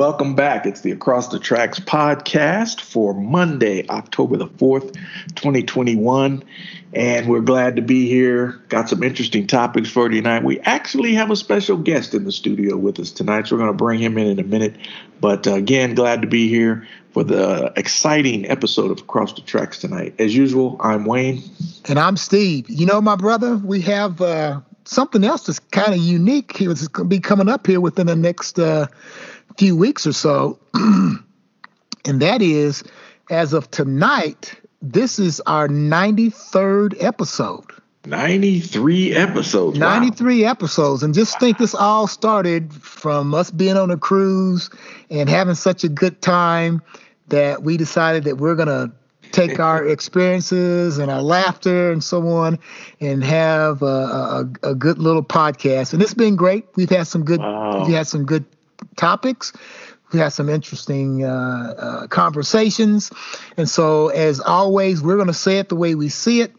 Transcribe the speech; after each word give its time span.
Welcome 0.00 0.34
back. 0.34 0.64
It's 0.64 0.80
the 0.80 0.92
Across 0.92 1.28
the 1.28 1.38
Tracks 1.38 1.78
podcast 1.78 2.80
for 2.80 3.12
Monday, 3.12 3.86
October 3.90 4.38
the 4.38 4.46
4th, 4.46 4.94
2021. 5.34 6.42
And 6.94 7.28
we're 7.28 7.42
glad 7.42 7.76
to 7.76 7.82
be 7.82 8.08
here. 8.08 8.52
Got 8.70 8.88
some 8.88 9.02
interesting 9.02 9.46
topics 9.46 9.90
for 9.90 10.08
tonight. 10.08 10.42
We 10.42 10.58
actually 10.60 11.12
have 11.16 11.30
a 11.30 11.36
special 11.36 11.76
guest 11.76 12.14
in 12.14 12.24
the 12.24 12.32
studio 12.32 12.78
with 12.78 12.98
us 12.98 13.10
tonight, 13.10 13.46
so 13.46 13.56
we're 13.56 13.60
going 13.60 13.72
to 13.72 13.76
bring 13.76 14.00
him 14.00 14.16
in 14.16 14.26
in 14.26 14.40
a 14.40 14.42
minute. 14.42 14.74
But 15.20 15.46
uh, 15.46 15.52
again, 15.52 15.94
glad 15.94 16.22
to 16.22 16.26
be 16.26 16.48
here 16.48 16.88
for 17.12 17.22
the 17.22 17.70
exciting 17.76 18.48
episode 18.48 18.90
of 18.90 19.00
Across 19.00 19.34
the 19.34 19.42
Tracks 19.42 19.80
tonight. 19.80 20.14
As 20.18 20.34
usual, 20.34 20.78
I'm 20.80 21.04
Wayne. 21.04 21.42
And 21.90 21.98
I'm 21.98 22.16
Steve. 22.16 22.70
You 22.70 22.86
know, 22.86 23.02
my 23.02 23.16
brother, 23.16 23.58
we 23.58 23.82
have. 23.82 24.22
Uh 24.22 24.60
something 24.84 25.22
else 25.22 25.46
that's 25.46 25.58
kind 25.58 25.94
of 25.94 26.00
unique. 26.00 26.56
He 26.56 26.66
was 26.66 26.88
going 26.88 27.08
to 27.08 27.08
be 27.08 27.20
coming 27.20 27.48
up 27.48 27.66
here 27.66 27.80
within 27.80 28.08
the 28.08 28.16
next 28.16 28.58
uh, 28.58 28.88
few 29.60 29.76
weeks 29.76 30.06
or 30.06 30.12
so, 30.14 30.58
and 30.74 31.22
that 32.06 32.40
is, 32.40 32.82
as 33.28 33.52
of 33.52 33.70
tonight, 33.70 34.58
this 34.80 35.18
is 35.18 35.38
our 35.40 35.68
93rd 35.68 36.96
episode. 37.04 37.66
93 38.06 39.14
episodes. 39.14 39.78
93 39.78 40.44
wow. 40.44 40.50
episodes. 40.50 41.02
And 41.02 41.12
just 41.12 41.38
think 41.38 41.58
this 41.58 41.74
all 41.74 42.06
started 42.06 42.72
from 42.72 43.34
us 43.34 43.50
being 43.50 43.76
on 43.76 43.90
a 43.90 43.98
cruise 43.98 44.70
and 45.10 45.28
having 45.28 45.54
such 45.54 45.84
a 45.84 45.90
good 45.90 46.22
time 46.22 46.80
that 47.28 47.62
we 47.62 47.76
decided 47.76 48.24
that 48.24 48.38
we're 48.38 48.54
going 48.54 48.68
to 48.68 48.90
take 49.30 49.60
our 49.60 49.86
experiences 49.86 50.96
and 50.96 51.10
our 51.10 51.20
laughter 51.20 51.92
and 51.92 52.02
so 52.02 52.26
on 52.28 52.58
and 52.98 53.22
have 53.22 53.82
a, 53.82 53.84
a, 53.84 54.70
a, 54.70 54.74
good 54.74 54.98
little 54.98 55.22
podcast. 55.22 55.92
And 55.92 56.00
it's 56.00 56.14
been 56.14 56.34
great. 56.34 56.64
We've 56.76 56.88
had 56.88 57.06
some 57.06 57.26
good, 57.26 57.40
wow. 57.40 57.84
we've 57.84 57.94
had 57.94 58.06
some 58.06 58.24
good 58.24 58.46
topics. 58.96 59.52
We 60.12 60.18
had 60.18 60.30
some 60.30 60.48
interesting 60.48 61.24
uh, 61.24 61.74
uh, 61.78 62.06
conversations. 62.08 63.10
And 63.56 63.68
so, 63.68 64.08
as 64.08 64.40
always, 64.40 65.02
we're 65.02 65.16
going 65.16 65.28
to 65.28 65.34
say 65.34 65.58
it 65.58 65.68
the 65.68 65.76
way 65.76 65.94
we 65.94 66.08
see 66.08 66.40
it. 66.40 66.52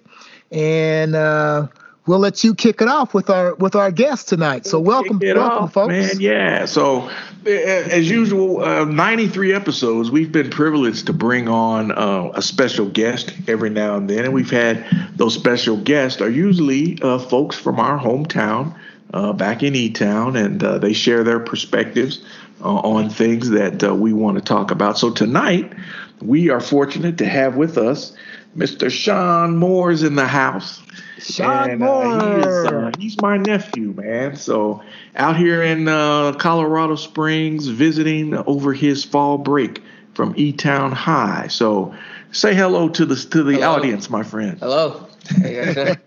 And 0.51 1.15
uh, 1.15 1.67
we'll 2.05 2.19
let 2.19 2.43
you 2.43 2.55
kick 2.55 2.81
it 2.81 2.87
off 2.87 3.13
with 3.13 3.29
our 3.29 3.55
with 3.55 3.75
our 3.75 3.91
guest 3.91 4.29
tonight. 4.29 4.65
So 4.65 4.79
welcome, 4.79 5.19
welcome, 5.19 5.43
off, 5.43 5.73
folks. 5.73 5.89
Man, 5.89 6.19
yeah. 6.19 6.65
So 6.65 7.09
as 7.45 8.09
usual, 8.09 8.63
uh, 8.63 8.85
93 8.85 9.53
episodes. 9.53 10.11
We've 10.11 10.31
been 10.31 10.49
privileged 10.49 11.07
to 11.07 11.13
bring 11.13 11.47
on 11.47 11.91
uh, 11.91 12.31
a 12.33 12.41
special 12.41 12.87
guest 12.87 13.33
every 13.47 13.69
now 13.69 13.95
and 13.97 14.09
then, 14.09 14.25
and 14.25 14.33
we've 14.33 14.51
had 14.51 14.85
those 15.15 15.33
special 15.33 15.77
guests 15.77 16.21
are 16.21 16.29
usually 16.29 17.01
uh, 17.01 17.17
folks 17.17 17.55
from 17.55 17.79
our 17.79 17.97
hometown. 17.99 18.75
Uh, 19.13 19.33
back 19.33 19.61
in 19.61 19.75
E 19.75 19.89
Town, 19.89 20.37
and 20.37 20.63
uh, 20.63 20.77
they 20.77 20.93
share 20.93 21.23
their 21.25 21.39
perspectives 21.39 22.23
uh, 22.61 22.75
on 22.75 23.09
things 23.09 23.49
that 23.49 23.81
we 23.97 24.13
want 24.13 24.37
to 24.37 24.43
talk 24.43 24.71
about. 24.71 24.97
So 24.97 25.11
tonight, 25.11 25.73
we 26.21 26.49
are 26.49 26.61
fortunate 26.61 27.17
to 27.17 27.25
have 27.25 27.57
with 27.57 27.77
us 27.77 28.15
Mr. 28.55 28.91
Sean 28.91 29.57
Moore's 29.57 30.03
in 30.03 30.15
the 30.15 30.27
house. 30.27 30.81
Sean 31.19 31.69
and, 31.69 31.83
uh, 31.83 31.85
Moore. 31.85 32.03
He 32.03 32.41
is, 32.41 32.65
uh, 32.65 32.91
he's 32.99 33.21
my 33.21 33.37
nephew, 33.37 33.93
man. 33.93 34.35
So 34.35 34.81
out 35.15 35.37
here 35.37 35.61
in 35.61 35.87
uh, 35.87 36.33
Colorado 36.33 36.95
Springs, 36.95 37.67
visiting 37.67 38.35
over 38.35 38.73
his 38.73 39.03
fall 39.03 39.37
break 39.37 39.81
from 40.13 40.33
E 40.35 40.51
Town 40.51 40.91
High. 40.91 41.47
So 41.47 41.95
say 42.31 42.53
hello 42.53 42.89
to 42.89 43.05
the 43.05 43.15
to 43.15 43.43
the 43.43 43.53
hello. 43.53 43.75
audience, 43.75 44.09
my 44.09 44.23
friend. 44.23 44.57
Hello. 44.59 45.07
you 45.37 45.97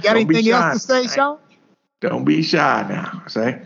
got 0.00 0.16
anything 0.16 0.48
else 0.48 0.74
to 0.74 0.78
say, 0.80 1.06
Sean? 1.06 1.38
Don't 2.08 2.24
be 2.24 2.42
shy 2.42 2.86
now. 2.86 3.22
Say 3.28 3.62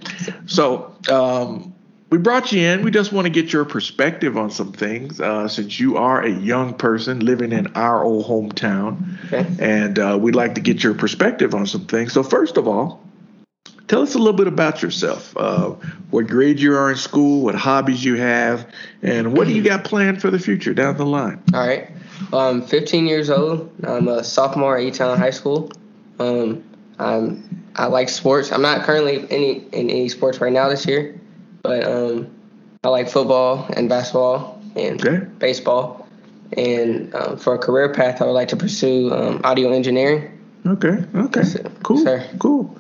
so. 0.47 0.95
Um, 1.11 1.75
we 2.11 2.19
brought 2.19 2.53
you 2.53 2.63
in. 2.63 2.85
We 2.85 2.93
just 2.93 3.13
want 3.13 3.27
to 3.27 3.31
get 3.31 3.53
your 3.53 3.65
perspective 3.65 4.39
on 4.39 4.51
some 4.51 4.71
things, 4.71 5.21
uh, 5.21 5.49
since 5.49 5.81
you 5.81 5.97
are 5.97 6.23
a 6.23 6.31
young 6.31 6.75
person 6.75 7.19
living 7.19 7.51
in 7.51 7.67
our 7.75 8.05
old 8.05 8.27
hometown, 8.27 9.25
okay. 9.27 9.47
and 9.59 9.99
uh, 9.99 10.17
we'd 10.19 10.37
like 10.37 10.55
to 10.55 10.61
get 10.61 10.85
your 10.85 10.95
perspective 10.95 11.53
on 11.53 11.67
some 11.67 11.87
things. 11.87 12.13
So, 12.13 12.23
first 12.23 12.57
of 12.57 12.69
all, 12.69 13.03
tell 13.89 14.03
us 14.03 14.15
a 14.15 14.19
little 14.19 14.33
bit 14.33 14.47
about 14.47 14.83
yourself. 14.83 15.37
Uh, 15.37 15.71
what 16.11 16.29
grade 16.29 16.61
you 16.61 16.77
are 16.77 16.91
in 16.91 16.97
school, 16.97 17.43
what 17.43 17.57
hobbies 17.57 18.05
you 18.05 18.15
have, 18.15 18.73
and 19.03 19.37
what 19.37 19.49
do 19.49 19.53
you 19.53 19.65
got 19.65 19.83
planned 19.83 20.23
for 20.23 20.31
the 20.31 20.39
future 20.39 20.73
down 20.73 20.97
the 20.97 21.05
line? 21.05 21.43
All 21.53 21.67
right. 21.67 21.91
I'm 22.33 22.63
15 22.63 23.09
years 23.09 23.31
old. 23.31 23.73
I'm 23.85 24.07
a 24.07 24.23
sophomore 24.23 24.79
at 24.79 24.85
E-Town 24.85 25.19
High 25.19 25.31
School. 25.31 25.73
Um, 26.21 26.65
I'm 26.99 27.58
I 27.79 27.87
like 27.87 28.09
sports. 28.09 28.51
I'm 28.51 28.63
not 28.63 28.83
currently 28.83 29.21
in 29.21 29.27
any 29.27 29.53
in 29.73 29.91
any 29.91 30.09
sports 30.09 30.41
right 30.41 30.53
now 30.53 30.69
this 30.69 30.85
year. 30.85 31.19
But 31.63 31.85
um, 31.85 32.29
I 32.83 32.89
like 32.89 33.09
football 33.09 33.67
and 33.77 33.89
basketball 33.89 34.61
and 34.77 35.05
okay. 35.05 35.25
baseball. 35.39 36.07
And 36.57 37.15
um, 37.15 37.37
for 37.37 37.55
a 37.55 37.59
career 37.59 37.93
path, 37.93 38.23
I 38.23 38.25
would 38.25 38.33
like 38.33 38.49
to 38.49 38.57
pursue 38.57 39.13
um, 39.13 39.41
audio 39.45 39.71
engineering. 39.73 40.39
Okay. 40.67 41.05
Okay. 41.15 41.43
Cool. 41.83 41.99
Sir. 41.99 42.29
Cool. 42.39 42.77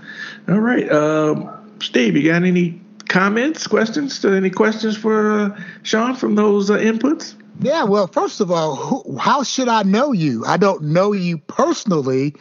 All 0.48 0.60
right. 0.60 0.90
Um, 0.90 1.76
Steve, 1.80 2.16
you 2.16 2.30
got 2.30 2.42
any 2.42 2.80
comments, 3.08 3.66
questions? 3.66 4.24
Any 4.24 4.50
questions 4.50 4.96
for 4.96 5.40
uh, 5.40 5.60
Sean 5.82 6.16
from 6.16 6.34
those 6.34 6.70
uh, 6.70 6.78
inputs? 6.78 7.34
Yeah. 7.60 7.84
Well, 7.84 8.06
first 8.06 8.40
of 8.40 8.50
all, 8.50 8.74
who, 8.74 9.18
how 9.18 9.42
should 9.42 9.68
I 9.68 9.82
know 9.82 10.12
you? 10.12 10.44
I 10.44 10.56
don't 10.56 10.84
know 10.84 11.12
you 11.12 11.38
personally, 11.38 12.34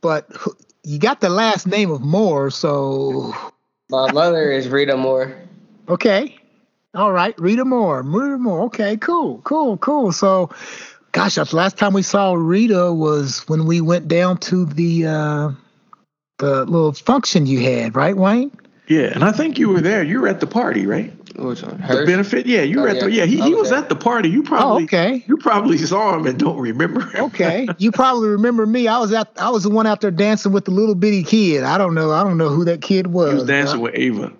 but 0.00 0.30
you 0.84 0.98
got 0.98 1.20
the 1.20 1.28
last 1.28 1.66
name 1.66 1.90
of 1.90 2.00
Moore, 2.00 2.50
so. 2.50 3.34
My 3.88 4.10
mother 4.12 4.50
is 4.50 4.68
Rita 4.68 4.96
Moore. 4.96 5.36
Okay. 5.88 6.36
All 6.94 7.12
right. 7.12 7.38
Rita 7.38 7.64
Moore. 7.64 8.02
Rita 8.02 8.38
Moore. 8.38 8.62
Okay. 8.62 8.96
Cool. 8.96 9.40
Cool. 9.44 9.76
Cool. 9.78 10.12
So, 10.12 10.50
gosh, 11.12 11.36
the 11.36 11.48
last 11.52 11.78
time 11.78 11.92
we 11.92 12.02
saw 12.02 12.34
Rita 12.34 12.92
was 12.92 13.46
when 13.48 13.66
we 13.66 13.80
went 13.80 14.08
down 14.08 14.38
to 14.38 14.64
the 14.64 15.06
uh, 15.06 15.50
the 16.38 16.64
little 16.64 16.92
function 16.92 17.46
you 17.46 17.60
had, 17.60 17.94
right, 17.94 18.16
Wayne? 18.16 18.50
Yeah, 18.88 19.12
and 19.14 19.24
I 19.24 19.32
think 19.32 19.58
you 19.58 19.68
were 19.68 19.80
there. 19.80 20.02
You 20.02 20.20
were 20.20 20.28
at 20.28 20.40
the 20.40 20.46
party, 20.46 20.86
right? 20.86 21.12
Which 21.36 21.62
one? 21.62 21.80
The 21.88 22.04
benefit? 22.06 22.46
Yeah, 22.46 22.62
you 22.62 22.80
were 22.80 22.88
oh, 22.88 22.92
at 22.92 23.00
the 23.00 23.10
yeah. 23.10 23.24
He, 23.24 23.40
he 23.40 23.54
was 23.54 23.72
at 23.72 23.88
the 23.88 23.96
party. 23.96 24.28
You 24.28 24.42
probably 24.42 24.82
oh, 24.82 24.84
okay. 24.84 25.24
You 25.26 25.36
probably 25.36 25.78
saw 25.78 26.16
him 26.16 26.26
and 26.26 26.38
don't 26.38 26.58
remember. 26.58 27.00
Him. 27.00 27.24
Okay, 27.26 27.68
you 27.78 27.90
probably 27.92 28.28
remember 28.28 28.66
me. 28.66 28.88
I 28.88 28.98
was 28.98 29.12
at 29.12 29.30
I 29.36 29.50
was 29.50 29.62
the 29.62 29.70
one 29.70 29.86
out 29.86 30.00
there 30.00 30.10
dancing 30.10 30.52
with 30.52 30.64
the 30.66 30.70
little 30.70 30.94
bitty 30.94 31.22
kid. 31.22 31.62
I 31.64 31.78
don't 31.78 31.94
know. 31.94 32.10
I 32.12 32.22
don't 32.22 32.38
know 32.38 32.50
who 32.50 32.64
that 32.66 32.82
kid 32.82 33.08
was. 33.08 33.30
He 33.30 33.34
was 33.36 33.44
dancing 33.46 33.80
with 33.80 33.94
Ava. 33.94 34.32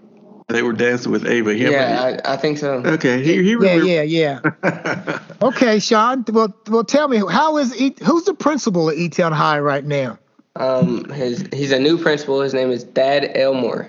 They 0.49 0.63
were 0.63 0.73
dancing 0.73 1.13
with 1.13 1.27
Ava. 1.27 1.57
yeah, 1.57 2.21
I, 2.25 2.35
I, 2.35 2.37
think 2.37 2.59
so. 2.59 2.83
Okay, 2.85 3.25
he, 3.25 3.43
he 3.43 3.57
yeah, 3.61 4.03
yeah, 4.03 4.03
yeah. 4.03 5.19
okay, 5.43 5.79
Sean. 5.79 6.25
Well, 6.29 6.55
well, 6.69 6.85
tell 6.85 7.09
me, 7.09 7.23
how 7.31 7.57
is 7.57 7.81
e, 7.81 7.95
who's 8.05 8.25
the 8.25 8.35
principal 8.35 8.91
at 8.91 8.97
Etown 8.97 9.33
High 9.33 9.61
right 9.61 9.85
now? 9.85 10.19
Um, 10.57 11.09
his 11.09 11.49
he's 11.53 11.73
a 11.73 11.79
new 11.79 11.97
principal. 11.97 12.43
His 12.43 12.53
name 12.53 12.71
is 12.71 12.85
Thad 12.85 13.31
Elmore. 13.35 13.89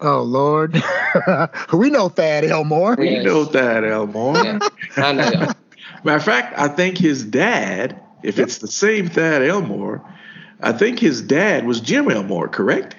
Oh 0.00 0.22
Lord, 0.22 0.80
we 1.72 1.90
know 1.90 2.08
Thad 2.08 2.44
Elmore. 2.44 2.94
We 2.96 3.10
yes. 3.10 3.24
know 3.24 3.44
Thad 3.44 3.84
Elmore. 3.84 4.36
Yeah, 4.36 4.58
I 4.96 5.12
know. 5.12 5.52
Matter 6.04 6.16
of 6.16 6.24
fact, 6.24 6.56
I 6.56 6.68
think 6.68 6.98
his 6.98 7.24
dad, 7.24 8.00
if 8.22 8.38
yep. 8.38 8.46
it's 8.46 8.58
the 8.58 8.68
same 8.68 9.08
Thad 9.08 9.42
Elmore, 9.42 10.00
I 10.60 10.72
think 10.72 11.00
his 11.00 11.20
dad 11.20 11.66
was 11.66 11.80
Jim 11.80 12.10
Elmore, 12.10 12.46
correct? 12.46 12.94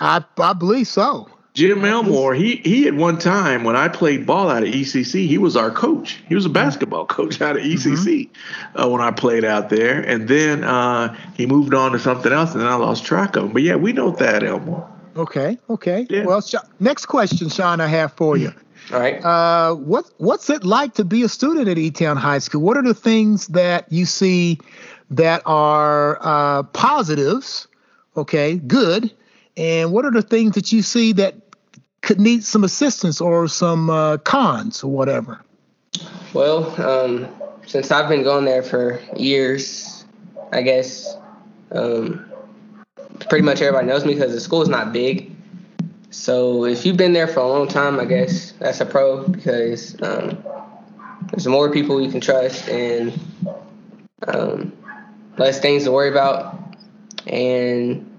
I 0.00 0.24
I 0.38 0.52
believe 0.52 0.86
so. 0.86 1.28
Jim 1.54 1.84
Elmore, 1.84 2.32
he 2.32 2.56
he 2.56 2.86
at 2.86 2.94
one 2.94 3.18
time 3.18 3.64
when 3.64 3.74
I 3.74 3.88
played 3.88 4.24
ball 4.24 4.48
out 4.48 4.62
of 4.62 4.68
ECC, 4.68 5.26
he 5.26 5.36
was 5.36 5.56
our 5.56 5.72
coach. 5.72 6.20
He 6.28 6.36
was 6.36 6.46
a 6.46 6.48
basketball 6.48 7.06
coach 7.06 7.40
out 7.40 7.56
of 7.56 7.64
ECC 7.64 8.30
mm-hmm. 8.30 8.80
uh, 8.80 8.88
when 8.88 9.00
I 9.00 9.10
played 9.10 9.44
out 9.44 9.68
there, 9.68 10.00
and 10.00 10.28
then 10.28 10.62
uh, 10.62 11.16
he 11.34 11.46
moved 11.46 11.74
on 11.74 11.90
to 11.90 11.98
something 11.98 12.32
else, 12.32 12.52
and 12.52 12.60
then 12.60 12.68
I 12.68 12.76
lost 12.76 13.04
track 13.04 13.34
of 13.34 13.46
him. 13.46 13.52
But 13.52 13.62
yeah, 13.62 13.74
we 13.74 13.92
know 13.92 14.12
Thad 14.12 14.44
Elmore. 14.44 14.88
Okay, 15.16 15.58
okay. 15.68 16.06
Yeah. 16.08 16.24
Well, 16.24 16.42
next 16.78 17.06
question, 17.06 17.48
Sean, 17.48 17.80
I 17.80 17.86
have 17.86 18.12
for 18.12 18.36
you. 18.36 18.52
All 18.92 19.00
right. 19.00 19.24
Uh, 19.24 19.74
what 19.74 20.10
what's 20.18 20.50
it 20.50 20.64
like 20.64 20.94
to 20.94 21.04
be 21.04 21.22
a 21.22 21.28
student 21.28 21.68
at 21.68 21.78
E 21.78 21.90
Town 21.90 22.16
High 22.16 22.38
School? 22.38 22.62
What 22.62 22.76
are 22.76 22.82
the 22.82 22.94
things 22.94 23.48
that 23.48 23.90
you 23.92 24.06
see 24.06 24.58
that 25.10 25.42
are 25.46 26.18
uh, 26.20 26.62
positives? 26.64 27.68
Okay, 28.16 28.56
good 28.56 29.12
and 29.56 29.92
what 29.92 30.04
are 30.04 30.10
the 30.10 30.22
things 30.22 30.54
that 30.54 30.72
you 30.72 30.82
see 30.82 31.12
that 31.12 31.34
could 32.00 32.18
need 32.18 32.44
some 32.44 32.64
assistance 32.64 33.20
or 33.20 33.46
some 33.48 33.90
uh, 33.90 34.16
cons 34.18 34.82
or 34.82 34.90
whatever? 34.90 35.40
Well, 36.32 36.80
um, 36.80 37.28
since 37.66 37.90
I've 37.90 38.08
been 38.08 38.22
going 38.22 38.44
there 38.44 38.62
for 38.62 39.00
years, 39.16 40.06
I 40.52 40.62
guess 40.62 41.14
um, 41.72 42.29
pretty 43.30 43.44
much 43.44 43.62
everybody 43.62 43.86
knows 43.86 44.04
me 44.04 44.12
because 44.12 44.32
the 44.32 44.40
school 44.40 44.60
is 44.60 44.68
not 44.68 44.92
big. 44.92 45.30
So 46.10 46.64
if 46.64 46.84
you've 46.84 46.96
been 46.96 47.12
there 47.12 47.28
for 47.28 47.40
a 47.40 47.48
long 47.48 47.68
time, 47.68 47.98
I 48.00 48.04
guess 48.04 48.52
that's 48.58 48.80
a 48.80 48.84
pro 48.84 49.26
because 49.26 49.94
um, 50.02 50.44
there's 51.30 51.46
more 51.46 51.70
people 51.70 52.02
you 52.02 52.10
can 52.10 52.20
trust 52.20 52.68
and 52.68 53.18
um, 54.26 54.76
less 55.38 55.60
things 55.60 55.84
to 55.84 55.92
worry 55.92 56.10
about. 56.10 56.58
And 57.28 58.10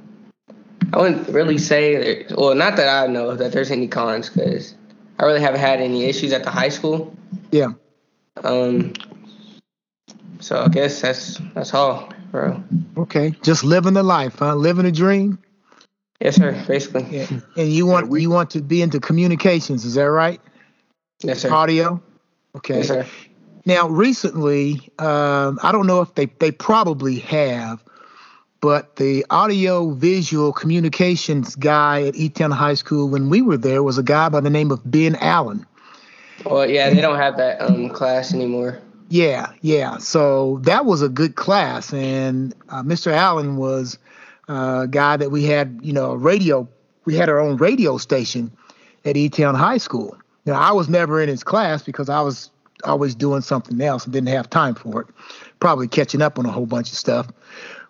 I 0.94 0.98
wouldn't 0.98 1.28
really 1.28 1.58
say, 1.58 1.96
there, 1.98 2.38
well, 2.38 2.56
not 2.56 2.78
that 2.78 3.04
I 3.04 3.08
know 3.08 3.36
that 3.36 3.52
there's 3.52 3.70
any 3.70 3.90
cons 3.90 4.30
because 4.30 4.74
I 5.20 5.26
really 5.26 5.42
haven't 5.42 5.60
had 5.60 5.82
any 5.82 6.06
issues 6.06 6.32
at 6.32 6.44
the 6.44 6.52
high 6.52 6.70
school. 6.70 7.14
Yeah. 7.52 7.74
Um. 8.44 8.94
So 10.40 10.64
I 10.64 10.70
guess 10.70 11.02
that's 11.02 11.40
that's 11.54 11.74
all, 11.74 12.12
bro. 12.32 12.64
Okay. 12.98 13.36
Just 13.44 13.64
living 13.64 13.94
the 13.94 14.04
life, 14.04 14.40
huh? 14.40 14.56
Living 14.56 14.86
a 14.86 14.92
dream. 14.92 15.40
Yes, 16.20 16.36
sir. 16.36 16.64
Basically. 16.68 17.06
Yeah. 17.10 17.28
And 17.58 17.70
you 17.72 17.86
want 17.86 18.12
you 18.20 18.30
want 18.30 18.52
to 18.52 18.62
be 18.62 18.82
into 18.82 19.00
communications, 19.00 19.86
is 19.86 19.96
that 19.96 20.10
right? 20.10 20.40
Yes, 21.22 21.42
sir. 21.42 21.52
Audio. 21.52 22.02
Okay. 22.56 22.78
Yes, 22.78 22.88
sir. 22.88 23.06
Now, 23.66 23.88
recently, 23.88 24.90
um, 24.98 25.60
I 25.62 25.72
don't 25.72 25.86
know 25.86 26.02
if 26.02 26.16
they, 26.16 26.26
they 26.26 26.52
probably 26.52 27.20
have, 27.20 27.84
but 28.60 28.96
the 28.96 29.24
audio 29.30 29.92
visual 29.92 30.52
communications 30.52 31.56
guy 31.56 32.08
at 32.08 32.16
E-Town 32.16 32.50
High 32.50 32.74
School, 32.74 33.08
when 33.08 33.30
we 33.30 33.44
were 33.44 33.58
there, 33.58 33.84
was 33.84 34.00
a 34.00 34.04
guy 34.04 34.30
by 34.30 34.40
the 34.40 34.50
name 34.50 34.72
of 34.72 34.82
Ben 34.90 35.16
Allen. 35.18 35.66
Well, 36.44 36.68
yeah, 36.68 36.90
they 36.90 37.02
don't 37.02 37.18
have 37.18 37.38
that 37.38 37.62
um 37.62 37.90
class 37.90 38.34
anymore. 38.34 38.82
Yeah, 39.12 39.52
yeah. 39.60 39.98
So 39.98 40.60
that 40.64 40.86
was 40.86 41.02
a 41.02 41.10
good 41.10 41.36
class, 41.36 41.94
and 41.94 42.56
uh, 42.70 42.82
Mr. 42.82 43.12
Allen 43.12 43.58
was 43.58 44.00
uh, 44.48 44.84
a 44.84 44.88
guy 44.88 45.18
that 45.18 45.32
we 45.32 45.44
had, 45.44 45.82
you 45.84 45.92
know, 45.92 46.14
radio. 46.14 46.66
We 47.04 47.16
had 47.16 47.28
our 47.28 47.38
own 47.38 47.58
radio 47.58 47.98
station 47.98 48.50
at 49.04 49.18
E-Town 49.18 49.54
High 49.54 49.80
School. 49.80 50.16
Now, 50.46 50.54
I 50.54 50.72
was 50.72 50.88
never 50.88 51.22
in 51.22 51.28
his 51.28 51.44
class 51.44 51.84
because 51.84 52.08
I 52.08 52.22
was 52.22 52.52
always 52.86 53.14
doing 53.14 53.42
something 53.42 53.82
else 53.82 54.06
and 54.06 54.14
didn't 54.14 54.30
have 54.30 54.50
time 54.50 54.76
for 54.76 55.02
it. 55.02 55.08
Probably 55.60 55.90
catching 55.90 56.22
up 56.22 56.40
on 56.40 56.46
a 56.46 56.52
whole 56.52 56.66
bunch 56.66 56.90
of 56.90 56.98
stuff. 56.98 57.28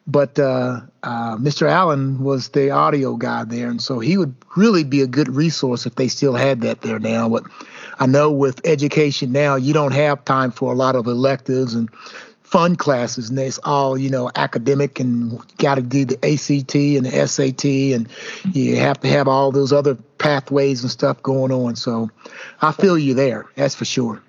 But 0.07 0.39
uh, 0.39 0.81
uh, 1.03 1.37
Mr. 1.37 1.69
Allen 1.69 2.23
was 2.23 2.49
the 2.49 2.71
audio 2.71 3.15
guy 3.15 3.43
there, 3.43 3.69
and 3.69 3.79
so 3.79 3.99
he 3.99 4.17
would 4.17 4.33
really 4.57 4.83
be 4.83 5.01
a 5.01 5.07
good 5.07 5.27
resource 5.27 5.85
if 5.85 5.93
they 5.95 6.07
still 6.07 6.33
had 6.33 6.61
that 6.61 6.81
there 6.81 6.97
now. 6.97 7.29
But 7.29 7.43
I 8.01 8.07
know 8.07 8.31
with 8.31 8.65
education 8.65 9.31
now, 9.31 9.55
you 9.55 9.75
don't 9.75 9.93
have 9.93 10.25
time 10.25 10.49
for 10.49 10.73
a 10.73 10.75
lot 10.75 10.95
of 10.95 11.05
electives 11.05 11.75
and 11.75 11.87
fun 12.41 12.75
classes, 12.75 13.29
and 13.29 13.37
it's 13.37 13.59
all 13.59 13.95
you 13.95 14.09
know 14.09 14.31
academic, 14.33 14.99
and 14.99 15.39
got 15.57 15.75
to 15.75 15.83
do 15.83 16.05
the 16.05 16.15
ACT 16.25 16.73
and 16.73 17.05
the 17.05 17.27
SAT, 17.27 17.63
and 17.93 18.09
you 18.55 18.77
have 18.77 18.99
to 19.01 19.07
have 19.07 19.27
all 19.27 19.51
those 19.51 19.71
other 19.71 19.93
pathways 20.17 20.81
and 20.81 20.89
stuff 20.89 21.21
going 21.21 21.51
on. 21.51 21.75
So 21.75 22.09
I 22.63 22.71
feel 22.71 22.97
you 22.97 23.13
there, 23.13 23.45
that's 23.55 23.75
for 23.75 23.85
sure. 23.85 24.19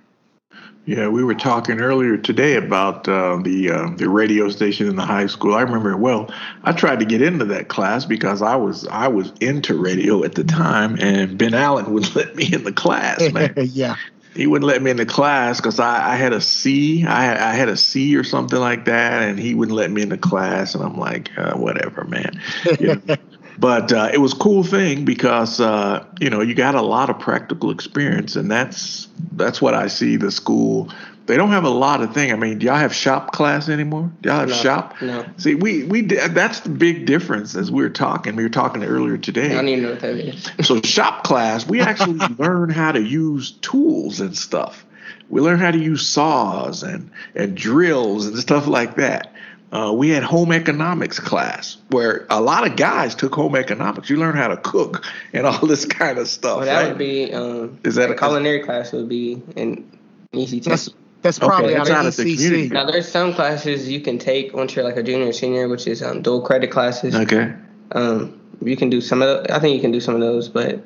Yeah, 0.85 1.09
we 1.09 1.23
were 1.23 1.35
talking 1.35 1.81
earlier 1.81 2.17
today 2.17 2.57
about 2.57 3.07
uh, 3.07 3.37
the 3.37 3.71
uh, 3.71 3.91
the 3.91 4.09
radio 4.09 4.49
station 4.49 4.89
in 4.89 4.97
the 4.97 5.05
high 5.05 5.29
school. 5.29 5.55
I 5.55 5.61
remember 5.61 5.97
well. 5.97 6.29
I 6.65 6.73
tried 6.73 6.99
to 6.99 7.05
get 7.05 7.23
into 7.23 7.45
that 7.47 7.69
class 7.69 8.05
because 8.05 8.43
I 8.43 8.57
was 8.57 8.85
I 8.89 9.07
was 9.07 9.33
into 9.41 9.81
radio 9.81 10.25
at 10.25 10.35
the 10.35 10.43
time, 10.43 10.97
and 10.99 11.39
Ben 11.39 11.55
Allen 11.55 11.93
wouldn't 11.93 12.17
let 12.17 12.35
me 12.35 12.53
in 12.53 12.65
the 12.65 12.73
class, 12.73 13.31
man. 13.31 13.55
yeah. 13.57 13.95
he 14.35 14.49
wouldn't 14.49 14.67
let 14.67 14.83
me 14.83 14.91
in 14.91 14.97
the 14.97 15.07
class 15.07 15.59
because 15.59 15.79
I, 15.79 16.15
I 16.15 16.17
had 16.17 16.33
a 16.33 16.41
C. 16.41 17.07
I 17.07 17.23
had, 17.23 17.55
had 17.55 17.69
a 17.69 17.77
C 17.77 18.17
or 18.17 18.25
something 18.25 18.59
like 18.59 18.87
that, 18.87 19.23
and 19.23 19.39
he 19.39 19.55
wouldn't 19.55 19.77
let 19.77 19.91
me 19.93 20.03
in 20.03 20.09
the 20.09 20.19
class. 20.19 20.75
And 20.75 20.83
I'm 20.83 20.99
like, 20.99 21.31
uh, 21.39 21.55
whatever, 21.55 22.05
man. 22.07 22.41
You 22.81 23.01
know? 23.07 23.17
but 23.59 23.93
uh, 23.93 24.11
it 24.13 24.19
was 24.19 24.33
a 24.33 24.37
cool 24.37 24.63
thing 24.63 25.05
because 25.05 25.61
uh, 25.61 26.05
you 26.21 26.31
know 26.31 26.41
you 26.41 26.55
got 26.55 26.75
a 26.75 26.83
lot 26.83 27.11
of 27.11 27.19
practical 27.19 27.71
experience, 27.71 28.37
and 28.37 28.51
that's 28.51 29.09
that's 29.33 29.61
what 29.61 29.75
I 29.75 29.89
see 29.89 30.17
the 30.17 30.31
school. 30.31 30.91
They 31.27 31.37
don't 31.37 31.51
have 31.51 31.63
a 31.65 31.71
lot 31.71 32.03
of 32.03 32.13
thing. 32.13 32.33
I 32.33 32.37
mean, 32.37 32.59
do 32.59 32.67
y'all 32.67 32.75
have 32.77 32.93
shop 32.93 33.31
class 33.31 33.69
anymore? 33.69 34.11
Do 34.23 34.29
y'all 34.29 34.41
have 34.41 34.49
No, 34.49 34.55
shop? 34.57 35.01
no. 35.01 35.25
See, 35.37 35.55
we 35.55 35.85
we 35.85 36.03
that's 36.03 36.61
the 36.61 36.69
big 36.69 37.07
difference 37.07 37.55
as 37.55 37.71
we 37.71 37.83
were 37.83 37.91
talking. 37.91 38.35
We 38.35 38.43
were 38.43 38.49
talking 38.49 38.83
earlier 38.83 39.17
today. 39.17 39.53
I 39.53 39.55
don't 39.55 39.69
even 39.69 39.85
know 39.85 39.91
what 39.91 40.01
that 40.01 40.17
is. 40.17 40.51
So 40.67 40.81
shop 40.83 41.23
class, 41.23 41.67
we 41.67 41.81
actually 41.81 42.19
learn 42.39 42.71
how 42.71 42.91
to 42.93 43.01
use 43.01 43.53
tools 43.63 44.21
and 44.21 44.37
stuff. 44.37 44.85
We 45.29 45.41
learn 45.41 45.59
how 45.61 45.71
to 45.71 45.79
use 45.79 46.07
saws 46.07 46.83
and 46.83 47.11
and 47.37 47.57
drills 47.57 48.27
and 48.27 48.37
stuff 48.39 48.67
like 48.67 48.97
that. 48.97 49.32
Uh, 49.73 49.91
we 49.91 50.11
had 50.11 50.23
home 50.23 50.53
economics 50.53 51.19
class 51.19 51.79
where 51.89 52.27
a 52.29 52.41
lot 52.43 52.67
of 52.67 52.77
guys 52.77 53.15
took 53.15 53.35
home 53.35 53.57
economics. 53.57 54.11
You 54.11 54.19
learn 54.19 54.37
how 54.37 54.49
to 54.49 54.59
cook 54.59 55.03
and 55.33 55.47
all 55.47 55.67
this 55.67 55.87
kind 55.87 56.19
of 56.19 56.29
stuff. 56.29 56.59
Well, 56.59 56.67
that 56.67 56.81
right? 56.83 56.89
would 56.89 56.99
be 56.99 57.33
um. 57.33 57.79
Is 57.83 57.95
that 57.95 58.11
a- 58.11 58.15
culinary 58.15 58.61
class 58.61 58.93
would 58.93 59.09
be 59.09 59.43
an 59.57 59.99
easy 60.33 60.61
That's 60.61 60.87
test. 60.87 60.97
that's 61.23 61.39
Okay, 61.39 61.47
probably 61.47 61.73
that's 61.75 61.89
out 61.89 61.97
out 61.97 62.07
of 62.07 62.09
of 62.09 62.17
the 62.19 62.37
community. 62.37 62.69
Now 62.69 62.85
there's 62.85 63.09
some 63.09 63.33
classes 63.33 63.89
you 63.89 64.01
can 64.03 64.19
take 64.19 64.53
once 64.53 64.77
you're 64.77 64.85
like 64.85 64.99
a 64.99 65.03
junior 65.03 65.29
or 65.29 65.33
senior, 65.33 65.69
which 65.69 65.87
is 65.87 66.03
um 66.03 66.21
dual 66.21 66.43
credit 66.43 66.71
classes. 66.71 67.15
okay. 67.15 67.55
Um, 67.93 68.39
you 68.63 68.77
can 68.77 68.91
do 68.91 69.01
some 69.01 69.23
of. 69.23 69.45
The, 69.45 69.55
I 69.55 69.59
think 69.59 69.75
you 69.75 69.81
can 69.81 69.91
do 69.93 70.01
some 70.01 70.15
of 70.15 70.21
those, 70.21 70.49
but 70.51 70.85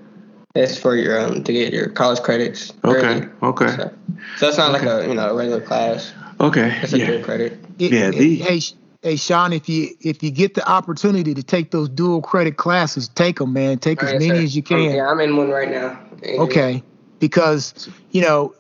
that's 0.54 0.78
for 0.78 0.94
your 0.94 1.20
um 1.20 1.42
to 1.42 1.52
get 1.52 1.72
your 1.72 1.88
college 1.88 2.20
credits. 2.22 2.72
Okay. 2.84 3.00
early. 3.20 3.28
Okay. 3.42 3.66
So, 3.66 3.90
so 4.36 4.48
it's 4.48 4.58
not 4.58 4.70
like 4.72 4.84
a 4.84 5.08
you 5.08 5.14
know 5.14 5.30
a 5.30 5.34
regular 5.34 5.60
class. 5.60 6.12
Okay. 6.40 6.76
It's 6.82 6.92
a 6.92 6.98
dual 6.98 7.14
Yeah. 7.16 7.20
credit. 7.22 7.58
It- 7.78 7.92
Yeah, 7.92 8.08
it- 8.08 8.12
the- 8.18 8.36
hey, 8.36 8.60
hey, 9.02 9.16
Sean, 9.16 9.52
if 9.52 9.68
you 9.68 9.90
if 10.00 10.22
you 10.22 10.30
get 10.30 10.54
the 10.54 10.68
opportunity 10.68 11.34
to 11.34 11.42
take 11.42 11.70
those 11.70 11.88
dual 11.88 12.20
credit 12.22 12.56
classes, 12.56 13.08
take 13.08 13.38
them, 13.38 13.52
man. 13.52 13.78
Take 13.78 14.02
as 14.02 14.12
Yes, 14.12 14.20
many 14.20 14.38
sir. 14.40 14.44
as 14.44 14.56
you 14.56 14.62
can. 14.62 14.82
yeah, 14.82 15.08
I'm 15.10 15.20
in 15.20 15.36
one 15.36 15.48
right 15.50 15.70
now. 15.70 15.98
Okay, 16.38 16.82
because 17.20 17.88
you 18.10 18.20
know 18.22 18.52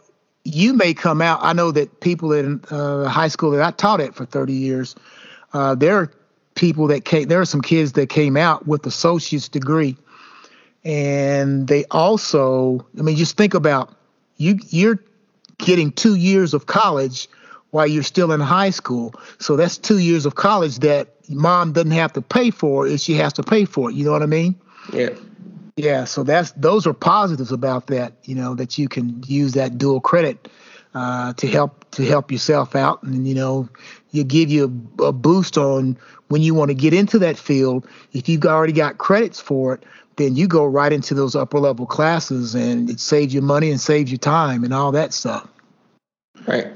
you 0.44 0.72
may 0.72 0.94
come 0.94 1.20
out. 1.20 1.40
I 1.42 1.52
know 1.52 1.70
that 1.72 2.00
people 2.00 2.32
in 2.32 2.60
uh, 2.70 3.04
high 3.04 3.28
school 3.28 3.50
that 3.50 3.62
I 3.62 3.72
taught 3.72 4.00
at 4.00 4.14
for 4.14 4.24
30 4.24 4.52
years, 4.52 4.94
uh, 5.52 5.74
there 5.74 5.96
are 5.98 6.12
people 6.54 6.86
that 6.86 7.04
came. 7.04 7.28
There 7.28 7.40
are 7.40 7.44
some 7.46 7.60
kids 7.60 7.92
that 7.92 8.08
came 8.08 8.36
out 8.36 8.66
with 8.66 8.86
associate's 8.86 9.48
degree, 9.48 9.96
and 10.84 11.66
they 11.68 11.84
also. 11.90 12.86
I 12.98 13.02
mean, 13.02 13.16
just 13.16 13.36
think 13.36 13.54
about 13.54 13.94
you. 14.36 14.58
You're 14.70 14.98
getting 15.58 15.90
two 15.92 16.14
years 16.16 16.54
of 16.54 16.66
college 16.66 17.28
while 17.70 17.86
you're 17.86 18.02
still 18.02 18.32
in 18.32 18.40
high 18.40 18.70
school. 18.70 19.14
So 19.38 19.56
that's 19.56 19.76
two 19.78 19.98
years 19.98 20.26
of 20.26 20.34
college 20.34 20.78
that 20.78 21.14
mom 21.28 21.72
doesn't 21.72 21.90
have 21.90 22.12
to 22.14 22.22
pay 22.22 22.50
for 22.50 22.86
if 22.86 23.00
she 23.00 23.14
has 23.14 23.32
to 23.34 23.42
pay 23.42 23.64
for 23.64 23.90
it. 23.90 23.96
You 23.96 24.04
know 24.04 24.12
what 24.12 24.22
I 24.22 24.26
mean? 24.26 24.54
Yeah. 24.92 25.10
Yeah, 25.76 26.04
so 26.04 26.22
that's 26.22 26.52
those 26.52 26.86
are 26.86 26.94
positives 26.94 27.52
about 27.52 27.88
that. 27.88 28.14
You 28.24 28.34
know 28.34 28.54
that 28.54 28.78
you 28.78 28.88
can 28.88 29.22
use 29.26 29.52
that 29.52 29.76
dual 29.76 30.00
credit 30.00 30.48
uh, 30.94 31.34
to 31.34 31.46
help 31.46 31.84
to 31.90 32.04
help 32.06 32.32
yourself 32.32 32.74
out, 32.74 33.02
and 33.02 33.28
you 33.28 33.34
know 33.34 33.68
you 34.10 34.24
give 34.24 34.50
you 34.50 34.90
a, 34.98 35.02
a 35.02 35.12
boost 35.12 35.58
on 35.58 35.98
when 36.28 36.40
you 36.40 36.54
want 36.54 36.70
to 36.70 36.74
get 36.74 36.94
into 36.94 37.18
that 37.18 37.36
field. 37.36 37.86
If 38.14 38.26
you've 38.26 38.46
already 38.46 38.72
got 38.72 38.96
credits 38.96 39.38
for 39.38 39.74
it, 39.74 39.82
then 40.16 40.34
you 40.34 40.48
go 40.48 40.64
right 40.64 40.94
into 40.94 41.12
those 41.12 41.36
upper 41.36 41.58
level 41.58 41.84
classes, 41.84 42.54
and 42.54 42.88
it 42.88 42.98
saves 42.98 43.34
you 43.34 43.42
money 43.42 43.70
and 43.70 43.78
saves 43.78 44.10
you 44.10 44.16
time 44.16 44.64
and 44.64 44.72
all 44.72 44.92
that 44.92 45.12
stuff. 45.12 45.46
Right. 46.46 46.72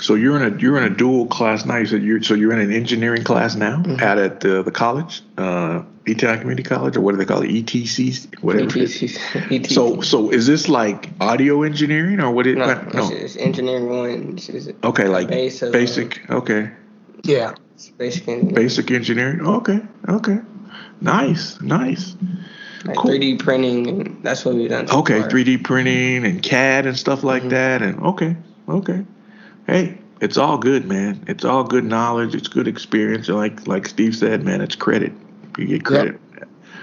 So 0.00 0.14
you're 0.14 0.36
in 0.42 0.54
a 0.54 0.56
you're 0.58 0.76
in 0.78 0.84
a 0.92 0.94
dual 0.94 1.26
class 1.26 1.64
now. 1.64 1.76
You 1.76 1.86
said 1.86 2.02
you're 2.02 2.22
so 2.22 2.34
you're 2.34 2.52
in 2.52 2.60
an 2.60 2.72
engineering 2.72 3.24
class 3.24 3.54
now 3.56 3.78
Mm-hmm. 3.82 4.02
out 4.02 4.18
at 4.18 4.40
the, 4.40 4.62
the 4.62 4.70
college, 4.70 5.22
uh, 5.36 5.82
Eton 6.06 6.38
Community 6.38 6.62
College, 6.62 6.96
or 6.96 7.00
what 7.00 7.12
do 7.12 7.18
they 7.18 7.24
call 7.24 7.42
it, 7.42 7.48
ETC, 7.50 8.42
whatever. 8.42 8.66
it 8.68 8.76
is. 8.76 8.94
ETC. 9.02 9.70
So 9.72 10.00
so 10.00 10.30
is 10.30 10.46
this 10.46 10.68
like 10.68 11.10
audio 11.20 11.62
engineering 11.62 12.20
or 12.20 12.30
what? 12.30 12.46
It, 12.46 12.56
no, 12.58 12.66
no. 12.94 13.08
It's, 13.10 13.10
it's 13.10 13.36
engineering 13.36 13.88
one. 13.88 14.34
It's, 14.36 14.48
it's 14.48 14.68
Okay, 14.84 15.08
like 15.08 15.28
base 15.28 15.62
of, 15.62 15.70
uh, 15.70 15.72
basic. 15.72 16.30
Okay, 16.30 16.70
Yeah, 17.24 17.54
it's 17.74 17.90
basic 17.90 18.28
engineering. 18.28 18.54
basic 18.54 18.90
engineering. 18.90 19.40
Okay, 19.46 19.80
okay, 20.08 20.38
nice, 21.00 21.60
nice. 21.60 22.14
like 22.84 22.96
cool. 22.96 23.10
3D 23.10 23.38
printing, 23.40 23.88
and 23.88 24.22
that's 24.22 24.44
what 24.44 24.54
we've 24.54 24.70
done. 24.70 24.86
so 24.88 25.00
Okay, 25.00 25.20
far. 25.20 25.28
3D 25.30 25.64
printing 25.64 26.24
and 26.24 26.42
CAD 26.42 26.86
and 26.86 26.96
stuff 26.96 27.22
like 27.24 27.42
Mm-hmm. 27.42 27.48
that. 27.50 27.82
And 27.82 28.00
okay, 28.00 28.36
okay. 28.68 29.04
Hey, 29.68 29.98
it's 30.20 30.36
all 30.36 30.58
good, 30.58 30.86
man. 30.86 31.22
It's 31.28 31.44
all 31.44 31.62
good 31.62 31.84
knowledge. 31.84 32.34
It's 32.34 32.48
good 32.48 32.66
experience. 32.66 33.28
And 33.28 33.36
like 33.36 33.66
like 33.68 33.86
Steve 33.86 34.16
said, 34.16 34.42
man, 34.42 34.60
it's 34.60 34.74
credit. 34.74 35.12
You 35.56 35.66
get 35.66 35.84
credit. 35.84 36.20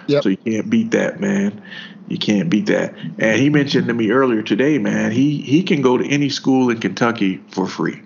Yep. 0.07 0.23
So 0.23 0.29
you 0.29 0.37
can't 0.37 0.69
beat 0.69 0.91
that, 0.91 1.19
man. 1.19 1.61
You 2.07 2.19
can't 2.19 2.47
beat 2.49 2.67
that. 2.67 2.93
And 3.17 3.41
he 3.41 3.49
mentioned 3.49 3.87
to 3.87 3.93
me 3.93 4.11
earlier 4.11 4.43
today, 4.43 4.77
man. 4.77 5.11
He 5.11 5.41
he 5.41 5.63
can 5.63 5.81
go 5.81 5.97
to 5.97 6.07
any 6.07 6.29
school 6.29 6.69
in 6.69 6.79
Kentucky 6.79 7.41
for 7.49 7.67
free. 7.67 8.01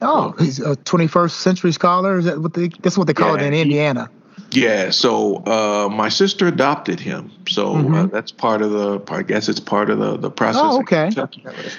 Oh, 0.00 0.34
he's 0.40 0.58
a 0.58 0.74
21st 0.74 1.30
century 1.30 1.70
scholar. 1.70 2.18
Is 2.18 2.24
that 2.24 2.40
what 2.40 2.54
they? 2.54 2.68
That's 2.80 2.98
what 2.98 3.06
they 3.06 3.14
call 3.14 3.36
Yeah, 3.36 3.44
it 3.44 3.46
in 3.46 3.52
he- 3.52 3.60
Indiana. 3.62 4.10
Yeah, 4.50 4.90
so 4.90 5.36
uh, 5.46 5.88
my 5.90 6.10
sister 6.10 6.46
adopted 6.46 7.00
him, 7.00 7.30
so 7.48 7.74
uh, 7.74 7.82
Mhm. 7.82 8.10
that's 8.10 8.30
part 8.32 8.60
of 8.60 8.70
the. 8.70 9.00
I 9.08 9.22
guess 9.22 9.48
it's 9.48 9.60
part 9.60 9.88
of 9.88 9.98
the 9.98 10.18
the 10.18 10.30
process. 10.30 10.60
Oh, 10.62 10.80
okay. 10.80 11.10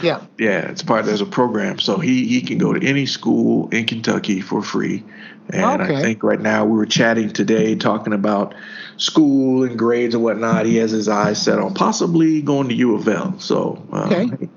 Yeah. 0.02 0.20
Yeah, 0.40 0.60
it's 0.70 0.82
part. 0.82 1.06
There's 1.06 1.22
a 1.22 1.26
program, 1.28 1.78
so 1.80 1.98
he 2.00 2.26
he 2.26 2.42
can 2.42 2.58
go 2.58 2.74
to 2.74 2.84
any 2.84 3.06
school 3.06 3.70
in 3.70 3.86
Kentucky 3.86 4.42
for 4.42 4.64
free. 4.64 5.04
And 5.52 5.82
Okay. 5.84 5.98
I 5.98 6.02
think 6.02 6.24
right 6.24 6.42
now 6.42 6.66
we 6.66 6.76
were 6.76 6.86
chatting 6.88 7.30
today, 7.30 7.76
talking 7.76 8.14
about 8.14 8.56
school 8.98 9.64
and 9.64 9.78
grades 9.78 10.16
and 10.16 10.24
whatnot. 10.24 10.66
He 10.66 10.78
has 10.78 10.90
his 10.90 11.08
eyes 11.08 11.40
set 11.40 11.60
on 11.60 11.74
possibly 11.76 12.42
going 12.42 12.70
to 12.70 12.76
U 12.76 12.96
of 12.96 13.08
L. 13.08 13.36
So 13.40 13.84
uh, 13.92 14.08
Okay. 14.12 14.50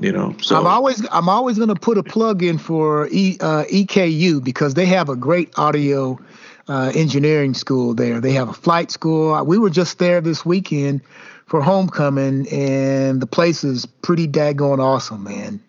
you 0.00 0.12
know, 0.12 0.36
so 0.40 0.56
I'm 0.56 0.66
always 0.66 1.04
I'm 1.10 1.28
always 1.28 1.56
going 1.56 1.68
to 1.70 1.74
put 1.80 1.96
a 1.98 2.02
plug 2.02 2.42
in 2.42 2.58
for 2.58 3.08
e, 3.10 3.36
uh, 3.40 3.64
EKU 3.64 4.42
because 4.44 4.74
they 4.74 4.86
have 4.86 5.08
a 5.08 5.16
great 5.16 5.50
audio 5.58 6.18
uh, 6.68 6.92
engineering 6.94 7.54
school 7.54 7.94
there. 7.94 8.20
They 8.20 8.32
have 8.32 8.48
a 8.48 8.54
flight 8.54 8.90
school. 8.90 9.42
We 9.44 9.58
were 9.58 9.70
just 9.70 9.98
there 9.98 10.20
this 10.20 10.44
weekend 10.44 11.02
for 11.46 11.60
homecoming, 11.60 12.48
and 12.48 13.20
the 13.20 13.26
place 13.26 13.64
is 13.64 13.86
pretty 13.86 14.26
daggone 14.26 14.78
awesome, 14.78 15.24
man. 15.24 15.62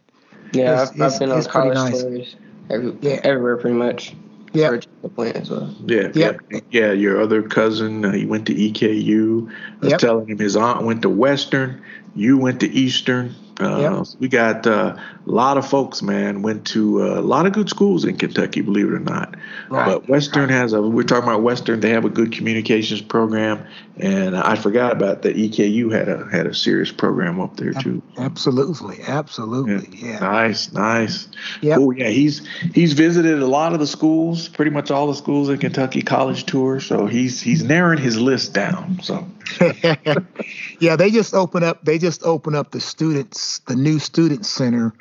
Yeah, 0.54 0.84
it's, 0.84 0.92
I've, 0.92 1.02
I've 1.02 1.20
been 1.20 1.32
on 1.32 1.44
college 1.44 1.76
nice. 1.76 2.02
tours 2.02 2.36
every, 2.70 2.98
yeah. 3.02 3.20
everywhere 3.24 3.58
pretty 3.58 3.78
much. 3.78 4.16
Yeah. 4.54 4.80
Plant 5.16 5.36
as 5.36 5.50
well. 5.50 5.76
Yeah, 5.86 6.12
yeah, 6.14 6.38
yeah. 6.72 6.92
Your 6.94 7.22
other 7.22 7.44
cousin, 7.44 8.06
uh, 8.06 8.14
he 8.14 8.26
went 8.26 8.48
to 8.48 8.56
EKU. 8.56 9.52
I 9.52 9.80
was 9.82 9.92
yep. 9.92 10.00
telling 10.00 10.30
him 10.30 10.38
his 10.38 10.56
aunt 10.56 10.86
went 10.86 11.02
to 11.02 11.10
Western. 11.10 11.84
You 12.16 12.38
went 12.38 12.62
to 12.62 12.72
Eastern. 12.72 13.36
Uh, 13.60 14.04
yep. 14.04 14.08
We 14.20 14.28
got 14.28 14.68
uh, 14.68 14.98
a 14.98 15.32
lot 15.32 15.58
of 15.58 15.68
folks, 15.68 16.02
man, 16.02 16.42
went 16.42 16.68
to 16.68 17.02
uh, 17.02 17.20
a 17.20 17.22
lot 17.22 17.46
of 17.46 17.54
good 17.54 17.70
schools 17.70 18.04
in 18.04 18.18
Kentucky, 18.18 18.62
believe 18.62 18.88
it 18.88 18.94
or 18.94 19.00
not. 19.00 19.36
Right. 19.70 19.86
But 19.86 20.10
Western 20.10 20.50
has 20.50 20.74
a, 20.74 20.82
we're 20.82 21.04
talking 21.04 21.30
about 21.30 21.42
Western, 21.42 21.80
they 21.80 21.92
have 21.92 22.04
a 22.04 22.10
good 22.10 22.34
communications 22.34 23.02
program. 23.02 23.66
And 23.98 24.36
I 24.36 24.56
forgot 24.56 24.92
about 24.92 25.22
that 25.22 25.38
EKU 25.38 25.90
had 25.90 26.10
a 26.10 26.28
had 26.30 26.48
a 26.48 26.54
serious 26.54 26.92
program 26.92 27.40
up 27.40 27.56
there 27.56 27.72
too. 27.72 28.02
Absolutely, 28.18 29.02
absolutely, 29.08 29.98
yeah. 29.98 30.12
yeah. 30.12 30.20
Nice, 30.20 30.74
nice. 30.74 31.30
Yeah. 31.62 31.78
Oh 31.80 31.92
yeah, 31.92 32.10
he's 32.10 32.46
he's 32.74 32.92
visited 32.92 33.42
a 33.42 33.48
lot 33.48 33.72
of 33.72 33.80
the 33.80 33.88
schools, 33.88 34.50
pretty 34.50 34.72
much 34.72 34.92
all 34.92 35.08
the 35.08 35.16
schools 35.16 35.48
in 35.48 35.60
Kentucky 35.60 36.02
college 36.02 36.46
tour. 36.46 36.82
So 36.82 37.06
he's 37.06 37.40
he's 37.40 37.64
narrowing 37.64 38.00
his 38.00 38.20
list 38.20 38.54
down. 38.54 39.00
So 39.02 39.26
yeah, 40.80 40.96
they 40.96 41.12
just 41.12 41.34
open 41.34 41.64
up. 41.64 41.84
They 41.86 41.98
just 41.98 42.24
open 42.24 42.56
up 42.56 42.72
the 42.72 42.80
students, 42.80 43.60
the 43.60 43.76
new 43.76 44.00
student 44.00 44.46
center, 44.46 44.94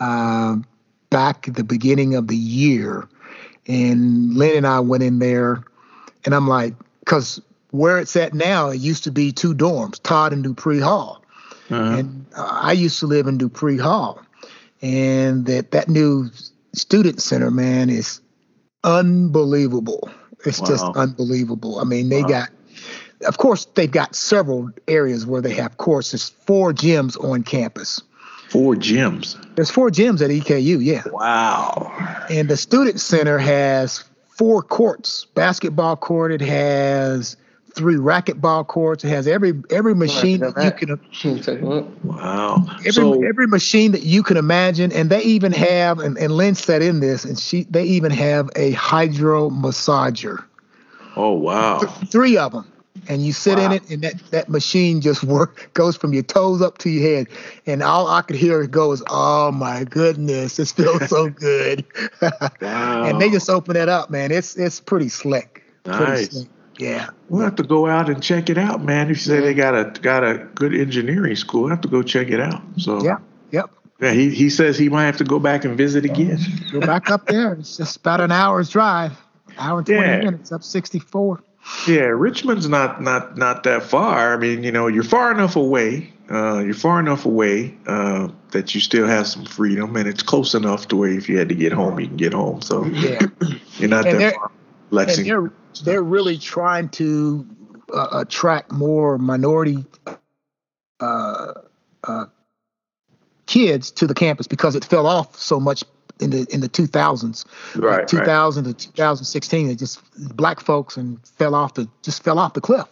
uh, 0.00 0.56
back 1.10 1.48
at 1.48 1.54
the 1.54 1.64
beginning 1.64 2.14
of 2.14 2.28
the 2.28 2.36
year, 2.36 3.08
and 3.66 4.34
Lynn 4.34 4.56
and 4.56 4.66
I 4.66 4.80
went 4.80 5.02
in 5.02 5.18
there, 5.18 5.64
and 6.24 6.34
I'm 6.34 6.48
like, 6.48 6.74
because 7.00 7.40
where 7.70 7.98
it's 7.98 8.16
at 8.16 8.34
now, 8.34 8.70
it 8.70 8.80
used 8.80 9.04
to 9.04 9.10
be 9.10 9.32
two 9.32 9.54
dorms, 9.54 10.02
Todd 10.02 10.32
and 10.32 10.42
Dupree 10.42 10.80
Hall, 10.80 11.22
uh-huh. 11.70 11.98
and 11.98 12.26
uh, 12.36 12.60
I 12.62 12.72
used 12.72 12.98
to 13.00 13.06
live 13.06 13.26
in 13.26 13.38
Dupree 13.38 13.78
Hall, 13.78 14.22
and 14.82 15.46
that 15.46 15.70
that 15.72 15.88
new 15.88 16.30
student 16.74 17.22
center, 17.22 17.50
man, 17.50 17.90
is 17.90 18.20
unbelievable. 18.84 20.10
It's 20.44 20.60
wow. 20.60 20.66
just 20.66 20.84
unbelievable. 20.96 21.78
I 21.80 21.84
mean, 21.84 22.08
they 22.08 22.22
wow. 22.22 22.28
got 22.28 22.50
of 23.26 23.38
course, 23.38 23.66
they've 23.74 23.90
got 23.90 24.14
several 24.14 24.70
areas 24.86 25.26
where 25.26 25.40
they 25.40 25.54
have 25.54 25.76
courses, 25.76 26.28
four 26.28 26.72
gyms 26.72 27.22
on 27.22 27.42
campus. 27.42 28.00
Four 28.48 28.76
gyms. 28.76 29.36
There's 29.56 29.70
four 29.70 29.90
gyms 29.90 30.22
at 30.22 30.30
EKU, 30.30 30.82
yeah. 30.82 31.02
Wow. 31.10 31.92
And 32.30 32.48
the 32.48 32.56
student 32.56 33.00
center 33.00 33.38
has 33.38 34.04
four 34.28 34.62
courts, 34.62 35.26
basketball 35.34 35.96
court. 35.96 36.32
It 36.32 36.40
has 36.40 37.36
three 37.74 37.96
racquetball 37.96 38.66
courts. 38.66 39.04
It 39.04 39.08
has 39.08 39.26
every 39.26 39.52
every 39.70 39.94
machine 39.94 40.40
that 40.40 40.64
you 40.64 40.70
can. 40.70 41.00
Wow. 42.04 42.64
Every 42.78 42.92
so, 42.92 43.22
every 43.22 43.46
machine 43.46 43.92
that 43.92 44.04
you 44.04 44.22
can 44.22 44.38
imagine, 44.38 44.92
and 44.92 45.10
they 45.10 45.22
even 45.22 45.52
have, 45.52 45.98
and, 45.98 46.16
and 46.16 46.32
Lynn 46.32 46.54
said 46.54 46.80
in 46.80 47.00
this, 47.00 47.26
and 47.26 47.38
she 47.38 47.64
they 47.64 47.84
even 47.84 48.12
have 48.12 48.48
a 48.56 48.70
hydro 48.72 49.50
massager. 49.50 50.42
Oh 51.16 51.32
wow. 51.32 51.80
Th- 51.80 52.10
three 52.10 52.38
of 52.38 52.52
them 52.52 52.72
and 53.08 53.24
you 53.24 53.32
sit 53.32 53.58
wow. 53.58 53.66
in 53.66 53.72
it 53.72 53.90
and 53.90 54.02
that, 54.02 54.14
that 54.30 54.48
machine 54.48 55.00
just 55.00 55.24
work 55.24 55.70
goes 55.74 55.96
from 55.96 56.12
your 56.12 56.22
toes 56.22 56.62
up 56.62 56.78
to 56.78 56.90
your 56.90 57.08
head 57.08 57.26
and 57.66 57.82
all 57.82 58.08
i 58.08 58.22
could 58.22 58.36
hear 58.36 58.62
it 58.62 58.70
goes 58.70 59.02
oh 59.08 59.50
my 59.52 59.84
goodness 59.84 60.56
this 60.56 60.72
feels 60.72 61.08
so 61.08 61.28
good 61.30 61.84
wow. 62.20 62.30
and 63.04 63.20
they 63.20 63.30
just 63.30 63.48
open 63.48 63.76
it 63.76 63.88
up 63.88 64.10
man 64.10 64.30
it's 64.30 64.56
it's 64.56 64.80
pretty 64.80 65.08
slick 65.08 65.64
nice 65.86 65.96
pretty 65.96 66.24
slick. 66.24 66.48
yeah 66.78 67.08
we'll 67.28 67.44
have 67.44 67.56
to 67.56 67.62
go 67.62 67.86
out 67.86 68.08
and 68.08 68.22
check 68.22 68.48
it 68.50 68.58
out 68.58 68.82
man 68.82 69.10
if 69.10 69.10
you 69.10 69.14
say 69.16 69.40
they 69.40 69.54
got 69.54 69.74
a 69.74 69.90
got 70.00 70.24
a 70.24 70.38
good 70.54 70.74
engineering 70.74 71.36
school 71.36 71.62
we'll 71.62 71.70
have 71.70 71.80
to 71.80 71.88
go 71.88 72.02
check 72.02 72.28
it 72.28 72.40
out 72.40 72.62
so 72.76 73.02
yeah 73.02 73.18
yep 73.50 73.70
yeah, 74.00 74.12
he, 74.12 74.30
he 74.30 74.48
says 74.48 74.78
he 74.78 74.88
might 74.88 75.06
have 75.06 75.16
to 75.16 75.24
go 75.24 75.40
back 75.40 75.64
and 75.64 75.76
visit 75.76 76.04
again. 76.04 76.38
go 76.70 76.78
back 76.78 77.10
up 77.10 77.26
there. 77.26 77.54
It's 77.54 77.76
just 77.76 77.96
about 77.96 78.20
an 78.20 78.30
hour's 78.30 78.70
drive, 78.70 79.18
hour 79.58 79.78
and 79.78 79.86
20 79.86 80.00
yeah. 80.00 80.18
minutes 80.18 80.52
up 80.52 80.62
64. 80.62 81.42
Yeah, 81.86 82.06
Richmond's 82.06 82.68
not 82.68 83.02
not 83.02 83.36
not 83.36 83.62
that 83.64 83.82
far. 83.82 84.34
I 84.34 84.36
mean, 84.36 84.62
you 84.62 84.72
know, 84.72 84.86
you're 84.86 85.02
far 85.02 85.30
enough 85.32 85.56
away. 85.56 86.12
Uh, 86.30 86.58
you're 86.58 86.74
far 86.74 87.00
enough 87.00 87.24
away 87.24 87.76
uh, 87.86 88.28
that 88.50 88.74
you 88.74 88.80
still 88.80 89.06
have 89.06 89.26
some 89.26 89.44
freedom, 89.44 89.96
and 89.96 90.06
it's 90.06 90.22
close 90.22 90.54
enough 90.54 90.88
to 90.88 90.96
where 90.96 91.10
if 91.10 91.28
you 91.28 91.38
had 91.38 91.48
to 91.48 91.54
get 91.54 91.72
home, 91.72 91.98
you 91.98 92.06
can 92.06 92.16
get 92.16 92.32
home. 92.32 92.60
So 92.62 92.84
yeah, 92.86 93.20
you're 93.78 93.88
not 93.88 94.06
and 94.06 94.20
that 94.20 94.34
far. 94.34 94.50
Lexington. 94.90 95.34
And 95.34 95.46
they're 95.46 95.52
they're 95.84 96.02
really 96.02 96.38
trying 96.38 96.88
to 96.90 97.46
uh, 97.92 98.08
attract 98.12 98.72
more 98.72 99.18
minority 99.18 99.84
uh, 101.00 101.52
uh, 102.04 102.24
kids 103.46 103.90
to 103.92 104.06
the 104.06 104.14
campus 104.14 104.46
because 104.46 104.74
it 104.74 104.84
fell 104.84 105.06
off 105.06 105.38
so 105.38 105.60
much 105.60 105.84
in 106.20 106.30
the 106.30 106.46
in 106.50 106.60
the 106.60 106.68
2000s, 106.68 107.44
right? 107.76 108.06
2000 108.06 108.64
right. 108.66 108.78
to 108.78 108.86
2016, 108.92 109.70
it 109.70 109.76
just 109.76 110.00
black 110.36 110.60
folks 110.60 110.96
and 110.96 111.18
fell 111.26 111.54
off 111.54 111.74
the 111.74 111.88
just 112.02 112.22
fell 112.22 112.38
off 112.38 112.54
the 112.54 112.60
cliff, 112.60 112.86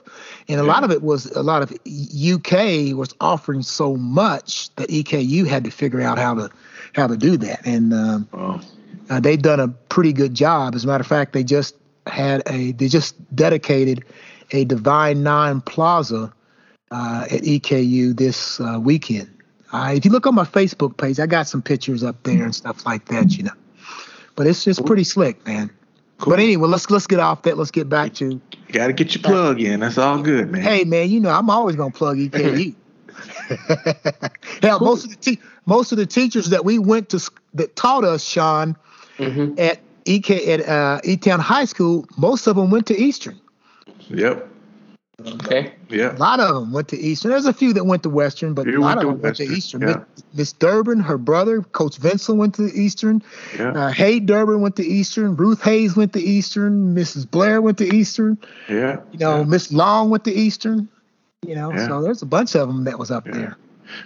and 0.48 0.60
a 0.60 0.64
yeah. 0.64 0.70
lot 0.70 0.84
of 0.84 0.90
it 0.90 1.02
was 1.02 1.26
a 1.32 1.42
lot 1.42 1.62
of 1.62 1.70
UK 1.72 2.96
was 2.96 3.14
offering 3.20 3.62
so 3.62 3.96
much 3.96 4.74
that 4.76 4.88
EKU 4.88 5.46
had 5.46 5.64
to 5.64 5.70
figure 5.70 6.00
out 6.00 6.18
how 6.18 6.34
to 6.34 6.50
how 6.94 7.06
to 7.06 7.16
do 7.16 7.36
that, 7.36 7.66
and 7.66 7.92
um, 7.92 8.28
uh, 9.10 9.20
they've 9.20 9.42
done 9.42 9.60
a 9.60 9.68
pretty 9.68 10.12
good 10.12 10.34
job. 10.34 10.74
As 10.74 10.84
a 10.84 10.86
matter 10.86 11.02
of 11.02 11.06
fact, 11.06 11.32
they 11.32 11.44
just 11.44 11.76
had 12.06 12.42
a 12.46 12.72
they 12.72 12.88
just 12.88 13.14
dedicated 13.34 14.04
a 14.52 14.64
Divine 14.64 15.22
Nine 15.22 15.60
Plaza 15.60 16.32
uh, 16.90 17.26
at 17.30 17.42
EKU 17.42 18.16
this 18.16 18.60
uh, 18.60 18.78
weekend 18.80 19.35
if 19.72 20.04
you 20.04 20.10
look 20.10 20.26
on 20.26 20.34
my 20.34 20.44
Facebook 20.44 20.96
page, 20.96 21.18
I 21.20 21.26
got 21.26 21.48
some 21.48 21.62
pictures 21.62 22.02
up 22.02 22.22
there 22.22 22.44
and 22.44 22.54
stuff 22.54 22.86
like 22.86 23.06
that, 23.06 23.36
you 23.36 23.44
know. 23.44 23.52
But 24.34 24.46
it's 24.46 24.64
just 24.64 24.84
pretty 24.84 25.04
slick, 25.04 25.44
man. 25.46 25.70
Cool. 26.18 26.32
But 26.32 26.40
anyway, 26.40 26.68
let's 26.68 26.90
let's 26.90 27.06
get 27.06 27.20
off 27.20 27.42
that. 27.42 27.58
Let's 27.58 27.70
get 27.70 27.88
back 27.88 28.14
to. 28.14 28.30
You 28.30 28.72
got 28.72 28.86
to 28.86 28.92
get 28.92 29.14
your 29.14 29.22
plug 29.22 29.60
in. 29.60 29.80
That's 29.80 29.98
all 29.98 30.22
good, 30.22 30.50
man. 30.50 30.62
Hey, 30.62 30.84
man, 30.84 31.10
you 31.10 31.20
know 31.20 31.30
I'm 31.30 31.50
always 31.50 31.76
gonna 31.76 31.90
plug 31.90 32.16
EKU. 32.16 32.74
Hell, 34.62 34.78
cool. 34.78 34.88
most 34.88 35.04
of 35.04 35.10
the 35.10 35.16
te- 35.16 35.40
most 35.66 35.92
of 35.92 35.98
the 35.98 36.06
teachers 36.06 36.50
that 36.50 36.64
we 36.64 36.78
went 36.78 37.10
to 37.10 37.30
that 37.54 37.76
taught 37.76 38.04
us, 38.04 38.24
Sean, 38.24 38.76
mm-hmm. 39.18 39.58
at 39.58 39.80
EK 40.06 40.52
at 40.52 40.68
uh, 40.68 41.00
E 41.04 41.16
Town 41.16 41.40
High 41.40 41.66
School, 41.66 42.06
most 42.16 42.46
of 42.46 42.56
them 42.56 42.70
went 42.70 42.86
to 42.86 42.96
Eastern. 42.98 43.38
Yep. 44.08 44.48
Okay. 45.26 45.74
Yeah. 45.88 46.16
A 46.16 46.18
lot 46.18 46.40
of 46.40 46.54
them 46.54 46.72
went 46.72 46.88
to 46.88 46.98
Eastern. 46.98 47.30
There's 47.30 47.46
a 47.46 47.52
few 47.52 47.72
that 47.74 47.84
went 47.84 48.02
to 48.02 48.10
Western, 48.10 48.54
but 48.54 48.66
a 48.66 48.78
lot 48.78 48.98
of 48.98 49.04
them 49.04 49.20
went 49.20 49.36
to 49.36 49.44
Eastern. 49.44 49.82
Yeah. 49.82 50.04
Miss 50.34 50.52
Durbin, 50.52 51.00
her 51.00 51.18
brother, 51.18 51.62
Coach 51.62 51.98
Vincent 51.98 52.38
went 52.38 52.54
to 52.56 52.64
Eastern. 52.74 53.22
Yeah. 53.56 53.70
Uh, 53.70 53.92
Hay 53.92 54.20
Durbin 54.20 54.60
went 54.60 54.76
to 54.76 54.84
Eastern. 54.84 55.36
Ruth 55.36 55.62
Hayes 55.62 55.96
went 55.96 56.12
to 56.14 56.20
Eastern. 56.20 56.94
Mrs. 56.94 57.30
Blair 57.30 57.62
went 57.62 57.78
to 57.78 57.94
Eastern. 57.94 58.38
Yeah. 58.68 59.00
You 59.12 59.18
know, 59.18 59.38
yeah. 59.38 59.44
Miss 59.44 59.72
Long 59.72 60.10
went 60.10 60.24
to 60.24 60.32
Eastern. 60.32 60.88
You 61.46 61.54
know, 61.54 61.76
so 61.76 62.02
there's 62.02 62.22
a 62.22 62.26
bunch 62.26 62.56
of 62.56 62.66
them 62.66 62.84
that 62.84 62.98
was 62.98 63.10
up 63.10 63.24
there. 63.24 63.56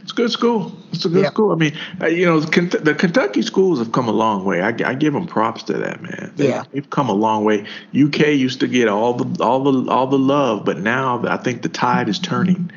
It's 0.02 0.12
a 0.12 0.14
good 0.14 0.30
school. 0.30 0.72
It's 0.92 1.04
a 1.04 1.08
good 1.08 1.22
yep. 1.22 1.32
school. 1.32 1.52
I 1.52 1.56
mean, 1.56 1.76
uh, 2.00 2.06
you 2.06 2.26
know, 2.26 2.40
the 2.40 2.94
Kentucky 2.94 3.42
schools 3.42 3.78
have 3.78 3.92
come 3.92 4.08
a 4.08 4.12
long 4.12 4.44
way. 4.44 4.62
I, 4.62 4.68
I 4.68 4.94
give 4.94 5.12
them 5.12 5.26
props 5.26 5.62
to 5.64 5.74
that, 5.74 6.02
man. 6.02 6.32
They, 6.36 6.48
yeah, 6.48 6.64
they've 6.72 6.88
come 6.88 7.08
a 7.08 7.14
long 7.14 7.44
way. 7.44 7.66
UK 7.94 8.28
used 8.28 8.60
to 8.60 8.68
get 8.68 8.88
all 8.88 9.14
the 9.14 9.42
all 9.42 9.60
the 9.60 9.90
all 9.90 10.06
the 10.06 10.18
love, 10.18 10.64
but 10.64 10.78
now 10.78 11.22
I 11.26 11.36
think 11.36 11.62
the 11.62 11.68
tide 11.68 12.08
is 12.08 12.18
turning, 12.18 12.70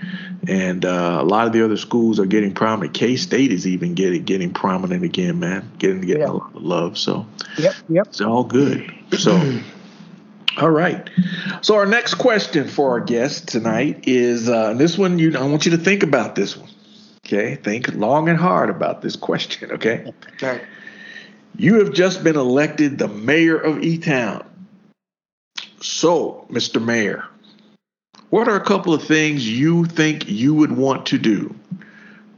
and 0.48 0.86
uh, 0.86 1.18
a 1.22 1.26
lot 1.26 1.48
of 1.48 1.54
the 1.54 1.64
other 1.64 1.78
schools 1.78 2.20
are 2.20 2.26
getting 2.26 2.54
prominent. 2.54 2.94
K 2.94 3.16
State 3.16 3.52
is 3.52 3.68
even 3.68 3.94
getting 3.94 4.24
getting 4.24 4.54
prominent 4.54 5.04
again, 5.04 5.40
man. 5.40 5.70
Getting 5.80 6.02
getting 6.02 6.22
yep. 6.22 6.30
a 6.30 6.34
lot 6.34 6.56
of 6.56 6.62
love. 6.62 6.98
So, 6.98 7.26
yep, 7.58 7.76
yep, 7.90 8.08
it's 8.08 8.22
all 8.22 8.44
good. 8.44 8.92
So. 9.18 9.62
All 10.58 10.70
right. 10.70 11.10
So 11.62 11.76
our 11.76 11.88
next 11.88 12.16
question 12.16 12.68
for 12.68 12.92
our 12.92 13.00
guest 13.00 13.48
tonight 13.48 14.04
is 14.08 14.48
uh, 14.48 14.76
this 14.76 15.00
one. 15.00 15.18
You, 15.18 15.36
I 15.36 15.48
want 15.48 15.66
you 15.66 15.72
to 15.72 15.80
think 15.80 16.04
about 16.04 16.36
this 16.36 16.56
one. 16.56 16.70
Okay, 17.34 17.56
think 17.56 17.92
long 17.96 18.30
and 18.30 18.38
hard 18.38 18.70
about 18.70 19.02
this 19.02 19.16
question, 19.16 19.72
okay? 19.72 20.14
Okay. 20.36 20.62
You 21.58 21.80
have 21.80 21.92
just 21.92 22.24
been 22.24 22.36
elected 22.36 23.00
the 23.00 23.08
mayor 23.08 23.58
of 23.58 23.82
E 23.84 23.98
Town. 23.98 24.48
So, 25.82 26.46
Mr. 26.52 26.84
Mayor, 26.84 27.26
what 28.30 28.48
are 28.48 28.56
a 28.56 28.64
couple 28.64 28.94
of 28.94 29.04
things 29.04 29.50
you 29.50 29.86
think 29.86 30.30
you 30.30 30.54
would 30.54 30.74
want 30.74 31.08
to 31.08 31.18
do 31.18 31.56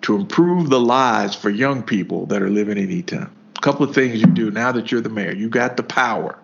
to 0.03 0.15
improve 0.15 0.69
the 0.69 0.79
lives 0.79 1.35
for 1.35 1.49
young 1.49 1.83
people 1.83 2.25
that 2.27 2.41
are 2.41 2.49
living 2.49 2.77
in 2.77 2.89
E 2.89 3.01
Town? 3.01 3.29
A 3.57 3.61
couple 3.61 3.85
of 3.85 3.93
things 3.93 4.21
you 4.21 4.27
do 4.27 4.49
now 4.49 4.71
that 4.71 4.93
you're 4.93 5.01
the 5.01 5.09
mayor. 5.09 5.33
You 5.33 5.49
got 5.49 5.75
the 5.75 5.83
power. 5.83 6.39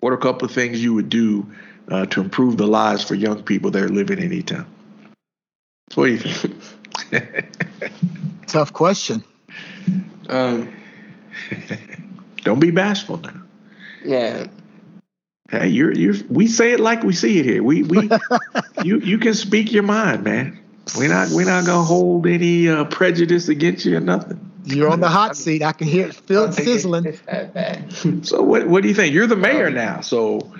What 0.00 0.10
are 0.10 0.16
a 0.16 0.20
couple 0.20 0.46
of 0.46 0.54
things 0.54 0.82
you 0.82 0.94
would 0.94 1.10
do 1.10 1.46
uh, 1.90 2.06
to 2.06 2.22
improve 2.22 2.56
the 2.56 2.66
lives 2.66 3.04
for 3.04 3.14
young 3.14 3.42
people 3.42 3.70
that 3.72 3.82
are 3.82 3.90
living 3.90 4.18
in 4.18 4.32
E 4.32 4.40
Town? 4.40 4.66
What 5.94 6.06
do 6.06 6.12
you 6.12 6.18
think? 6.18 6.56
Tough 8.46 8.72
question. 8.72 9.24
Um, 10.28 10.72
Don't 12.42 12.60
be 12.60 12.70
bashful 12.70 13.18
now. 13.18 13.42
Yeah. 14.04 14.46
Hey, 15.50 15.68
you're 15.68 15.92
you're. 15.92 16.14
We 16.30 16.46
say 16.46 16.72
it 16.72 16.80
like 16.80 17.02
we 17.02 17.12
see 17.12 17.38
it 17.38 17.44
here. 17.44 17.62
We 17.62 17.82
we 17.82 18.08
you 18.82 18.98
you 19.00 19.18
can 19.18 19.34
speak 19.34 19.72
your 19.72 19.82
mind, 19.82 20.24
man. 20.24 20.58
We're 20.96 21.08
not 21.08 21.30
we're 21.30 21.46
not 21.46 21.66
gonna 21.66 21.82
hold 21.82 22.26
any 22.26 22.68
uh, 22.68 22.84
prejudice 22.84 23.48
against 23.48 23.84
you 23.84 23.96
or 23.96 24.00
nothing. 24.00 24.50
You're 24.64 24.88
on 24.88 25.00
the 25.00 25.08
hot 25.08 25.36
seat. 25.36 25.62
I 25.62 25.72
can 25.72 25.86
hear 25.86 26.08
it, 26.08 26.14
feel 26.14 26.44
it 26.44 26.54
sizzling. 26.54 27.04
It's 27.04 27.20
that. 27.20 27.92
So 28.26 28.42
what 28.42 28.66
what 28.66 28.82
do 28.82 28.88
you 28.88 28.94
think? 28.94 29.12
You're 29.12 29.26
the 29.26 29.36
mayor 29.36 29.70
now, 29.70 30.00
so 30.00 30.52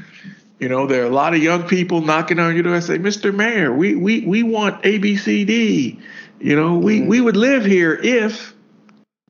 you 0.59 0.69
know 0.69 0.87
there 0.87 1.03
are 1.03 1.07
a 1.07 1.15
lot 1.15 1.35
of 1.35 1.43
young 1.43 1.65
people 1.65 2.03
knocking 2.03 2.39
on 2.39 2.55
your 2.55 2.63
door 2.63 2.75
and 2.75 2.85
say, 2.85 2.99
"Mr. 2.99 3.35
Mayor, 3.35 3.73
we 3.73 3.95
we 3.95 4.21
we 4.27 4.43
want 4.43 4.83
ABCD." 4.83 6.01
You 6.45 6.57
know, 6.57 6.77
we 6.77 7.01
we 7.01 7.23
would 7.23 7.39
live 7.39 7.65
here 7.65 7.95
if. 7.95 8.53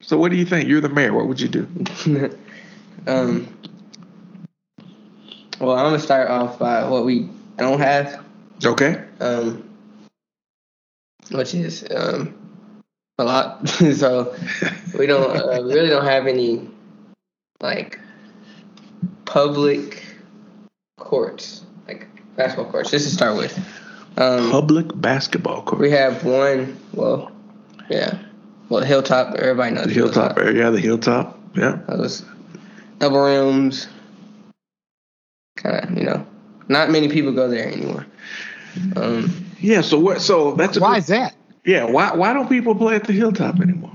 So 0.03 0.19
what 0.19 0.33
do 0.33 0.37
you 0.37 0.45
think? 0.45 0.69
You're 0.69 0.81
the 0.81 0.89
mayor. 0.89 1.13
What 1.13 1.29
would 1.29 1.41
you 1.41 1.47
do? 1.47 1.69
um, 3.07 3.47
well, 5.61 5.79
I'm 5.79 5.87
gonna 5.87 6.01
start 6.01 6.29
off 6.29 6.59
by 6.59 6.89
what 6.89 7.05
we 7.05 7.29
don't 7.57 7.79
have, 7.79 8.25
Okay. 8.65 9.01
um, 9.21 9.63
which 11.31 11.55
is 11.55 11.87
um, 11.95 12.35
a 13.21 13.25
lot. 13.25 13.69
so 13.69 14.35
we 14.99 15.07
don't 15.07 15.37
uh, 15.37 15.63
really 15.63 15.91
don't 15.91 16.07
have 16.07 16.27
any 16.27 16.69
like 17.61 18.01
public 19.25 20.05
courts, 20.99 21.65
like 21.87 22.09
basketball 22.35 22.73
courts. 22.73 22.91
Just 22.91 23.09
to 23.09 23.15
start 23.15 23.37
with, 23.37 23.57
um, 24.17 24.51
Public 24.51 24.87
basketball 25.01 25.63
court. 25.63 25.81
we 25.81 25.91
have 25.91 26.25
one. 26.25 26.77
Well, 26.93 27.33
yeah, 27.91 28.19
well 28.69 28.83
Hilltop. 28.85 29.35
Everybody 29.37 29.75
knows 29.75 29.87
The 29.87 29.93
hilltop 29.93 30.39
area. 30.39 30.71
The 30.71 30.81
hilltop. 30.81 31.39
Yeah. 31.55 31.81
Those 31.89 32.25
double 32.99 33.21
rooms. 33.21 33.89
Kind 35.57 35.85
of, 35.85 35.99
you 35.99 36.05
know, 36.05 36.27
not 36.69 36.91
many 36.91 37.09
people 37.09 37.33
go 37.33 37.49
there 37.49 37.67
anymore. 37.67 38.07
Um, 38.97 39.33
Yeah. 39.61 39.81
So 39.83 39.99
what? 39.99 40.21
So 40.21 40.55
that's 40.55 40.77
a 40.77 40.81
Why 40.81 40.95
good- 40.95 40.99
is 40.99 41.07
that? 41.09 41.35
Yeah. 41.65 41.85
Why 41.85 42.15
why 42.15 42.33
don't 42.33 42.49
people 42.49 42.75
play 42.75 42.97
at 42.97 43.05
the 43.05 43.13
hilltop 43.13 43.61
anymore? 43.61 43.91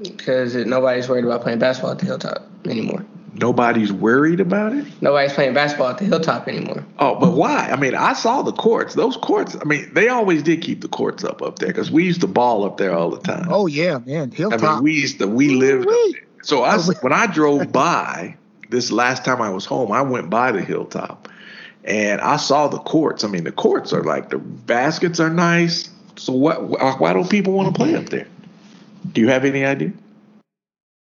because 0.00 0.54
nobody's 0.54 1.08
worried 1.08 1.24
about 1.24 1.40
playing 1.42 1.58
basketball 1.58 1.90
at 1.90 1.98
the 1.98 2.06
hilltop 2.06 2.46
anymore. 2.66 3.04
Nobody's 3.40 3.92
worried 3.92 4.40
about 4.40 4.72
it. 4.72 4.84
Nobody's 5.00 5.32
playing 5.32 5.54
basketball 5.54 5.90
at 5.90 5.98
the 5.98 6.04
hilltop 6.04 6.48
anymore. 6.48 6.84
Oh, 6.98 7.14
but 7.20 7.34
why? 7.34 7.70
I 7.70 7.76
mean, 7.76 7.94
I 7.94 8.12
saw 8.12 8.42
the 8.42 8.52
courts. 8.52 8.94
Those 8.94 9.16
courts. 9.16 9.56
I 9.60 9.64
mean, 9.64 9.88
they 9.94 10.08
always 10.08 10.42
did 10.42 10.60
keep 10.60 10.80
the 10.80 10.88
courts 10.88 11.22
up 11.22 11.40
up 11.40 11.60
there 11.60 11.68
because 11.68 11.90
we 11.90 12.04
used 12.04 12.20
to 12.22 12.26
ball 12.26 12.64
up 12.64 12.78
there 12.78 12.92
all 12.94 13.10
the 13.10 13.20
time. 13.20 13.46
Oh 13.48 13.66
yeah, 13.66 13.98
man. 13.98 14.32
Hilltop. 14.32 14.62
I 14.62 14.74
mean, 14.74 14.82
we 14.82 14.92
used 14.94 15.20
to. 15.20 15.28
We 15.28 15.50
lived. 15.50 15.86
up 15.86 15.94
there. 16.12 16.22
So 16.42 16.64
I, 16.64 16.76
Oh, 16.76 16.92
when 17.00 17.12
I 17.12 17.26
drove 17.26 17.70
by 17.70 18.36
this 18.70 18.90
last 18.90 19.24
time 19.24 19.40
I 19.40 19.50
was 19.50 19.64
home, 19.64 19.92
I 19.92 20.02
went 20.02 20.30
by 20.30 20.50
the 20.50 20.60
hilltop, 20.62 21.28
and 21.84 22.20
I 22.20 22.38
saw 22.38 22.66
the 22.66 22.78
courts. 22.78 23.22
I 23.22 23.28
mean, 23.28 23.44
the 23.44 23.52
courts 23.52 23.92
are 23.92 24.02
like 24.02 24.30
the 24.30 24.38
baskets 24.38 25.20
are 25.20 25.30
nice. 25.30 25.90
So 26.16 26.32
what? 26.32 26.98
Why 26.98 27.12
don't 27.12 27.30
people 27.30 27.52
want 27.52 27.72
to 27.72 27.78
play 27.78 27.94
up 27.94 28.06
there? 28.06 28.26
Do 29.12 29.20
you 29.20 29.28
have 29.28 29.44
any 29.44 29.64
idea? 29.64 29.92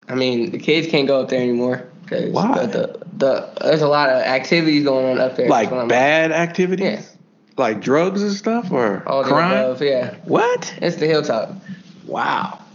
I 0.08 0.14
mean, 0.14 0.50
the 0.50 0.58
kids 0.58 0.88
can't 0.88 1.06
go 1.06 1.20
up 1.20 1.28
there 1.28 1.40
anymore 1.40 1.86
because 2.20 2.32
Why? 2.32 2.66
the, 2.66 3.00
the 3.16 3.48
there's 3.60 3.82
a 3.82 3.88
lot 3.88 4.08
of 4.10 4.22
activities 4.22 4.84
going 4.84 5.06
on 5.12 5.18
up 5.20 5.36
there. 5.36 5.48
Like 5.48 5.64
That's 5.66 5.72
what 5.72 5.78
I'm- 5.80 5.88
bad 5.88 6.32
activities? 6.32 6.84
Yeah. 6.84 7.02
Like 7.58 7.80
drugs 7.80 8.22
and 8.22 8.32
stuff 8.32 8.70
or 8.70 9.02
all 9.06 9.22
the 9.22 9.28
crime? 9.28 9.52
above. 9.52 9.82
Yeah, 9.82 10.14
What? 10.24 10.74
it's 10.80 10.96
the 10.96 11.06
hilltop. 11.06 11.54
Wow. 12.06 12.58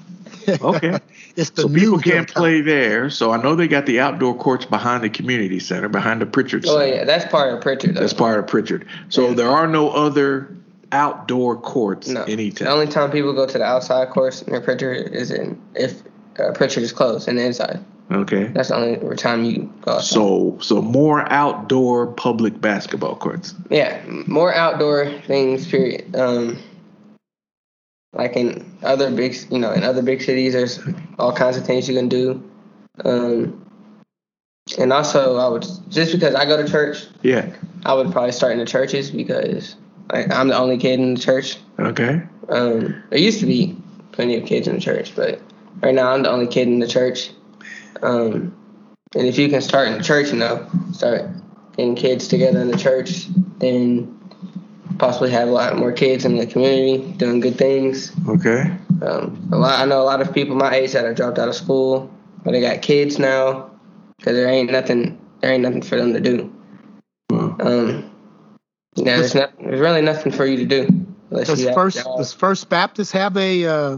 Okay. 0.62 0.98
it's 1.36 1.50
the 1.50 1.64
so 1.64 1.68
new 1.68 1.80
people 1.80 1.98
can't 2.00 2.16
Hilltop. 2.30 2.36
play 2.36 2.62
there. 2.62 3.10
So 3.10 3.32
I 3.34 3.42
know 3.42 3.54
they 3.56 3.68
got 3.68 3.86
the 3.86 4.00
outdoor 4.00 4.34
courts 4.38 4.66
behind 4.66 5.04
the 5.04 5.10
community 5.10 5.60
center, 5.60 5.90
behind 5.90 6.22
the 6.22 6.26
Pritchard 6.26 6.66
Oh 6.68 6.78
Center. 6.80 6.96
yeah, 6.96 7.04
that's 7.04 7.26
part 7.30 7.54
of 7.54 7.60
Pritchard. 7.60 7.96
Though. 7.96 8.00
That's 8.00 8.14
part 8.14 8.40
of 8.40 8.48
Pritchard. 8.48 8.88
So 9.10 9.28
Yeah. 9.30 9.34
there 9.34 9.50
are 9.50 9.68
no 9.68 9.90
other 9.90 10.56
outdoor 10.94 11.58
courts 11.58 12.08
No. 12.08 12.24
anytime. 12.24 12.66
The 12.68 12.72
only 12.72 12.88
time 12.88 13.12
people 13.12 13.34
go 13.34 13.46
to 13.46 13.58
the 13.58 13.64
outside 13.66 14.10
course 14.10 14.46
near 14.48 14.62
Pritchard 14.62 15.14
is 15.14 15.32
in 15.32 15.60
if 15.76 16.02
uh, 16.40 16.54
Pritchard 16.54 16.84
is 16.84 16.94
closed 16.94 17.28
and 17.28 17.38
the 17.38 17.44
inside. 17.44 17.84
Okay. 18.10 18.46
That's 18.46 18.70
the 18.70 18.76
only 18.76 19.16
time 19.18 19.44
you 19.44 19.72
go 19.82 19.94
outside. 19.94 20.14
So 20.16 20.58
so 20.62 20.82
more 20.82 21.30
outdoor 21.32 22.08
public 22.08 22.60
basketball 22.62 23.16
courts. 23.18 23.54
yeah, 23.70 24.02
more 24.28 24.54
outdoor 24.54 25.12
things. 25.28 25.68
Period. 25.68 26.16
Um, 26.16 26.58
like 28.14 28.36
in 28.38 28.66
other 28.84 29.12
big, 29.12 29.36
you 29.52 29.60
know, 29.60 29.72
in 29.74 29.84
other 29.84 30.02
big 30.02 30.22
cities, 30.22 30.54
there's 30.54 30.80
all 31.20 31.34
kinds 31.34 31.58
of 31.58 31.66
things 31.66 31.88
you 31.90 31.96
can 31.96 32.08
do. 32.08 32.42
Um, 33.04 33.64
and 34.78 34.92
also, 34.94 35.36
I 35.38 35.48
would 35.50 35.66
just 35.90 36.14
because 36.14 36.34
I 36.34 36.46
go 36.46 36.62
to 36.62 36.70
church, 36.70 37.06
Yeah. 37.22 37.54
I 37.86 37.94
would 37.94 38.12
probably 38.12 38.32
start 38.32 38.54
in 38.54 38.60
the 38.60 38.66
churches 38.66 39.12
because 39.12 39.76
like, 40.12 40.32
I'm 40.32 40.48
the 40.48 40.58
only 40.58 40.78
kid 40.78 41.00
in 41.00 41.14
the 41.14 41.20
church. 41.20 41.58
Okay. 41.80 42.22
Um, 42.50 43.04
there 43.10 43.20
used 43.20 43.40
to 43.42 43.46
be 43.46 43.76
plenty 44.14 44.36
of 44.38 44.46
kids 44.46 44.68
in 44.68 44.76
the 44.76 44.82
church, 44.82 45.14
but 45.16 45.42
right 45.82 45.94
now 45.94 46.14
I'm 46.14 46.24
the 46.24 46.32
only 46.32 46.48
kid 46.48 46.68
in 46.70 46.80
the 46.80 46.88
church. 46.88 47.32
Um, 48.02 48.56
and 49.16 49.28
if 49.28 49.38
you 49.38 49.50
can 49.50 49.62
start 49.62 49.88
in 49.88 49.98
the 49.98 50.04
church, 50.04 50.32
you 50.32 50.38
know, 50.38 50.68
start 50.92 51.30
getting 51.76 51.96
kids 51.96 52.28
together 52.28 52.60
in 52.60 52.70
the 52.70 52.78
church, 52.78 53.28
then 53.60 54.14
possibly 54.98 55.30
have 55.32 55.48
a 55.48 55.52
lot 55.52 55.78
more 55.78 55.92
kids 55.92 56.26
in 56.26 56.38
the 56.38 56.46
community 56.46 57.12
doing 57.14 57.40
good 57.40 57.58
things. 57.58 58.12
Okay. 58.28 58.72
Um, 59.02 59.50
a 59.52 59.58
lot, 59.58 59.80
I 59.80 59.86
know 59.86 60.02
a 60.02 60.04
lot 60.04 60.22
of 60.22 60.34
people 60.34 60.56
my 60.56 60.74
age 60.74 60.94
that 60.94 61.06
have 61.06 61.16
dropped 61.16 61.38
out 61.40 61.48
of 61.48 61.56
school, 61.56 62.12
but 62.44 62.52
they 62.52 62.62
got 62.62 62.82
kids 62.82 63.20
now 63.20 63.70
because 64.18 64.34
there 64.34 64.48
ain't 64.48 64.72
nothing, 64.72 65.20
there 65.42 65.52
ain't 65.52 65.64
nothing 65.64 65.82
for 65.82 65.98
them 65.98 66.14
to 66.14 66.20
do. 66.20 66.54
Well, 67.30 67.56
Um, 67.60 68.12
yeah, 68.96 69.18
there's 69.18 69.36
not, 69.36 69.58
there's 69.60 69.80
really 69.80 70.02
nothing 70.02 70.32
for 70.32 70.46
you 70.46 70.58
to 70.58 70.66
do 70.66 71.06
unless 71.30 71.48
Does 71.48 71.62
you 71.62 71.74
first 71.74 72.04
job. 72.04 72.18
does 72.18 72.34
First 72.34 72.70
Baptist 72.70 73.12
have 73.12 73.38
a 73.38 73.66
uh, 73.66 73.98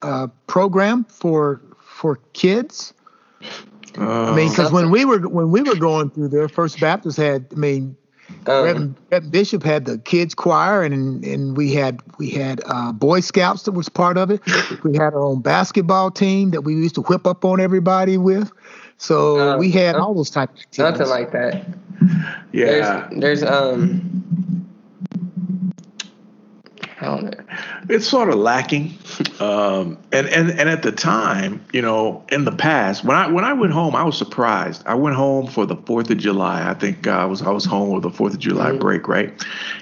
uh, 0.00 0.28
program 0.46 1.04
for 1.04 1.60
for 1.78 2.16
kids? 2.32 2.94
I 3.98 4.34
mean, 4.34 4.48
because 4.50 4.72
when 4.72 4.90
we 4.90 5.04
were 5.04 5.20
when 5.28 5.50
we 5.50 5.62
were 5.62 5.76
going 5.76 6.10
through 6.10 6.28
there, 6.28 6.48
First 6.48 6.80
Baptist 6.80 7.16
had. 7.16 7.46
I 7.52 7.56
mean, 7.56 7.96
Um, 8.46 8.64
Reverend, 8.64 8.94
Reverend 9.10 9.32
Bishop 9.32 9.62
had 9.62 9.84
the 9.84 9.98
kids 9.98 10.34
choir, 10.34 10.82
and 10.82 11.22
and 11.24 11.56
we 11.56 11.72
had 11.74 12.00
we 12.18 12.30
had 12.30 12.62
uh, 12.66 12.92
Boy 12.92 13.20
Scouts 13.20 13.64
that 13.64 13.72
was 13.72 13.88
part 13.90 14.16
of 14.16 14.30
it. 14.30 14.40
We 14.82 14.92
had 14.96 15.12
our 15.14 15.22
own 15.22 15.40
basketball 15.42 16.10
team 16.10 16.50
that 16.52 16.62
we 16.62 16.74
used 16.74 16.94
to 16.94 17.02
whip 17.02 17.26
up 17.26 17.44
on 17.44 17.60
everybody 17.60 18.16
with. 18.16 18.50
So 18.96 19.38
Uh, 19.38 19.58
we 19.58 19.70
had 19.70 19.96
no- 19.96 20.02
all 20.04 20.14
those 20.14 20.30
types 20.30 20.52
of 20.52 20.60
activities. 20.66 20.98
Nothing 21.00 21.10
like 21.10 21.32
that. 21.32 21.66
yeah. 22.52 23.08
There's, 23.10 23.20
there's 23.20 23.42
um, 23.42 24.64
I 27.00 27.04
don't 27.06 27.24
know. 27.24 27.41
It's 27.88 28.06
sort 28.06 28.28
of 28.28 28.36
lacking. 28.36 28.96
Um, 29.40 29.98
and, 30.12 30.26
and 30.28 30.50
and 30.50 30.68
at 30.68 30.82
the 30.82 30.92
time, 30.92 31.64
you 31.72 31.82
know, 31.82 32.24
in 32.30 32.44
the 32.44 32.52
past, 32.52 33.04
when 33.04 33.16
I 33.16 33.26
when 33.28 33.44
I 33.44 33.52
went 33.52 33.72
home, 33.72 33.94
I 33.96 34.02
was 34.04 34.16
surprised. 34.16 34.82
I 34.86 34.94
went 34.94 35.16
home 35.16 35.46
for 35.46 35.66
the 35.66 35.76
Fourth 35.76 36.10
of 36.10 36.18
July. 36.18 36.68
I 36.68 36.74
think 36.74 37.06
uh, 37.06 37.10
I 37.10 37.24
was 37.24 37.42
I 37.42 37.50
was 37.50 37.64
home 37.64 37.90
with 37.90 38.02
the 38.02 38.10
Fourth 38.10 38.34
of 38.34 38.38
July 38.40 38.70
Mhm. 38.70 38.80
break, 38.80 39.08
right? 39.08 39.32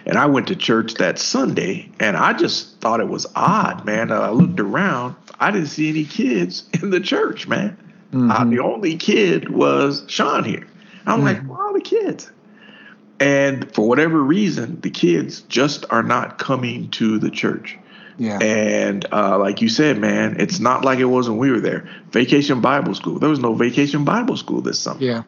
And 0.06 0.16
I 0.18 0.26
went 0.26 0.46
to 0.48 0.56
church 0.56 0.94
that 0.94 1.18
Sunday, 1.18 1.88
and 2.00 2.16
I 2.16 2.32
just 2.32 2.80
thought 2.80 3.00
it 3.00 3.08
was 3.08 3.26
odd, 3.36 3.84
man. 3.84 4.10
Uh, 4.10 4.20
I 4.20 4.30
looked 4.30 4.60
around, 4.60 5.14
I 5.38 5.50
didn't 5.50 5.68
see 5.68 5.88
any 5.88 6.04
kids 6.04 6.64
in 6.82 6.90
the 6.90 7.00
church, 7.00 7.46
man. 7.48 7.76
Uh, 8.12 8.16
Mhm. 8.16 8.50
the 8.50 8.58
only 8.58 8.96
kid 8.96 9.50
was 9.50 10.02
Sean 10.08 10.42
here. 10.44 10.66
I'm 11.06 11.22
like, 11.22 11.38
Mhm. 11.42 11.46
where 11.46 11.60
are 11.68 11.72
the 11.72 11.80
kids? 11.80 12.30
And 13.20 13.72
for 13.74 13.86
whatever 13.86 14.20
reason, 14.20 14.80
the 14.80 14.90
kids 14.90 15.42
just 15.42 15.84
are 15.90 16.02
not 16.02 16.38
coming 16.38 16.88
to 16.92 17.18
the 17.18 17.30
church. 17.30 17.78
yeah. 18.16 18.38
And 18.38 19.06
uh, 19.12 19.38
like 19.38 19.60
you 19.60 19.68
said, 19.68 19.98
man, 19.98 20.40
it's 20.40 20.58
not 20.58 20.84
like 20.84 20.98
it 20.98 21.04
was 21.04 21.28
when 21.28 21.38
we 21.38 21.50
were 21.50 21.60
there. 21.60 21.88
Vacation 22.10 22.62
Bible 22.62 22.94
School. 22.94 23.18
There 23.18 23.28
was 23.28 23.38
no 23.38 23.54
Vacation 23.54 24.04
Bible 24.04 24.38
School 24.38 24.62
this 24.62 24.78
summer. 24.78 25.00
Yeah. 25.00 25.22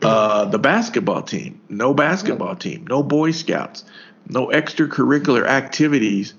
Uh, 0.00 0.46
the 0.46 0.58
basketball 0.58 1.20
team, 1.20 1.60
no 1.68 1.92
basketball 1.92 2.56
team, 2.56 2.86
no 2.88 3.02
Boy 3.02 3.30
Scouts, 3.30 3.84
no 4.26 4.46
extracurricular 4.46 5.46
activities 5.46 6.32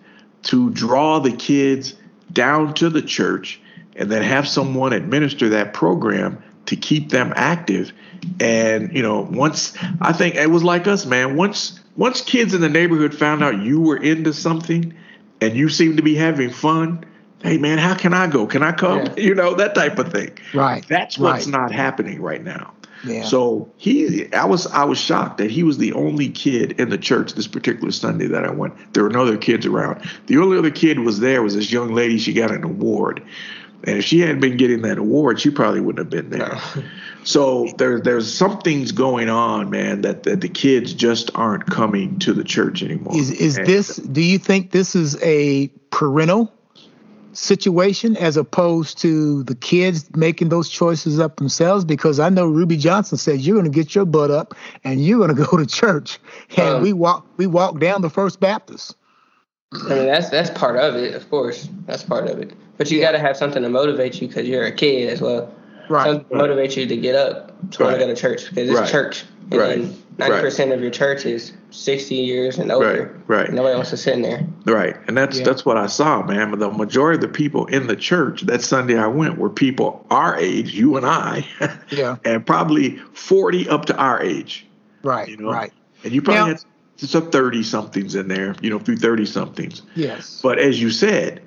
to 0.44 0.72
draw 0.72 1.20
the 1.20 1.32
kids 1.32 1.94
down 2.34 2.74
to 2.76 2.90
the 2.90 3.04
church 3.04 3.62
and 3.96 4.12
then 4.12 4.24
have 4.24 4.48
someone 4.48 4.94
administer 4.94 5.50
that 5.50 5.74
program 5.74 6.42
to 6.68 6.76
keep 6.76 7.10
them 7.10 7.34
active. 7.36 7.92
And, 8.40 8.94
you 8.96 9.02
know, 9.02 9.22
once 9.22 9.74
I 10.02 10.14
think 10.14 10.36
it 10.36 10.50
was 10.50 10.64
like 10.64 10.88
us, 10.88 11.06
man, 11.06 11.36
once 11.36 11.80
once 11.96 12.22
kids 12.22 12.54
in 12.54 12.62
the 12.62 12.70
neighborhood 12.70 13.14
found 13.16 13.44
out 13.44 13.62
you 13.62 13.82
were 13.82 13.98
into 13.98 14.34
something 14.34 14.94
and 15.42 15.56
you 15.56 15.70
seemed 15.70 15.98
to 15.98 16.04
be 16.04 16.16
having 16.16 16.50
fun, 16.50 17.04
hey 17.44 17.58
man, 17.58 17.78
how 17.78 17.96
can 17.96 18.14
I 18.14 18.28
go? 18.28 18.46
Can 18.46 18.64
I 18.64 18.72
come? 18.72 19.00
Yeah. 19.06 19.14
You 19.18 19.36
know, 19.36 19.56
that 19.56 19.76
type 19.76 19.98
of 20.00 20.12
thing. 20.12 20.38
Right. 20.54 20.86
That's 20.88 21.18
what's 21.18 21.46
Right. 21.48 21.52
not 21.60 21.72
happening 21.72 22.22
right 22.22 22.44
now. 22.44 22.74
Yeah. 23.06 23.24
So 23.26 23.72
he, 23.78 24.32
I 24.34 24.46
was, 24.46 24.66
I 24.68 24.84
was 24.84 24.98
shocked 24.98 25.38
that 25.38 25.52
he 25.52 25.62
was 25.62 25.78
the 25.78 25.94
only 25.94 26.30
kid 26.30 26.80
in 26.80 26.90
the 26.90 26.98
church 26.98 27.34
this 27.34 27.48
particular 27.48 27.92
Sunday 27.92 28.26
that 28.28 28.44
I 28.44 28.50
went. 28.50 28.74
There 28.94 29.04
were 29.04 29.12
no 29.12 29.22
other 29.22 29.38
kids 29.38 29.68
around. 29.68 30.02
The 30.26 30.38
only 30.40 30.58
other 30.58 30.72
kid 30.72 31.00
was 31.00 31.20
there 31.20 31.44
was 31.44 31.54
this 31.54 31.72
young 31.72 31.94
lady. 31.94 32.18
She 32.18 32.34
got 32.34 32.50
an 32.52 32.64
award, 32.64 33.22
And 33.84 34.00
if 34.00 34.06
she 34.06 34.20
hadn't 34.20 34.40
been 34.40 34.58
getting 34.58 34.82
that 34.82 34.98
award, 34.98 35.40
she 35.40 35.50
probably 35.50 35.82
wouldn't 35.82 36.00
have 36.00 36.10
been 36.10 36.30
there. 36.38 36.50
No. 36.50 36.84
So 37.24 37.68
there, 37.78 38.00
there's 38.00 38.34
some 38.34 38.60
things 38.60 38.94
going 38.94 39.28
on, 39.28 39.70
man, 39.70 40.00
that, 40.04 40.24
that 40.24 40.40
the 40.40 40.48
kids 40.48 40.94
just 40.94 41.30
aren't 41.36 41.66
coming 41.66 42.20
to 42.20 42.32
the 42.32 42.46
church 42.46 42.82
anymore. 42.82 43.18
Is 43.18 43.32
is 43.32 43.58
And- 43.58 43.68
this? 43.68 43.98
Do 43.98 44.22
you 44.22 44.40
think 44.40 44.72
this 44.72 44.96
is 44.96 45.22
a 45.22 45.68
parental 45.90 46.54
situation 47.34 48.16
as 48.16 48.38
opposed 48.38 48.98
to 49.00 49.44
the 49.44 49.56
kids 49.56 50.10
making 50.16 50.48
those 50.48 50.70
choices 50.70 51.20
up 51.20 51.36
themselves? 51.36 51.84
Because 51.84 52.20
I 52.22 52.30
know 52.30 52.48
Ruby 52.48 52.78
Johnson 52.78 53.18
said 53.18 53.42
you're 53.42 53.56
going 53.56 53.70
to 53.70 53.76
get 53.76 53.94
your 53.94 54.06
butt 54.06 54.32
up 54.32 54.56
and 54.86 55.06
you're 55.06 55.18
going 55.20 55.36
to 55.36 55.46
go 55.46 55.58
to 55.58 55.66
church, 55.66 56.20
and 56.56 56.76
Um, 56.78 56.82
we 56.82 56.94
walk 56.94 57.28
we 57.36 57.46
walk 57.46 57.80
down 57.80 58.02
the 58.02 58.10
First 58.10 58.40
Baptist. 58.40 58.96
I 59.74 59.90
mean, 59.90 60.06
that's 60.08 60.30
that's 60.30 60.50
part 60.52 60.78
of 60.78 60.96
it, 60.96 61.14
of 61.14 61.30
course. 61.30 61.68
That's 61.86 62.04
part 62.04 62.28
of 62.28 62.40
it. 62.40 62.54
But 62.78 62.90
you 62.90 63.02
got 63.02 63.12
to 63.12 63.20
have 63.20 63.36
something 63.36 63.64
to 63.64 63.70
motivate 63.70 64.22
you 64.22 64.28
because 64.28 64.48
you're 64.48 64.66
a 64.66 64.72
kid 64.72 65.10
as 65.12 65.20
well. 65.22 65.54
Right. 65.90 66.06
Something 66.06 66.30
to 66.30 66.36
motivate 66.36 66.78
you 66.78 66.86
to 66.86 66.98
get 66.98 67.16
up 67.16 67.48
to 67.72 67.84
want 67.84 67.96
to 67.96 68.00
go 68.00 68.08
to 68.08 68.16
church 68.16 68.50
because 68.50 68.70
it's 68.70 68.80
Right. 68.80 68.90
church. 68.90 69.26
And 69.52 69.60
Right. 69.60 69.70
then 69.80 70.04
ninety 70.18 70.42
percent 70.42 70.72
of 70.74 70.82
your 70.82 70.90
church 70.92 71.26
is 71.26 71.54
sixty 71.72 72.16
years 72.16 72.58
and 72.58 72.72
over. 72.72 73.14
Right, 73.28 73.40
right. 73.46 73.52
Nobody 73.54 73.76
wants 73.76 73.90
to 73.92 73.98
sit 73.98 74.14
in 74.14 74.22
there. 74.22 74.46
Right, 74.66 74.96
and 75.08 75.18
that's 75.18 75.40
Yeah. 75.40 75.46
that's 75.46 75.66
what 75.66 75.78
I 75.78 75.88
saw, 75.88 76.22
man. 76.24 76.50
But 76.52 76.60
the 76.60 76.70
majority 76.72 77.16
of 77.16 77.22
the 77.22 77.28
people 77.38 77.66
in 77.68 77.88
the 77.88 77.96
church 77.96 78.42
that 78.44 78.62
Sunday 78.62 78.98
I 78.98 79.08
went 79.08 79.38
were 79.38 79.50
people 79.50 80.06
our 80.12 80.36
age, 80.38 80.74
you 80.74 80.96
and 80.98 81.06
I, 81.06 81.46
Yeah. 81.90 82.18
and 82.26 82.46
probably 82.46 82.98
forty 83.14 83.68
up 83.70 83.86
to 83.86 83.96
our 83.98 84.22
age. 84.22 84.66
Right. 85.04 85.28
You 85.30 85.38
know, 85.38 85.52
Right. 85.52 85.72
And 86.04 86.14
you 86.14 86.22
probably 86.22 86.42
Now- 86.42 86.48
had 86.48 86.60
some 86.98 87.32
thirty 87.32 87.64
somethings 87.64 88.16
in 88.16 88.28
there, 88.28 88.56
you 88.62 88.70
know, 88.70 88.80
through 88.80 88.98
thirty 88.98 89.26
somethings. 89.26 89.82
Yes. 89.96 90.40
But 90.42 90.60
as 90.60 90.82
you 90.82 90.90
said, 90.90 91.42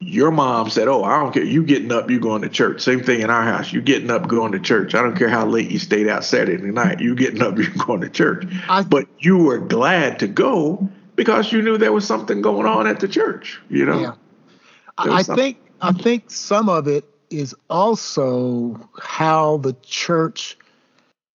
your 0.00 0.30
mom 0.30 0.70
said, 0.70 0.88
"Oh, 0.88 1.02
I 1.04 1.18
don't 1.18 1.32
care. 1.32 1.44
You 1.44 1.64
getting 1.64 1.90
up, 1.92 2.10
you 2.10 2.20
going 2.20 2.42
to 2.42 2.48
church." 2.48 2.80
Same 2.80 3.02
thing 3.02 3.20
in 3.20 3.30
our 3.30 3.42
house. 3.42 3.72
You 3.72 3.80
getting 3.80 4.10
up, 4.10 4.28
going 4.28 4.52
to 4.52 4.60
church. 4.60 4.94
I 4.94 5.02
don't 5.02 5.16
care 5.16 5.28
how 5.28 5.46
late 5.46 5.70
you 5.70 5.78
stayed 5.78 6.08
out 6.08 6.24
Saturday 6.24 6.70
night. 6.70 7.00
You 7.00 7.14
getting 7.14 7.42
up, 7.42 7.56
you 7.58 7.68
going 7.86 8.00
to 8.02 8.08
church. 8.08 8.44
I- 8.68 8.82
but 8.82 9.06
you 9.18 9.38
were 9.38 9.58
glad 9.58 10.18
to 10.20 10.28
go 10.28 10.88
because 11.16 11.52
you 11.52 11.62
knew 11.62 11.78
there 11.78 11.92
was 11.92 12.06
something 12.06 12.42
going 12.42 12.66
on 12.66 12.86
at 12.86 13.00
the 13.00 13.08
church. 13.08 13.60
You 13.68 13.84
know. 13.86 14.00
Yeah. 14.00 14.12
I, 14.98 15.18
I 15.18 15.22
think 15.22 15.58
I 15.80 15.92
think 15.92 16.30
some 16.30 16.68
of 16.68 16.88
it 16.88 17.04
is 17.30 17.54
also 17.68 18.88
how 19.00 19.58
the 19.58 19.74
church, 19.82 20.56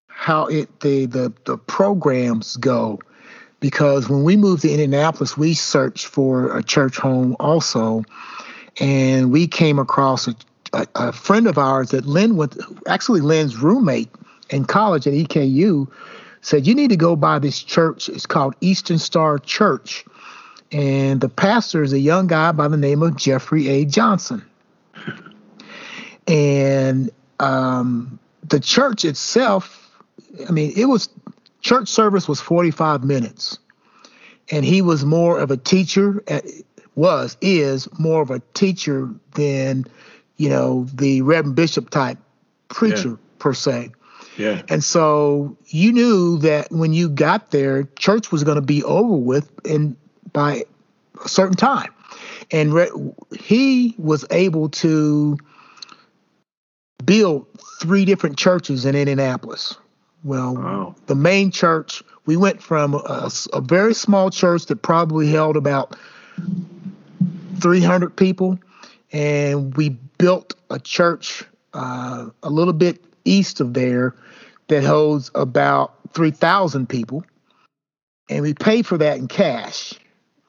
how 0.07 0.47
it 0.47 0.79
the 0.81 1.05
the 1.05 1.33
the 1.45 1.57
programs 1.57 2.57
go, 2.57 2.99
because 3.63 4.09
when 4.09 4.23
we 4.23 4.35
moved 4.35 4.63
to 4.63 4.69
Indianapolis, 4.69 5.37
we 5.37 5.53
searched 5.53 6.05
for 6.05 6.55
a 6.55 6.61
church 6.61 6.97
home 6.97 7.35
also, 7.39 8.03
and 8.79 9.31
we 9.31 9.47
came 9.47 9.79
across 9.79 10.27
a, 10.27 10.35
a, 10.73 10.87
a 10.95 11.11
friend 11.13 11.47
of 11.47 11.57
ours 11.57 11.91
that 11.91 12.05
Lynn 12.05 12.35
went, 12.35 12.57
actually 12.87 13.21
Lynn's 13.21 13.55
roommate 13.55 14.09
in 14.49 14.65
college 14.65 15.07
at 15.07 15.13
EKU, 15.13 15.89
said 16.41 16.67
you 16.67 16.75
need 16.75 16.89
to 16.89 16.97
go 16.97 17.15
by 17.15 17.39
this 17.39 17.63
church. 17.63 18.09
It's 18.09 18.25
called 18.25 18.53
Eastern 18.59 18.99
Star 18.99 19.39
Church 19.39 20.03
and 20.73 21.21
the 21.21 21.29
pastor 21.29 21.83
is 21.83 21.93
a 21.93 21.99
young 21.99 22.25
guy 22.25 22.51
by 22.51 22.67
the 22.67 22.77
name 22.77 23.03
of 23.03 23.15
Jeffrey 23.15 23.69
A. 23.69 23.85
Johnson. 23.85 24.43
And 26.27 27.11
um, 27.39 28.19
the 28.43 28.59
church 28.59 29.05
itself, 29.05 29.91
I 30.49 30.51
mean, 30.51 30.73
it 30.75 30.85
was 30.85 31.09
church 31.63 31.89
service 31.89 32.27
was 32.27 32.39
45 32.39 33.03
minutes, 33.03 33.57
and 34.51 34.63
he 34.63 34.81
was 34.83 35.03
more 35.03 35.39
of 35.39 35.49
a 35.49 35.57
teacher. 35.57 36.23
uh, 36.29 36.41
Was 36.95 37.37
is 37.41 37.87
more 37.97 38.21
of 38.21 38.29
a 38.29 38.39
teacher 38.53 39.09
than 39.33 39.85
you 40.37 40.49
know 40.49 40.85
the 40.93 41.21
Reverend 41.23 41.55
Bishop 41.55 41.89
type 41.89 42.19
preacher 42.67 43.09
Yeah. 43.09 43.15
per 43.39 43.53
se. 43.53 43.91
Yeah. 44.37 44.61
And 44.69 44.83
so 44.83 45.57
you 45.67 45.91
knew 45.91 46.37
that 46.39 46.71
when 46.71 46.93
you 46.93 47.09
got 47.09 47.49
there, 47.51 47.83
church 47.97 48.31
was 48.31 48.43
going 48.43 48.55
to 48.57 48.61
be 48.61 48.83
over 48.83 49.15
with 49.15 49.51
in 49.65 49.95
by 50.33 50.65
a 51.23 51.27
certain 51.29 51.55
time. 51.57 51.91
And 52.51 52.73
re- 52.73 52.91
he 53.39 53.95
was 53.97 54.25
able 54.31 54.69
to 54.69 55.37
build 57.05 57.45
three 57.81 58.05
different 58.05 58.37
churches 58.37 58.85
in 58.85 58.95
Indianapolis. 58.95 59.77
Well, 60.23 60.55
Wow. 60.55 60.95
the 61.07 61.15
main 61.15 61.51
church, 61.51 62.01
we 62.25 62.37
went 62.37 62.61
from 62.61 62.93
a, 62.95 63.29
a 63.53 63.61
very 63.61 63.93
small 63.93 64.29
church 64.29 64.65
that 64.67 64.77
probably 64.81 65.27
held 65.27 65.57
about 65.57 65.95
300 67.59 68.15
people, 68.15 68.57
and 69.11 69.75
we 69.75 69.89
built 70.17 70.55
a 70.69 70.79
church 70.79 71.43
uh, 71.73 72.29
a 72.43 72.49
little 72.49 72.73
bit 72.73 73.03
east 73.25 73.59
of 73.59 73.73
there 73.73 74.15
that 74.67 74.83
holds 74.83 75.29
about 75.35 75.93
3,000 76.13 76.87
people. 76.87 77.23
And 78.29 78.41
we 78.41 78.53
paid 78.53 78.85
for 78.85 78.97
that 78.97 79.17
in 79.17 79.27
cash. 79.27 79.93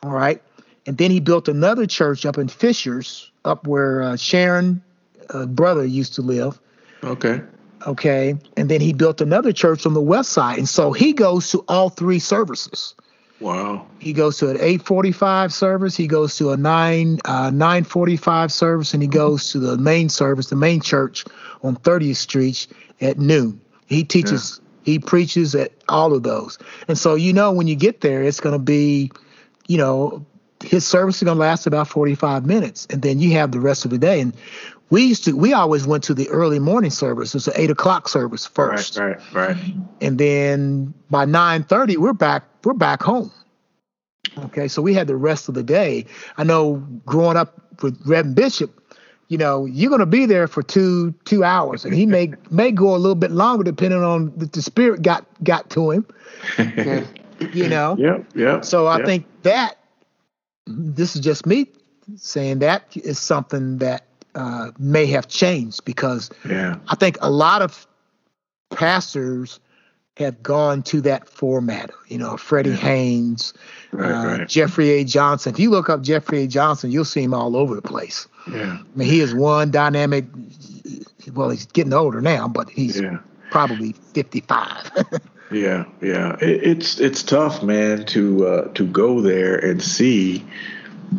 All 0.02 0.12
right. 0.12 0.40
And 0.86 0.96
then 0.98 1.10
he 1.10 1.18
built 1.20 1.48
another 1.48 1.86
church 1.86 2.24
up 2.26 2.38
in 2.38 2.48
Fishers, 2.48 3.30
up 3.44 3.66
where 3.66 4.02
uh, 4.02 4.16
Sharon, 4.16 4.82
uh, 5.30 5.46
brother, 5.46 5.84
used 5.84 6.14
to 6.14 6.22
live. 6.22 6.60
Okay. 7.02 7.40
Okay. 7.86 8.36
And 8.56 8.68
then 8.68 8.80
he 8.80 8.92
built 8.92 9.20
another 9.20 9.52
church 9.52 9.86
on 9.86 9.94
the 9.94 10.00
west 10.00 10.30
side. 10.30 10.58
And 10.58 10.68
so 10.68 10.92
he 10.92 11.12
goes 11.12 11.50
to 11.50 11.64
all 11.68 11.90
three 11.90 12.18
services. 12.18 12.94
Wow. 13.40 13.86
He 13.98 14.12
goes 14.12 14.38
to 14.38 14.48
an 14.48 14.56
845 14.56 15.52
service, 15.52 15.96
he 15.96 16.06
goes 16.06 16.36
to 16.38 16.52
a 16.52 16.56
9 16.56 17.18
uh, 17.24 17.50
945 17.50 18.52
service, 18.52 18.94
and 18.94 19.02
he 19.02 19.08
goes 19.08 19.50
to 19.50 19.58
the 19.58 19.76
main 19.76 20.08
service, 20.08 20.46
the 20.46 20.56
main 20.56 20.80
church 20.80 21.24
on 21.62 21.76
30th 21.76 22.16
Street 22.16 22.66
at 23.00 23.18
noon. 23.18 23.60
He 23.86 24.04
teaches, 24.04 24.60
he 24.84 24.98
preaches 24.98 25.54
at 25.54 25.72
all 25.88 26.14
of 26.14 26.22
those. 26.22 26.58
And 26.88 26.96
so 26.96 27.16
you 27.16 27.32
know 27.32 27.52
when 27.52 27.66
you 27.66 27.74
get 27.74 28.00
there, 28.00 28.22
it's 28.22 28.40
going 28.40 28.54
to 28.54 28.64
be, 28.64 29.10
you 29.66 29.78
know, 29.78 30.24
his 30.62 30.86
service 30.86 31.16
is 31.16 31.24
going 31.24 31.36
to 31.36 31.40
last 31.40 31.66
about 31.66 31.88
45 31.88 32.46
minutes, 32.46 32.86
and 32.88 33.02
then 33.02 33.18
you 33.18 33.32
have 33.32 33.52
the 33.52 33.60
rest 33.60 33.84
of 33.84 33.90
the 33.90 33.98
day. 33.98 34.20
And 34.20 34.34
we 34.90 35.02
used 35.04 35.24
to, 35.24 35.32
we 35.36 35.52
always 35.52 35.86
went 35.86 36.04
to 36.04 36.14
the 36.14 36.28
early 36.28 36.58
morning 36.58 36.90
service. 36.90 37.34
It's 37.34 37.46
an 37.48 37.54
eight 37.56 37.70
o'clock 37.70 38.08
service 38.08 38.46
first 38.46 38.96
Right. 38.98 39.16
Right. 39.32 39.56
Right. 39.56 39.74
and 40.00 40.18
then 40.18 40.94
by 41.10 41.24
9:30 41.26 41.96
we're 41.96 42.12
back 42.12 42.44
we're 42.64 42.74
back 42.74 43.02
home 43.02 43.30
okay 44.38 44.68
so 44.68 44.82
we 44.82 44.94
had 44.94 45.06
the 45.06 45.16
rest 45.16 45.48
of 45.48 45.54
the 45.54 45.62
day 45.62 46.04
i 46.38 46.44
know 46.44 46.76
growing 47.06 47.36
up 47.36 47.60
with 47.82 48.00
Reverend 48.06 48.34
Bishop 48.36 48.70
you 49.28 49.38
know 49.38 49.64
you're 49.66 49.88
going 49.90 50.00
to 50.00 50.06
be 50.06 50.26
there 50.26 50.48
for 50.48 50.62
two 50.62 51.12
two 51.24 51.44
hours 51.44 51.84
and 51.84 51.94
he 51.94 52.04
may 52.06 52.32
may 52.50 52.70
go 52.72 52.94
a 52.94 52.98
little 52.98 53.14
bit 53.14 53.30
longer 53.30 53.62
depending 53.64 54.02
on 54.02 54.32
if 54.40 54.52
the 54.52 54.62
spirit 54.62 55.02
got 55.02 55.24
got 55.44 55.70
to 55.70 55.90
him 55.90 56.06
you 57.52 57.68
know 57.68 57.96
Yep. 57.98 58.26
Yep. 58.34 58.64
so 58.64 58.86
i 58.86 58.96
yep. 58.98 59.06
think 59.06 59.26
that 59.42 59.76
this 60.66 61.14
is 61.16 61.20
just 61.22 61.46
me 61.46 61.66
saying 62.16 62.58
that 62.60 62.84
is 62.96 63.18
something 63.18 63.78
that 63.78 64.04
uh, 64.34 64.70
may 64.78 65.06
have 65.06 65.28
changed 65.28 65.84
because 65.84 66.30
Yeah. 66.48 66.76
I 66.88 66.94
think 66.96 67.16
a 67.20 67.30
lot 67.30 67.62
of 67.62 67.86
pastors 68.70 69.60
have 70.16 70.42
gone 70.42 70.82
to 70.84 71.00
that 71.00 71.28
format. 71.28 71.90
You 72.08 72.18
know, 72.18 72.36
Freddie 72.36 72.70
Yeah. 72.70 72.76
Haynes, 72.76 73.52
Right. 73.92 74.10
uh, 74.10 74.26
right. 74.38 74.48
Jeffrey 74.48 74.90
A. 74.90 75.04
Johnson. 75.04 75.52
If 75.52 75.58
you 75.58 75.70
look 75.70 75.88
up 75.90 76.02
Jeffrey 76.02 76.42
A. 76.42 76.46
Johnson, 76.46 76.90
you'll 76.90 77.04
see 77.04 77.22
him 77.22 77.34
all 77.34 77.56
over 77.56 77.74
the 77.74 77.82
place. 77.82 78.28
Yeah. 78.50 78.78
I 78.78 78.98
mean, 78.98 79.08
he 79.08 79.20
is 79.20 79.34
one 79.34 79.70
dynamic. 79.70 80.24
Well, 81.32 81.50
he's 81.50 81.66
getting 81.66 81.92
older 81.92 82.20
now, 82.20 82.46
but 82.46 82.68
he's 82.70 83.00
Yeah. 83.00 83.18
probably 83.50 83.92
55. 84.14 84.90
Yeah, 85.52 85.84
yeah, 86.00 86.36
it, 86.40 86.62
it's 86.64 86.98
it's 86.98 87.22
tough, 87.22 87.62
man, 87.62 88.06
to 88.06 88.46
uh, 88.46 88.68
to 88.72 88.86
go 88.86 89.20
there 89.20 89.56
and 89.56 89.80
see, 89.80 90.42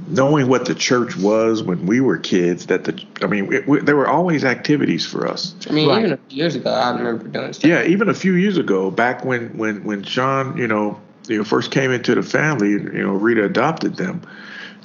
knowing 0.07 0.47
what 0.47 0.65
the 0.65 0.75
church 0.75 1.15
was 1.17 1.63
when 1.63 1.85
we 1.85 2.01
were 2.01 2.17
kids. 2.17 2.67
That 2.67 2.83
the, 2.83 3.03
I 3.21 3.27
mean, 3.27 3.51
it, 3.53 3.67
we, 3.67 3.79
there 3.79 3.95
were 3.95 4.07
always 4.07 4.43
activities 4.43 5.05
for 5.05 5.27
us. 5.27 5.55
I 5.69 5.73
mean, 5.73 5.87
Right. 5.87 5.99
even 5.99 6.13
a 6.13 6.17
few 6.17 6.37
years 6.37 6.55
ago, 6.55 6.71
I 6.71 6.91
remember 6.95 7.27
doing 7.27 7.53
stuff. 7.53 7.69
Yeah, 7.69 7.83
even 7.83 8.09
a 8.09 8.13
few 8.13 8.33
years 8.33 8.57
ago, 8.57 8.91
back 8.91 9.23
when 9.25 9.57
when 9.57 9.83
when 9.83 10.03
Sean, 10.03 10.57
you 10.57 10.67
know, 10.67 10.99
you 11.27 11.37
know, 11.37 11.43
first 11.43 11.71
came 11.71 11.91
into 11.91 12.15
the 12.15 12.23
family, 12.23 12.71
you 12.71 13.03
know, 13.03 13.13
Rita 13.13 13.43
adopted 13.45 13.95
them. 13.95 14.21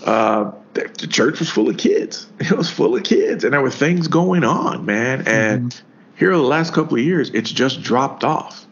Uh, 0.04 0.52
the, 0.74 0.88
the 0.98 1.06
church 1.06 1.38
was 1.40 1.50
full 1.50 1.68
of 1.68 1.76
kids. 1.76 2.26
It 2.40 2.52
was 2.52 2.70
full 2.70 2.94
of 2.96 3.02
kids, 3.02 3.44
and 3.44 3.52
there 3.52 3.60
were 3.60 3.70
things 3.70 4.08
going 4.08 4.44
on, 4.44 4.86
man. 4.86 5.26
And 5.26 5.78
here, 6.16 6.30
the 6.30 6.38
last 6.38 6.72
couple 6.72 6.96
of 6.98 7.04
years, 7.04 7.30
it's 7.30 7.50
just 7.50 7.82
dropped 7.82 8.24
off. 8.24 8.66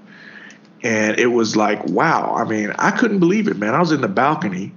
And 0.83 1.19
it 1.19 1.27
was 1.27 1.57
like, 1.57 1.85
wow. 1.87 2.35
I 2.37 2.45
mean, 2.49 2.71
I 2.79 2.93
couldn't 2.93 3.19
believe 3.19 3.49
it, 3.49 3.57
man. 3.59 3.75
I 3.75 3.81
was 3.81 3.91
in 3.91 4.01
the 4.01 4.09
balcony, 4.09 4.73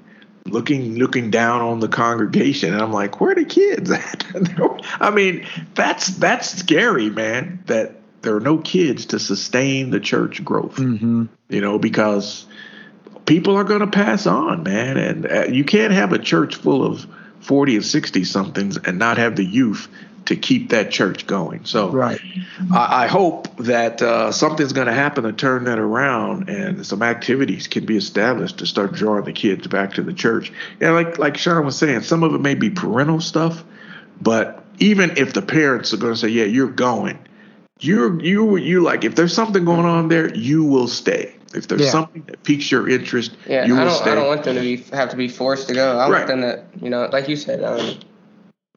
looking 0.45 0.95
looking 0.95 1.31
down 1.31 1.61
on 1.61 1.79
the 1.79 1.87
congregation, 1.87 2.73
and 2.73 2.81
I'm 2.81 2.91
like, 2.91 3.19
where 3.19 3.31
are 3.31 3.35
the 3.35 3.45
kids 3.45 3.91
at? 3.91 4.25
I 4.99 5.09
mean, 5.11 5.45
that's 5.75 6.07
that's 6.17 6.49
scary, 6.49 7.09
man. 7.09 7.63
That 7.67 7.95
there 8.21 8.35
are 8.35 8.41
no 8.41 8.57
kids 8.57 9.07
to 9.07 9.19
sustain 9.19 9.89
the 9.89 9.99
church 9.99 10.43
growth. 10.43 10.75
mm-hmm. 10.75 11.25
You 11.49 11.61
know, 11.61 11.79
because 11.79 12.45
people 13.25 13.55
are 13.57 13.63
going 13.63 13.79
to 13.81 13.87
pass 13.87 14.27
on, 14.27 14.63
man, 14.63 14.97
and 14.97 15.31
uh, 15.31 15.45
you 15.45 15.63
can't 15.63 15.93
have 15.93 16.13
a 16.13 16.19
church 16.19 16.55
full 16.55 16.83
of 16.83 17.05
40 17.41 17.77
and 17.77 17.85
60 17.85 18.23
somethings 18.23 18.77
and 18.77 18.99
not 18.99 19.17
have 19.17 19.35
the 19.35 19.45
youth 19.45 19.87
to 20.25 20.35
keep 20.35 20.69
that 20.69 20.91
church 20.91 21.27
going. 21.27 21.65
So 21.65 21.89
Right. 21.89 22.21
I, 22.71 23.03
I 23.05 23.07
hope 23.07 23.55
that 23.57 24.01
uh, 24.01 24.31
something's 24.31 24.73
going 24.73 24.87
to 24.87 24.93
happen 24.93 25.23
to 25.23 25.33
turn 25.33 25.65
that 25.65 25.79
around, 25.79 26.49
and 26.49 26.85
some 26.85 27.01
activities 27.01 27.67
can 27.67 27.85
be 27.85 27.97
established 27.97 28.59
to 28.59 28.65
start 28.65 28.93
drawing 28.93 29.25
the 29.25 29.33
kids 29.33 29.67
back 29.67 29.93
to 29.95 30.01
the 30.03 30.13
church. 30.13 30.51
And 30.79 30.93
like 30.93 31.17
like 31.19 31.37
Sean 31.37 31.65
was 31.65 31.77
saying, 31.77 32.01
some 32.01 32.23
of 32.23 32.33
it 32.33 32.39
may 32.41 32.55
be 32.55 32.69
parental 32.69 33.19
stuff, 33.21 33.63
but 34.21 34.63
even 34.79 35.17
if 35.17 35.33
the 35.33 35.41
parents 35.41 35.93
are 35.93 35.97
going 35.97 36.13
to 36.13 36.19
say, 36.19 36.29
"Yeah, 36.29 36.45
you're 36.45 36.67
going," 36.71 37.17
you're 37.79 38.21
you 38.21 38.57
you 38.57 38.81
like 38.83 39.03
if 39.03 39.15
there's 39.15 39.33
something 39.33 39.65
going 39.65 39.85
on 39.85 40.07
there, 40.07 40.33
you 40.35 40.63
will 40.63 40.87
stay. 40.87 41.35
If 41.53 41.67
there's 41.67 41.81
Yeah. 41.81 41.91
something 41.91 42.23
that 42.27 42.43
piques 42.43 42.71
your 42.71 42.87
interest, 42.87 43.35
Yeah, 43.47 43.65
you 43.65 43.77
I 43.77 43.83
don't. 43.83 43.93
stay. 43.93 44.11
I 44.11 44.15
don't 44.15 44.27
want 44.27 44.43
them 44.43 44.55
to 44.55 44.61
be 44.61 44.77
have 44.93 45.09
to 45.09 45.17
be 45.17 45.27
forced 45.27 45.67
to 45.67 45.73
go. 45.73 45.97
I 45.97 46.09
Right. 46.09 46.17
want 46.17 46.27
them 46.27 46.41
to, 46.41 46.63
you 46.81 46.89
know, 46.89 47.09
like 47.11 47.27
you 47.27 47.35
said, 47.35 47.63
um, 47.63 47.95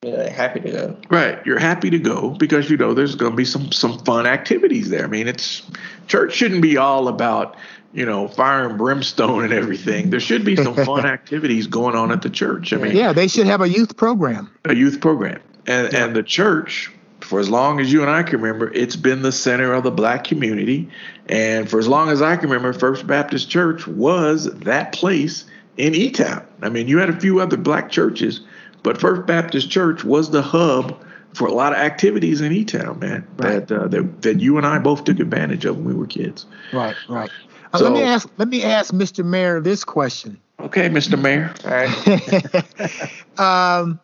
yeah, 0.05 0.29
happy 0.31 0.61
to 0.61 0.71
go. 0.71 0.97
Right. 1.11 1.45
You're 1.47 1.59
happy 1.59 1.91
to 1.91 1.99
go 1.99 2.31
because 2.31 2.71
you 2.71 2.77
know 2.77 2.95
there's 2.95 3.15
going 3.15 3.33
to 3.33 3.37
be 3.37 3.45
some 3.45 3.73
some 3.73 3.99
fun 4.01 4.27
activities 4.27 4.91
there. 4.91 5.05
I 5.05 5.09
mean, 5.09 5.29
it's 5.29 5.63
church 6.07 6.35
shouldn't 6.35 6.63
be 6.63 6.77
all 6.77 7.09
about 7.09 7.57
you 7.93 8.05
know 8.05 8.29
fire 8.29 8.69
and 8.69 8.79
brimstone 8.79 9.45
and 9.45 9.53
everything. 9.53 10.11
There 10.11 10.21
should 10.21 10.45
be 10.45 10.57
some 10.57 10.75
fun 10.87 11.07
activities 11.07 11.67
going 11.67 11.97
on 11.97 12.13
at 12.13 12.23
the 12.23 12.31
church. 12.31 12.73
I 12.73 12.77
mean, 12.77 12.97
Yeah, 12.97 13.13
they 13.13 13.29
should 13.29 13.47
have 13.47 13.61
a 13.61 13.69
youth 13.69 13.97
program. 13.97 14.51
a 14.65 14.75
youth 14.75 15.01
program, 15.01 15.41
and 15.67 15.95
and 15.95 16.15
the 16.15 16.23
church 16.23 16.91
for 17.21 17.41
as 17.41 17.49
long 17.49 17.81
as 17.81 17.91
you 17.91 18.03
and 18.03 18.11
I 18.11 18.23
can 18.23 18.41
remember, 18.41 18.71
it's 18.75 18.97
been 18.97 19.23
the 19.23 19.33
center 19.33 19.73
of 19.73 19.83
the 19.83 19.91
black 19.91 20.25
community, 20.25 20.91
and 21.27 21.69
for 21.71 21.79
as 21.79 21.89
long 21.89 22.11
as 22.11 22.21
I 22.21 22.37
can 22.37 22.51
remember, 22.51 22.79
First 22.79 23.07
Baptist 23.07 23.49
Church 23.49 23.87
was 23.87 24.53
that 24.61 24.93
place 24.93 25.47
in 25.79 25.95
E 25.95 26.11
Town. 26.11 26.47
I 26.61 26.69
mean, 26.69 26.87
you 26.87 26.99
had 26.99 27.09
a 27.09 27.19
few 27.19 27.41
other 27.41 27.57
black 27.57 27.91
churches, 27.91 28.41
but 28.85 29.01
First 29.01 29.27
Baptist 29.27 29.71
Church 29.71 30.05
was 30.05 30.31
the 30.31 30.43
hub 30.43 31.03
for 31.33 31.49
a 31.49 31.53
lot 31.53 31.73
of 31.73 31.79
activities 31.79 32.41
in 32.41 32.53
E 32.53 32.65
Town, 32.65 33.01
man. 33.01 33.27
Right. 33.37 33.67
That, 33.67 33.73
uh, 33.73 33.89
that 33.89 34.23
that 34.23 34.41
you 34.41 34.57
and 34.57 34.65
I 34.65 34.79
both 34.79 35.03
took 35.03 35.19
advantage 35.19 35.65
of 35.65 35.79
when 35.79 35.87
we 35.87 35.95
were 35.95 36.07
kids. 36.07 36.47
Right, 36.73 36.95
right. 37.09 37.31
Uh, 37.73 37.81
let 37.81 37.93
me 37.93 38.03
ask. 38.03 38.29
Let 38.37 38.49
me 38.49 38.63
ask 38.63 38.95
Mr. 38.95 39.25
Mayor 39.25 39.61
this 39.61 39.83
question. 39.83 40.39
Okay, 40.61 40.89
Mr. 40.89 41.21
Mayor. 41.21 41.53
All 41.65 41.71
right. 41.73 43.39
um, 43.41 44.01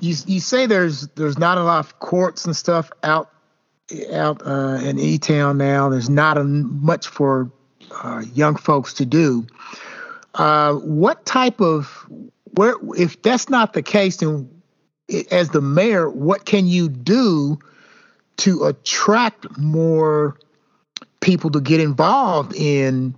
you 0.00 0.14
you 0.26 0.40
say 0.40 0.64
there's 0.64 1.08
there's 1.08 1.38
not 1.38 1.58
a 1.58 1.64
lot 1.64 1.80
of 1.80 1.98
courts 1.98 2.46
and 2.46 2.56
stuff 2.56 2.90
out 3.02 3.30
out 4.12 4.40
uh, 4.46 4.78
in 4.82 4.98
E 4.98 5.18
Town 5.18 5.58
now. 5.58 5.90
There's 5.90 6.08
not 6.08 6.38
a, 6.38 6.44
much 6.44 7.08
for 7.08 7.50
uh, 7.90 8.22
young 8.32 8.56
folks 8.56 8.94
to 8.94 9.04
do. 9.04 9.46
Uh, 10.34 10.74
what 10.74 11.26
type 11.26 11.60
of 11.60 12.06
where 12.54 12.74
if 12.96 13.20
that's 13.22 13.48
not 13.48 13.72
the 13.72 13.82
case, 13.82 14.18
then 14.18 14.48
as 15.30 15.50
the 15.50 15.60
mayor, 15.60 16.08
what 16.08 16.44
can 16.44 16.66
you 16.66 16.88
do 16.88 17.58
to 18.38 18.64
attract 18.64 19.58
more 19.58 20.38
people 21.20 21.50
to 21.50 21.60
get 21.60 21.80
involved 21.80 22.54
in 22.54 23.14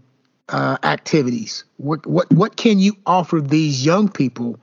uh, 0.48 0.78
activities? 0.82 1.64
What 1.76 2.06
what 2.06 2.30
what 2.32 2.56
can 2.56 2.78
you 2.78 2.96
offer 3.06 3.40
these 3.40 3.84
young 3.84 4.08
people 4.08 4.58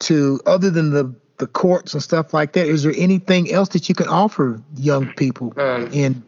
to 0.00 0.40
other 0.46 0.70
than 0.70 0.90
the 0.90 1.14
the 1.38 1.46
courts 1.46 1.94
and 1.94 2.02
stuff 2.02 2.32
like 2.34 2.52
that? 2.52 2.66
Is 2.66 2.82
there 2.82 2.94
anything 2.96 3.50
else 3.50 3.70
that 3.70 3.88
you 3.88 3.94
can 3.94 4.08
offer 4.08 4.62
young 4.76 5.12
people 5.14 5.54
Um, 5.56 5.88
in? 5.92 6.22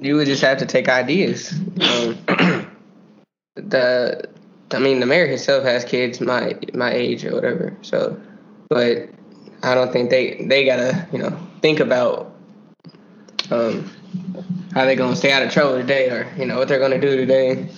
you 0.00 0.16
would 0.16 0.26
just 0.26 0.42
have 0.42 0.58
to 0.58 0.66
take 0.66 0.88
ideas. 0.88 1.52
Um, 1.52 2.18
the, 3.56 4.28
I 4.72 4.78
mean, 4.78 5.00
the 5.00 5.06
mayor 5.06 5.26
himself 5.26 5.64
has 5.64 5.84
kids 5.84 6.20
my 6.20 6.56
my 6.74 6.92
age 6.92 7.24
or 7.24 7.34
whatever. 7.34 7.76
So, 7.82 8.20
but 8.68 9.08
I 9.62 9.74
don't 9.74 9.92
think 9.92 10.10
they 10.10 10.44
they 10.44 10.64
gotta 10.64 11.06
you 11.12 11.18
know 11.18 11.38
think 11.60 11.80
about 11.80 12.34
um, 13.50 13.90
how 14.74 14.84
they 14.84 14.96
gonna 14.96 15.16
stay 15.16 15.32
out 15.32 15.42
of 15.42 15.52
trouble 15.52 15.76
today 15.76 16.10
or 16.10 16.32
you 16.36 16.46
know 16.46 16.58
what 16.58 16.68
they're 16.68 16.80
gonna 16.80 17.00
do 17.00 17.16
today. 17.16 17.68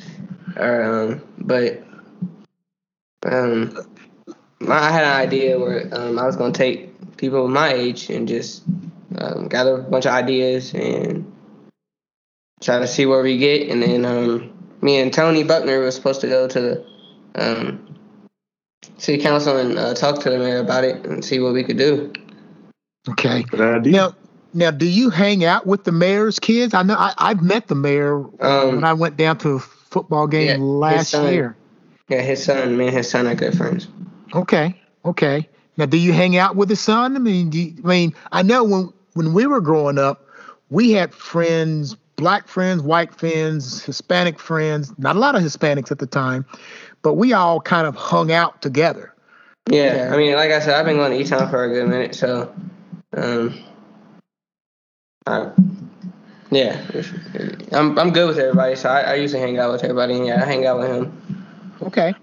Or 0.56 0.82
um, 0.82 1.22
but 1.38 1.82
um, 3.26 3.76
I 4.66 4.90
had 4.90 5.04
an 5.04 5.16
idea 5.16 5.58
where 5.58 5.88
um, 5.92 6.18
I 6.18 6.24
was 6.24 6.36
gonna 6.36 6.52
take 6.52 7.16
people 7.16 7.48
my 7.48 7.72
age 7.72 8.08
and 8.10 8.26
just 8.26 8.62
um, 9.18 9.48
gather 9.48 9.74
a 9.74 9.82
bunch 9.82 10.06
of 10.06 10.12
ideas 10.12 10.72
and 10.74 11.30
try 12.60 12.78
to 12.78 12.86
see 12.86 13.06
where 13.06 13.22
we 13.22 13.36
get. 13.36 13.68
And 13.68 13.82
then 13.82 14.04
um, 14.04 14.57
me 14.82 14.98
and 14.98 15.12
Tony 15.12 15.44
Buckner 15.44 15.80
was 15.80 15.94
supposed 15.94 16.20
to 16.22 16.28
go 16.28 16.48
to 16.48 16.60
the 16.60 16.86
um, 17.34 17.96
city 18.96 19.22
council 19.22 19.56
and 19.56 19.78
uh, 19.78 19.94
talk 19.94 20.20
to 20.20 20.30
the 20.30 20.38
mayor 20.38 20.58
about 20.58 20.84
it 20.84 21.04
and 21.06 21.24
see 21.24 21.40
what 21.40 21.52
we 21.52 21.64
could 21.64 21.78
do. 21.78 22.12
Okay. 23.08 23.42
Good 23.42 23.60
idea. 23.60 23.92
Now, 23.92 24.14
now, 24.54 24.70
do 24.70 24.86
you 24.86 25.10
hang 25.10 25.44
out 25.44 25.66
with 25.66 25.84
the 25.84 25.92
mayor's 25.92 26.38
kids? 26.38 26.72
I 26.74 26.82
know 26.82 26.94
I, 26.94 27.12
I've 27.18 27.42
met 27.42 27.68
the 27.68 27.74
mayor 27.74 28.24
Um, 28.40 28.76
when 28.76 28.84
I 28.84 28.94
went 28.94 29.16
down 29.16 29.38
to 29.38 29.50
a 29.50 29.58
football 29.58 30.26
game 30.26 30.48
yeah, 30.48 30.56
last 30.58 31.10
son. 31.10 31.32
year. 31.32 31.56
Yeah, 32.08 32.22
his 32.22 32.42
son, 32.42 32.76
me 32.76 32.86
and 32.88 32.96
his 32.96 33.10
son 33.10 33.26
are 33.26 33.34
good 33.34 33.56
friends. 33.56 33.88
Okay, 34.34 34.74
okay. 35.04 35.46
Now, 35.76 35.84
do 35.86 35.98
you 35.98 36.12
hang 36.12 36.36
out 36.36 36.56
with 36.56 36.70
his 36.70 36.80
son? 36.80 37.14
I 37.14 37.18
mean, 37.18 37.50
do 37.50 37.58
you, 37.58 37.74
I 37.84 37.88
mean, 37.88 38.14
I 38.32 38.42
know 38.42 38.64
when 38.64 38.92
when 39.12 39.34
we 39.34 39.46
were 39.46 39.60
growing 39.60 39.98
up, 39.98 40.26
we 40.70 40.92
had 40.92 41.14
friends, 41.14 41.96
black 42.18 42.48
friends, 42.48 42.82
white 42.82 43.14
friends, 43.14 43.82
Hispanic 43.82 44.38
friends. 44.38 44.92
Not 44.98 45.16
a 45.16 45.18
lot 45.18 45.34
of 45.34 45.42
Hispanics 45.42 45.90
at 45.90 46.00
the 46.00 46.06
time, 46.06 46.44
but 47.00 47.14
we 47.14 47.32
all 47.32 47.60
kind 47.60 47.86
of 47.86 47.94
hung 47.94 48.30
out 48.30 48.60
together. 48.60 49.14
Yeah, 49.70 50.10
I 50.12 50.16
mean, 50.16 50.34
like 50.34 50.50
I 50.50 50.60
said, 50.60 50.74
I've 50.74 50.84
been 50.84 50.96
going 50.96 51.12
to 51.12 51.18
E-Town 51.18 51.48
for 51.48 51.64
a 51.64 51.68
good 51.68 51.88
minute, 51.88 52.14
so, 52.14 52.52
um, 53.16 53.58
I, 55.26 55.50
yeah, 56.50 56.82
I'm 57.72 57.98
I'm 57.98 58.10
good 58.10 58.28
with 58.28 58.38
everybody. 58.38 58.74
So 58.76 58.88
I, 58.88 59.00
I 59.00 59.14
usually 59.16 59.42
hang 59.42 59.58
out 59.58 59.70
with 59.70 59.84
everybody. 59.84 60.14
And 60.14 60.26
yeah, 60.26 60.42
I 60.42 60.46
hang 60.46 60.64
out 60.66 60.78
with 60.78 60.88
him. 60.88 61.44
Okay. 61.82 62.14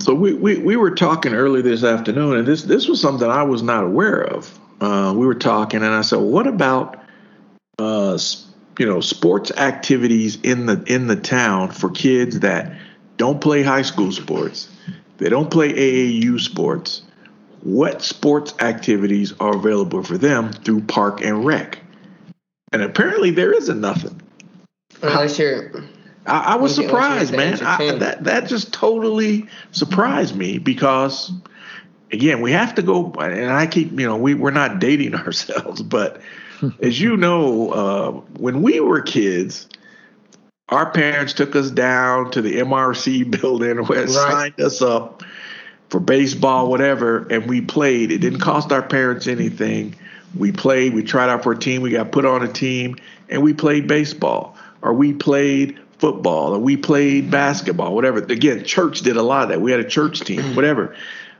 So 0.00 0.12
we, 0.12 0.34
we, 0.34 0.58
we 0.58 0.74
were 0.74 0.90
talking 0.90 1.34
earlier 1.34 1.62
this 1.62 1.84
afternoon, 1.84 2.38
and 2.38 2.48
this 2.48 2.64
this 2.64 2.88
was 2.88 3.00
something 3.00 3.30
I 3.30 3.44
was 3.44 3.62
not 3.62 3.84
aware 3.84 4.24
of. 4.24 4.58
Uh, 4.80 5.14
we 5.16 5.24
were 5.24 5.36
talking, 5.36 5.84
and 5.84 5.94
I 5.94 6.02
said, 6.02 6.16
well, 6.16 6.28
"What 6.30 6.48
about 6.48 7.00
uh, 7.78 8.14
s- 8.14 8.46
you 8.78 8.86
know 8.86 9.00
sports 9.00 9.50
activities 9.52 10.38
in 10.42 10.66
the 10.66 10.82
in 10.86 11.06
the 11.06 11.16
town 11.16 11.70
for 11.70 11.90
kids 11.90 12.40
that 12.40 12.72
don't 13.16 13.40
play 13.40 13.62
high 13.62 13.82
school 13.82 14.12
sports, 14.12 14.68
they 15.18 15.28
don't 15.28 15.50
play 15.50 15.72
AAU 15.72 16.38
sports? 16.40 17.02
What 17.62 18.02
sports 18.02 18.54
activities 18.60 19.32
are 19.40 19.56
available 19.56 20.02
for 20.02 20.18
them 20.18 20.52
through 20.52 20.82
Park 20.82 21.20
and 21.24 21.44
Rec?" 21.44 21.78
And 22.72 22.82
apparently, 22.82 23.30
there 23.30 23.52
isn't 23.52 23.80
nothing. 23.80 24.20
You're, 25.02 25.82
I, 26.26 26.38
I 26.54 26.56
was 26.56 26.78
Once 26.78 26.88
you- 26.88 26.92
once 26.94 27.28
surprised, 27.28 27.32
man. 27.36 27.52
I, 27.62 27.74
age 27.74 27.80
of 27.80 27.88
10. 27.90 27.98
that 28.00 28.24
that 28.24 28.48
just 28.48 28.72
totally 28.72 29.46
surprised 29.72 30.36
me 30.36 30.58
because, 30.58 31.32
again, 32.12 32.40
we 32.40 32.52
have 32.52 32.74
to 32.76 32.82
go. 32.82 33.12
And 33.20 33.50
I 33.50 33.66
keep, 33.66 33.90
you 33.92 34.06
know, 34.06 34.16
we 34.16 34.34
we're 34.34 34.50
not 34.50 34.78
dating 34.78 35.14
ourselves, 35.26 35.82
but 35.82 36.20
as 36.80 37.00
you 37.00 37.16
know, 37.16 37.70
uh, 37.70 38.10
when 38.38 38.62
we 38.62 38.80
were 38.80 39.00
kids, 39.00 39.68
our 40.68 40.90
parents 40.90 41.32
took 41.32 41.54
us 41.54 41.70
down 41.70 42.30
to 42.32 42.42
the 42.42 42.56
MRC 42.56 43.30
building 43.40 43.78
where 43.86 44.06
signed 44.08 44.60
us 44.60 44.82
up 44.82 45.22
for 45.88 46.00
baseball, 46.00 46.68
whatever, 46.68 47.26
and 47.28 47.48
we 47.48 47.60
played. 47.60 48.10
It 48.10 48.18
didn't 48.18 48.40
cost 48.40 48.72
our 48.72 48.82
parents 48.82 49.26
anything. 49.26 49.94
We 50.36 50.52
played, 50.52 50.94
we 50.94 51.02
tried 51.02 51.28
out 51.28 51.44
for 51.44 51.52
a 51.52 51.58
team, 51.58 51.82
we 51.82 51.90
got 51.90 52.12
put 52.12 52.24
on 52.24 52.42
a 52.42 52.52
team, 52.52 52.96
and 53.28 53.42
we 53.42 53.54
played 53.54 53.86
baseball, 53.86 54.56
or 54.82 54.92
we 54.92 55.12
played 55.12 55.78
football, 55.98 56.54
or 56.54 56.58
we 56.58 56.76
played 56.76 57.30
basketball, 57.30 57.94
whatever. 57.94 58.18
Again, 58.18 58.64
church 58.64 59.00
did 59.00 59.16
a 59.16 59.22
lot 59.22 59.44
of 59.44 59.48
that. 59.50 59.60
We 59.60 59.70
had 59.70 59.80
a 59.80 59.88
church 59.88 60.20
team, 60.20 60.54
whatever. 60.56 60.94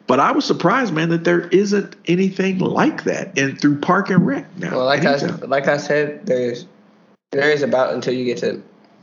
But 0.06 0.20
I 0.20 0.30
was 0.32 0.44
surprised, 0.44 0.94
man, 0.94 1.08
that 1.08 1.24
there 1.24 1.48
isn't 1.48 1.96
anything 2.06 2.58
like 2.58 3.04
that 3.04 3.36
in 3.36 3.56
through 3.56 3.80
Park 3.80 4.10
and 4.10 4.24
Rec 4.26 4.46
now. 4.58 4.76
well, 4.76 4.84
like 4.84 5.04
I 5.04 5.16
like 5.46 5.66
I 5.68 5.76
said, 5.78 6.26
there's 6.26 6.66
there 7.32 7.50
is 7.50 7.62
about 7.62 7.92
until 7.92 8.14
you 8.14 8.24
get 8.24 8.38
to 8.38 8.62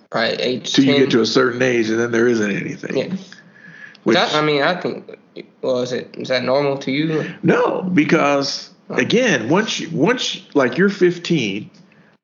probably 0.09 0.35
age. 0.35 0.73
till 0.73 0.85
you 0.85 0.97
get 0.99 1.11
to 1.11 1.21
a 1.21 1.25
certain 1.25 1.61
age, 1.61 1.89
and 1.89 1.99
then 1.99 2.11
there 2.11 2.27
isn't 2.27 2.51
anything. 2.51 2.97
yeah. 2.97 3.15
Which, 4.03 4.15
That- 4.15 4.33
I 4.33 4.41
mean, 4.41 4.61
I 4.63 4.79
think. 4.79 5.17
Well, 5.61 5.79
is 5.81 5.91
it 5.91 6.15
is 6.17 6.27
that 6.27 6.43
normal 6.43 6.77
to 6.79 6.91
you? 6.91 7.25
No, 7.41 7.81
because 7.81 8.69
again, 8.89 9.49
once 9.49 9.79
you 9.79 9.89
once 9.91 10.41
like 10.53 10.77
you're 10.77 10.89
15, 10.89 11.69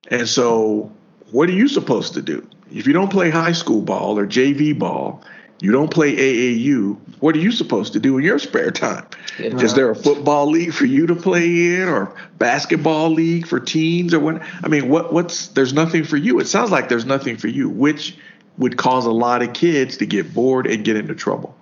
and 0.10 0.28
so 0.28 0.92
what 1.32 1.50
are 1.50 1.54
you 1.54 1.68
supposed 1.68 2.14
to 2.14 2.22
do? 2.22 2.48
If 2.72 2.86
you 2.86 2.94
don't 2.94 3.10
play 3.12 3.30
high 3.30 3.54
school 3.54 3.82
ball 3.82 4.20
or 4.20 4.28
JV 4.28 4.78
ball, 4.78 5.24
you 5.62 5.72
don't 5.72 5.92
play 5.92 6.16
AAU. 6.16 6.98
What 7.20 7.36
are 7.36 7.40
you 7.40 7.52
supposed 7.52 7.94
to 7.94 8.00
do 8.00 8.18
in 8.18 8.24
your 8.24 8.40
spare 8.40 8.72
time? 8.72 9.06
Yeah. 9.38 9.58
Is 9.58 9.74
there 9.74 9.90
a 9.90 9.96
football 9.96 10.50
league 10.50 10.74
for 10.74 10.86
you 10.86 11.08
to 11.08 11.16
play 11.16 11.76
in, 11.76 11.90
or 11.90 12.16
basketball 12.38 13.10
league 13.10 13.46
for 13.46 13.60
teens, 13.60 14.14
or 14.14 14.20
what? 14.20 14.42
I 14.64 14.68
mean, 14.68 14.90
what 14.90 15.12
what's 15.12 15.48
there's 15.50 15.74
nothing 15.74 16.04
for 16.04 16.18
you. 16.18 16.40
It 16.40 16.48
sounds 16.48 16.72
like 16.72 16.90
there's 16.90 17.06
nothing 17.06 17.38
for 17.38 17.48
you, 17.48 17.70
which 17.70 18.18
would 18.58 18.78
cause 18.78 19.06
a 19.06 19.12
lot 19.12 19.42
of 19.42 19.54
kids 19.54 19.98
to 19.98 20.06
get 20.06 20.34
bored 20.34 20.68
and 20.68 20.84
get 20.84 20.96
into 20.98 21.16
trouble. 21.16 21.56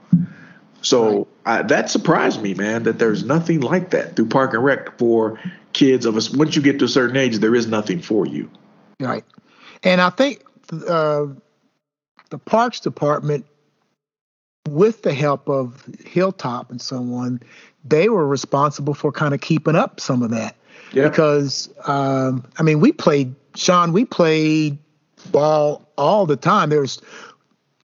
So 0.81 1.27
I, 1.45 1.63
that 1.63 1.89
surprised 1.89 2.41
me, 2.41 2.53
man, 2.53 2.83
that 2.83 2.99
there's 2.99 3.23
nothing 3.23 3.61
like 3.61 3.91
that 3.91 4.15
through 4.15 4.27
Park 4.27 4.53
and 4.53 4.63
Rec 4.63 4.97
for 4.97 5.39
kids 5.73 6.05
of 6.05 6.15
us. 6.15 6.29
Once 6.29 6.55
you 6.55 6.61
get 6.61 6.79
to 6.79 6.85
a 6.85 6.89
certain 6.89 7.17
age, 7.17 7.37
there 7.37 7.55
is 7.55 7.67
nothing 7.67 8.01
for 8.01 8.25
you. 8.25 8.49
Right. 8.99 9.23
And 9.83 10.01
I 10.01 10.09
think 10.09 10.43
uh, 10.71 11.27
the 12.29 12.37
Parks 12.37 12.79
Department, 12.79 13.45
with 14.67 15.01
the 15.03 15.13
help 15.13 15.47
of 15.49 15.85
Hilltop 16.05 16.71
and 16.71 16.81
someone, 16.81 17.41
they 17.83 18.09
were 18.09 18.27
responsible 18.27 18.93
for 18.93 19.11
kind 19.11 19.33
of 19.33 19.41
keeping 19.41 19.75
up 19.75 19.99
some 19.99 20.21
of 20.21 20.29
that. 20.31 20.55
Yeah. 20.93 21.09
Because, 21.09 21.69
um, 21.85 22.45
I 22.57 22.63
mean, 22.63 22.79
we 22.79 22.91
played, 22.91 23.35
Sean, 23.55 23.91
we 23.93 24.05
played 24.05 24.77
ball 25.31 25.87
all 25.97 26.25
the 26.25 26.37
time. 26.37 26.69
There's 26.69 27.01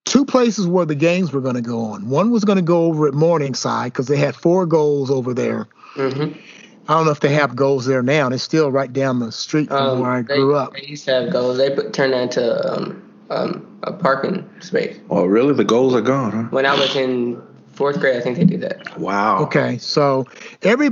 two 0.05 0.25
places 0.25 0.67
where 0.67 0.85
the 0.85 0.95
games 0.95 1.33
were 1.33 1.41
going 1.41 1.55
to 1.55 1.61
go 1.61 1.79
on. 1.85 2.09
One 2.09 2.31
was 2.31 2.45
going 2.45 2.57
to 2.57 2.61
go 2.63 2.85
over 2.85 3.07
at 3.07 3.13
Morningside 3.13 3.91
because 3.91 4.07
they 4.07 4.17
had 4.17 4.35
four 4.35 4.65
goals 4.65 5.09
over 5.09 5.33
there. 5.33 5.67
Mm-hmm. 5.95 6.39
I 6.87 6.93
don't 6.95 7.05
know 7.05 7.11
if 7.11 7.21
they 7.21 7.33
have 7.33 7.55
goals 7.55 7.85
there 7.85 8.03
now. 8.03 8.27
It's 8.29 8.43
still 8.43 8.69
right 8.69 8.91
down 8.91 9.19
the 9.19 9.31
street 9.31 9.69
from 9.69 9.77
Um, 9.77 9.99
where 10.01 10.11
I 10.11 10.21
they, 10.21 10.35
grew 10.35 10.55
up. 10.55 10.73
They 10.73 10.85
used 10.85 11.05
to 11.05 11.11
have 11.11 11.31
goals. 11.31 11.57
They 11.57 11.73
put, 11.73 11.93
turned 11.93 12.11
that 12.11 12.23
into 12.23 12.73
um, 12.73 13.12
um, 13.33 13.79
a 13.83 13.91
parking 13.91 14.47
space. 14.59 14.99
Oh, 15.09 15.25
really? 15.25 15.53
The 15.53 15.63
goals 15.63 15.93
are 15.95 16.01
gone, 16.01 16.31
huh? 16.31 16.43
When 16.51 16.65
I 16.65 16.75
was 16.75 16.95
in 16.95 17.41
fourth 17.73 17.99
grade, 17.99 18.17
I 18.17 18.21
think 18.21 18.37
they 18.37 18.45
did 18.45 18.61
that. 18.61 18.97
Wow. 18.99 19.39
Okay, 19.43 19.77
so 19.77 20.25
every 20.61 20.89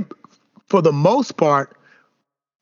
for 0.66 0.82
the 0.82 0.92
most 0.92 1.36
part, 1.36 1.76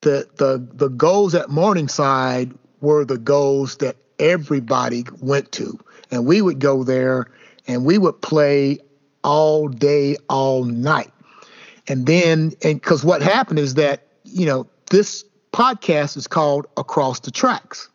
the 0.02 0.28
the 0.36 0.66
the 0.74 0.88
goals 0.88 1.34
at 1.34 1.48
Morningside 1.50 2.52
were 2.80 3.04
the 3.04 3.18
goals 3.18 3.76
that 3.78 3.96
everybody 4.18 5.04
went 5.20 5.52
to, 5.52 5.78
and 6.10 6.26
we 6.26 6.42
would 6.42 6.58
go 6.58 6.84
there 6.84 7.26
and 7.66 7.84
we 7.84 7.98
would 7.98 8.20
play 8.20 8.78
all 9.22 9.68
day, 9.68 10.16
all 10.28 10.64
night, 10.64 11.12
and 11.88 12.06
then 12.06 12.52
and 12.62 12.80
because 12.80 13.04
what 13.04 13.22
happened 13.22 13.58
is 13.58 13.74
that 13.74 14.06
you 14.24 14.46
know 14.46 14.66
this 14.90 15.24
podcast 15.52 16.16
is 16.16 16.26
called 16.26 16.66
Across 16.76 17.20
the 17.20 17.30
Tracks. 17.30 17.89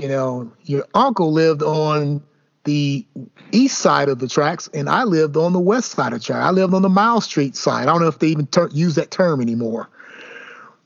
You 0.00 0.06
know, 0.08 0.52
your 0.64 0.84
uncle 0.94 1.32
lived 1.32 1.60
on 1.62 2.22
the 2.62 3.04
east 3.50 3.78
side 3.78 4.08
of 4.08 4.20
the 4.20 4.28
tracks, 4.28 4.68
and 4.72 4.88
I 4.88 5.02
lived 5.02 5.36
on 5.36 5.52
the 5.52 5.58
west 5.58 5.90
side 5.92 6.12
of 6.12 6.20
the 6.20 6.24
track. 6.24 6.40
I 6.42 6.50
lived 6.50 6.72
on 6.72 6.82
the 6.82 6.88
Mile 6.88 7.20
Street 7.20 7.56
side. 7.56 7.82
I 7.82 7.86
don't 7.86 8.00
know 8.02 8.06
if 8.06 8.20
they 8.20 8.28
even 8.28 8.46
ter- 8.46 8.68
use 8.68 8.94
that 8.94 9.10
term 9.10 9.40
anymore. 9.40 9.88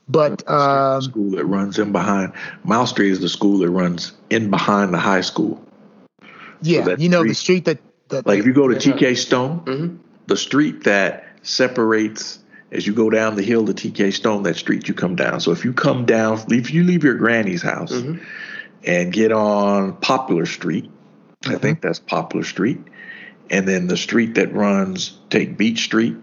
But 0.09 0.49
um, 0.49 1.01
school 1.03 1.29
that 1.31 1.45
runs 1.45 1.77
in 1.77 1.91
behind 1.91 2.33
Mile 2.63 2.87
Street 2.87 3.11
is 3.11 3.19
the 3.19 3.29
school 3.29 3.59
that 3.59 3.69
runs 3.69 4.13
in 4.31 4.49
behind 4.49 4.93
the 4.93 4.97
high 4.99 5.21
school. 5.21 5.63
yeah, 6.61 6.81
that 6.81 6.99
you 6.99 7.07
know 7.07 7.23
the 7.23 7.35
street- 7.35 7.65
street 7.65 7.65
that, 7.65 7.79
that 8.09 8.25
Like 8.27 8.39
if 8.39 8.45
you 8.47 8.53
go 8.53 8.67
to 8.67 8.75
TK 8.75 9.15
Stone, 9.17 9.59
hmm 9.59 9.95
the 10.25 10.37
street 10.37 10.85
that 10.85 11.27
separates 11.41 12.39
as 12.71 12.87
you 12.87 12.93
go 12.93 13.09
down 13.09 13.35
the 13.35 13.43
hill 13.43 13.65
to 13.65 13.73
TK 13.73 14.13
Stone, 14.13 14.43
that 14.43 14.55
street 14.55 14.87
you 14.87 14.93
come 14.93 15.15
down. 15.17 15.41
So 15.41 15.51
if 15.51 15.65
you 15.65 15.73
come 15.73 16.05
down, 16.05 16.41
if 16.49 16.71
you 16.73 16.83
leave 16.85 17.03
your 17.03 17.15
granny's 17.15 17.61
house 17.61 17.91
Mhm. 17.91 18.21
And 18.85 19.11
get 19.13 19.31
on 19.31 19.93
Popular 19.97 20.45
Street, 20.45 20.89
I 21.43 21.47
mm-hmm. 21.47 21.57
think 21.57 21.81
that's 21.81 21.99
Popular 21.99 22.45
Street, 22.45 22.79
and 23.49 23.67
then 23.67 23.87
the 23.87 23.97
street 23.97 24.35
that 24.35 24.53
runs, 24.53 25.17
take 25.29 25.57
Beach 25.57 25.83
Street, 25.83 26.15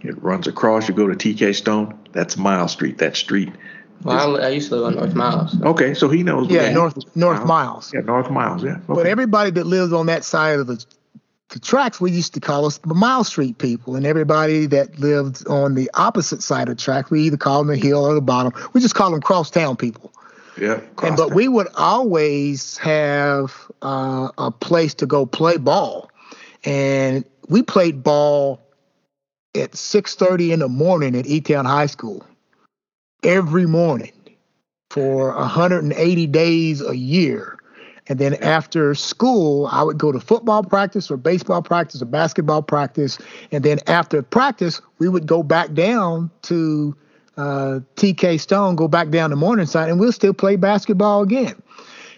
it 0.00 0.22
runs 0.22 0.46
across. 0.46 0.88
You 0.88 0.94
go 0.94 1.08
to 1.08 1.14
TK 1.14 1.54
Stone, 1.54 1.98
that's 2.12 2.36
Mile 2.36 2.68
Street. 2.68 2.98
That 2.98 3.16
street. 3.16 3.52
Well, 4.02 4.36
I, 4.36 4.46
I 4.46 4.48
used 4.50 4.68
to 4.68 4.76
live 4.76 4.84
on 4.84 4.94
North 4.94 5.08
mm-hmm. 5.10 5.18
Miles. 5.18 5.62
Okay, 5.62 5.94
so 5.94 6.08
he 6.08 6.22
knows. 6.22 6.48
yeah 6.48 6.72
north 6.72 6.96
North 7.16 7.44
Miles. 7.44 7.92
Yeah, 7.92 8.00
North 8.00 8.30
Miles. 8.30 8.62
Yeah. 8.62 8.78
But 8.86 9.06
everybody 9.06 9.50
that 9.50 9.66
lives 9.66 9.92
on 9.92 10.06
that 10.06 10.24
side 10.24 10.60
of 10.60 10.66
the 10.66 10.84
the 11.50 11.58
tracks, 11.58 11.98
we 11.98 12.10
used 12.10 12.34
to 12.34 12.40
call 12.40 12.66
us 12.66 12.78
the 12.78 12.94
Mile 12.94 13.24
Street 13.24 13.56
people, 13.58 13.96
and 13.96 14.04
everybody 14.04 14.66
that 14.66 14.98
lived 14.98 15.46
on 15.48 15.74
the 15.74 15.90
opposite 15.94 16.42
side 16.42 16.68
of 16.68 16.76
the 16.76 16.82
track, 16.82 17.10
we 17.10 17.22
either 17.22 17.38
call 17.38 17.64
them 17.64 17.68
the 17.68 17.80
hill 17.80 18.04
or 18.04 18.14
the 18.14 18.20
bottom. 18.20 18.52
We 18.74 18.82
just 18.82 18.94
call 18.94 19.10
them 19.10 19.22
crosstown 19.22 19.76
people. 19.76 20.12
Yeah. 20.58 20.80
And 21.02 21.16
but 21.16 21.34
we 21.34 21.48
would 21.48 21.68
always 21.74 22.76
have 22.78 23.70
uh, 23.82 24.30
a 24.38 24.50
place 24.50 24.94
to 24.94 25.06
go 25.06 25.26
play 25.26 25.56
ball, 25.56 26.10
and 26.64 27.24
we 27.48 27.62
played 27.62 28.02
ball 28.02 28.60
at 29.54 29.74
six 29.74 30.14
thirty 30.14 30.52
in 30.52 30.60
the 30.60 30.68
morning 30.68 31.14
at 31.14 31.26
E 31.26 31.40
Town 31.40 31.64
High 31.64 31.86
School 31.86 32.24
every 33.22 33.66
morning 33.66 34.12
for 34.90 35.34
180 35.34 36.26
days 36.26 36.80
a 36.82 36.96
year. 36.96 37.58
And 38.06 38.18
then 38.18 38.34
after 38.42 38.94
school, 38.94 39.66
I 39.66 39.82
would 39.82 39.98
go 39.98 40.12
to 40.12 40.20
football 40.20 40.62
practice 40.62 41.10
or 41.10 41.18
baseball 41.18 41.60
practice 41.60 42.00
or 42.00 42.06
basketball 42.06 42.62
practice. 42.62 43.18
And 43.52 43.64
then 43.64 43.80
after 43.86 44.22
practice, 44.22 44.80
we 44.98 45.10
would 45.10 45.26
go 45.26 45.42
back 45.42 45.74
down 45.74 46.30
to 46.42 46.96
uh, 47.38 47.80
TK 47.96 48.38
Stone, 48.40 48.76
go 48.76 48.88
back 48.88 49.08
down 49.10 49.30
to 49.30 49.36
Morningside, 49.36 49.88
and 49.88 49.98
we'll 50.00 50.12
still 50.12 50.34
play 50.34 50.56
basketball 50.56 51.22
again. 51.22 51.54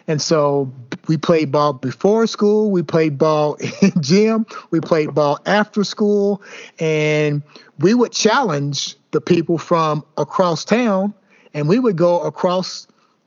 And 0.08 0.20
so 0.20 0.72
we 1.06 1.16
played 1.16 1.52
ball 1.52 1.74
before 1.74 2.26
school, 2.26 2.70
we 2.70 2.82
played 2.82 3.18
ball 3.18 3.54
in 3.82 3.92
gym, 4.00 4.46
we 4.70 4.80
played 4.80 5.14
ball 5.14 5.38
after 5.46 5.84
school, 5.84 6.42
and 6.80 7.42
we 7.78 7.94
would 7.94 8.12
challenge 8.12 8.96
the 9.12 9.20
people 9.20 9.58
from 9.58 10.04
across 10.16 10.64
town, 10.64 11.14
and 11.54 11.68
we 11.68 11.78
would 11.78 11.96
go 11.96 12.20
across, 12.22 12.86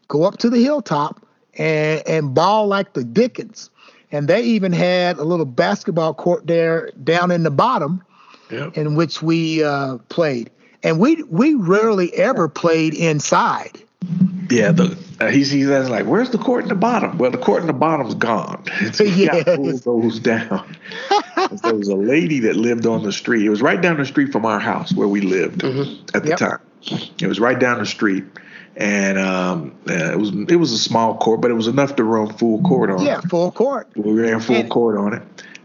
go 0.09 0.23
up 0.23 0.37
to 0.39 0.49
the 0.49 0.61
hilltop 0.61 1.25
and, 1.57 2.01
and 2.07 2.33
ball 2.33 2.67
like 2.67 2.93
the 2.93 3.03
Dickens. 3.03 3.69
And 4.11 4.27
they 4.27 4.41
even 4.43 4.71
had 4.73 5.17
a 5.17 5.23
little 5.23 5.45
basketball 5.45 6.13
court 6.13 6.47
there 6.47 6.91
down 7.03 7.31
in 7.31 7.43
the 7.43 7.51
bottom 7.51 8.03
Yeah. 8.51 8.69
in 8.75 8.95
which 8.95 9.21
we 9.21 9.63
uh, 9.63 9.97
played. 10.09 10.49
And 10.83 10.99
we 10.99 11.23
we 11.23 11.53
rarely 11.55 12.13
ever 12.15 12.47
played 12.49 12.93
inside. 12.93 13.81
Yeah, 14.49 14.71
the 14.73 14.97
uh, 15.21 15.27
he's 15.29 15.49
he's 15.49 15.69
asking 15.69 15.91
like, 15.93 16.05
where's 16.05 16.29
the 16.31 16.37
court 16.37 16.63
in 16.63 16.69
the 16.69 16.75
bottom? 16.75 17.17
Well, 17.17 17.31
the 17.31 17.37
court 17.37 17.61
in 17.61 17.67
the 17.67 17.73
bottom's 17.73 18.15
gone. 18.15 18.63
You 18.99 19.27
gotta 19.27 19.55
pull 19.55 19.65
Yes. 19.67 19.81
those 19.81 20.19
down. 20.19 20.75
there 21.63 21.73
was 21.75 21.87
a 21.87 21.95
lady 21.95 22.39
that 22.41 22.55
lived 22.57 22.85
on 22.85 23.03
the 23.03 23.11
street. 23.13 23.45
It 23.45 23.49
was 23.49 23.61
right 23.61 23.81
down 23.81 23.97
the 23.97 24.05
street 24.05 24.31
from 24.33 24.45
our 24.45 24.59
house 24.59 24.93
where 24.93 25.07
we 25.07 25.21
lived 25.21 25.61
Mhm. 25.61 26.13
at 26.15 26.23
the 26.23 26.29
Yep. 26.29 26.37
time. 26.37 26.59
It 27.19 27.27
was 27.27 27.39
right 27.39 27.57
down 27.57 27.79
the 27.79 27.85
street, 27.85 28.25
and 28.75 29.17
um, 29.17 29.71
uh, 29.89 29.93
it 30.11 30.19
was 30.19 30.31
it 30.49 30.57
was 30.57 30.73
a 30.73 30.77
small 30.77 31.15
court, 31.17 31.39
but 31.39 31.49
it 31.49 31.53
was 31.53 31.67
enough 31.67 31.95
to 31.95 32.03
run 32.03 32.33
full 32.33 32.61
court 32.61 32.89
on. 32.89 33.01
Yeah, 33.01 33.21
full 33.21 33.51
court. 33.53 33.87
We 33.95 34.11
ran 34.11 34.41
full 34.41 34.57
And- 34.57 34.69
court 34.69 34.97
on 34.97 35.13
it. 35.13 35.21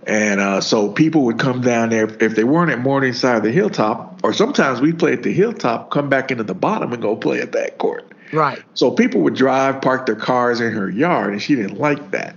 And 0.08 0.40
uh, 0.40 0.60
so 0.62 0.90
people 0.90 1.24
would 1.24 1.38
come 1.38 1.60
down 1.60 1.90
there 1.90 2.04
if 2.22 2.34
they 2.34 2.42
weren't 2.44 2.70
at 2.70 2.80
Morningside 2.80 3.36
of 3.36 3.42
the 3.42 3.52
Hilltop, 3.52 4.20
or 4.24 4.32
sometimes 4.32 4.80
we 4.80 4.92
play 4.94 5.12
at 5.12 5.22
the 5.22 5.32
Hilltop, 5.32 5.90
come 5.90 6.08
back 6.08 6.30
into 6.30 6.44
the 6.44 6.54
bottom 6.54 6.92
and 6.94 7.02
go 7.02 7.14
play 7.14 7.40
at 7.42 7.52
that 7.52 7.76
court. 7.76 8.10
Right. 8.32 8.62
So 8.72 8.90
people 8.90 9.20
would 9.20 9.34
drive, 9.34 9.82
park 9.82 10.06
their 10.06 10.16
cars 10.16 10.60
in 10.60 10.72
her 10.72 10.88
yard, 10.88 11.32
and 11.32 11.42
she 11.42 11.54
didn't 11.54 11.78
like 11.78 12.10
that. 12.12 12.34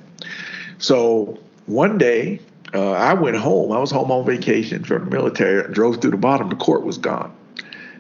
So 0.80 1.40
one 1.66 1.98
day, 1.98 2.40
uh, 2.74 2.92
I 2.92 3.14
went 3.14 3.38
home. 3.38 3.72
I 3.72 3.80
was 3.80 3.90
home 3.92 4.12
on 4.12 4.26
vacation 4.26 4.84
from 4.84 5.06
the 5.06 5.12
military. 5.12 5.72
Drove 5.74 6.02
through 6.02 6.12
the 6.12 6.18
bottom. 6.18 6.50
The 6.50 6.56
court 6.58 6.84
was 6.84 6.98
gone. 6.98 7.34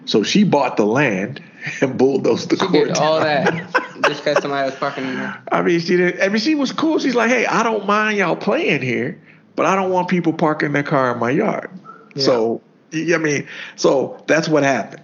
So 0.05 0.23
she 0.23 0.43
bought 0.43 0.75
the 0.77 0.85
land 0.85 1.41
and 1.81 1.97
bulldozed 1.97 2.49
the 2.49 2.57
She 2.57 2.65
court. 2.65 2.87
did 2.89 2.97
all 2.97 3.21
down. 3.21 3.45
that 3.45 4.01
just 4.07 4.23
because 4.23 4.41
somebody 4.41 4.69
was 4.69 4.77
parking 4.79 5.05
in 5.05 5.15
there. 5.15 5.41
I 5.51 5.61
mean, 5.61 5.79
she 5.79 5.95
did. 5.95 6.19
I 6.19 6.27
mean, 6.27 6.39
she 6.41 6.55
was 6.55 6.71
cool. 6.73 6.99
She's 6.99 7.15
like, 7.15 7.29
"Hey, 7.29 7.45
I 7.45 7.63
don't 7.63 7.85
mind 7.85 8.17
y'all 8.17 8.35
playing 8.35 8.81
here, 8.81 9.21
but 9.55 9.65
I 9.65 9.75
don't 9.75 9.91
want 9.91 10.07
people 10.07 10.33
parking 10.33 10.71
their 10.73 10.83
car 10.83 11.11
in 11.13 11.19
my 11.19 11.29
yard." 11.31 11.69
So, 12.17 12.61
I 12.93 13.17
mean, 13.17 13.47
so 13.75 14.21
that's 14.27 14.47
what 14.49 14.63
happened. 14.63 15.01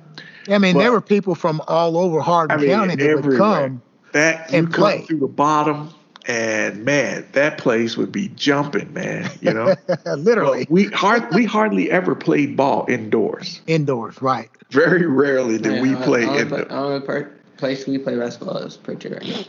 I 0.49 0.57
mean, 0.57 0.75
Well- 0.75 0.83
there 0.83 0.91
were 0.91 1.01
people 1.01 1.36
from 1.36 1.62
all 1.67 1.97
over 1.97 2.19
Hardin 2.21 2.57
I 2.57 2.62
mean, 2.62 2.69
County 2.71 2.95
that 2.95 3.21
would 3.23 3.38
come. 3.38 3.81
That 4.13 4.52
you 4.52 4.60
and 4.60 4.73
come 4.73 4.81
play. 4.81 5.02
through 5.02 5.19
the 5.19 5.27
bottom, 5.27 5.89
and 6.27 6.83
man, 6.85 7.25
that 7.33 7.58
place 7.58 7.98
would 7.98 8.12
be 8.12 8.29
jumping, 8.35 8.93
man. 8.93 9.29
You 9.41 9.54
know, 9.54 9.75
Literally 10.15 10.65
we 10.69 10.85
hard 10.85 11.33
we 11.35 11.43
hardly 11.45 11.91
ever 11.91 12.15
played 12.15 12.56
ball 12.58 12.85
indoors. 12.89 13.62
indoors, 13.67 14.21
right? 14.21 14.50
Very 14.71 15.06
rarely 15.06 15.58
did 15.58 15.75
Yeah, 15.75 15.81
we 15.81 15.95
I- 15.95 16.02
play 16.04 16.23
I 16.23 16.27
only 16.27 16.41
in 16.41 16.48
play- 16.50 16.62
the. 16.63 16.73
I 16.73 16.77
only 16.77 17.25
place 17.58 17.85
we 17.87 17.98
play 17.98 18.15
basketball 18.17 18.58
is 18.58 18.77
Pritchard 18.77 19.13
right 19.13 19.27
now. 19.27 19.43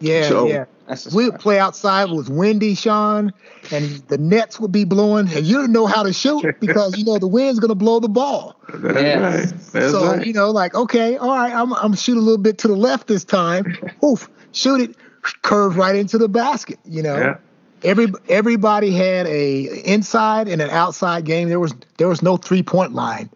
Yeah, 0.00 0.28
So- 0.28 0.46
yeah. 0.48 0.64
That's 0.88 1.06
We 1.12 1.24
spot. 1.24 1.32
would 1.34 1.40
play 1.40 1.58
outside. 1.58 2.08
It 2.08 2.14
was 2.16 2.28
windy, 2.30 2.74
Sean, 2.74 3.32
and 3.70 3.84
the 4.08 4.16
nets 4.18 4.58
would 4.58 4.72
be 4.72 4.84
blowing, 4.84 5.28
and 5.32 5.44
you 5.46 5.56
didn't 5.58 5.72
know 5.72 5.86
how 5.86 6.02
to 6.02 6.12
shoot 6.12 6.42
because 6.60 6.96
you 6.98 7.04
know 7.04 7.18
the 7.18 7.28
wind's 7.28 7.60
gonna 7.60 7.74
blow 7.74 8.00
the 8.00 8.08
ball. 8.08 8.58
That's 8.72 9.00
Yeah. 9.02 9.20
right. 9.20 9.48
That's 9.72 9.90
so 9.92 10.06
right. 10.16 10.26
you 10.26 10.32
know, 10.32 10.50
like 10.50 10.74
okay, 10.74 11.16
all 11.18 11.28
right, 11.36 11.52
I'm 11.52 11.72
I'm 11.74 11.94
shoot 11.94 12.16
a 12.16 12.20
little 12.20 12.38
bit 12.42 12.58
to 12.58 12.68
the 12.68 12.76
left 12.76 13.06
this 13.06 13.24
time. 13.24 13.76
Oof, 14.04 14.28
shoot 14.52 14.80
it, 14.80 14.96
curve 15.42 15.76
right 15.76 15.94
into 15.94 16.16
the 16.18 16.28
basket. 16.28 16.78
You 16.86 17.02
know, 17.02 17.16
Yeah. 17.16 17.36
every 17.84 18.06
everybody 18.28 18.90
had 18.90 19.26
a 19.26 19.82
inside 19.84 20.48
and 20.48 20.62
an 20.62 20.70
outside 20.70 21.24
game. 21.26 21.50
There 21.50 21.60
was 21.60 21.74
there 21.98 22.08
was 22.08 22.22
no 22.22 22.38
three 22.38 22.62
point 22.62 22.94
line. 22.94 23.28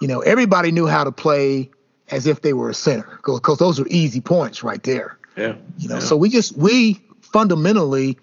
You 0.00 0.08
know, 0.08 0.20
everybody 0.20 0.70
knew 0.72 0.86
how 0.86 1.04
to 1.04 1.12
play 1.12 1.70
as 2.10 2.26
if 2.26 2.40
they 2.40 2.54
were 2.54 2.70
a 2.70 2.74
center 2.74 3.18
because 3.26 3.58
those 3.58 3.78
are 3.78 3.86
easy 3.88 4.22
points 4.22 4.62
right 4.64 4.82
there. 4.82 5.17
Yeah. 5.38 5.54
You 5.78 5.88
know, 5.88 5.94
yeah. 5.96 6.00
so 6.00 6.16
we 6.16 6.28
just 6.28 6.56
we 6.56 7.00
fundamentally 7.20 8.18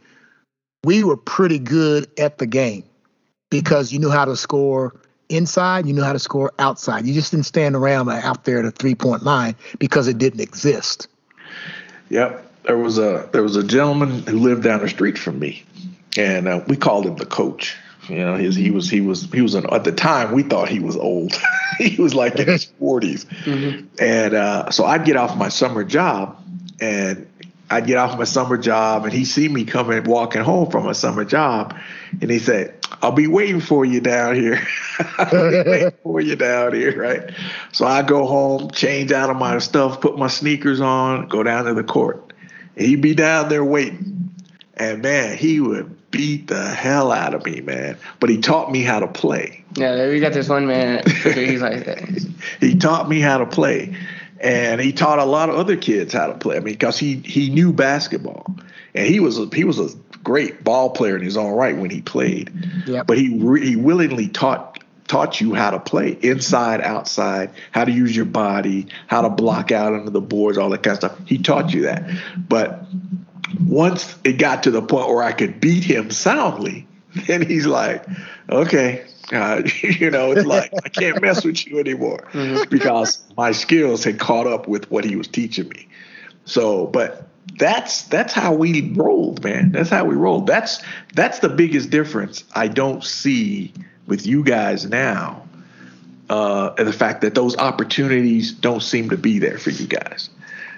we 0.84 1.04
were 1.04 1.18
pretty 1.18 1.60
good 1.60 2.08
at 2.20 2.38
the 2.38 2.46
game. 2.46 2.84
because 3.50 3.94
you 3.94 4.00
knew 4.00 4.10
how 4.12 4.26
to 4.26 4.36
score 4.36 5.00
inside, 5.30 5.86
you 5.86 5.94
knew 5.94 6.04
how 6.04 6.14
to 6.14 6.20
score 6.20 6.52
outside. 6.60 7.06
You 7.06 7.14
just 7.14 7.32
didn't 7.32 7.46
stand 7.46 7.76
around 7.76 8.10
out 8.10 8.44
there 8.44 8.60
at 8.60 8.66
a 8.66 8.72
three 8.72 8.96
point 8.96 9.24
line 9.24 9.56
because 9.80 10.08
it 10.08 10.18
didn't 10.18 10.42
exist. 10.42 11.08
Yep. 12.10 12.44
There 12.64 12.78
was 12.78 12.98
a 12.98 13.30
there 13.32 13.44
was 13.44 13.56
a 13.56 13.64
gentleman 13.64 14.24
who 14.24 14.40
lived 14.40 14.64
down 14.64 14.82
the 14.82 14.90
street 14.90 15.18
from 15.18 15.40
me, 15.40 15.64
and 16.18 16.48
uh, 16.48 16.62
we 16.68 16.76
called 16.76 17.06
him 17.06 17.16
the 17.16 17.26
coach. 17.26 17.78
You 18.10 18.18
know, 18.18 18.36
his, 18.36 18.56
he 18.56 18.72
was 18.72 18.90
he 18.90 19.02
was 19.02 19.32
he 19.32 19.42
was 19.42 19.56
an, 19.56 19.66
at 19.72 19.84
the 19.84 19.92
time 19.92 20.32
we 20.32 20.44
thought 20.44 20.68
he 20.70 20.80
was 20.80 20.96
old. 20.96 21.34
he 21.78 22.02
was 22.02 22.14
like 22.14 22.40
in 22.40 22.48
his 22.48 22.66
40s, 22.82 23.26
mm-hmm. 23.46 23.86
and 24.00 24.34
uh, 24.34 24.72
so 24.72 24.86
I'd 24.86 25.06
get 25.06 25.16
off 25.16 25.38
my 25.38 25.50
summer 25.50 25.84
job, 25.84 26.42
and 26.80 27.28
I'd 27.70 27.88
get 27.88 27.98
off 27.98 28.18
my 28.18 28.26
summer 28.26 28.58
job, 28.58 29.06
and 29.06 29.14
he'd 29.14 29.26
see 29.26 29.48
me 29.48 29.66
coming 29.66 30.04
walking 30.04 30.44
home 30.44 30.70
from 30.70 30.88
a 30.88 30.94
summer 30.94 31.26
job, 31.26 31.76
and 32.22 32.30
he 32.30 32.38
said, 32.38 32.76
"I'll 33.02 33.12
be 33.12 33.28
waiting 33.28 33.60
for 33.60 33.84
you 33.84 34.02
down 34.02 34.36
here. 34.36 34.66
I'll 35.18 35.50
be 35.50 35.64
waiting 35.70 35.94
for 36.04 36.22
you 36.22 36.36
down 36.36 36.74
here, 36.74 37.00
right?" 37.00 37.32
So 37.72 37.86
I 37.86 38.04
go 38.04 38.28
home, 38.28 38.70
change 38.72 39.12
out 39.12 39.30
of 39.30 39.38
my 39.38 39.58
stuff, 39.58 40.00
put 40.00 40.18
my 40.18 40.28
sneakers 40.28 40.80
on, 40.80 41.28
go 41.28 41.42
down 41.42 41.66
to 41.66 41.74
the 41.74 41.84
court, 41.84 42.34
and 42.76 42.86
he'd 42.86 43.02
be 43.02 43.16
down 43.16 43.50
there 43.50 43.64
waiting, 43.64 44.30
and 44.76 45.02
man, 45.02 45.36
he 45.36 45.60
would 45.60 45.96
beat 46.12 46.48
the 46.48 46.70
hell 46.70 47.12
out 47.12 47.34
of 47.34 47.46
me, 47.46 47.62
man. 47.62 47.98
But 48.20 48.30
he 48.30 48.38
taught 48.38 48.72
me 48.72 48.84
how 48.84 49.00
to 49.00 49.08
play. 49.08 49.66
Yeah, 49.76 50.08
we 50.08 50.20
got 50.20 50.34
this 50.34 50.48
one 50.48 50.68
man. 50.68 51.04
He's 51.24 51.62
like 51.62 51.86
he 52.62 52.76
taught 52.76 53.10
me 53.10 53.20
how 53.20 53.40
to 53.40 53.46
play, 53.46 53.98
and 54.46 54.80
he 54.80 54.94
taught 54.94 55.18
a 55.18 55.26
lot 55.26 55.50
of 55.50 55.56
other 55.56 55.76
kids 55.76 56.14
how 56.14 56.28
to 56.28 56.36
play. 56.36 56.56
I 56.56 56.60
mean, 56.60 56.76
because 56.76 57.00
he 57.00 57.16
he 57.16 57.50
knew 57.50 57.74
basketball, 57.74 58.56
and 58.94 59.08
he 59.08 59.20
was 59.20 59.40
a, 59.40 59.48
he 59.48 59.64
was 59.64 59.80
a 59.80 59.90
great 60.24 60.64
ball 60.64 60.92
player 60.92 61.16
in 61.18 61.24
his 61.24 61.36
own 61.36 61.54
right 61.54 61.76
when 61.76 61.90
he 61.90 62.02
played. 62.02 62.54
Yep. 62.86 63.08
But 63.08 63.18
he 63.18 63.40
re, 63.40 63.66
he 63.66 63.76
willingly 63.76 64.28
taught 64.28 64.84
taught 65.08 65.42
you 65.42 65.56
how 65.56 65.72
to 65.72 65.80
play 65.80 66.18
inside, 66.22 66.82
outside, 66.82 67.52
how 67.72 67.86
to 67.86 67.92
use 67.92 68.16
your 68.16 68.26
body, 68.26 68.88
how 69.08 69.22
to 69.22 69.30
block 69.30 69.72
out 69.72 69.94
under 69.94 70.12
the 70.12 70.22
boards, 70.22 70.58
all 70.58 70.70
that 70.70 70.84
kind 70.84 70.94
of 70.94 71.12
stuff. 71.12 71.28
He 71.28 71.40
taught 71.40 71.74
you 71.74 71.84
that. 71.84 72.08
But 72.38 72.86
once 73.60 74.16
it 74.24 74.34
got 74.34 74.64
to 74.64 74.72
the 74.72 74.82
point 74.82 75.10
where 75.10 75.24
I 75.24 75.32
could 75.32 75.60
beat 75.60 75.84
him 75.84 76.12
soundly, 76.12 76.88
then 77.28 77.42
he's 77.42 77.66
like, 77.66 78.06
okay, 78.50 79.06
uh, 79.32 79.62
you 79.82 80.10
know, 80.12 80.32
it's 80.32 80.46
like 80.46 80.72
I 80.84 80.90
can't 80.90 81.22
mess 81.22 81.44
with 81.44 81.66
you 81.66 81.80
anymore 81.80 82.28
mm-hmm. 82.32 82.70
because 82.70 83.24
my 83.38 83.52
skills 83.52 84.04
had 84.04 84.20
caught 84.20 84.48
up 84.48 84.68
with 84.68 84.90
what 84.92 85.04
he 85.04 85.16
was 85.16 85.28
teaching 85.28 85.70
me. 85.70 85.88
So, 86.46 86.88
but 86.88 87.28
that's 87.58 88.04
that's 88.04 88.34
how 88.34 88.54
we 88.54 88.92
rolled, 88.94 89.44
man. 89.44 89.72
That's 89.72 89.90
how 89.90 90.06
we 90.06 90.16
rolled. 90.16 90.48
That's 90.48 90.84
that's 91.14 91.40
the 91.40 91.50
biggest 91.50 91.90
difference 91.90 92.44
I 92.54 92.68
don't 92.68 93.04
see 93.04 93.74
with 94.08 94.26
you 94.26 94.44
guys 94.44 94.86
now. 94.86 95.44
Uh, 96.28 96.74
and 96.78 96.88
the 96.88 96.94
fact 96.94 97.22
that 97.22 97.36
those 97.36 97.56
opportunities 97.58 98.52
don't 98.52 98.82
seem 98.82 99.10
to 99.10 99.18
be 99.18 99.38
there 99.38 99.60
for 99.60 99.70
you 99.70 99.86
guys. 99.86 100.30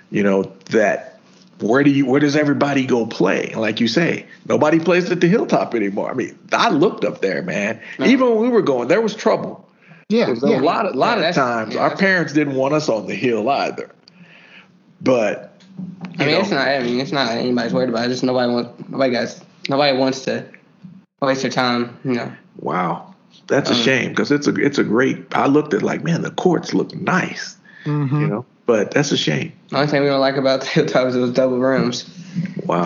You 0.10 0.24
know 0.24 0.44
that 0.70 1.17
where 1.60 1.84
do 1.84 1.90
you 1.90 2.06
where 2.06 2.20
does 2.20 2.36
everybody 2.36 2.86
go 2.86 3.06
play? 3.06 3.54
Like 3.56 3.80
you 3.80 3.88
say, 3.88 4.26
nobody 4.48 4.80
plays 4.80 5.10
at 5.10 5.22
the 5.22 5.28
hilltop 5.28 5.74
anymore. 5.74 6.12
I 6.12 6.14
mean, 6.14 6.38
I 6.54 6.70
looked 6.70 7.04
up 7.04 7.22
there, 7.22 7.42
man. 7.42 7.82
No. 7.98 8.06
Even 8.06 8.30
when 8.30 8.40
we 8.40 8.50
were 8.50 8.62
going, 8.62 8.88
there 8.88 9.02
was 9.02 9.16
trouble. 9.16 9.68
Yeah, 10.10 10.34
yeah. 10.42 10.60
a 10.60 10.62
lot 10.62 10.86
of 10.86 10.96
lot 10.96 11.18
yeah, 11.18 11.30
of 11.30 11.36
times 11.36 11.76
yeah, 11.76 11.82
our 11.82 11.96
parents 11.96 12.34
didn't 12.34 12.56
want 12.56 12.74
us 12.74 12.88
on 12.88 13.08
the 13.08 13.16
hill 13.16 13.50
either. 13.50 13.90
But 15.02 15.62
I 16.20 16.26
mean, 16.26 16.36
know, 16.36 16.40
it's 16.42 16.52
not. 16.52 16.68
I 16.68 16.80
mean, 16.82 17.00
it's 17.00 17.12
not 17.12 17.32
anybody's 17.32 17.74
worried 17.74 17.90
about 17.90 18.06
it. 18.06 18.10
Just 18.10 18.24
nobody 18.24 18.52
wants. 18.52 18.90
Nobody 18.90 19.14
guys. 19.14 19.42
Nobody 19.70 19.98
wants 19.98 20.22
to 20.26 20.46
waste 21.22 21.42
their 21.42 21.52
time. 21.52 22.00
You 22.06 22.14
know. 22.14 22.34
Wow, 22.58 23.16
that's 23.48 23.70
um, 23.70 23.76
a 23.76 23.80
shame 23.80 24.10
because 24.10 24.32
it's 24.32 24.48
a 24.48 24.56
it's 24.56 24.78
a 24.78 24.84
great. 24.84 25.36
I 25.36 25.48
looked 25.48 25.74
at 25.74 25.84
like, 25.84 26.04
man, 26.04 26.22
the 26.22 26.32
courts 26.32 26.74
look 26.74 26.96
nice. 26.96 27.58
Mm-hmm. 27.84 28.22
You 28.22 28.28
know, 28.28 28.46
but 28.68 28.92
that's 28.92 29.12
a 29.12 29.18
shame. 29.18 29.54
The 29.70 29.78
only 29.78 29.88
thing 29.88 30.04
we 30.04 30.10
don't 30.10 30.20
like 30.20 30.36
about 30.36 30.62
the 30.62 30.68
hilltops 30.68 31.10
is 31.10 31.16
those 31.16 31.34
double 31.34 31.58
rooms. 31.58 32.08
Wow. 32.66 32.86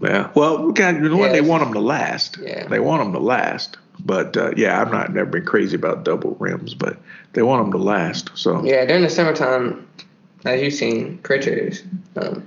Yeah. 0.00 0.30
Well, 0.34 0.66
we 0.66 0.72
got 0.72 0.94
you 0.94 1.08
know 1.08 1.16
what 1.16 1.26
yeah, 1.26 1.32
they 1.32 1.40
want 1.42 1.62
them 1.62 1.72
to 1.74 1.80
last. 1.80 2.38
Yeah. 2.38 2.66
They 2.66 2.80
want 2.80 3.04
them 3.04 3.12
to 3.12 3.20
last. 3.20 3.76
But 4.00 4.36
uh, 4.36 4.52
yeah, 4.56 4.80
I'm 4.80 4.90
not 4.90 5.12
never 5.12 5.30
been 5.30 5.44
crazy 5.44 5.76
about 5.76 6.04
double 6.04 6.34
rims, 6.38 6.74
but 6.74 6.98
they 7.32 7.42
want 7.42 7.64
them 7.64 7.72
to 7.72 7.84
last. 7.84 8.30
So 8.34 8.64
yeah, 8.64 8.84
during 8.84 9.02
the 9.02 9.10
summertime, 9.10 9.86
as 10.44 10.60
you've 10.60 10.74
seen, 10.74 11.18
Pritchard's. 11.18 11.82
Um, 12.16 12.46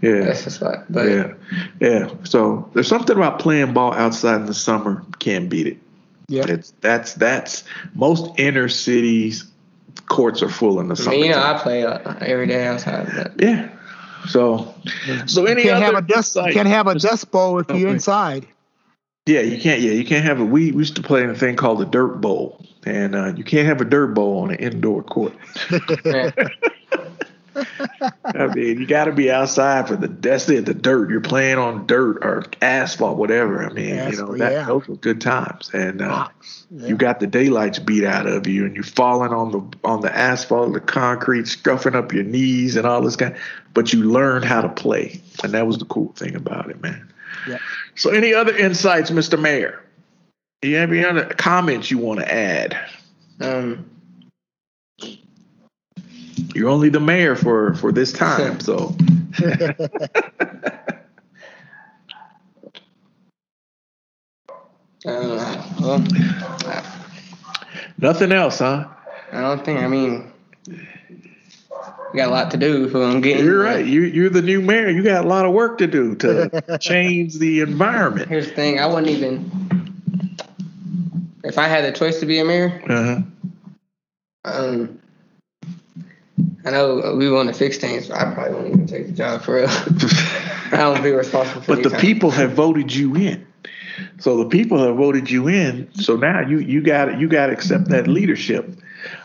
yeah, 0.00 0.22
that's 0.22 0.44
the 0.44 0.50
spot. 0.50 0.84
But 0.90 1.08
yeah, 1.08 1.34
yeah. 1.80 2.10
So 2.24 2.70
there's 2.72 2.88
something 2.88 3.16
about 3.16 3.38
playing 3.38 3.74
ball 3.74 3.92
outside 3.92 4.36
in 4.36 4.46
the 4.46 4.54
summer. 4.54 5.04
Can't 5.18 5.48
beat 5.48 5.66
it. 5.66 5.78
Yeah, 6.28 6.46
it's 6.48 6.72
that's 6.80 7.14
that's 7.14 7.64
most 7.94 8.38
inner 8.38 8.68
cities 8.68 9.49
courts 10.10 10.42
are 10.42 10.50
full 10.50 10.80
in 10.80 10.88
the 10.88 10.96
summer. 10.96 11.16
You 11.16 11.30
know, 11.30 11.42
I 11.42 11.58
play 11.58 11.84
uh, 11.84 12.14
every 12.20 12.46
day 12.46 12.66
outside. 12.66 13.08
But. 13.16 13.32
Yeah. 13.40 13.70
So, 14.28 14.74
so 15.24 15.46
any 15.46 15.62
you 15.62 15.70
can't 15.70 15.82
have 15.82 15.94
a 15.94 16.02
dust. 16.02 16.36
You 16.36 16.52
can't 16.52 16.68
have 16.68 16.86
a 16.86 16.98
dust 16.98 17.30
bowl 17.30 17.58
if 17.58 17.70
you're 17.70 17.88
inside. 17.88 18.46
Yeah, 19.26 19.40
you 19.40 19.58
can't. 19.58 19.80
Yeah, 19.80 19.92
you 19.92 20.04
can't 20.04 20.24
have 20.24 20.40
a. 20.40 20.44
We, 20.44 20.72
we 20.72 20.78
used 20.78 20.96
to 20.96 21.02
play 21.02 21.22
in 21.22 21.30
a 21.30 21.34
thing 21.34 21.56
called 21.56 21.78
the 21.78 21.86
dirt 21.86 22.20
bowl, 22.20 22.62
and 22.84 23.14
uh, 23.14 23.32
you 23.34 23.44
can't 23.44 23.66
have 23.66 23.80
a 23.80 23.84
dirt 23.84 24.08
bowl 24.08 24.42
on 24.42 24.50
an 24.50 24.56
indoor 24.56 25.02
court. 25.02 25.32
I 28.24 28.46
mean, 28.48 28.80
you 28.80 28.86
got 28.86 29.04
to 29.04 29.12
be 29.12 29.30
outside 29.30 29.88
for 29.88 29.96
the 29.96 30.08
that's 30.08 30.48
it, 30.48 30.66
the 30.66 30.74
dirt. 30.74 31.10
You're 31.10 31.20
playing 31.20 31.58
on 31.58 31.86
dirt 31.86 32.18
or 32.22 32.44
asphalt, 32.60 33.18
whatever. 33.18 33.64
I 33.64 33.72
mean, 33.72 33.94
yes, 33.94 34.12
you 34.12 34.18
know, 34.24 34.36
that, 34.36 34.52
yeah. 34.52 34.64
those 34.66 34.86
were 34.88 34.96
good 34.96 35.20
times, 35.20 35.70
and 35.72 36.02
uh, 36.02 36.28
yeah. 36.70 36.86
you 36.86 36.96
got 36.96 37.20
the 37.20 37.26
daylights 37.26 37.78
beat 37.78 38.04
out 38.04 38.26
of 38.26 38.46
you, 38.46 38.64
and 38.64 38.74
you're 38.74 38.84
falling 38.84 39.32
on 39.32 39.52
the 39.52 39.78
on 39.88 40.00
the 40.00 40.14
asphalt, 40.14 40.72
the 40.72 40.80
concrete, 40.80 41.46
scuffing 41.46 41.94
up 41.94 42.12
your 42.12 42.24
knees, 42.24 42.76
and 42.76 42.86
all 42.86 43.02
this 43.02 43.16
kind. 43.16 43.36
But 43.74 43.92
you 43.92 44.04
learned 44.04 44.44
how 44.44 44.62
to 44.62 44.68
play, 44.68 45.20
and 45.42 45.52
that 45.52 45.66
was 45.66 45.78
the 45.78 45.84
cool 45.84 46.12
thing 46.12 46.34
about 46.34 46.70
it, 46.70 46.80
man. 46.80 47.12
Yeah. 47.48 47.58
So, 47.94 48.10
any 48.10 48.34
other 48.34 48.56
insights, 48.56 49.10
Mr. 49.10 49.40
Mayor? 49.40 49.82
Do 50.62 50.68
you 50.68 50.76
have 50.76 50.90
any 50.90 51.04
other 51.04 51.24
comments 51.24 51.90
you 51.90 51.98
want 51.98 52.20
to 52.20 52.32
add? 52.32 52.78
Um, 53.40 53.89
you're 56.54 56.68
only 56.68 56.88
the 56.88 57.00
mayor 57.00 57.36
for 57.36 57.74
for 57.74 57.92
this 57.92 58.12
time, 58.12 58.60
so. 58.60 58.94
Uh, 65.06 65.66
well, 65.80 66.04
Nothing 67.98 68.32
else, 68.32 68.58
huh? 68.58 68.86
I 69.32 69.40
don't 69.40 69.64
think. 69.64 69.80
I 69.80 69.86
mean, 69.86 70.30
we 70.66 70.76
got 72.16 72.28
a 72.28 72.30
lot 72.30 72.50
to 72.50 72.56
do. 72.56 72.90
So 72.90 73.02
I'm 73.02 73.20
getting. 73.20 73.44
You're 73.44 73.62
right. 73.62 73.84
You 73.84 74.02
you're 74.02 74.30
the 74.30 74.42
new 74.42 74.60
mayor. 74.60 74.88
You 74.88 75.02
got 75.02 75.24
a 75.24 75.28
lot 75.28 75.44
of 75.44 75.52
work 75.52 75.78
to 75.78 75.86
do 75.86 76.14
to 76.16 76.78
change 76.80 77.38
the 77.38 77.60
environment. 77.60 78.28
Here's 78.28 78.48
the 78.48 78.54
thing. 78.54 78.78
I 78.78 78.86
wouldn't 78.86 79.08
even. 79.08 80.38
If 81.44 81.58
I 81.58 81.68
had 81.68 81.84
the 81.84 81.96
choice 81.96 82.20
to 82.20 82.26
be 82.26 82.38
a 82.38 82.44
mayor. 82.44 82.82
Uh-huh. 82.88 83.22
Um, 84.44 85.00
I 86.64 86.70
know 86.70 87.14
we 87.16 87.30
want 87.30 87.48
to 87.48 87.54
fix 87.54 87.78
things, 87.78 88.08
but 88.08 88.18
I 88.18 88.34
probably 88.34 88.54
won't 88.54 88.66
even 88.68 88.86
take 88.86 89.06
the 89.06 89.12
job 89.12 89.42
for 89.42 89.56
real. 89.56 89.68
I 89.70 90.76
don't 90.76 91.02
be 91.02 91.10
responsible 91.10 91.62
for 91.62 91.76
But 91.76 91.82
the 91.82 91.96
people 91.98 92.30
have 92.30 92.52
voted 92.52 92.94
you 92.94 93.16
in. 93.16 93.46
So 94.18 94.36
the 94.36 94.48
people 94.48 94.78
have 94.78 94.96
voted 94.96 95.30
you 95.30 95.48
in. 95.48 95.92
So 95.94 96.16
now 96.16 96.40
you 96.40 96.58
you 96.58 96.82
got 96.82 97.18
you 97.18 97.28
got 97.28 97.46
to 97.46 97.52
accept 97.52 97.88
that 97.88 98.06
leadership. 98.06 98.70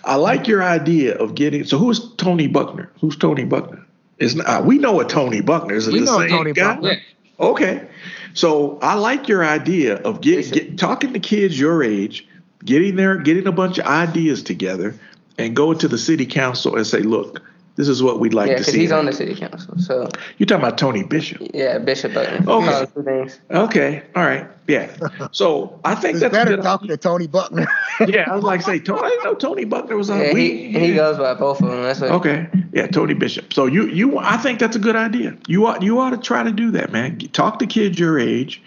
I 0.05 0.15
like 0.15 0.47
your 0.47 0.63
idea 0.63 1.15
of 1.17 1.35
getting. 1.35 1.65
So 1.65 1.77
who's 1.77 2.13
Tony 2.15 2.47
Buckner? 2.47 2.91
Who's 3.01 3.17
Tony 3.17 3.43
Buckner? 3.43 3.85
Is 4.17 4.39
uh, 4.39 4.61
we 4.65 4.77
know 4.77 4.99
a 5.01 5.05
Tony 5.05 5.41
Buckner? 5.41 5.75
Is 5.75 5.87
it 5.87 5.93
we 5.93 5.99
the 5.99 6.05
know 6.05 6.19
same 6.19 6.29
Tony 6.29 6.53
guy? 6.53 6.75
Buckner. 6.75 6.97
Okay. 7.39 7.87
So 8.33 8.79
I 8.81 8.95
like 8.95 9.27
your 9.27 9.45
idea 9.45 9.97
of 9.97 10.21
getting 10.21 10.51
get, 10.51 10.77
talking 10.77 11.13
to 11.13 11.19
kids 11.19 11.59
your 11.59 11.83
age, 11.83 12.27
getting 12.63 12.95
there, 12.95 13.17
getting 13.17 13.47
a 13.47 13.51
bunch 13.51 13.77
of 13.77 13.85
ideas 13.85 14.43
together, 14.43 14.95
and 15.37 15.55
go 15.55 15.73
to 15.73 15.87
the 15.87 15.97
city 15.97 16.25
council 16.25 16.75
and 16.75 16.85
say, 16.85 16.99
look, 16.99 17.41
this 17.75 17.89
is 17.89 18.01
what 18.01 18.19
we'd 18.19 18.33
like 18.33 18.49
yeah, 18.49 18.57
to 18.57 18.63
see. 18.63 18.71
Yeah, 18.71 18.81
he's 18.81 18.91
on 18.93 19.05
the 19.05 19.11
city 19.11 19.35
council. 19.35 19.77
So 19.77 20.07
you're 20.37 20.47
talking 20.47 20.63
about 20.63 20.77
Tony 20.77 21.03
Bishop. 21.03 21.41
Yeah, 21.53 21.77
Bishop. 21.77 22.15
Uh, 22.15 22.41
okay. 22.47 23.29
Okay. 23.51 24.03
All 24.15 24.23
right. 24.23 24.47
Yeah. 24.67 24.95
So 25.31 25.79
I 25.83 25.95
think 25.95 26.19
that's 26.19 26.31
better 26.31 26.55
talking 26.57 26.87
to 26.87 26.97
Tony 26.97 27.27
Buckner. 27.27 27.67
yeah, 28.07 28.29
I 28.29 28.35
was 28.35 28.43
like, 28.43 28.61
say 28.61 28.79
Tony. 28.79 29.01
I 29.03 29.19
know 29.23 29.33
Tony 29.33 29.65
Buckner 29.65 29.97
was 29.97 30.09
on. 30.09 30.19
Yeah, 30.19 30.33
he, 30.33 30.71
he 30.71 30.93
goes 30.93 31.17
by 31.17 31.33
both 31.33 31.61
of 31.61 31.69
them. 31.69 31.81
That's 31.81 31.99
what 31.99 32.11
okay. 32.11 32.47
Yeah, 32.71 32.87
Tony 32.87 33.13
Bishop. 33.13 33.51
So 33.51 33.65
you 33.65 33.87
you 33.87 34.17
I 34.17 34.37
think 34.37 34.59
that's 34.59 34.75
a 34.75 34.79
good 34.79 34.95
idea. 34.95 35.35
You 35.47 35.65
ought 35.65 35.81
you 35.81 35.99
ought 35.99 36.11
to 36.11 36.17
try 36.17 36.43
to 36.43 36.51
do 36.51 36.71
that, 36.71 36.91
man. 36.91 37.17
Talk 37.17 37.59
to 37.59 37.65
kids 37.65 37.99
your 37.99 38.17
age. 38.17 38.61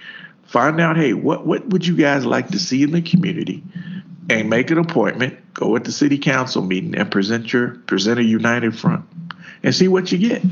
Find 0.44 0.80
out, 0.80 0.96
hey, 0.96 1.14
what 1.14 1.46
what 1.46 1.66
would 1.68 1.86
you 1.86 1.96
guys 1.96 2.26
like 2.26 2.48
to 2.48 2.58
see 2.58 2.82
in 2.82 2.92
the 2.92 3.02
community? 3.02 3.62
And 4.28 4.50
make 4.50 4.70
an 4.70 4.78
appointment, 4.78 5.38
go 5.54 5.76
at 5.76 5.84
the 5.84 5.92
city 5.92 6.18
council 6.18 6.62
meeting 6.62 6.94
and 6.94 7.10
present 7.10 7.52
your 7.52 7.70
present 7.86 8.18
a 8.18 8.24
united 8.24 8.78
front 8.78 9.04
and 9.62 9.74
see 9.74 9.88
what 9.88 10.12
you 10.12 10.18
get. 10.18 10.42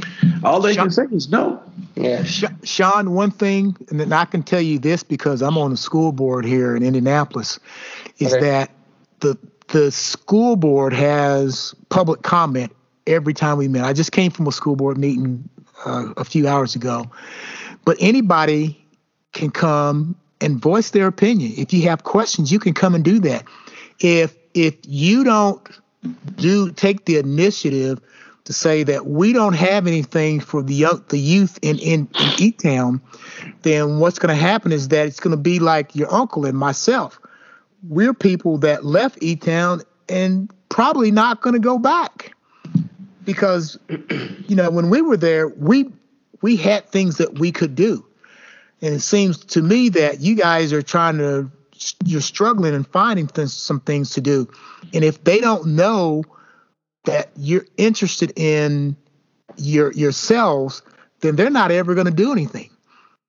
All 0.44 0.60
they 0.60 0.74
can 0.74 0.90
say 0.90 1.04
is 1.12 1.28
no. 1.28 1.62
Yeah. 1.94 2.24
Sean, 2.64 3.12
one 3.12 3.30
thing, 3.30 3.76
and 3.90 4.12
I 4.12 4.24
can 4.24 4.42
tell 4.42 4.60
you 4.60 4.78
this 4.78 5.02
because 5.02 5.42
I'm 5.42 5.56
on 5.58 5.70
the 5.70 5.76
school 5.76 6.12
board 6.12 6.44
here 6.44 6.76
in 6.76 6.82
Indianapolis, 6.82 7.58
is 8.18 8.32
okay. 8.32 8.40
that 8.40 8.70
the 9.20 9.38
the 9.68 9.90
school 9.90 10.56
board 10.56 10.92
has 10.92 11.74
public 11.88 12.22
comment 12.22 12.74
every 13.06 13.34
time 13.34 13.58
we 13.58 13.68
meet. 13.68 13.82
I 13.82 13.92
just 13.92 14.12
came 14.12 14.30
from 14.30 14.46
a 14.46 14.52
school 14.52 14.76
board 14.76 14.98
meeting 14.98 15.48
uh, 15.84 16.12
a 16.16 16.24
few 16.24 16.46
hours 16.48 16.74
ago, 16.74 17.10
but 17.84 17.96
anybody 18.00 18.82
can 19.32 19.50
come 19.50 20.16
and 20.40 20.60
voice 20.60 20.90
their 20.90 21.06
opinion. 21.06 21.52
If 21.56 21.72
you 21.72 21.82
have 21.82 22.04
questions, 22.04 22.52
you 22.52 22.58
can 22.58 22.74
come 22.74 22.94
and 22.94 23.04
do 23.04 23.18
that. 23.20 23.44
If 24.01 24.34
if 24.55 24.74
you 24.84 25.24
don't 25.24 25.61
do 26.36 26.70
take 26.72 27.05
the 27.05 27.18
initiative 27.18 28.01
to 28.44 28.53
say 28.53 28.84
that 28.84 29.07
we 29.07 29.32
don't 29.32 29.55
have 29.55 29.86
anything 29.86 30.38
for 30.38 30.62
the 30.62 30.74
young, 30.74 31.05
the 31.09 31.18
youth 31.18 31.59
in 31.62 31.78
in, 31.78 32.09
in 32.18 32.32
E 32.38 32.53
Town, 32.53 33.01
then 33.62 33.99
what's 33.99 34.18
going 34.18 34.34
to 34.34 34.40
happen 34.40 34.72
is 34.72 34.88
that 34.88 35.07
it's 35.07 35.20
going 35.20 35.36
to 35.36 35.42
be 35.42 35.59
like 35.59 35.94
your 35.97 36.12
uncle 36.12 36.47
and 36.47 36.57
myself. 36.57 37.18
We're 37.88 38.14
people 38.14 38.59
that 38.59 38.84
left 38.84 39.18
E 39.20 39.36
Town 39.36 39.82
and 40.09 40.51
probably 40.68 41.11
not 41.11 41.40
going 41.40 41.55
to 41.55 41.61
go 41.61 41.78
back 41.78 42.34
because 43.24 43.78
you 43.88 44.57
know 44.57 44.70
when 44.70 44.90
we 44.90 45.03
were 45.03 45.16
there, 45.16 45.49
we 45.49 45.90
we 46.40 46.57
had 46.57 46.88
things 46.88 47.18
that 47.18 47.38
we 47.38 47.51
could 47.51 47.74
do, 47.74 48.07
and 48.80 48.94
it 48.94 49.01
seems 49.01 49.38
to 49.47 49.61
me 49.62 49.88
that 49.90 50.20
you 50.20 50.36
guys 50.36 50.72
are 50.72 50.82
trying 50.82 51.18
to 51.18 51.51
you're 52.04 52.20
struggling 52.20 52.74
and 52.74 52.86
finding 52.86 53.26
th- 53.26 53.48
some 53.48 53.80
things 53.80 54.10
to 54.10 54.20
do. 54.20 54.48
And 54.94 55.04
if 55.04 55.22
they 55.24 55.40
don't 55.40 55.76
know 55.76 56.24
that 57.04 57.30
you're 57.36 57.66
interested 57.76 58.32
in 58.36 58.96
your 59.56 59.92
yourselves, 59.92 60.82
then 61.20 61.36
they're 61.36 61.50
not 61.50 61.70
ever 61.70 61.94
going 61.94 62.06
to 62.06 62.12
do 62.12 62.32
anything. 62.32 62.70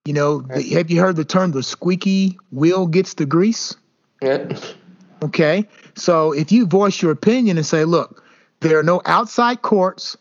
You 0.06 0.14
know, 0.14 0.40
right. 0.42 0.64
the, 0.64 0.70
have 0.76 0.90
you 0.90 1.02
heard 1.02 1.16
the 1.16 1.26
term 1.26 1.52
the 1.52 1.64
squeaky 1.64 2.38
wheel 2.52 2.88
gets 2.88 3.14
the 3.16 3.26
grease? 3.26 3.76
Yeah. 4.22 4.58
Okay. 5.22 5.68
So 5.96 6.32
if 6.32 6.52
you 6.52 6.66
voice 6.66 7.02
your 7.02 7.12
opinion 7.12 7.58
and 7.58 7.66
say, 7.66 7.86
look, 7.86 8.24
there 8.62 8.80
are 8.80 8.84
no 8.84 9.02
outside 9.06 9.62
courts, 9.62 10.18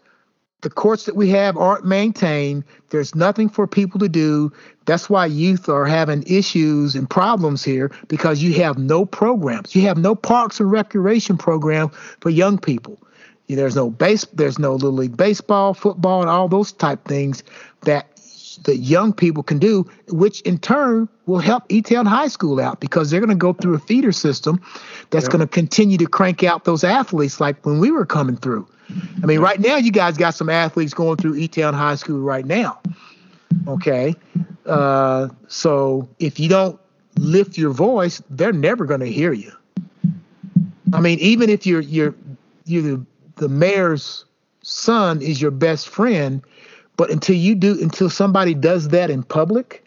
the 0.67 0.71
courts 0.71 1.05
that 1.05 1.15
we 1.15 1.29
have 1.29 1.57
aren't 1.57 1.85
maintained. 1.85 2.65
There's 2.91 3.15
nothing 3.15 3.49
for 3.49 3.69
people 3.69 4.01
to 4.01 4.09
do. 4.09 4.53
That's 4.87 5.09
why 5.09 5.27
youth 5.27 5.69
are 5.69 5.87
having 5.87 6.25
issues 6.27 6.97
and 6.97 7.09
problems 7.09 7.63
here 7.63 7.93
because 8.09 8.43
you 8.43 8.53
have 8.55 8.77
no 8.77 9.07
programs. 9.07 9.77
You 9.77 9.83
have 9.83 9.97
no 9.97 10.17
parks 10.17 10.59
and 10.59 10.69
recreation 10.69 11.39
program 11.39 11.91
for 12.21 12.31
young 12.31 12.59
people. 12.59 12.99
There's 13.47 13.77
no 13.77 13.91
base. 13.91 14.25
There's 14.33 14.59
no 14.59 14.73
little 14.73 14.91
league 14.91 15.17
baseball, 15.17 15.73
football, 15.73 16.21
and 16.21 16.29
all 16.29 16.49
those 16.49 16.73
type 16.73 17.05
things 17.05 17.45
that 17.83 18.09
that 18.65 18.79
young 18.79 19.13
people 19.13 19.45
can 19.45 19.61
do, 19.61 19.89
which 20.09 20.41
in 20.41 20.59
turn 20.59 21.09
will 21.27 21.39
help 21.39 21.63
E-Town 21.69 22.07
High 22.07 22.27
School 22.27 22.59
out 22.59 22.81
because 22.81 23.09
they're 23.09 23.21
going 23.21 23.31
to 23.31 23.37
go 23.37 23.53
through 23.53 23.75
a 23.75 23.79
feeder 23.79 24.11
system 24.11 24.61
that's 25.11 25.29
going 25.29 25.43
to 25.43 25.47
continue 25.47 25.99
to 25.99 26.07
crank 26.07 26.43
out 26.43 26.65
those 26.65 26.83
athletes 26.83 27.39
like 27.39 27.65
when 27.65 27.79
we 27.79 27.93
were 27.93 28.07
coming 28.07 28.37
through. 28.37 28.67
I 29.23 29.27
mean, 29.27 29.41
right 29.41 29.59
now 29.59 29.77
you 29.77 29.91
guys 29.91 30.17
got 30.17 30.35
some 30.35 30.49
athletes 30.49 30.95
going 30.95 31.17
through 31.17 31.37
E-Town 31.37 31.75
High 31.75 31.97
School 31.97 32.21
right 32.21 32.45
now. 32.45 32.81
Okay, 33.67 34.15
uh, 34.67 35.29
so 35.49 36.09
if 36.19 36.39
you 36.39 36.49
don't 36.49 36.79
lift 37.17 37.57
your 37.57 37.71
voice, 37.71 38.23
they're 38.31 38.53
never 38.53 38.85
going 38.85 39.01
to 39.01 39.11
hear 39.11 39.33
you. 39.33 39.53
I 40.93 41.01
mean, 41.01 41.19
even 41.19 41.51
if 41.51 41.67
you're 41.67 41.81
you're 41.81 42.15
you're 42.65 42.83
the, 42.83 43.07
the 43.37 43.49
mayor's 43.49 44.25
son 44.63 45.21
is 45.23 45.41
your 45.41 45.51
best 45.51 45.89
friend, 45.89 46.43
but 46.97 47.11
until 47.11 47.37
you 47.37 47.55
do 47.55 47.81
until 47.83 48.11
somebody 48.11 48.55
does 48.55 48.89
that 48.89 49.11
in 49.11 49.23
public, 49.23 49.85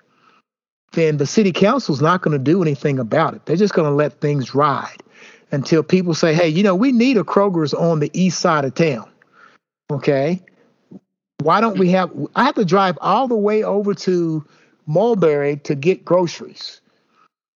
then 0.91 1.17
the 1.17 1.25
city 1.25 1.51
council's 1.51 2.01
not 2.01 2.21
going 2.21 2.37
to 2.37 2.43
do 2.43 2.61
anything 2.61 2.99
about 2.99 3.33
it. 3.33 3.45
They're 3.45 3.55
just 3.55 3.73
going 3.73 3.89
to 3.89 3.95
let 3.95 4.19
things 4.19 4.53
ride 4.53 5.01
until 5.51 5.83
people 5.83 6.13
say, 6.13 6.33
hey, 6.33 6.47
you 6.47 6.63
know, 6.63 6.75
we 6.75 6.91
need 6.91 7.17
a 7.17 7.23
Kroger's 7.23 7.73
on 7.73 7.99
the 7.99 8.11
east 8.13 8.39
side 8.39 8.65
of 8.65 8.75
town. 8.75 9.09
Okay. 9.91 10.41
Why 11.41 11.61
don't 11.61 11.79
we 11.79 11.89
have, 11.91 12.11
I 12.35 12.43
have 12.43 12.55
to 12.55 12.65
drive 12.65 12.97
all 13.01 13.27
the 13.27 13.35
way 13.35 13.63
over 13.63 13.93
to 13.93 14.45
Mulberry 14.85 15.57
to 15.57 15.75
get 15.75 16.05
groceries. 16.05 16.81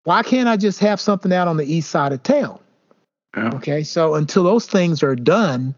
Why 0.05 0.23
can't 0.23 0.49
I 0.49 0.57
just 0.57 0.79
have 0.79 0.99
something 0.99 1.31
out 1.31 1.47
on 1.47 1.57
the 1.57 1.65
east 1.65 1.89
side 1.89 2.13
of 2.13 2.23
town? 2.23 2.59
Yeah. 3.35 3.51
Okay. 3.55 3.83
So 3.83 4.15
until 4.15 4.43
those 4.43 4.65
things 4.65 5.03
are 5.03 5.15
done, 5.15 5.75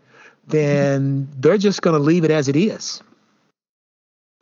then 0.48 1.28
they're 1.40 1.58
just 1.58 1.82
going 1.82 1.96
to 1.96 2.02
leave 2.02 2.24
it 2.24 2.32
as 2.32 2.48
it 2.48 2.56
is. 2.56 3.02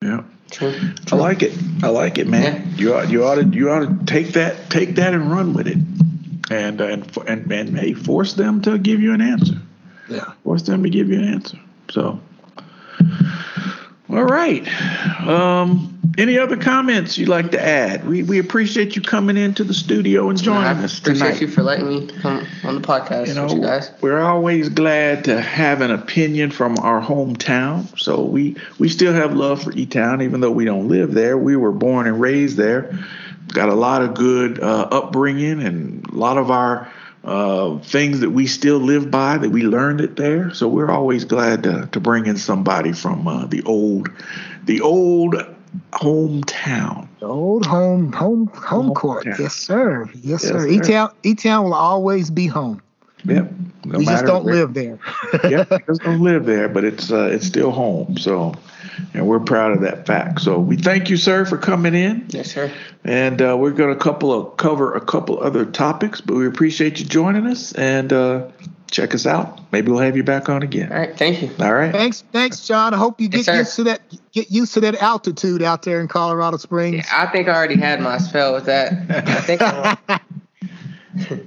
Yeah. 0.01 0.23
True. 0.51 0.75
I 1.11 1.15
like 1.15 1.41
it. 1.41 1.57
I 1.81 1.87
like 1.87 2.17
it, 2.17 2.27
man. 2.27 2.73
Yeah. 2.75 2.75
You 2.75 2.93
ought 2.93 3.09
you 3.09 3.25
ought 3.25 3.35
to 3.35 3.45
you 3.45 3.71
ought 3.71 3.79
to 3.79 4.05
take 4.05 4.33
that 4.33 4.69
take 4.69 4.95
that 4.95 5.13
and 5.13 5.31
run 5.31 5.53
with 5.53 5.67
it 5.67 5.77
and 6.53 6.81
uh, 6.81 6.85
and 6.85 7.17
and 7.27 7.51
and 7.51 7.77
hey, 7.77 7.93
force 7.93 8.33
them 8.33 8.61
to 8.61 8.77
give 8.77 9.01
you 9.01 9.13
an 9.13 9.21
answer. 9.21 9.55
Yeah, 10.09 10.33
force 10.43 10.63
them 10.63 10.83
to 10.83 10.89
give 10.89 11.09
you 11.09 11.19
an 11.19 11.25
answer. 11.25 11.59
So, 11.89 12.19
all 14.09 14.23
right. 14.23 14.67
Um, 15.21 15.89
any 16.17 16.37
other 16.37 16.57
comments 16.57 17.17
you'd 17.17 17.29
like 17.29 17.51
to 17.51 17.61
add? 17.61 18.05
We 18.07 18.21
we 18.23 18.37
appreciate 18.39 18.95
you 18.95 19.01
coming 19.01 19.37
into 19.37 19.63
the 19.63 19.73
studio 19.73 20.29
and 20.29 20.41
joining 20.41 20.63
I 20.63 20.83
us 20.83 20.99
tonight. 20.99 21.17
Appreciate 21.17 21.41
you 21.41 21.47
for 21.47 21.63
letting 21.63 21.87
me 21.87 22.07
come 22.07 22.45
on 22.63 22.75
the 22.79 22.87
podcast 22.87 23.27
you 23.27 23.33
know, 23.33 23.45
with 23.45 23.53
you 23.53 23.61
guys. 23.61 23.91
We're 24.01 24.21
always 24.21 24.69
glad 24.69 25.23
to 25.25 25.41
have 25.41 25.81
an 25.81 25.91
opinion 25.91 26.51
from 26.51 26.77
our 26.79 27.01
hometown. 27.01 27.97
So 27.99 28.23
we 28.23 28.55
we 28.77 28.89
still 28.89 29.13
have 29.13 29.33
love 29.33 29.63
for 29.63 29.71
E 29.73 29.85
Town, 29.85 30.21
even 30.21 30.41
though 30.41 30.51
we 30.51 30.65
don't 30.65 30.87
live 30.87 31.13
there. 31.13 31.37
We 31.37 31.55
were 31.55 31.71
born 31.71 32.05
and 32.05 32.21
raised 32.21 32.57
there 32.57 32.99
got 33.53 33.69
a 33.69 33.75
lot 33.75 34.01
of 34.01 34.13
good 34.13 34.59
uh, 34.59 34.87
upbringing 34.91 35.61
and 35.61 36.05
a 36.07 36.15
lot 36.15 36.37
of 36.37 36.51
our 36.51 36.91
uh, 37.23 37.77
things 37.79 38.19
that 38.19 38.31
we 38.31 38.47
still 38.47 38.79
live 38.79 39.09
by 39.09 39.37
that 39.37 39.49
we 39.49 39.63
learned 39.63 40.01
it 40.01 40.15
there. 40.15 40.53
So 40.53 40.67
we're 40.67 40.91
always 40.91 41.23
glad 41.23 41.63
to, 41.63 41.87
to 41.91 41.99
bring 41.99 42.25
in 42.25 42.37
somebody 42.37 42.91
from 42.91 43.27
uh, 43.27 43.45
the 43.45 43.63
old, 43.63 44.09
the 44.65 44.81
old 44.81 45.35
hometown. 45.93 47.07
The 47.19 47.27
old 47.27 47.65
home 47.65 48.11
home 48.11 48.47
home, 48.47 48.63
home 48.63 48.93
court. 48.93 49.25
Yes, 49.25 49.55
sir. 49.55 50.09
Yes, 50.15 50.43
yes 50.43 50.43
sir. 50.43 50.67
E 50.67 50.79
town 50.79 51.13
E 51.23 51.35
town 51.35 51.65
will 51.65 51.73
always 51.73 52.29
be 52.29 52.47
home. 52.47 52.81
Yep. 53.25 53.53
No 53.85 53.97
we 53.99 54.05
just 54.05 54.25
don't 54.25 54.43
where. 54.43 54.55
live 54.55 54.73
there. 54.73 54.99
yep, 55.49 55.69
just 55.87 56.01
don't 56.01 56.21
live 56.21 56.45
there, 56.45 56.67
but 56.67 56.83
it's 56.83 57.11
uh, 57.11 57.29
it's 57.31 57.45
still 57.45 57.71
home. 57.71 58.17
So 58.17 58.53
and 59.13 59.27
we're 59.27 59.39
proud 59.39 59.71
of 59.71 59.81
that 59.81 60.05
fact. 60.05 60.41
So 60.41 60.59
we 60.59 60.77
thank 60.77 61.09
you, 61.09 61.17
sir, 61.17 61.45
for 61.45 61.57
coming 61.57 61.93
in. 61.93 62.25
Yes, 62.29 62.51
sir. 62.51 62.71
And 63.03 63.41
uh, 63.41 63.57
we're 63.57 63.71
going 63.71 63.93
to 63.93 63.99
couple 63.99 64.33
of 64.33 64.57
cover 64.57 64.93
a 64.93 65.01
couple 65.01 65.41
other 65.41 65.65
topics, 65.65 66.21
but 66.21 66.35
we 66.35 66.47
appreciate 66.47 66.99
you 66.99 67.05
joining 67.05 67.47
us 67.47 67.73
and 67.73 68.11
uh, 68.11 68.47
check 68.91 69.13
us 69.13 69.25
out. 69.25 69.59
Maybe 69.71 69.91
we'll 69.91 70.01
have 70.01 70.17
you 70.17 70.23
back 70.23 70.49
on 70.49 70.63
again. 70.63 70.91
All 70.91 70.97
right, 70.97 71.17
thank 71.17 71.41
you. 71.41 71.49
All 71.59 71.73
right. 71.73 71.91
Thanks, 71.91 72.23
thanks, 72.31 72.65
John. 72.67 72.93
I 72.93 72.97
hope 72.97 73.19
you 73.19 73.27
get 73.27 73.47
yes, 73.47 73.57
used 73.57 73.75
to 73.77 73.83
that 73.85 74.01
get 74.31 74.51
used 74.51 74.73
to 74.75 74.79
that 74.81 74.95
altitude 74.95 75.61
out 75.61 75.83
there 75.83 75.99
in 75.99 76.07
Colorado 76.07 76.57
Springs. 76.57 76.95
Yeah, 76.95 77.03
I 77.11 77.27
think 77.27 77.47
I 77.47 77.55
already 77.55 77.77
had 77.77 78.01
my 78.01 78.17
spell 78.17 78.53
with 78.53 78.65
that. 78.65 78.93
I 79.09 79.41
think. 79.41 79.61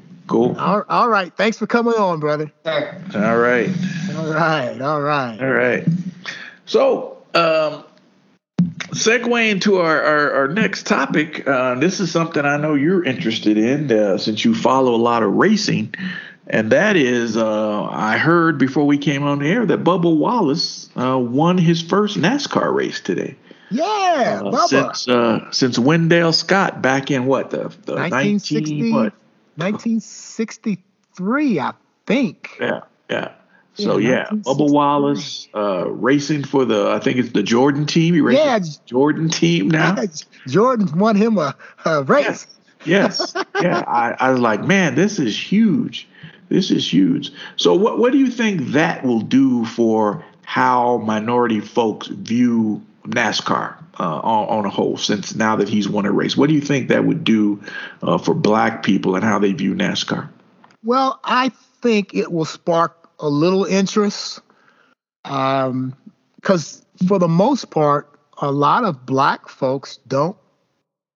Cool. 0.27 0.57
All, 0.59 0.85
all 0.89 1.09
right. 1.09 1.33
Thanks 1.37 1.57
for 1.57 1.67
coming 1.67 1.95
on, 1.95 2.19
brother. 2.19 2.51
All 2.65 2.73
right. 2.73 3.15
All 3.15 3.37
right. 3.37 3.71
All 4.83 5.01
right. 5.01 5.41
All 5.41 5.53
right. 5.53 5.87
So 6.67 7.16
um, 7.37 7.85
segue 8.91 9.51
into 9.51 9.79
our, 9.79 10.03
our, 10.03 10.33
our 10.33 10.49
next 10.49 10.87
topic. 10.87 11.47
Uh, 11.47 11.75
this 11.77 12.01
is 12.01 12.11
something 12.11 12.45
I 12.45 12.57
know 12.57 12.75
you're 12.75 13.05
interested 13.05 13.57
in 13.59 13.93
uh, 13.93 14.19
since 14.19 14.45
you 14.45 14.55
follow 14.55 14.95
a 14.95 14.97
lot 14.97 15.23
of 15.23 15.35
racing. 15.35 15.95
And 16.49 16.71
that 16.71 16.95
is, 16.97 17.37
uh, 17.37 17.85
I 17.85 18.19
heard 18.19 18.59
before 18.59 18.87
we 18.87 18.99
came 18.99 19.25
on 19.25 19.41
the 19.41 19.49
air 19.49 19.67
that 19.67 19.83
Bubba 19.83 20.17
Wallace 20.17 20.89
uh, 20.97 21.19
won 21.19 21.59
his 21.59 21.83
first 21.83 22.17
NASCAR 22.17 22.73
race 22.73 23.01
today. 23.01 23.35
Yeah, 23.71 24.43
uh, 24.45 24.53
Bubba. 24.53 24.69
Since 24.69 25.09
uh, 25.09 25.51
since 25.51 25.77
Wendell 25.77 26.33
Scott 26.33 26.83
back 26.83 27.11
in 27.11 27.27
what 27.27 27.51
the, 27.51 27.63
the 27.85 27.95
1960, 27.95 28.75
19, 28.75 28.95
what? 28.95 29.13
1963, 29.57 31.61
I 31.61 31.73
think. 32.07 32.57
Yeah, 32.61 32.83
yeah. 33.11 33.33
So 33.77 33.99
yeah, 33.99 34.27
Bubba 34.31 34.71
Wallace 34.71 35.49
uh, 35.55 35.91
racing 35.91 36.45
for 36.45 36.65
the 36.65 36.91
I 36.91 36.99
think 36.99 37.19
it's 37.19 37.33
the 37.33 37.43
Jordan 37.43 37.85
team. 37.85 38.15
He 38.15 38.35
yeah, 38.35 38.59
Jordan 38.87 39.29
team 39.29 39.69
now. 39.69 39.97
Yeah, 39.97 40.07
Jordan 40.47 40.99
won 40.99 41.15
him 41.15 41.37
a, 41.37 41.55
a 41.85 42.03
race. 42.03 42.47
Yes, 42.85 43.33
yes. 43.35 43.45
yeah. 43.61 43.85
I, 43.87 44.17
I 44.19 44.31
was 44.31 44.41
like, 44.41 44.65
man, 44.65 44.95
this 44.95 45.19
is 45.19 45.39
huge. 45.39 46.09
This 46.49 46.71
is 46.71 46.91
huge. 46.91 47.33
So 47.57 47.75
what 47.75 47.99
what 47.99 48.13
do 48.13 48.19
you 48.19 48.31
think 48.31 48.69
that 48.69 49.05
will 49.05 49.21
do 49.21 49.67
for 49.67 50.25
how 50.45 50.99
minority 50.99 51.61
folks 51.61 52.07
view 52.07 52.83
NASCAR 53.07 53.77
uh, 54.01 54.21
on, 54.21 54.49
on, 54.49 54.65
a 54.65 54.71
whole? 54.71 54.97
Since 54.97 55.35
now 55.35 55.57
that 55.57 55.69
he's 55.69 55.87
won 55.87 56.07
a 56.07 56.13
race, 56.13 56.35
what 56.35 56.49
do 56.49 56.55
you 56.55 56.63
think 56.63 56.89
that 56.89 57.05
would 57.05 57.25
do 57.25 57.63
uh, 58.03 58.17
for 58.17 58.33
Black 58.33 58.83
people 58.83 59.17
and 59.17 59.25
how 59.25 59.39
they 59.39 59.53
view 59.53 59.75
NASCAR? 59.75 60.29
Well, 60.83 61.21
I 61.25 61.51
think 61.83 62.15
it 62.15 62.33
will 62.33 62.45
spark 62.45 63.06
a 63.19 63.29
little 63.29 63.65
interest. 63.65 64.41
Um, 65.25 65.97
because 66.37 66.85
for 67.09 67.19
the 67.19 67.29
most 67.29 67.71
part, 67.71 68.19
a 68.39 68.51
lot 68.51 68.85
of 68.85 69.05
black 69.05 69.49
folks 69.49 69.99
don't 70.07 70.37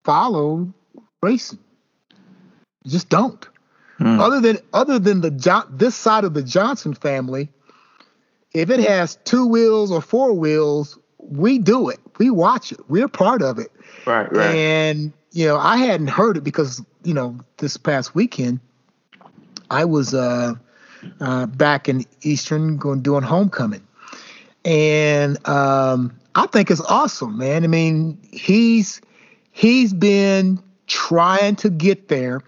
follow 0.04 0.72
racing. 1.22 1.58
Just 2.86 3.08
don't. 3.08 3.46
Mm. 4.00 4.18
Other 4.18 4.40
than 4.40 4.58
other 4.72 4.98
than 4.98 5.20
the 5.20 5.30
John, 5.30 5.66
this 5.70 5.94
side 5.94 6.24
of 6.24 6.34
the 6.34 6.42
Johnson 6.42 6.94
family, 6.94 7.50
if 8.54 8.70
it 8.70 8.80
has 8.80 9.16
two 9.24 9.46
wheels 9.46 9.92
or 9.92 10.00
four 10.00 10.32
wheels, 10.32 10.98
we 11.18 11.58
do 11.58 11.90
it. 11.90 12.00
We 12.18 12.30
watch 12.30 12.72
it. 12.72 12.80
We're 12.88 13.08
part 13.08 13.42
of 13.42 13.58
it. 13.58 13.70
Right, 14.06 14.32
right. 14.32 14.54
And 14.54 15.12
you 15.32 15.46
know, 15.46 15.58
I 15.58 15.76
hadn't 15.76 16.08
heard 16.08 16.38
it 16.38 16.44
because 16.44 16.82
you 17.04 17.12
know 17.12 17.38
this 17.58 17.76
past 17.76 18.14
weekend 18.14 18.60
I 19.70 19.84
was 19.84 20.14
uh, 20.14 20.54
uh, 21.20 21.46
back 21.46 21.88
in 21.88 22.04
E-Town 22.22 22.76
going 22.76 23.02
doing 23.02 23.22
homecoming, 23.22 23.86
and 24.64 25.46
um, 25.48 26.18
I 26.34 26.46
think 26.46 26.70
it's 26.70 26.80
awesome, 26.80 27.38
man. 27.38 27.64
I 27.64 27.66
mean, 27.66 28.18
he's 28.30 29.00
he's 29.52 29.92
been 29.92 30.62
trying 30.86 31.56
to 31.56 31.70
get 31.70 32.08
there. 32.08 32.42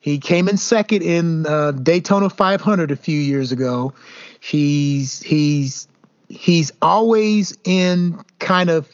He 0.00 0.18
came 0.18 0.48
in 0.48 0.56
second 0.56 1.02
in 1.02 1.46
uh, 1.46 1.72
Daytona 1.72 2.30
500 2.30 2.90
a 2.90 2.96
few 2.96 3.18
years 3.18 3.50
ago. 3.50 3.92
He's 4.40 5.20
he's 5.22 5.88
he's 6.28 6.72
always 6.80 7.56
in 7.64 8.22
kind 8.38 8.70
of 8.70 8.88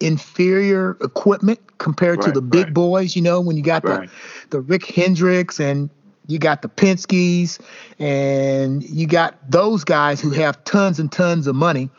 inferior 0.00 0.96
equipment 1.02 1.60
compared 1.78 2.18
right, 2.18 2.26
to 2.26 2.32
the 2.32 2.40
big 2.40 2.66
right. 2.66 2.74
boys. 2.74 3.14
You 3.14 3.22
know, 3.22 3.40
when 3.40 3.56
you 3.56 3.62
got 3.62 3.84
right. 3.84 4.08
the 4.48 4.56
the 4.56 4.60
Rick 4.60 4.86
Hendricks 4.86 5.60
and 5.60 5.90
you 6.30 6.38
got 6.38 6.62
the 6.62 6.68
Penske's 6.68 7.58
and 7.98 8.82
you 8.84 9.06
got 9.06 9.38
those 9.50 9.84
guys 9.84 10.20
who 10.20 10.30
have 10.30 10.62
tons 10.64 10.98
and 10.98 11.10
tons 11.10 11.46
of 11.46 11.56
money. 11.56 11.90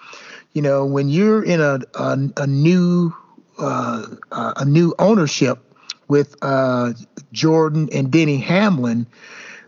You 0.53 0.61
know, 0.61 0.86
when 0.86 1.09
you're 1.09 1.43
in 1.43 1.61
a 1.61 1.79
a, 1.95 2.17
a 2.38 2.47
new 2.47 3.13
uh, 3.59 4.05
a 4.32 4.65
new 4.65 4.95
ownership 4.99 5.59
with 6.07 6.36
uh, 6.41 6.93
Jordan 7.32 7.89
and 7.93 8.11
Denny 8.11 8.38
Hamlin, 8.38 9.05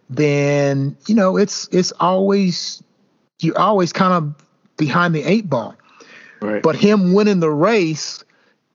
then 0.10 0.98
you 1.08 1.16
know 1.16 1.38
it's 1.38 1.68
it's 1.72 1.92
always 2.00 2.82
you're 3.40 3.60
always 3.60 3.94
kind 3.94 4.14
of 4.14 4.34
behind 4.78 5.14
the 5.14 5.24
eight 5.24 5.50
ball. 5.50 5.76
Right. 6.42 6.62
But 6.62 6.76
him 6.76 7.14
winning 7.14 7.40
the 7.40 7.52
race 7.52 8.24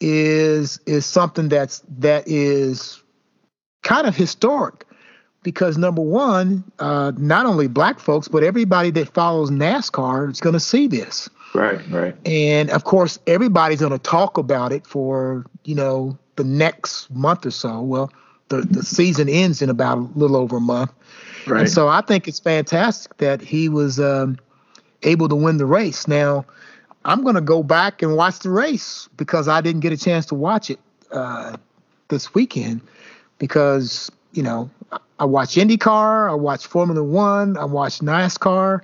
is 0.01 0.79
is 0.87 1.05
something 1.05 1.49
that's 1.49 1.83
that 1.99 2.25
is 2.27 3.03
kind 3.83 4.07
of 4.07 4.15
historic 4.17 4.85
because 5.49 5.79
number 5.79 6.03
one, 6.03 6.63
uh, 6.79 7.11
not 7.17 7.47
only 7.47 7.69
black 7.69 7.99
folks 7.99 8.29
but 8.29 8.45
everybody 8.45 8.91
that 8.91 9.09
follows 9.15 9.51
NASCAR 9.51 10.31
is 10.31 10.43
going 10.43 10.53
to 10.53 10.61
see 10.61 10.87
this. 10.87 11.27
Right, 11.55 11.81
right. 11.91 12.15
And 12.27 12.69
of 12.69 12.85
course, 12.85 13.19
everybody's 13.27 13.81
going 13.81 13.93
to 13.93 13.99
talk 13.99 14.37
about 14.37 14.73
it 14.73 14.87
for 14.87 15.47
you 15.65 15.75
know 15.75 16.19
the 16.37 16.45
next 16.45 17.11
month 17.11 17.47
or 17.47 17.51
so. 17.51 17.81
Well, 17.81 18.13
the 18.49 18.59
the 18.61 18.83
season 18.83 19.31
ends 19.31 19.63
in 19.63 19.71
about 19.71 19.97
a 19.97 20.03
little 20.19 20.37
over 20.37 20.59
a 20.59 20.61
month. 20.61 20.93
Right. 21.47 21.61
And 21.61 21.71
so 21.71 21.89
I 21.89 22.03
think 22.03 22.29
it's 22.29 22.41
fantastic 22.41 23.17
that 23.17 23.41
he 23.41 23.71
was 23.71 23.99
um, 23.99 24.39
able 25.03 25.31
to 25.31 25.35
win 25.35 25.57
the 25.57 25.65
race. 25.65 26.07
Now, 26.07 26.45
I'm 27.07 27.23
going 27.23 27.37
to 27.37 27.41
go 27.41 27.63
back 27.63 28.03
and 28.03 28.17
watch 28.17 28.41
the 28.41 28.51
race 28.51 29.09
because 29.17 29.49
I 29.49 29.63
didn't 29.63 29.81
get 29.81 29.95
a 29.95 29.97
chance 29.97 30.27
to 30.27 30.35
watch 30.35 30.69
it 30.69 30.79
uh, 31.11 31.57
this 32.09 32.35
weekend 32.35 32.83
because 33.39 34.11
you 34.39 34.45
know 34.45 34.71
I 35.19 35.25
watch 35.25 35.57
IndyCar, 35.57 36.31
I 36.31 36.35
watch 36.35 36.65
Formula 36.65 37.03
One, 37.03 37.57
I 37.57 37.65
watch 37.65 37.99
NASCAR. 37.99 38.83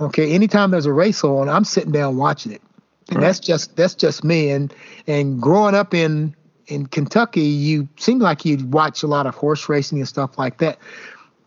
Okay, 0.00 0.30
anytime 0.30 0.70
there's 0.70 0.86
a 0.86 0.92
race 0.92 1.24
on, 1.24 1.48
I'm 1.48 1.64
sitting 1.64 1.90
down 1.90 2.16
watching 2.16 2.52
it, 2.52 2.62
and 3.08 3.16
right. 3.16 3.26
that's 3.26 3.40
just 3.40 3.74
that's 3.74 3.96
just 3.96 4.22
me. 4.22 4.50
And 4.50 4.72
and 5.08 5.42
growing 5.42 5.74
up 5.74 5.92
in 5.92 6.36
in 6.68 6.86
Kentucky, 6.86 7.40
you 7.40 7.88
seem 7.96 8.20
like 8.20 8.44
you'd 8.44 8.72
watch 8.72 9.02
a 9.02 9.08
lot 9.08 9.26
of 9.26 9.34
horse 9.34 9.68
racing 9.68 9.98
and 9.98 10.06
stuff 10.06 10.38
like 10.38 10.58
that. 10.58 10.78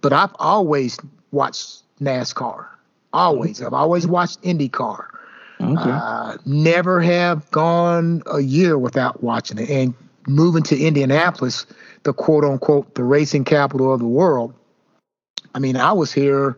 But 0.01 0.11
I've 0.11 0.35
always 0.37 0.99
watched 1.31 1.83
NASCAR. 2.01 2.67
Always, 3.13 3.61
I've 3.61 3.73
always 3.73 4.05
watched 4.05 4.41
IndyCar. 4.41 5.05
Okay. 5.61 5.89
Uh, 5.89 6.35
never 6.45 7.01
have 7.01 7.49
gone 7.51 8.21
a 8.25 8.41
year 8.41 8.77
without 8.77 9.23
watching 9.23 9.57
it. 9.57 9.69
And 9.69 9.93
moving 10.27 10.63
to 10.63 10.79
Indianapolis, 10.79 11.65
the 12.03 12.13
quote 12.13 12.43
unquote 12.43 12.95
the 12.95 13.03
racing 13.03 13.43
capital 13.43 13.93
of 13.93 13.99
the 13.99 14.07
world. 14.07 14.53
I 15.53 15.59
mean, 15.59 15.77
I 15.77 15.93
was 15.93 16.11
here 16.11 16.57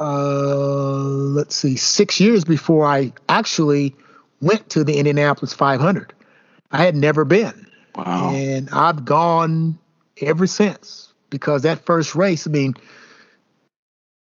uh, 0.00 0.94
let's 0.94 1.54
see, 1.54 1.76
six 1.76 2.20
years 2.20 2.44
before 2.44 2.86
I 2.86 3.12
actually 3.28 3.94
went 4.40 4.68
to 4.70 4.84
the 4.84 4.96
Indianapolis 4.96 5.52
500. 5.52 6.12
I 6.70 6.84
had 6.84 6.96
never 6.96 7.24
been. 7.24 7.66
Wow. 7.94 8.30
And 8.32 8.70
I've 8.70 9.04
gone 9.04 9.78
ever 10.20 10.46
since 10.46 11.12
because 11.30 11.62
that 11.62 11.84
first 11.84 12.14
race, 12.14 12.46
I 12.46 12.50
mean, 12.50 12.74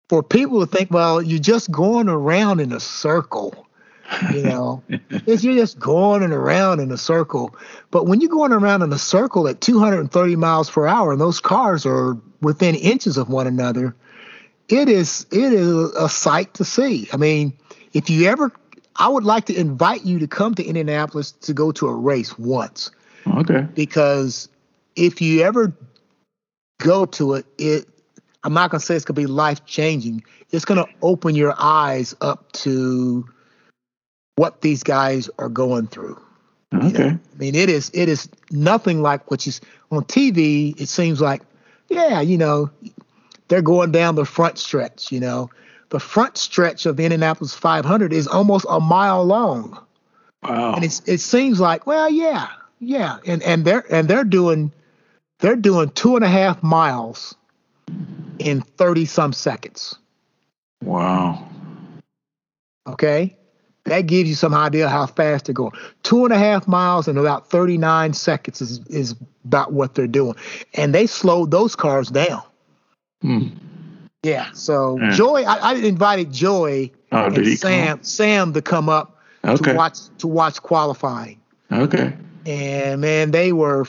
for 0.09 0.21
people 0.21 0.59
to 0.59 0.65
think, 0.65 0.91
well, 0.91 1.21
you're 1.21 1.39
just 1.39 1.71
going 1.71 2.09
around 2.09 2.59
in 2.59 2.73
a 2.73 2.79
circle. 2.79 3.67
You 4.33 4.43
know, 4.43 4.83
it's 4.89 5.43
you're 5.43 5.55
just 5.55 5.79
going 5.79 6.23
and 6.23 6.33
around 6.33 6.79
in 6.79 6.91
a 6.91 6.97
circle. 6.97 7.55
But 7.89 8.05
when 8.05 8.21
you're 8.21 8.29
going 8.29 8.51
around 8.51 8.81
in 8.81 8.91
a 8.91 8.97
circle 8.97 9.47
at 9.47 9.61
230 9.61 10.35
miles 10.35 10.69
per 10.69 10.87
hour 10.87 11.11
and 11.13 11.21
those 11.21 11.39
cars 11.39 11.85
are 11.85 12.17
within 12.41 12.75
inches 12.75 13.17
of 13.17 13.29
one 13.29 13.47
another, 13.47 13.95
it 14.69 14.89
is 14.89 15.25
it 15.31 15.53
is 15.53 15.67
a 15.95 16.09
sight 16.09 16.53
to 16.55 16.65
see. 16.65 17.07
I 17.13 17.17
mean, 17.17 17.53
if 17.93 18.09
you 18.09 18.27
ever, 18.27 18.51
I 18.95 19.07
would 19.07 19.23
like 19.23 19.45
to 19.45 19.55
invite 19.55 20.03
you 20.03 20.19
to 20.19 20.27
come 20.27 20.53
to 20.55 20.63
Indianapolis 20.63 21.31
to 21.31 21.53
go 21.53 21.71
to 21.73 21.87
a 21.87 21.93
race 21.93 22.37
once. 22.37 22.91
Okay. 23.25 23.67
Because 23.73 24.49
if 24.95 25.21
you 25.21 25.41
ever 25.41 25.73
go 26.79 27.05
to 27.05 27.35
it, 27.35 27.45
it 27.57 27.87
I'm 28.43 28.53
not 28.53 28.69
gonna 28.69 28.81
say 28.81 28.95
it's 28.95 29.05
gonna 29.05 29.15
be 29.15 29.25
life 29.25 29.65
changing. 29.65 30.23
It's 30.51 30.65
gonna 30.65 30.85
open 31.01 31.35
your 31.35 31.55
eyes 31.57 32.15
up 32.21 32.51
to 32.53 33.25
what 34.35 34.61
these 34.61 34.83
guys 34.83 35.29
are 35.37 35.49
going 35.49 35.87
through. 35.87 36.19
Okay. 36.73 36.87
You 36.87 36.93
know? 36.93 37.05
I 37.07 37.37
mean, 37.37 37.55
it 37.55 37.69
is 37.69 37.91
it 37.93 38.09
is 38.09 38.29
nothing 38.51 39.01
like 39.01 39.29
what 39.29 39.45
you 39.45 39.53
on 39.91 40.03
TV. 40.03 40.79
It 40.79 40.87
seems 40.87 41.21
like, 41.21 41.41
yeah, 41.89 42.21
you 42.21 42.37
know, 42.37 42.69
they're 43.47 43.61
going 43.61 43.91
down 43.91 44.15
the 44.15 44.25
front 44.25 44.57
stretch, 44.57 45.11
you 45.11 45.19
know. 45.19 45.49
The 45.89 45.99
front 45.99 46.37
stretch 46.37 46.87
of 46.87 46.97
the 46.97 47.03
Indianapolis 47.03 47.53
500 47.53 48.13
is 48.13 48.27
almost 48.27 48.65
a 48.67 48.79
mile 48.79 49.23
long. 49.23 49.79
Wow. 50.41 50.73
And 50.73 50.83
it's, 50.83 51.07
it 51.07 51.19
seems 51.19 51.59
like, 51.59 51.85
well, 51.85 52.09
yeah, 52.09 52.47
yeah. 52.79 53.17
And, 53.27 53.43
and 53.43 53.63
they're, 53.63 53.85
and 53.93 54.07
they're 54.07 54.23
doing, 54.23 54.71
they're 55.39 55.55
doing 55.55 55.89
two 55.89 56.15
and 56.15 56.25
a 56.25 56.27
half 56.27 56.63
miles 56.63 57.35
in 58.39 58.61
30 58.61 59.05
some 59.05 59.33
seconds. 59.33 59.95
Wow. 60.81 61.47
Okay. 62.87 63.37
That 63.85 64.07
gives 64.07 64.29
you 64.29 64.35
some 64.35 64.53
idea 64.53 64.87
how 64.87 65.05
fast 65.05 65.45
they're 65.45 65.53
going. 65.53 65.73
Two 66.03 66.23
and 66.23 66.33
a 66.33 66.37
half 66.37 66.67
miles 66.67 67.07
in 67.07 67.17
about 67.17 67.49
39 67.49 68.13
seconds 68.13 68.61
is, 68.61 68.79
is 68.87 69.15
about 69.43 69.73
what 69.73 69.95
they're 69.95 70.07
doing. 70.07 70.35
And 70.75 70.95
they 70.95 71.05
slowed 71.05 71.51
those 71.51 71.75
cars 71.75 72.09
down. 72.09 72.43
Hmm. 73.21 73.47
Yeah. 74.23 74.51
So 74.53 74.97
yeah. 74.99 75.11
Joy, 75.11 75.43
I, 75.43 75.57
I, 75.57 75.73
invited 75.75 76.31
Joy 76.31 76.91
oh, 77.11 77.25
and 77.25 77.57
Sam 77.59 77.97
come? 77.97 78.03
Sam 78.03 78.53
to 78.53 78.61
come 78.61 78.87
up 78.87 79.17
okay. 79.43 79.71
to 79.71 79.77
watch 79.77 79.99
to 80.19 80.27
watch 80.27 80.61
qualifying. 80.61 81.39
Okay. 81.71 82.13
And 82.45 83.01
man, 83.01 83.31
they 83.31 83.51
were 83.51 83.85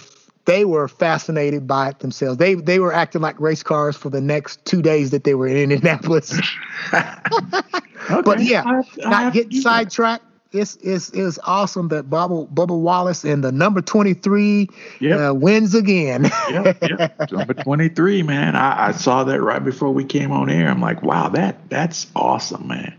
they 0.46 0.64
were 0.64 0.88
fascinated 0.88 1.66
by 1.66 1.90
it 1.90 2.00
themselves. 2.00 2.38
They 2.38 2.54
they 2.54 2.78
were 2.78 2.92
acting 2.92 3.20
like 3.20 3.38
race 3.40 3.62
cars 3.62 3.96
for 3.96 4.10
the 4.10 4.20
next 4.20 4.64
two 4.64 4.82
days 4.82 5.10
that 5.10 5.24
they 5.24 5.34
were 5.34 5.46
in 5.46 5.56
Indianapolis. 5.56 6.32
okay. 6.94 8.22
But 8.22 8.40
yeah, 8.40 8.62
I, 8.66 8.82
I 9.06 9.10
not 9.10 9.32
getting 9.32 9.60
sidetracked 9.60 10.24
it's 10.54 10.76
it's 10.76 11.10
it's 11.10 11.38
awesome 11.44 11.88
that 11.88 12.08
Bubba 12.08 12.48
Bubba 12.48 12.78
Wallace 12.78 13.24
and 13.24 13.42
the 13.42 13.52
number 13.52 13.82
23 13.82 14.68
yep. 15.00 15.20
uh, 15.20 15.34
wins 15.34 15.74
again. 15.74 16.30
yep, 16.50 16.78
yep. 16.82 17.30
Number 17.32 17.54
23, 17.54 18.22
man. 18.22 18.54
I, 18.54 18.88
I 18.88 18.92
saw 18.92 19.24
that 19.24 19.42
right 19.42 19.62
before 19.62 19.90
we 19.90 20.04
came 20.04 20.30
on 20.30 20.48
air. 20.48 20.68
I'm 20.68 20.80
like, 20.80 21.02
wow, 21.02 21.28
that 21.30 21.68
that's 21.68 22.06
awesome, 22.14 22.68
man. 22.68 22.94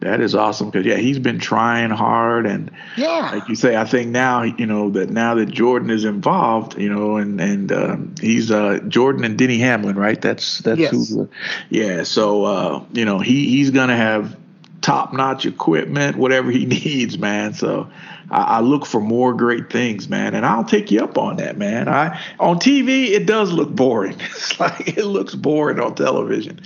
That 0.00 0.20
is 0.20 0.34
awesome 0.34 0.70
because 0.70 0.84
yeah, 0.84 0.96
he's 0.96 1.18
been 1.18 1.38
trying 1.38 1.90
hard 1.90 2.46
and 2.46 2.70
yeah, 2.98 3.30
like 3.32 3.48
you 3.48 3.54
say, 3.54 3.76
I 3.76 3.84
think 3.84 4.10
now 4.10 4.42
you 4.42 4.66
know 4.66 4.90
that 4.90 5.08
now 5.08 5.34
that 5.36 5.46
Jordan 5.46 5.88
is 5.88 6.04
involved, 6.04 6.78
you 6.78 6.92
know, 6.92 7.16
and 7.16 7.40
and 7.40 7.72
um, 7.72 8.14
he's 8.20 8.50
uh, 8.50 8.80
Jordan 8.88 9.24
and 9.24 9.38
Denny 9.38 9.58
Hamlin, 9.58 9.96
right? 9.96 10.20
That's 10.20 10.58
that's 10.58 10.78
yes. 10.78 11.10
who. 11.10 11.30
Yeah, 11.70 12.02
so 12.02 12.44
uh, 12.44 12.84
you 12.92 13.06
know 13.06 13.20
he 13.20 13.48
he's 13.48 13.70
gonna 13.70 13.96
have 13.96 14.36
top 14.82 15.12
notch 15.12 15.46
equipment, 15.46 16.16
whatever 16.16 16.50
he 16.50 16.66
needs, 16.84 17.18
man. 17.18 17.54
So 17.54 17.90
I, 18.30 18.42
I, 18.42 18.60
look 18.60 18.86
for 18.86 19.00
more 19.00 19.34
great 19.34 19.70
things, 19.70 20.08
man, 20.08 20.34
and 20.34 20.46
I'll 20.46 20.64
take 20.64 20.90
you 20.90 21.02
up 21.02 21.18
on 21.18 21.36
that, 21.36 21.56
man. 21.56 21.88
I 21.88 22.20
on 22.38 22.58
TV 22.58 23.08
it 23.08 23.26
does 23.26 23.52
look 23.52 23.70
boring. 23.70 24.20
It's 24.20 24.60
like 24.60 24.96
it 24.96 25.06
looks 25.06 25.34
boring 25.34 25.80
on 25.80 25.94
television. 25.94 26.60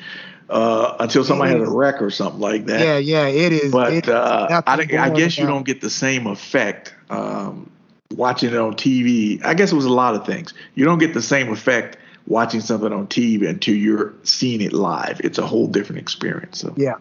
Uh, 0.51 0.97
until 0.99 1.25
somebody 1.25 1.53
has 1.53 1.69
a 1.69 1.71
wreck 1.71 2.03
or 2.03 2.11
something 2.11 2.41
like 2.41 2.67
that. 2.67 2.81
Yeah, 2.81 2.99
yeah, 2.99 3.27
it 3.27 3.53
is. 3.53 3.73
But 3.73 3.93
it 3.93 4.09
uh, 4.09 4.63
I, 4.67 4.75
I, 4.75 5.11
guess 5.11 5.39
you 5.39 5.47
don't 5.47 5.65
get 5.65 5.81
the 5.81 5.91
same 5.91 6.27
effect 6.27 6.95
um, 7.09 7.71
watching 8.15 8.51
it 8.51 8.59
on 8.59 8.75
TV. 8.75 9.43
I 9.45 9.55
guess 9.55 9.73
it 9.73 9.77
was 9.77 9.85
a 9.85 9.93
lot 9.93 10.15
of 10.15 10.27
things. 10.27 10.53
You 10.75 10.85
don't 10.85 10.99
get 10.99 11.15
the 11.15 11.23
same 11.23 11.51
effect 11.51 11.99
watching 12.27 12.61
something 12.61 12.93
on 12.93 13.07
TV 13.07 13.49
until 13.49 13.77
you're 13.77 14.13
seeing 14.25 14.61
it 14.61 14.73
live. 14.73 15.21
It's 15.23 15.39
a 15.39 15.47
whole 15.47 15.69
different 15.69 16.01
experience. 16.01 16.59
So. 16.59 16.75
Yeah, 16.77 16.97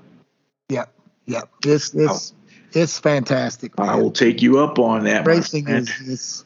yeah, 0.70 0.86
yeah. 1.26 1.42
It's 1.66 1.94
it's 1.96 2.34
it's 2.74 3.00
fantastic. 3.00 3.78
Man. 3.78 3.90
I 3.90 3.96
will 3.96 4.12
take 4.12 4.44
you 4.44 4.60
up 4.60 4.78
on 4.78 5.06
that. 5.06 5.26
Racing 5.26 5.68
is, 5.70 5.90
is, 6.02 6.46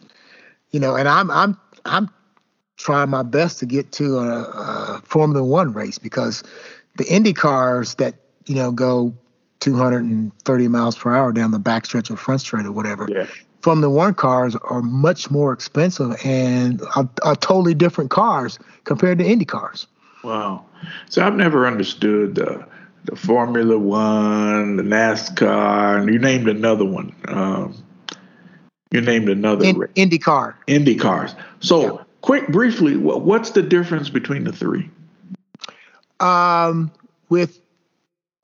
you 0.72 0.80
know, 0.80 0.96
and 0.96 1.10
I'm 1.10 1.30
I'm 1.30 1.60
I'm 1.84 2.10
trying 2.78 3.10
my 3.10 3.24
best 3.24 3.60
to 3.60 3.66
get 3.66 3.92
to 3.94 4.20
a, 4.20 4.42
a 4.42 5.02
Formula 5.06 5.44
One 5.46 5.74
race 5.74 5.98
because 5.98 6.44
the 6.96 7.06
Indy 7.06 7.34
cars 7.34 7.96
that 7.96 8.16
you 8.46 8.56
know 8.56 8.72
go 8.72 9.14
230 9.60 10.68
miles 10.68 10.98
per 10.98 11.16
hour 11.16 11.32
down 11.32 11.52
the 11.52 11.60
backstretch 11.60 12.12
or 12.12 12.18
front 12.18 12.42
straight 12.42 12.66
or 12.66 12.72
whatever. 12.72 13.08
Yeah. 13.10 13.28
Formula 13.62 13.90
One 13.94 14.14
cars 14.14 14.58
are 14.58 14.82
much 14.82 15.32
more 15.32 15.54
expensive 15.54 16.18
and 16.26 16.82
are, 16.98 17.10
are 17.24 17.36
totally 17.38 17.74
different 17.74 18.12
cars 18.12 18.60
compared 18.84 19.20
to 19.20 19.26
Indy 19.26 19.46
cars. 19.46 19.88
Wow. 20.22 20.66
So 21.10 21.26
I've 21.26 21.36
never 21.36 21.66
understood 21.66 22.36
the 22.36 22.66
the 23.06 23.16
Formula 23.16 23.78
One, 23.78 24.78
the 24.78 24.84
NASCAR, 24.84 26.00
and 26.00 26.14
you 26.14 26.20
named 26.20 26.48
another 26.48 26.86
one. 26.86 27.14
Um, 27.28 27.84
you 28.92 29.02
named 29.02 29.30
another 29.30 29.66
In, 29.66 29.88
Indy 29.96 30.20
car. 30.20 30.58
Indy 30.68 30.96
cars. 30.96 31.36
So, 31.60 31.82
yeah. 31.98 32.04
quick, 32.22 32.48
briefly, 32.50 32.96
what's 32.96 33.52
the 33.52 33.62
difference 33.62 34.10
between 34.10 34.44
the 34.44 34.54
three? 34.54 34.90
Um, 36.24 36.92
with 37.30 37.60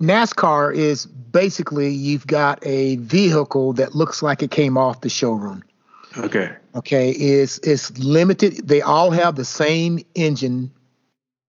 NASCAR 0.02 0.76
is 0.76 1.06
basically 1.06 1.90
you've 1.90 2.28
got 2.28 2.60
a 2.66 2.98
vehicle 2.98 3.74
that 3.74 3.96
looks 3.96 4.22
like 4.22 4.44
it 4.44 4.52
came 4.52 4.78
off 4.78 5.02
the 5.02 5.10
showroom. 5.10 5.64
Okay. 6.18 6.56
Okay, 6.76 7.12
it's 7.12 7.60
it's 7.60 7.98
limited. 7.98 8.68
They 8.68 8.82
all 8.82 9.12
have 9.12 9.36
the 9.36 9.46
same 9.46 10.00
engine 10.16 10.72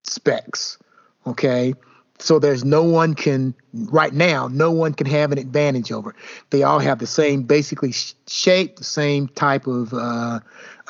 specs. 0.05 0.79
Okay. 1.27 1.75
So 2.19 2.39
there's 2.39 2.65
no 2.65 2.83
one 2.83 3.15
can 3.15 3.55
right 3.73 4.13
now, 4.13 4.49
no 4.49 4.71
one 4.71 4.93
can 4.93 5.07
have 5.07 5.33
an 5.33 5.39
advantage 5.39 5.91
over. 5.91 6.15
They 6.51 6.63
all 6.63 6.79
have 6.79 6.99
the 6.99 7.07
same 7.07 7.45
basically 7.45 7.93
shape, 8.29 8.77
the 8.77 8.85
same 8.85 9.29
type 9.29 9.67
of 9.67 9.95
uh, 9.95 10.41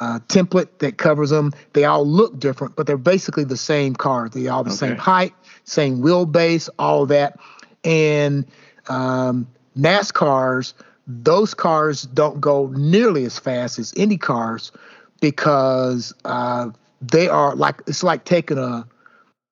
uh, 0.00 0.18
template 0.28 0.68
that 0.78 0.98
covers 0.98 1.30
them. 1.30 1.52
They 1.74 1.84
all 1.84 2.06
look 2.06 2.38
different, 2.38 2.76
but 2.76 2.86
they're 2.86 2.96
basically 2.96 3.44
the 3.44 3.56
same 3.56 3.94
cars. 3.94 4.30
They 4.30 4.48
all 4.48 4.64
the 4.64 4.70
okay. 4.70 4.76
same 4.76 4.96
height, 4.96 5.34
same 5.64 6.00
wheelbase, 6.00 6.68
all 6.78 7.06
that. 7.06 7.38
And 7.84 8.46
um, 8.88 9.46
NASCARs, 9.78 10.72
those 11.06 11.54
cars 11.54 12.02
don't 12.02 12.40
go 12.40 12.68
nearly 12.68 13.24
as 13.24 13.38
fast 13.38 13.78
as 13.78 13.92
Indy 13.94 14.16
cars 14.16 14.72
because 15.20 16.12
uh, 16.24 16.70
they 17.00 17.28
are 17.28 17.54
like 17.54 17.82
it's 17.86 18.02
like 18.02 18.24
taking 18.24 18.58
a 18.58 18.86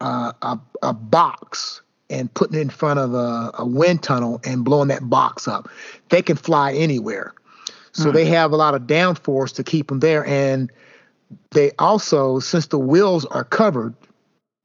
uh, 0.00 0.32
a, 0.42 0.58
a 0.82 0.92
box 0.92 1.82
and 2.10 2.32
putting 2.32 2.58
it 2.58 2.62
in 2.62 2.70
front 2.70 2.98
of 2.98 3.14
a, 3.14 3.50
a, 3.54 3.66
wind 3.66 4.02
tunnel 4.02 4.40
and 4.44 4.64
blowing 4.64 4.88
that 4.88 5.08
box 5.10 5.46
up. 5.48 5.68
They 6.08 6.22
can 6.22 6.36
fly 6.36 6.72
anywhere. 6.72 7.34
So 7.98 8.04
mm-hmm. 8.04 8.14
they 8.14 8.26
have 8.26 8.52
a 8.52 8.56
lot 8.56 8.76
of 8.76 8.82
downforce 8.82 9.52
to 9.56 9.64
keep 9.64 9.88
them 9.88 9.98
there. 9.98 10.24
And 10.24 10.70
they 11.50 11.72
also, 11.80 12.38
since 12.38 12.66
the 12.68 12.78
wheels 12.78 13.24
are 13.24 13.42
covered, 13.42 13.94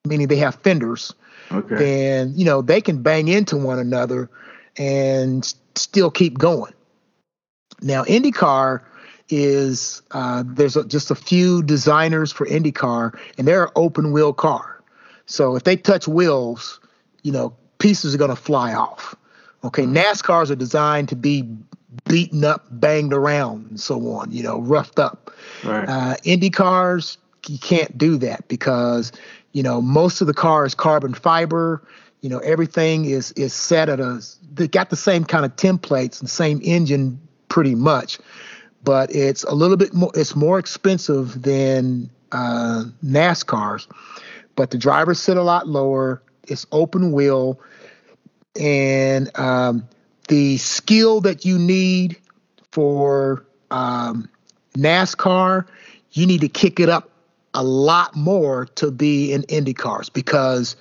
meaning 0.05 0.27
they 0.27 0.35
have 0.37 0.55
fenders, 0.55 1.15
okay. 1.51 2.19
and 2.19 2.37
you 2.37 2.45
know 2.45 2.61
they 2.61 2.79
can 2.79 3.01
bang 3.01 3.27
into 3.27 3.57
one 3.57 3.79
another 3.79 4.29
and 4.77 5.53
still 5.75 6.11
keep 6.11 6.37
going. 6.37 6.73
Now 7.81 8.03
IndyCar 8.03 8.81
is 9.29 10.03
uh, 10.11 10.43
there's 10.45 10.75
a, 10.75 10.85
just 10.85 11.09
a 11.09 11.15
few 11.15 11.63
designers 11.63 12.31
for 12.31 12.45
IndyCar, 12.45 13.17
and 13.37 13.47
they're 13.47 13.65
an 13.65 13.71
open 13.75 14.11
wheel 14.11 14.33
car. 14.33 14.83
So 15.25 15.55
if 15.55 15.63
they 15.63 15.75
touch 15.75 16.07
wheels, 16.07 16.79
you 17.23 17.31
know, 17.31 17.55
pieces 17.79 18.13
are 18.13 18.17
going 18.19 18.29
to 18.29 18.35
fly 18.35 18.73
off. 18.73 19.15
Okay, 19.63 19.83
mm-hmm. 19.83 19.97
NASCARs 19.97 20.49
are 20.49 20.55
designed 20.55 21.09
to 21.09 21.15
be 21.15 21.47
beaten 22.05 22.43
up, 22.43 22.65
banged 22.71 23.13
around, 23.13 23.69
and 23.69 23.79
so 23.79 24.11
on, 24.11 24.31
you 24.31 24.43
know, 24.43 24.59
roughed 24.61 24.99
up. 24.99 25.31
Right. 25.63 25.87
Uh, 25.87 26.15
Indy 26.23 26.49
cars, 26.49 27.17
you 27.47 27.57
can't 27.57 27.97
do 27.97 28.17
that 28.17 28.47
because, 28.47 29.11
you 29.53 29.63
know, 29.63 29.81
most 29.81 30.21
of 30.21 30.27
the 30.27 30.33
car 30.33 30.65
is 30.65 30.75
carbon 30.75 31.13
fiber. 31.13 31.85
You 32.21 32.29
know, 32.29 32.39
everything 32.39 33.05
is 33.05 33.31
is 33.33 33.53
set 33.53 33.89
at 33.89 33.99
a, 33.99 34.21
they 34.53 34.67
got 34.67 34.89
the 34.89 34.95
same 34.95 35.25
kind 35.25 35.45
of 35.45 35.55
templates 35.55 36.19
and 36.19 36.29
same 36.29 36.59
engine 36.63 37.19
pretty 37.49 37.75
much, 37.75 38.17
but 38.83 39.13
it's 39.13 39.43
a 39.43 39.53
little 39.53 39.77
bit 39.77 39.93
more, 39.93 40.11
it's 40.15 40.35
more 40.35 40.57
expensive 40.57 41.41
than 41.41 42.09
uh, 42.31 42.85
NASCARs 43.03 43.87
but 44.55 44.71
the 44.71 44.77
drivers 44.77 45.19
sit 45.19 45.37
a 45.37 45.43
lot 45.43 45.67
lower. 45.67 46.21
It's 46.47 46.65
open 46.71 47.11
wheel, 47.11 47.59
and 48.59 49.37
um, 49.37 49.87
the 50.27 50.57
skill 50.57 51.21
that 51.21 51.45
you 51.45 51.57
need 51.57 52.17
for 52.71 53.45
um, 53.71 54.29
NASCAR, 54.75 55.65
you 56.11 56.25
need 56.25 56.41
to 56.41 56.49
kick 56.49 56.79
it 56.79 56.89
up 56.89 57.09
a 57.53 57.63
lot 57.63 58.15
more 58.15 58.65
to 58.65 58.91
be 58.91 59.31
in 59.31 59.43
Indy 59.43 59.73
cars 59.73 60.09
because 60.09 60.75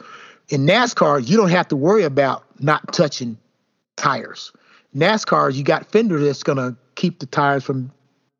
in 0.48 0.66
NASCAR 0.66 1.26
you 1.26 1.36
don't 1.36 1.50
have 1.50 1.68
to 1.68 1.76
worry 1.76 2.02
about 2.02 2.44
not 2.60 2.92
touching 2.92 3.36
tires. 3.96 4.52
NASCAR, 4.96 5.54
you 5.54 5.64
got 5.64 5.90
fenders 5.90 6.22
that's 6.22 6.42
gonna 6.42 6.76
keep 6.94 7.18
the 7.18 7.26
tires 7.26 7.64
from 7.64 7.90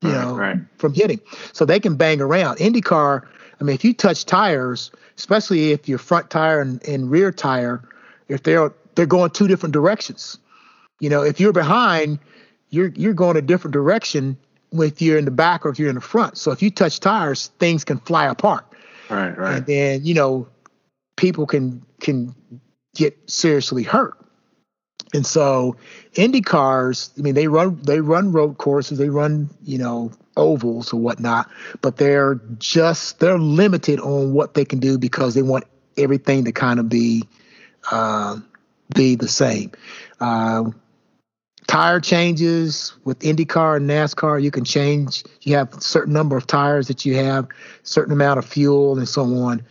you 0.03 0.11
know 0.11 0.35
right. 0.35 0.59
from 0.77 0.93
hitting, 0.95 1.21
so 1.53 1.65
they 1.65 1.81
can 1.81 1.97
bang 1.97 2.21
around. 2.21 2.57
IndyCar, 2.59 3.27
I 3.61 3.65
mean, 3.65 3.75
if 3.75 3.85
you 3.85 3.95
touch 3.95 4.25
tires, 4.25 4.91
especially 5.17 5.73
if 5.73 5.89
your 5.89 5.99
front 5.99 6.31
tire 6.31 6.61
and, 6.61 6.83
and 6.87 7.11
rear 7.11 7.33
tire, 7.33 7.83
if 8.29 8.43
they're 8.43 8.73
they're 8.95 9.07
going 9.07 9.31
two 9.31 9.49
different 9.49 9.73
directions. 9.73 10.39
You 11.01 11.09
know, 11.09 11.23
if 11.23 11.41
you're 11.41 11.53
behind, 11.53 12.19
you're 12.71 12.89
you're 12.89 13.15
going 13.15 13.37
a 13.37 13.43
different 13.43 13.73
direction 13.73 14.37
if 14.73 15.03
you're 15.03 15.19
in 15.19 15.25
the 15.25 15.31
back 15.31 15.67
or 15.67 15.71
if 15.71 15.79
you're 15.79 15.89
in 15.89 15.97
the 15.97 16.01
front. 16.01 16.39
So 16.39 16.51
if 16.51 16.63
you 16.63 16.71
touch 16.71 17.01
tires, 17.01 17.49
things 17.59 17.85
can 17.85 17.99
fly 17.99 18.27
apart. 18.27 18.65
Right, 19.11 19.37
right. 19.37 19.57
And 19.57 19.67
then, 19.67 20.05
you 20.05 20.15
know, 20.15 20.49
people 21.17 21.47
can 21.47 21.85
can 22.01 22.35
get 22.95 23.19
seriously 23.31 23.83
hurt. 23.83 24.15
And 25.15 25.27
so 25.27 25.77
Indy 26.15 26.41
cars, 26.41 27.11
I 27.19 27.23
mean, 27.23 27.35
they 27.35 27.49
run 27.49 27.81
they 27.83 28.01
run 28.01 28.33
road 28.33 28.59
courses, 28.59 28.99
they 28.99 29.11
run, 29.11 29.51
you 29.63 29.79
know, 29.79 30.11
ovals 30.37 30.93
or 30.93 31.01
whatnot, 31.01 31.51
but 31.83 31.99
they're 31.99 32.41
just 32.59 33.21
they're 33.21 33.39
limited 33.39 34.01
on 34.01 34.33
what 34.33 34.55
they 34.55 34.65
can 34.65 34.79
do 34.79 34.97
because 34.97 35.35
they 35.35 35.43
want 35.43 35.65
everything 35.99 36.45
to 36.47 36.53
kind 36.53 36.81
of 36.81 36.89
be 36.89 37.25
uh, 37.91 38.39
be 38.95 39.15
the 39.15 39.29
same. 39.29 39.73
Uh, 40.21 40.71
tire 41.67 42.01
changes 42.01 42.95
with 43.05 43.19
IndyCar 43.21 43.77
and 43.77 43.89
NASCAR, 43.89 44.43
you 44.43 44.51
can 44.51 44.65
change. 44.65 45.25
You 45.43 45.57
have 45.57 45.75
a 45.75 45.81
certain 45.81 46.13
number 46.13 46.37
of 46.37 46.47
tires 46.47 46.89
that 46.89 47.05
you 47.05 47.17
have, 47.17 47.49
certain 47.83 48.13
amount 48.13 48.39
of 48.39 48.45
fuel, 48.45 48.99
and 48.99 49.09
so 49.09 49.23
on. 49.23 49.65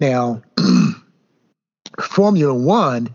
Now, 0.00 0.42
Formula 2.00 2.54
One 2.54 3.14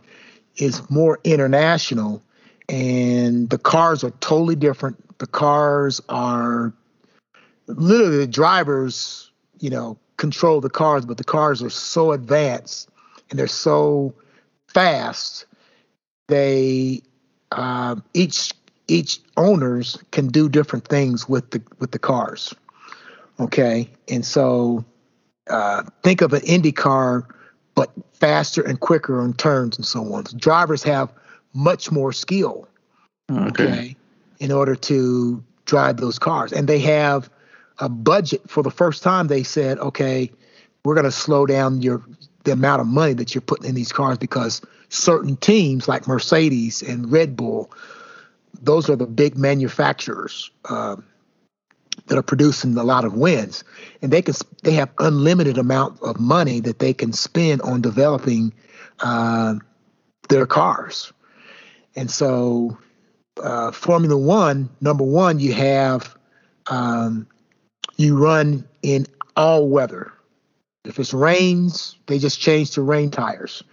is 0.55 0.89
more 0.89 1.19
international, 1.23 2.21
and 2.69 3.49
the 3.49 3.57
cars 3.57 4.03
are 4.03 4.11
totally 4.19 4.55
different. 4.55 5.17
The 5.19 5.27
cars 5.27 6.01
are 6.09 6.73
literally 7.67 8.17
the 8.17 8.27
drivers, 8.27 9.31
you 9.59 9.69
know, 9.69 9.97
control 10.17 10.61
the 10.61 10.69
cars, 10.69 11.05
but 11.05 11.17
the 11.17 11.23
cars 11.23 11.61
are 11.61 11.69
so 11.69 12.11
advanced 12.11 12.89
and 13.29 13.37
they're 13.37 13.47
so 13.47 14.13
fast. 14.77 15.45
They 16.27 17.01
uh, 17.51 17.95
each 18.13 18.53
each 18.87 19.19
owners 19.35 19.97
can 20.11 20.27
do 20.27 20.47
different 20.47 20.87
things 20.87 21.27
with 21.27 21.49
the 21.49 21.61
with 21.79 21.91
the 21.91 21.99
cars. 21.99 22.53
Okay, 23.39 23.89
and 24.07 24.23
so 24.23 24.85
uh, 25.49 25.83
think 26.03 26.21
of 26.21 26.33
an 26.33 26.41
Indy 26.43 26.71
car, 26.71 27.27
but 27.73 27.91
faster 28.13 28.61
and 28.61 28.79
quicker 28.79 29.19
on 29.19 29.33
turns 29.33 29.77
and 29.77 29.85
so 29.85 30.13
on. 30.13 30.27
So 30.27 30.37
drivers 30.37 30.83
have 30.83 31.11
much 31.53 31.91
more 31.91 32.13
skill. 32.13 32.67
Okay. 33.31 33.63
okay. 33.63 33.95
In 34.39 34.51
order 34.51 34.75
to 34.75 35.43
drive 35.65 35.97
those 35.97 36.19
cars, 36.19 36.53
and 36.53 36.69
they 36.69 36.79
have 36.79 37.31
a 37.79 37.89
budget 37.89 38.47
for 38.47 38.61
the 38.61 38.71
first 38.71 39.03
time 39.03 39.27
they 39.27 39.43
said 39.43 39.77
okay 39.77 40.31
we're 40.83 40.95
going 40.95 41.03
to 41.03 41.11
slow 41.11 41.45
down 41.45 41.81
your 41.81 42.01
the 42.47 42.53
amount 42.53 42.81
of 42.81 42.87
money 42.87 43.13
that 43.13 43.35
you're 43.35 43.41
putting 43.41 43.69
in 43.69 43.75
these 43.75 43.91
cars 43.91 44.17
because 44.17 44.61
certain 44.89 45.35
teams 45.37 45.87
like 45.87 46.07
mercedes 46.07 46.81
and 46.81 47.11
red 47.11 47.35
bull 47.35 47.71
those 48.61 48.89
are 48.89 48.95
the 48.95 49.05
big 49.05 49.37
manufacturers 49.37 50.49
uh, 50.69 50.95
that 52.07 52.17
are 52.17 52.23
producing 52.23 52.75
a 52.77 52.83
lot 52.83 53.05
of 53.05 53.13
wins 53.13 53.63
and 54.01 54.11
they 54.11 54.21
can 54.21 54.33
they 54.63 54.71
have 54.71 54.89
unlimited 54.99 55.57
amount 55.57 56.01
of 56.01 56.19
money 56.19 56.59
that 56.59 56.79
they 56.79 56.93
can 56.93 57.13
spend 57.13 57.61
on 57.61 57.81
developing 57.81 58.53
uh, 59.01 59.55
their 60.29 60.45
cars. 60.45 61.11
And 61.95 62.09
so, 62.09 62.77
uh, 63.41 63.71
Formula 63.71 64.17
One, 64.17 64.69
number 64.81 65.03
one, 65.03 65.39
you 65.39 65.53
have 65.53 66.15
um, 66.67 67.27
you 67.97 68.17
run 68.17 68.67
in 68.81 69.07
all 69.35 69.67
weather. 69.67 70.11
If 70.87 70.99
it's 70.99 71.13
rains, 71.13 71.95
they 72.07 72.19
just 72.19 72.39
change 72.39 72.71
to 72.71 72.81
rain 72.81 73.11
tires. 73.11 73.63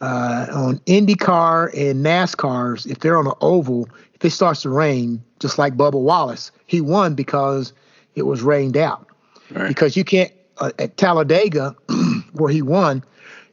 Uh, 0.00 0.46
on 0.52 0.78
IndyCar 0.80 1.72
and 1.74 2.04
NASCARs, 2.04 2.86
if 2.86 3.00
they're 3.00 3.18
on 3.18 3.26
an 3.26 3.32
oval, 3.40 3.88
if 4.14 4.24
it 4.24 4.30
starts 4.30 4.62
to 4.62 4.70
rain, 4.70 5.22
just 5.40 5.58
like 5.58 5.76
Bubba 5.76 6.00
Wallace, 6.00 6.52
he 6.66 6.80
won 6.80 7.14
because 7.14 7.72
it 8.14 8.22
was 8.22 8.42
rained 8.42 8.76
out. 8.76 9.06
Right. 9.50 9.68
Because 9.68 9.96
you 9.96 10.04
can't 10.04 10.32
uh, 10.58 10.72
at 10.78 10.96
Talladega, 10.96 11.74
where 12.32 12.50
he 12.52 12.62
won, 12.62 13.02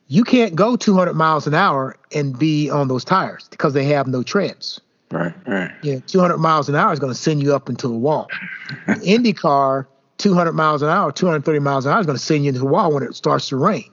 you 0.08 0.24
can't 0.24 0.56
go 0.56 0.76
200 0.76 1.14
miles 1.14 1.48
an 1.48 1.54
hour 1.54 1.96
and 2.14 2.38
be 2.38 2.70
on 2.70 2.88
those 2.88 3.04
tires 3.04 3.48
because 3.50 3.74
they 3.74 3.86
have 3.86 4.08
no 4.08 4.24
treads. 4.24 4.82
Right, 5.12 5.34
right. 5.48 5.72
Yeah, 5.82 6.00
200 6.08 6.38
miles 6.38 6.68
an 6.68 6.76
hour 6.76 6.92
is 6.94 7.00
going 7.00 7.14
to 7.14 7.20
send 7.20 7.42
you 7.42 7.56
up 7.56 7.70
into 7.70 7.88
the 7.88 7.96
wall. 7.96 8.28
IndyCar, 8.88 9.86
200 10.18 10.54
miles 10.54 10.82
an 10.82 10.90
hour, 10.90 11.12
230 11.12 11.60
miles 11.60 11.86
an 11.86 11.92
hour 11.92 12.00
is 12.00 12.06
going 12.06 12.18
to 12.18 12.24
send 12.24 12.44
you 12.44 12.50
into 12.50 12.60
the 12.60 12.66
wall 12.66 12.94
when 12.94 13.04
it 13.04 13.16
starts 13.16 13.50
to 13.50 13.58
rain. 13.58 13.90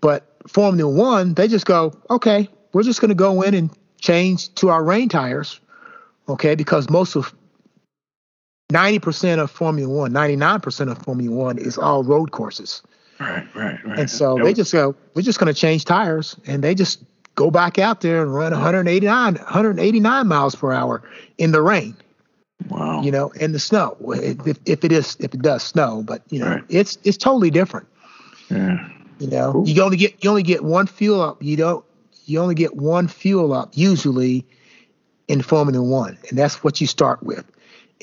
But 0.00 0.26
Formula 0.46 0.90
One, 0.90 1.34
they 1.34 1.48
just 1.48 1.66
go, 1.66 1.92
okay, 2.10 2.48
we're 2.72 2.82
just 2.82 3.00
going 3.00 3.10
to 3.10 3.14
go 3.14 3.42
in 3.42 3.54
and 3.54 3.70
change 4.00 4.54
to 4.54 4.68
our 4.68 4.82
rain 4.82 5.08
tires, 5.08 5.60
okay, 6.28 6.54
because 6.54 6.88
most 6.88 7.16
of 7.16 7.34
90% 8.72 9.38
of 9.38 9.50
Formula 9.50 9.92
One, 9.92 10.12
99% 10.12 10.90
of 10.90 10.98
Formula 10.98 11.34
One 11.34 11.58
is 11.58 11.78
all 11.78 12.04
road 12.04 12.30
courses. 12.30 12.82
Right, 13.18 13.44
right, 13.54 13.84
right. 13.84 13.98
And 13.98 14.10
so 14.10 14.38
they 14.38 14.54
just 14.54 14.72
go, 14.72 14.94
we're 15.14 15.22
just 15.22 15.40
going 15.40 15.52
to 15.52 15.58
change 15.58 15.84
tires, 15.84 16.36
and 16.46 16.62
they 16.62 16.74
just 16.74 17.02
go 17.34 17.50
back 17.50 17.78
out 17.78 18.00
there 18.00 18.22
and 18.22 18.34
run 18.34 18.52
189, 18.52 19.34
189 19.34 20.26
miles 20.26 20.54
per 20.54 20.72
hour 20.72 21.02
in 21.38 21.52
the 21.52 21.62
rain. 21.62 21.96
Wow. 22.66 23.02
You 23.02 23.12
know, 23.12 23.30
in 23.30 23.52
the 23.52 23.58
snow, 23.58 23.96
if, 24.08 24.58
if 24.66 24.84
it 24.84 24.92
is, 24.92 25.16
if 25.20 25.32
it 25.32 25.42
does 25.42 25.62
snow, 25.62 26.02
but 26.04 26.22
you 26.30 26.40
know, 26.40 26.50
right. 26.50 26.64
it's 26.68 26.98
it's 27.04 27.16
totally 27.16 27.50
different. 27.50 27.86
Yeah. 28.50 28.88
You 29.20 29.28
know, 29.28 29.52
cool. 29.52 29.68
you 29.68 29.82
only 29.82 29.96
get 29.96 30.22
you 30.22 30.30
only 30.30 30.42
get 30.42 30.64
one 30.64 30.86
fuel 30.86 31.20
up. 31.20 31.42
You 31.42 31.56
don't. 31.56 31.84
You 32.24 32.40
only 32.40 32.54
get 32.54 32.76
one 32.76 33.08
fuel 33.08 33.54
up 33.54 33.70
usually 33.74 34.44
in 35.28 35.40
Formula 35.40 35.82
One, 35.82 36.18
and 36.28 36.38
that's 36.38 36.62
what 36.64 36.80
you 36.80 36.86
start 36.86 37.22
with. 37.22 37.44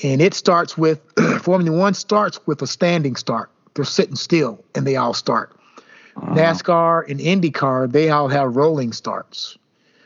And 0.02 0.20
it 0.20 0.34
starts 0.34 0.76
with 0.76 1.00
Formula 1.42 1.76
One 1.76 1.94
starts 1.94 2.40
with 2.46 2.62
a 2.62 2.66
standing 2.66 3.16
start. 3.16 3.50
They're 3.74 3.84
sitting 3.84 4.16
still, 4.16 4.64
and 4.74 4.86
they 4.86 4.96
all 4.96 5.14
start. 5.14 5.52
Uh-huh. 6.16 6.34
NASCAR 6.34 7.10
and 7.10 7.20
IndyCar, 7.20 7.92
they 7.92 8.08
all 8.08 8.28
have 8.28 8.56
rolling 8.56 8.92
starts. 8.92 9.58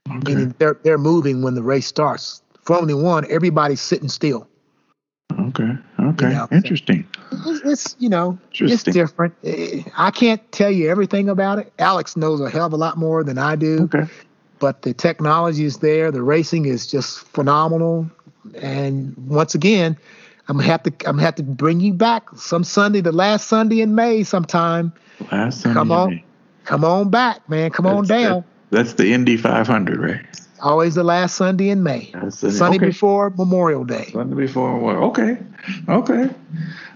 Okay. 0.08 0.34
Meaning 0.34 0.54
they're 0.58 0.78
they're 0.82 0.98
moving 0.98 1.42
when 1.42 1.54
the 1.54 1.62
race 1.62 1.86
starts. 1.86 2.42
Formula 2.62 3.02
One, 3.02 3.30
everybody's 3.30 3.80
sitting 3.80 4.08
still. 4.08 4.48
Okay. 5.38 5.76
Okay. 6.00 6.28
You 6.28 6.34
know, 6.34 6.48
Interesting. 6.50 7.06
It's, 7.46 7.60
it's, 7.64 7.96
you 7.98 8.08
know 8.08 8.38
it's 8.52 8.82
different. 8.82 9.34
Eh, 9.44 9.82
I 9.96 10.10
can't 10.10 10.40
tell 10.52 10.70
you 10.70 10.88
everything 10.90 11.28
about 11.28 11.58
it. 11.58 11.72
Alex 11.78 12.16
knows 12.16 12.40
a 12.40 12.50
hell 12.50 12.66
of 12.66 12.72
a 12.72 12.76
lot 12.76 12.98
more 12.98 13.22
than 13.22 13.38
I 13.38 13.56
do. 13.56 13.82
Okay. 13.82 14.10
But 14.58 14.82
the 14.82 14.92
technology 14.92 15.64
is 15.64 15.78
there. 15.78 16.10
The 16.10 16.22
racing 16.22 16.66
is 16.66 16.86
just 16.86 17.20
phenomenal. 17.20 18.10
And 18.56 19.14
once 19.28 19.54
again, 19.54 19.96
I'm 20.48 20.56
gonna 20.56 20.68
have 20.68 20.82
to 20.82 20.90
I'm 21.06 21.16
gonna 21.16 21.22
have 21.22 21.36
to 21.36 21.42
bring 21.42 21.80
you 21.80 21.94
back 21.94 22.28
some 22.36 22.64
Sunday, 22.64 23.00
the 23.00 23.12
last 23.12 23.46
Sunday 23.46 23.80
in 23.80 23.94
May, 23.94 24.24
sometime. 24.24 24.92
Last 25.30 25.60
Sunday. 25.60 25.78
Come 25.78 25.92
on, 25.92 26.22
come 26.64 26.84
on 26.84 27.10
back, 27.10 27.48
man. 27.48 27.70
Come 27.70 27.84
that's, 27.84 27.96
on 27.96 28.04
down. 28.06 28.44
That, 28.70 28.76
that's 28.76 28.94
the 28.94 29.12
Indy 29.12 29.36
500, 29.36 30.00
right? 30.00 30.20
Always 30.62 30.94
the 30.94 31.04
last 31.04 31.36
Sunday 31.36 31.70
in 31.70 31.82
May. 31.82 32.12
Sunday 32.30 32.76
okay. 32.76 32.86
before 32.86 33.30
Memorial 33.30 33.84
Day. 33.84 34.10
Sunday 34.12 34.36
before 34.36 34.72
Memorial. 34.72 35.04
Okay, 35.10 35.38
okay. 35.88 36.30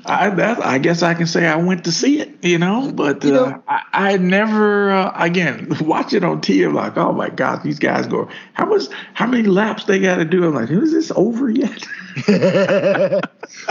I 0.07 0.31
that 0.31 0.65
I 0.65 0.79
guess 0.79 1.03
I 1.03 1.15
can 1.15 1.27
say 1.27 1.47
I 1.47 1.57
went 1.57 1.85
to 1.85 1.93
see 1.93 2.21
it, 2.21 2.45
you 2.45 2.59
know, 2.59 2.93
but 2.93 3.25
you 3.25 3.35
uh, 3.35 3.59
I, 3.67 3.83
I 3.93 4.17
never 4.19 4.91
uh, 4.91 5.13
again 5.17 5.69
watch 5.81 6.13
it 6.13 6.25
on 6.25 6.41
TV. 6.41 6.67
I'm 6.67 6.75
like, 6.75 6.97
oh 6.97 7.13
my 7.13 7.31
god, 7.31 7.63
these 7.63 7.79
guys 7.79 8.07
go. 8.07 8.29
How 8.53 8.67
much? 8.67 8.85
How 9.15 9.27
many 9.27 9.45
laps 9.45 9.85
they 9.85 10.01
got 10.01 10.17
to 10.17 10.25
do? 10.25 10.45
I'm 10.45 10.55
like, 10.55 10.71
is 10.71 10.93
this 10.93 11.11
over 11.17 11.49
yet? 11.51 11.87
hey, 12.27 13.21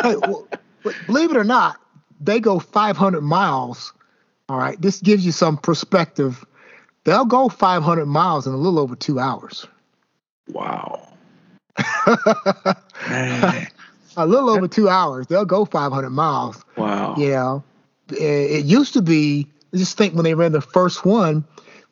well, 0.02 0.48
believe 1.06 1.32
it 1.32 1.38
or 1.38 1.44
not, 1.44 1.80
they 2.20 2.40
go 2.40 2.60
500 2.60 3.22
miles. 3.22 3.94
All 4.50 4.58
right, 4.58 4.80
this 4.82 5.00
gives 5.02 5.26
you 5.26 5.32
some 5.32 5.58
perspective. 5.58 6.44
They'll 7.06 7.26
go 7.26 7.50
500 7.50 8.06
miles 8.06 8.48
in 8.48 8.54
a 8.54 8.58
little 8.58 8.80
over 8.80 8.96
two 8.96 9.20
hours. 9.20 9.68
Wow. 10.50 11.08
a 14.18 14.26
little 14.26 14.50
over 14.50 14.68
two 14.68 14.90
hours. 14.90 15.28
They'll 15.28 15.46
go 15.46 15.66
500 15.66 16.10
miles. 16.10 16.64
Wow. 16.78 17.16
You 17.18 17.30
know, 17.30 17.64
it, 18.10 18.66
used 18.66 18.94
to 18.94 19.02
be, 19.02 19.48
just 19.74 19.98
think 19.98 20.14
when 20.14 20.24
they 20.24 20.34
ran 20.34 20.52
the 20.52 20.62
first 20.62 21.06
one, 21.06 21.46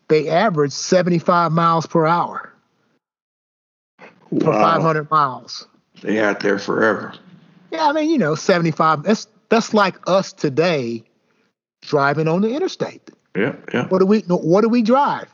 they 0.08 0.28
averaged 0.30 0.74
75 0.74 1.52
miles 1.52 1.88
per 1.88 2.06
hour 2.06 2.54
wow. 4.30 4.40
for 4.40 4.54
500 4.54 5.10
miles. 5.10 5.68
They 6.02 6.20
out 6.20 6.40
there 6.42 6.60
forever. 6.60 7.14
Yeah, 7.72 7.88
I 7.88 7.94
mean, 7.94 8.10
you 8.10 8.18
know, 8.18 8.36
75. 8.36 9.04
That's 9.04 9.28
that's 9.50 9.74
like 9.74 9.96
us 10.08 10.34
today 10.34 11.04
driving 11.82 12.28
on 12.28 12.42
the 12.42 12.50
interstate. 12.54 13.10
Yeah, 13.36 13.56
yeah. 13.74 13.88
What 13.88 14.00
do 14.00 14.06
we 14.06 14.20
what 14.22 14.62
do 14.62 14.70
we 14.70 14.82
drive? 14.82 15.34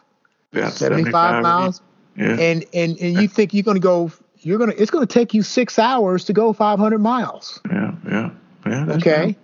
Yeah, 0.51 0.69
75, 0.69 1.13
75 1.13 1.43
miles. 1.43 1.81
Yeah. 2.17 2.39
And 2.39 2.65
and 2.73 2.99
and 2.99 3.21
you 3.21 3.27
think 3.27 3.53
you're 3.53 3.63
going 3.63 3.75
to 3.75 3.81
go 3.81 4.11
you're 4.39 4.57
going 4.57 4.71
to 4.71 4.81
it's 4.81 4.91
going 4.91 5.05
to 5.05 5.13
take 5.13 5.33
you 5.33 5.43
6 5.43 5.79
hours 5.79 6.25
to 6.25 6.33
go 6.33 6.51
500 6.53 6.99
miles. 6.99 7.59
Yeah, 7.69 7.91
yeah. 8.09 8.29
Yeah, 8.65 8.85
okay. 8.91 9.33
True. 9.33 9.35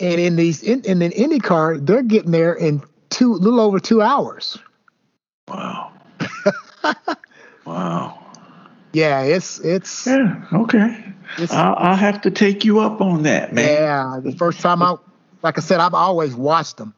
And 0.00 0.20
in 0.20 0.36
these 0.36 0.62
in, 0.62 0.82
in 0.82 1.02
an 1.02 1.12
IndyCar, 1.12 1.84
they're 1.84 2.02
getting 2.02 2.30
there 2.30 2.52
in 2.52 2.82
two 3.10 3.32
little 3.34 3.60
over 3.60 3.80
2 3.80 4.02
hours. 4.02 4.58
Wow. 5.48 5.92
wow. 7.64 8.18
Yeah, 8.92 9.22
it's 9.22 9.58
it's 9.60 10.06
Yeah, 10.06 10.44
okay. 10.52 11.04
I'll, 11.50 11.74
I'll 11.76 11.96
have 11.96 12.20
to 12.22 12.30
take 12.30 12.64
you 12.64 12.80
up 12.80 13.00
on 13.00 13.22
that, 13.22 13.52
man. 13.52 13.64
Yeah, 13.64 14.20
the 14.22 14.36
first 14.36 14.60
time 14.60 14.82
I 14.82 14.96
like 15.42 15.58
I 15.58 15.60
said 15.60 15.80
I've 15.80 15.94
always 15.94 16.34
watched 16.34 16.76
them. 16.76 16.94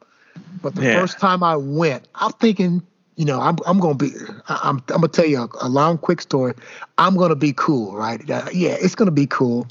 But 0.62 0.74
the 0.74 0.82
yeah. 0.82 1.00
first 1.00 1.18
time 1.18 1.42
I 1.42 1.56
went, 1.56 2.08
I'm 2.14 2.32
thinking 2.32 2.82
you 3.16 3.24
know, 3.24 3.40
I'm 3.40 3.56
I'm 3.66 3.80
gonna 3.80 3.94
be 3.94 4.12
I'm 4.48 4.76
I'm 4.76 5.00
gonna 5.00 5.08
tell 5.08 5.26
you 5.26 5.42
a, 5.42 5.48
a 5.62 5.68
long 5.68 5.98
quick 5.98 6.20
story. 6.20 6.54
I'm 6.98 7.16
gonna 7.16 7.34
be 7.34 7.52
cool, 7.54 7.96
right? 7.96 8.28
Uh, 8.30 8.46
yeah, 8.52 8.76
it's 8.78 8.94
gonna 8.94 9.10
be 9.10 9.26
cool. 9.26 9.66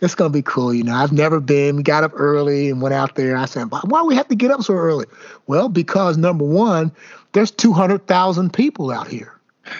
It's 0.00 0.14
gonna 0.14 0.30
be 0.30 0.42
cool. 0.42 0.72
You 0.72 0.84
know, 0.84 0.94
I've 0.94 1.12
never 1.12 1.40
been. 1.40 1.76
We 1.76 1.82
got 1.82 2.04
up 2.04 2.12
early 2.14 2.68
and 2.70 2.80
went 2.80 2.94
out 2.94 3.14
there. 3.16 3.36
I 3.36 3.46
said, 3.46 3.70
why 3.70 4.00
do 4.00 4.06
we 4.06 4.14
have 4.14 4.28
to 4.28 4.34
get 4.34 4.50
up 4.50 4.62
so 4.62 4.74
early? 4.74 5.06
Well, 5.46 5.68
because 5.68 6.16
number 6.16 6.44
one, 6.44 6.92
there's 7.32 7.50
two 7.50 7.72
hundred 7.72 8.06
thousand 8.06 8.52
people 8.52 8.90
out 8.90 9.08
here. 9.08 9.34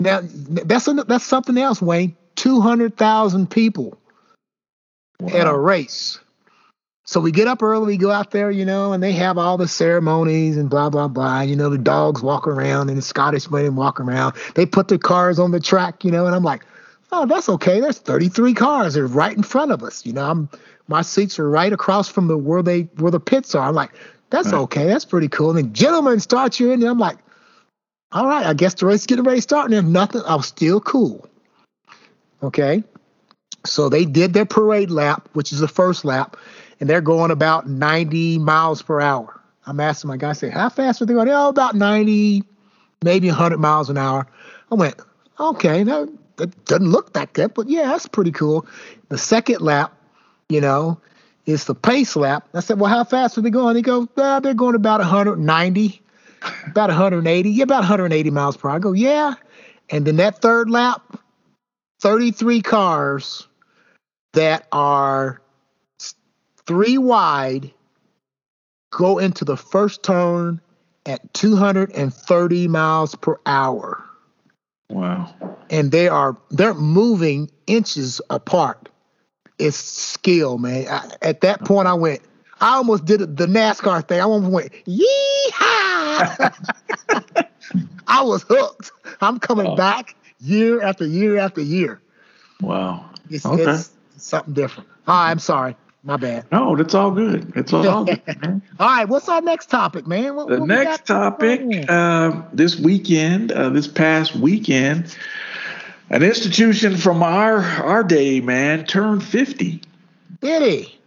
Now 0.00 0.20
that's 0.22 0.86
a, 0.86 0.94
that's 0.94 1.24
something 1.24 1.58
else, 1.58 1.82
Wayne. 1.82 2.16
Two 2.36 2.60
hundred 2.60 2.96
thousand 2.96 3.50
people 3.50 3.98
wow. 5.18 5.36
at 5.36 5.48
a 5.48 5.58
race. 5.58 6.20
So 7.08 7.20
we 7.20 7.32
get 7.32 7.48
up 7.48 7.62
early, 7.62 7.86
we 7.86 7.96
go 7.96 8.10
out 8.10 8.32
there, 8.32 8.50
you 8.50 8.66
know, 8.66 8.92
and 8.92 9.02
they 9.02 9.12
have 9.12 9.38
all 9.38 9.56
the 9.56 9.66
ceremonies 9.66 10.58
and 10.58 10.68
blah 10.68 10.90
blah 10.90 11.08
blah. 11.08 11.40
You 11.40 11.56
know, 11.56 11.70
the 11.70 11.78
dogs 11.78 12.22
walk 12.22 12.46
around 12.46 12.90
and 12.90 12.98
the 12.98 13.02
Scottish 13.02 13.48
women 13.48 13.76
walk 13.76 13.98
around. 13.98 14.34
They 14.56 14.66
put 14.66 14.88
their 14.88 14.98
cars 14.98 15.38
on 15.38 15.50
the 15.50 15.58
track, 15.58 16.04
you 16.04 16.10
know, 16.10 16.26
and 16.26 16.34
I'm 16.34 16.42
like, 16.42 16.66
oh, 17.10 17.24
that's 17.24 17.48
okay. 17.48 17.80
There's 17.80 17.96
33 17.96 18.52
cars. 18.52 18.92
They're 18.92 19.06
right 19.06 19.34
in 19.34 19.42
front 19.42 19.72
of 19.72 19.82
us. 19.82 20.04
You 20.04 20.12
know, 20.12 20.30
I'm 20.30 20.50
my 20.86 21.00
seats 21.00 21.38
are 21.38 21.48
right 21.48 21.72
across 21.72 22.10
from 22.10 22.28
the 22.28 22.36
where 22.36 22.62
they 22.62 22.82
where 22.98 23.10
the 23.10 23.20
pits 23.20 23.54
are. 23.54 23.66
I'm 23.66 23.74
like, 23.74 23.92
that's 24.28 24.52
right. 24.52 24.60
okay. 24.64 24.84
That's 24.84 25.06
pretty 25.06 25.28
cool. 25.28 25.48
And 25.48 25.58
then 25.58 25.72
gentlemen 25.72 26.20
start 26.20 26.60
you 26.60 26.72
in 26.72 26.80
there. 26.80 26.90
I'm 26.90 26.98
like, 26.98 27.16
all 28.12 28.26
right, 28.26 28.44
I 28.44 28.52
guess 28.52 28.74
the 28.74 28.84
race 28.84 29.00
is 29.00 29.06
getting 29.06 29.24
ready 29.24 29.38
to 29.38 29.42
start. 29.42 29.64
And 29.64 29.72
there's 29.72 29.82
nothing. 29.82 30.20
I 30.26 30.34
was 30.34 30.48
still 30.48 30.82
cool. 30.82 31.26
Okay. 32.42 32.84
So 33.64 33.88
they 33.88 34.04
did 34.04 34.34
their 34.34 34.44
parade 34.44 34.90
lap, 34.90 35.26
which 35.32 35.52
is 35.52 35.60
the 35.60 35.68
first 35.68 36.04
lap 36.04 36.36
and 36.80 36.88
they're 36.88 37.00
going 37.00 37.30
about 37.30 37.68
90 37.68 38.38
miles 38.38 38.82
per 38.82 39.00
hour. 39.00 39.40
I'm 39.66 39.80
asking 39.80 40.08
my 40.08 40.16
guy, 40.16 40.30
I 40.30 40.32
say, 40.32 40.50
how 40.50 40.68
fast 40.68 41.02
are 41.02 41.06
they 41.06 41.14
going? 41.14 41.28
Oh, 41.28 41.48
about 41.48 41.74
90, 41.74 42.42
maybe 43.02 43.28
100 43.28 43.58
miles 43.58 43.90
an 43.90 43.98
hour. 43.98 44.26
I 44.72 44.74
went, 44.74 44.96
okay, 45.38 45.82
that, 45.82 46.08
that 46.36 46.64
doesn't 46.64 46.88
look 46.88 47.12
that 47.12 47.32
good, 47.32 47.54
but 47.54 47.68
yeah, 47.68 47.82
that's 47.82 48.06
pretty 48.06 48.32
cool. 48.32 48.66
The 49.08 49.18
second 49.18 49.60
lap, 49.60 49.92
you 50.48 50.60
know, 50.60 51.00
is 51.44 51.64
the 51.64 51.74
pace 51.74 52.16
lap. 52.16 52.48
I 52.54 52.60
said, 52.60 52.80
well, 52.80 52.90
how 52.90 53.04
fast 53.04 53.36
are 53.38 53.40
they 53.40 53.50
going? 53.50 53.74
They 53.74 53.82
go, 53.82 54.08
ah, 54.16 54.40
they're 54.40 54.54
going 54.54 54.74
about 54.74 55.00
190, 55.00 56.02
about 56.66 56.88
180, 56.88 57.50
yeah, 57.50 57.62
about 57.62 57.80
180 57.80 58.30
miles 58.30 58.56
per 58.56 58.68
hour. 58.68 58.76
I 58.76 58.78
go, 58.78 58.92
yeah. 58.92 59.34
And 59.90 60.06
then 60.06 60.16
that 60.16 60.40
third 60.40 60.70
lap, 60.70 61.18
33 62.00 62.62
cars 62.62 63.48
that 64.34 64.66
are 64.72 65.40
three 66.68 66.98
wide, 66.98 67.72
go 68.90 69.18
into 69.18 69.44
the 69.44 69.56
first 69.56 70.04
turn 70.04 70.60
at 71.06 71.34
230 71.34 72.68
miles 72.68 73.14
per 73.16 73.40
hour. 73.46 74.04
Wow. 74.90 75.34
And 75.70 75.90
they 75.90 76.08
are 76.08 76.36
they're 76.50 76.74
moving 76.74 77.50
inches 77.66 78.20
apart. 78.30 78.88
It's 79.58 79.76
skill, 79.76 80.58
man. 80.58 80.86
I, 80.88 81.10
at 81.20 81.40
that 81.40 81.64
point, 81.64 81.88
I 81.88 81.94
went. 81.94 82.20
I 82.60 82.74
almost 82.76 83.04
did 83.04 83.36
the 83.36 83.46
NASCAR 83.46 84.06
thing. 84.06 84.20
I 84.20 84.24
almost 84.24 84.52
went 84.52 84.72
yeehaw. 84.86 86.54
I 88.06 88.22
was 88.22 88.44
hooked. 88.48 88.92
I'm 89.20 89.38
coming 89.38 89.66
oh. 89.66 89.76
back 89.76 90.16
year 90.40 90.82
after 90.82 91.06
year 91.06 91.38
after 91.38 91.60
year. 91.60 92.00
Wow. 92.60 93.10
It's, 93.30 93.46
okay. 93.46 93.62
it's 93.62 93.92
something 94.16 94.54
different. 94.54 94.88
Hi, 95.06 95.30
I'm 95.30 95.38
sorry. 95.38 95.76
My 96.08 96.16
bad. 96.16 96.46
No, 96.50 96.74
that's 96.74 96.94
all 96.94 97.10
good. 97.10 97.52
It's 97.54 97.70
all 97.70 98.04
good. 98.06 98.22
man. 98.26 98.62
all 98.80 98.86
right, 98.86 99.06
what's 99.06 99.28
our 99.28 99.42
next 99.42 99.68
topic, 99.68 100.06
man? 100.06 100.36
What, 100.36 100.48
the 100.48 100.60
what 100.60 100.66
next 100.66 101.06
topic 101.06 101.60
uh, 101.86 102.44
this 102.54 102.80
weekend, 102.80 103.52
uh, 103.52 103.68
this 103.68 103.86
past 103.86 104.34
weekend, 104.34 105.14
an 106.08 106.22
institution 106.22 106.96
from 106.96 107.22
our 107.22 107.58
our 107.60 108.02
day, 108.02 108.40
man, 108.40 108.86
turned 108.86 109.22
50. 109.22 109.82
Did 110.40 110.62
he? 110.62 110.97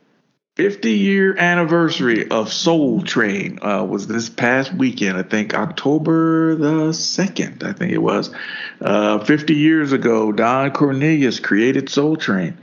50 0.55 0.91
year 0.91 1.37
anniversary 1.37 2.29
of 2.29 2.51
Soul 2.51 3.01
Train 3.03 3.59
uh, 3.61 3.85
was 3.85 4.07
this 4.07 4.29
past 4.29 4.73
weekend. 4.73 5.17
I 5.17 5.23
think 5.23 5.53
October 5.53 6.55
the 6.55 6.89
2nd, 6.89 7.63
I 7.63 7.71
think 7.71 7.93
it 7.93 7.99
was. 7.99 8.33
Uh, 8.81 9.19
50 9.19 9.55
years 9.55 9.93
ago, 9.93 10.33
Don 10.33 10.71
Cornelius 10.71 11.39
created 11.39 11.89
Soul 11.89 12.17
Train. 12.17 12.57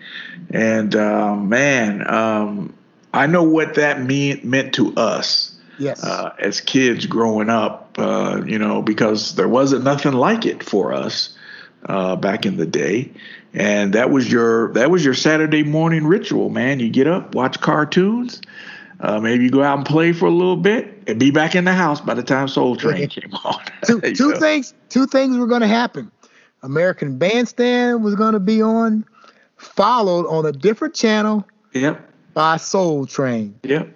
And 0.51 0.95
uh, 0.95 1.35
man, 1.35 2.09
um, 2.11 2.75
I 3.15 3.27
know 3.27 3.45
what 3.45 3.77
that 3.77 4.03
mean, 4.03 4.41
meant 4.45 4.75
to 4.75 4.95
us. 4.95 5.59
Yes. 5.79 6.05
Uh, 6.05 6.35
as 6.39 6.61
kids 6.61 7.07
growing 7.07 7.49
up, 7.49 7.97
uh, 7.99 8.43
you 8.45 8.59
know, 8.59 8.83
because 8.83 9.35
there 9.37 9.49
wasn't 9.49 9.85
nothing 9.85 10.13
like 10.13 10.45
it 10.45 10.63
for 10.63 10.93
us 10.93 11.39
uh, 11.87 12.17
back 12.17 12.45
in 12.45 12.57
the 12.59 12.67
day 12.67 13.13
and 13.55 13.93
that 13.95 14.11
was 14.11 14.31
your 14.31 14.73
that 14.75 14.91
was 14.91 15.05
your 15.05 15.15
Saturday 15.15 15.63
morning 15.63 16.07
ritual, 16.07 16.51
man. 16.51 16.81
You 16.81 16.91
get 16.91 17.07
up, 17.07 17.35
watch 17.35 17.61
cartoons, 17.61 18.41
uh, 19.01 19.21
maybe 19.21 19.45
you 19.45 19.51
go 19.51 19.63
out 19.63 19.79
and 19.79 19.87
play 19.87 20.13
for 20.13 20.27
a 20.27 20.31
little 20.31 20.57
bit, 20.57 21.03
and 21.07 21.19
be 21.19 21.31
back 21.31 21.55
in 21.55 21.65
the 21.65 21.73
house 21.73 22.01
by 22.01 22.15
the 22.15 22.23
time 22.23 22.49
Soul 22.49 22.77
Train 22.77 23.09
came 23.09 23.33
on. 23.45 23.61
two, 23.87 24.01
two 24.01 24.35
things 24.35 24.75
two 24.89 25.07
things 25.07 25.37
were 25.37 25.47
going 25.47 25.61
to 25.61 25.69
happen. 25.69 26.11
American 26.63 27.19
Bandstand 27.19 28.03
was 28.03 28.17
going 28.17 28.33
to 28.33 28.41
be 28.41 28.61
on, 28.61 29.05
followed 29.57 30.27
on 30.27 30.45
a 30.45 30.53
different 30.53 30.95
channel. 30.95 31.47
Yep. 31.73 32.05
By 32.35 32.57
Soul 32.57 33.07
Train. 33.07 33.59
Yep. 33.63 33.93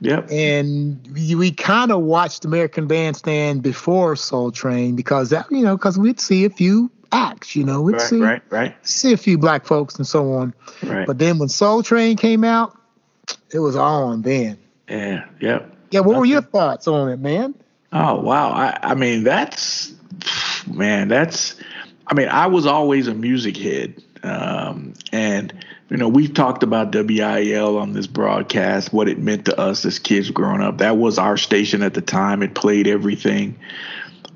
Yep. 0.00 0.30
And 0.30 1.08
we, 1.12 1.34
we 1.34 1.50
kind 1.50 1.90
of 1.90 2.02
watched 2.02 2.44
American 2.44 2.86
Bandstand 2.86 3.62
before 3.62 4.16
Soul 4.16 4.52
Train 4.52 4.94
because 4.96 5.30
that 5.30 5.46
you 5.50 5.62
know 5.62 5.76
because 5.76 5.98
we'd 5.98 6.20
see 6.20 6.44
a 6.44 6.50
few 6.50 6.90
acts, 7.14 7.54
you 7.54 7.64
know. 7.64 7.80
We'd 7.80 7.94
right, 7.94 8.02
see, 8.02 8.20
right, 8.20 8.42
right. 8.50 8.86
see 8.86 9.12
a 9.12 9.16
few 9.16 9.38
black 9.38 9.64
folks 9.64 9.96
and 9.96 10.06
so 10.06 10.32
on. 10.34 10.54
Right. 10.82 11.06
But 11.06 11.18
then 11.18 11.38
when 11.38 11.48
Soul 11.48 11.82
Train 11.82 12.16
came 12.16 12.44
out, 12.44 12.76
it 13.52 13.60
was 13.60 13.76
on 13.76 14.22
then. 14.22 14.58
Yeah, 14.88 15.26
yep. 15.40 15.74
Yeah, 15.90 16.00
what 16.00 16.08
Nothing. 16.08 16.20
were 16.20 16.26
your 16.26 16.42
thoughts 16.42 16.88
on 16.88 17.08
it, 17.10 17.20
man? 17.20 17.54
Oh 17.92 18.20
wow. 18.20 18.50
I, 18.50 18.78
I 18.82 18.94
mean 18.94 19.22
that's 19.22 19.94
man, 20.66 21.08
that's 21.08 21.54
I 22.06 22.14
mean, 22.14 22.28
I 22.28 22.46
was 22.46 22.66
always 22.66 23.08
a 23.08 23.14
music 23.14 23.56
head. 23.56 24.02
Um, 24.22 24.94
and 25.12 25.52
you 25.90 25.96
know, 25.96 26.08
we've 26.08 26.32
talked 26.32 26.62
about 26.62 26.94
WIL 26.94 27.78
on 27.78 27.92
this 27.92 28.06
broadcast, 28.06 28.92
what 28.92 29.08
it 29.08 29.18
meant 29.18 29.44
to 29.46 29.60
us 29.60 29.84
as 29.84 29.98
kids 29.98 30.30
growing 30.30 30.60
up. 30.60 30.78
That 30.78 30.96
was 30.96 31.18
our 31.18 31.36
station 31.36 31.82
at 31.82 31.94
the 31.94 32.00
time. 32.00 32.42
It 32.42 32.54
played 32.54 32.86
everything. 32.86 33.58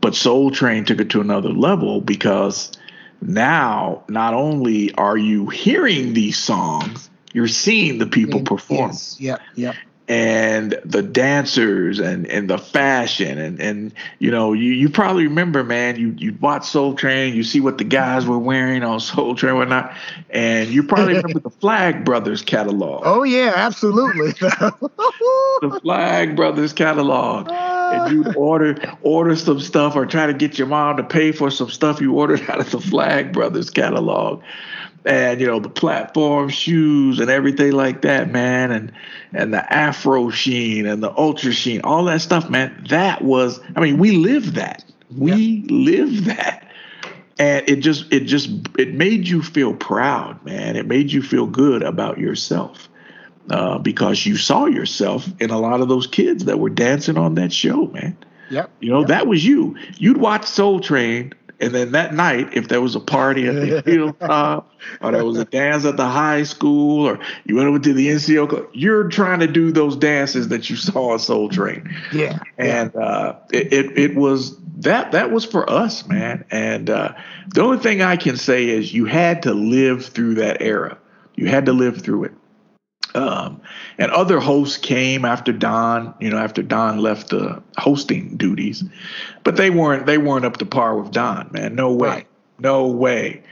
But 0.00 0.14
Soul 0.14 0.50
Train 0.50 0.84
took 0.84 1.00
it 1.00 1.10
to 1.10 1.20
another 1.20 1.50
level 1.50 2.00
because 2.00 2.72
now 3.20 4.04
not 4.08 4.34
only 4.34 4.94
are 4.94 5.16
you 5.16 5.48
hearing 5.48 6.14
these 6.14 6.38
songs, 6.38 7.10
you're 7.32 7.48
seeing 7.48 7.98
the 7.98 8.06
people 8.06 8.40
mm, 8.40 8.46
perform. 8.46 8.90
Yes. 8.90 9.16
Yep. 9.20 9.40
Yep 9.56 9.74
and 10.08 10.80
the 10.84 11.02
dancers 11.02 11.98
and, 11.98 12.26
and 12.28 12.48
the 12.48 12.56
fashion 12.56 13.38
and, 13.38 13.60
and 13.60 13.92
you 14.18 14.30
know 14.30 14.54
you, 14.54 14.72
you 14.72 14.88
probably 14.88 15.24
remember 15.24 15.62
man 15.62 15.96
you 15.96 16.14
you 16.16 16.36
watch 16.40 16.66
Soul 16.66 16.94
Train 16.94 17.34
you 17.34 17.44
see 17.44 17.60
what 17.60 17.76
the 17.76 17.84
guys 17.84 18.26
were 18.26 18.38
wearing 18.38 18.82
on 18.82 19.00
Soul 19.00 19.34
Train 19.34 19.50
and 19.50 19.58
whatnot 19.58 19.94
and 20.30 20.70
you 20.70 20.82
probably 20.82 21.14
remember 21.16 21.40
the 21.40 21.50
Flagg 21.50 22.04
Brothers 22.04 22.42
catalog. 22.42 23.02
Oh 23.04 23.22
yeah, 23.22 23.52
absolutely. 23.54 24.32
the 24.32 25.78
Flagg 25.82 26.34
Brothers 26.36 26.72
catalog, 26.72 27.48
ah. 27.50 27.67
And 27.92 28.12
you 28.12 28.32
order 28.34 28.76
order 29.02 29.36
some 29.36 29.60
stuff 29.60 29.96
or 29.96 30.06
try 30.06 30.26
to 30.26 30.34
get 30.34 30.58
your 30.58 30.66
mom 30.66 30.96
to 30.98 31.04
pay 31.04 31.32
for 31.32 31.50
some 31.50 31.70
stuff 31.70 32.00
you 32.00 32.14
ordered 32.14 32.48
out 32.50 32.60
of 32.60 32.70
the 32.70 32.80
Flagg 32.80 33.32
Brothers 33.32 33.70
catalog 33.70 34.42
and 35.04 35.40
you 35.40 35.46
know 35.46 35.58
the 35.58 35.70
platform 35.70 36.48
shoes 36.48 37.18
and 37.18 37.30
everything 37.30 37.72
like 37.72 38.02
that, 38.02 38.30
man, 38.30 38.70
and 38.70 38.92
and 39.32 39.52
the 39.52 39.72
Afro 39.72 40.30
sheen 40.30 40.86
and 40.86 41.02
the 41.02 41.16
Ultra 41.16 41.52
sheen, 41.52 41.80
all 41.82 42.04
that 42.04 42.20
stuff, 42.20 42.50
man. 42.50 42.84
That 42.90 43.22
was, 43.22 43.60
I 43.76 43.80
mean, 43.80 43.98
we 43.98 44.12
lived 44.12 44.54
that. 44.54 44.84
We 45.16 45.32
yep. 45.32 45.70
lived 45.70 46.24
that, 46.26 46.68
and 47.38 47.68
it 47.68 47.76
just 47.76 48.12
it 48.12 48.20
just 48.20 48.50
it 48.78 48.94
made 48.94 49.26
you 49.26 49.42
feel 49.42 49.74
proud, 49.74 50.44
man. 50.44 50.76
It 50.76 50.86
made 50.86 51.10
you 51.10 51.22
feel 51.22 51.46
good 51.46 51.82
about 51.82 52.18
yourself. 52.18 52.88
Uh, 53.50 53.78
because 53.78 54.26
you 54.26 54.36
saw 54.36 54.66
yourself 54.66 55.26
in 55.40 55.50
a 55.50 55.58
lot 55.58 55.80
of 55.80 55.88
those 55.88 56.06
kids 56.06 56.44
that 56.44 56.58
were 56.58 56.68
dancing 56.68 57.16
on 57.16 57.34
that 57.34 57.52
show, 57.52 57.86
man. 57.86 58.16
Yep. 58.50 58.70
You 58.80 58.90
know, 58.90 59.00
yep. 59.00 59.08
that 59.08 59.26
was 59.26 59.44
you. 59.44 59.76
You'd 59.96 60.18
watch 60.18 60.46
Soul 60.46 60.80
Train 60.80 61.32
and 61.60 61.74
then 61.74 61.92
that 61.92 62.14
night, 62.14 62.50
if 62.52 62.68
there 62.68 62.80
was 62.80 62.94
a 62.94 63.00
party 63.00 63.48
at 63.48 63.54
the 63.54 63.82
hilltop, 63.90 64.72
or 65.00 65.12
there 65.12 65.24
was 65.24 65.38
a 65.38 65.44
dance 65.44 65.84
at 65.84 65.96
the 65.96 66.06
high 66.06 66.44
school, 66.44 67.08
or 67.08 67.18
you 67.44 67.56
went 67.56 67.68
over 67.68 67.80
to 67.80 67.92
the 67.92 68.08
NCO 68.08 68.48
club, 68.48 68.68
you're 68.72 69.08
trying 69.08 69.40
to 69.40 69.48
do 69.48 69.72
those 69.72 69.96
dances 69.96 70.48
that 70.48 70.70
you 70.70 70.76
saw 70.76 71.10
on 71.12 71.18
Soul 71.18 71.48
Train. 71.48 71.92
Yeah. 72.12 72.38
And 72.58 72.94
uh, 72.94 73.36
it, 73.52 73.72
it, 73.72 73.98
it 73.98 74.14
was 74.14 74.56
that 74.78 75.10
that 75.12 75.32
was 75.32 75.44
for 75.44 75.68
us, 75.68 76.06
man. 76.06 76.44
And 76.50 76.88
uh, 76.88 77.14
the 77.48 77.62
only 77.62 77.78
thing 77.78 78.02
I 78.02 78.16
can 78.16 78.36
say 78.36 78.68
is 78.68 78.94
you 78.94 79.06
had 79.06 79.42
to 79.42 79.52
live 79.52 80.06
through 80.06 80.34
that 80.34 80.62
era. 80.62 80.96
You 81.34 81.46
had 81.46 81.66
to 81.66 81.72
live 81.72 82.02
through 82.02 82.24
it. 82.24 82.32
Um, 83.14 83.60
and 83.96 84.10
other 84.10 84.38
hosts 84.38 84.76
came 84.76 85.24
after 85.24 85.52
Don, 85.52 86.14
you 86.20 86.30
know, 86.30 86.38
after 86.38 86.62
Don 86.62 86.98
left 86.98 87.30
the 87.30 87.62
hosting 87.78 88.36
duties, 88.36 88.84
but 89.44 89.56
they 89.56 89.70
weren't 89.70 90.06
they 90.06 90.18
weren't 90.18 90.44
up 90.44 90.58
to 90.58 90.66
par 90.66 90.96
with 90.98 91.10
Don, 91.12 91.48
man. 91.52 91.74
No 91.74 91.92
way, 91.92 92.08
right. 92.08 92.26
no 92.58 92.86
way. 92.86 93.42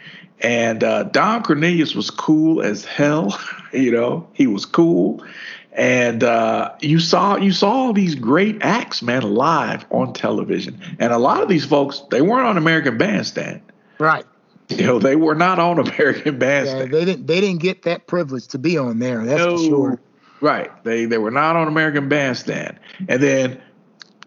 And 0.40 0.84
uh, 0.84 1.04
Don 1.04 1.42
Cornelius 1.42 1.94
was 1.94 2.10
cool 2.10 2.60
as 2.60 2.84
hell, 2.84 3.38
you 3.72 3.90
know, 3.90 4.28
he 4.34 4.46
was 4.46 4.66
cool. 4.66 5.24
And 5.72 6.24
uh, 6.24 6.72
you 6.80 7.00
saw 7.00 7.36
you 7.36 7.52
saw 7.52 7.92
these 7.92 8.14
great 8.14 8.58
acts, 8.62 9.02
man, 9.02 9.22
live 9.22 9.84
on 9.90 10.12
television. 10.12 10.80
And 10.98 11.12
a 11.12 11.18
lot 11.18 11.42
of 11.42 11.48
these 11.48 11.66
folks, 11.66 12.02
they 12.10 12.22
weren't 12.22 12.46
on 12.46 12.56
American 12.56 12.96
Bandstand. 12.96 13.60
Right. 13.98 14.24
You 14.68 14.86
know, 14.86 14.98
they 14.98 15.16
were 15.16 15.34
not 15.34 15.58
on 15.58 15.78
American 15.86 16.38
Bandstand. 16.38 16.92
Yeah, 16.92 16.98
they 16.98 17.04
didn't. 17.04 17.26
They 17.26 17.40
didn't 17.40 17.60
get 17.60 17.82
that 17.82 18.06
privilege 18.06 18.46
to 18.48 18.58
be 18.58 18.78
on 18.78 18.98
there. 18.98 19.24
That's 19.24 19.38
no, 19.38 19.56
for 19.56 19.64
sure. 19.64 20.00
Right. 20.40 20.84
They 20.84 21.04
they 21.04 21.18
were 21.18 21.30
not 21.30 21.56
on 21.56 21.68
American 21.68 22.08
Bandstand. 22.08 22.78
And 23.08 23.22
then 23.22 23.60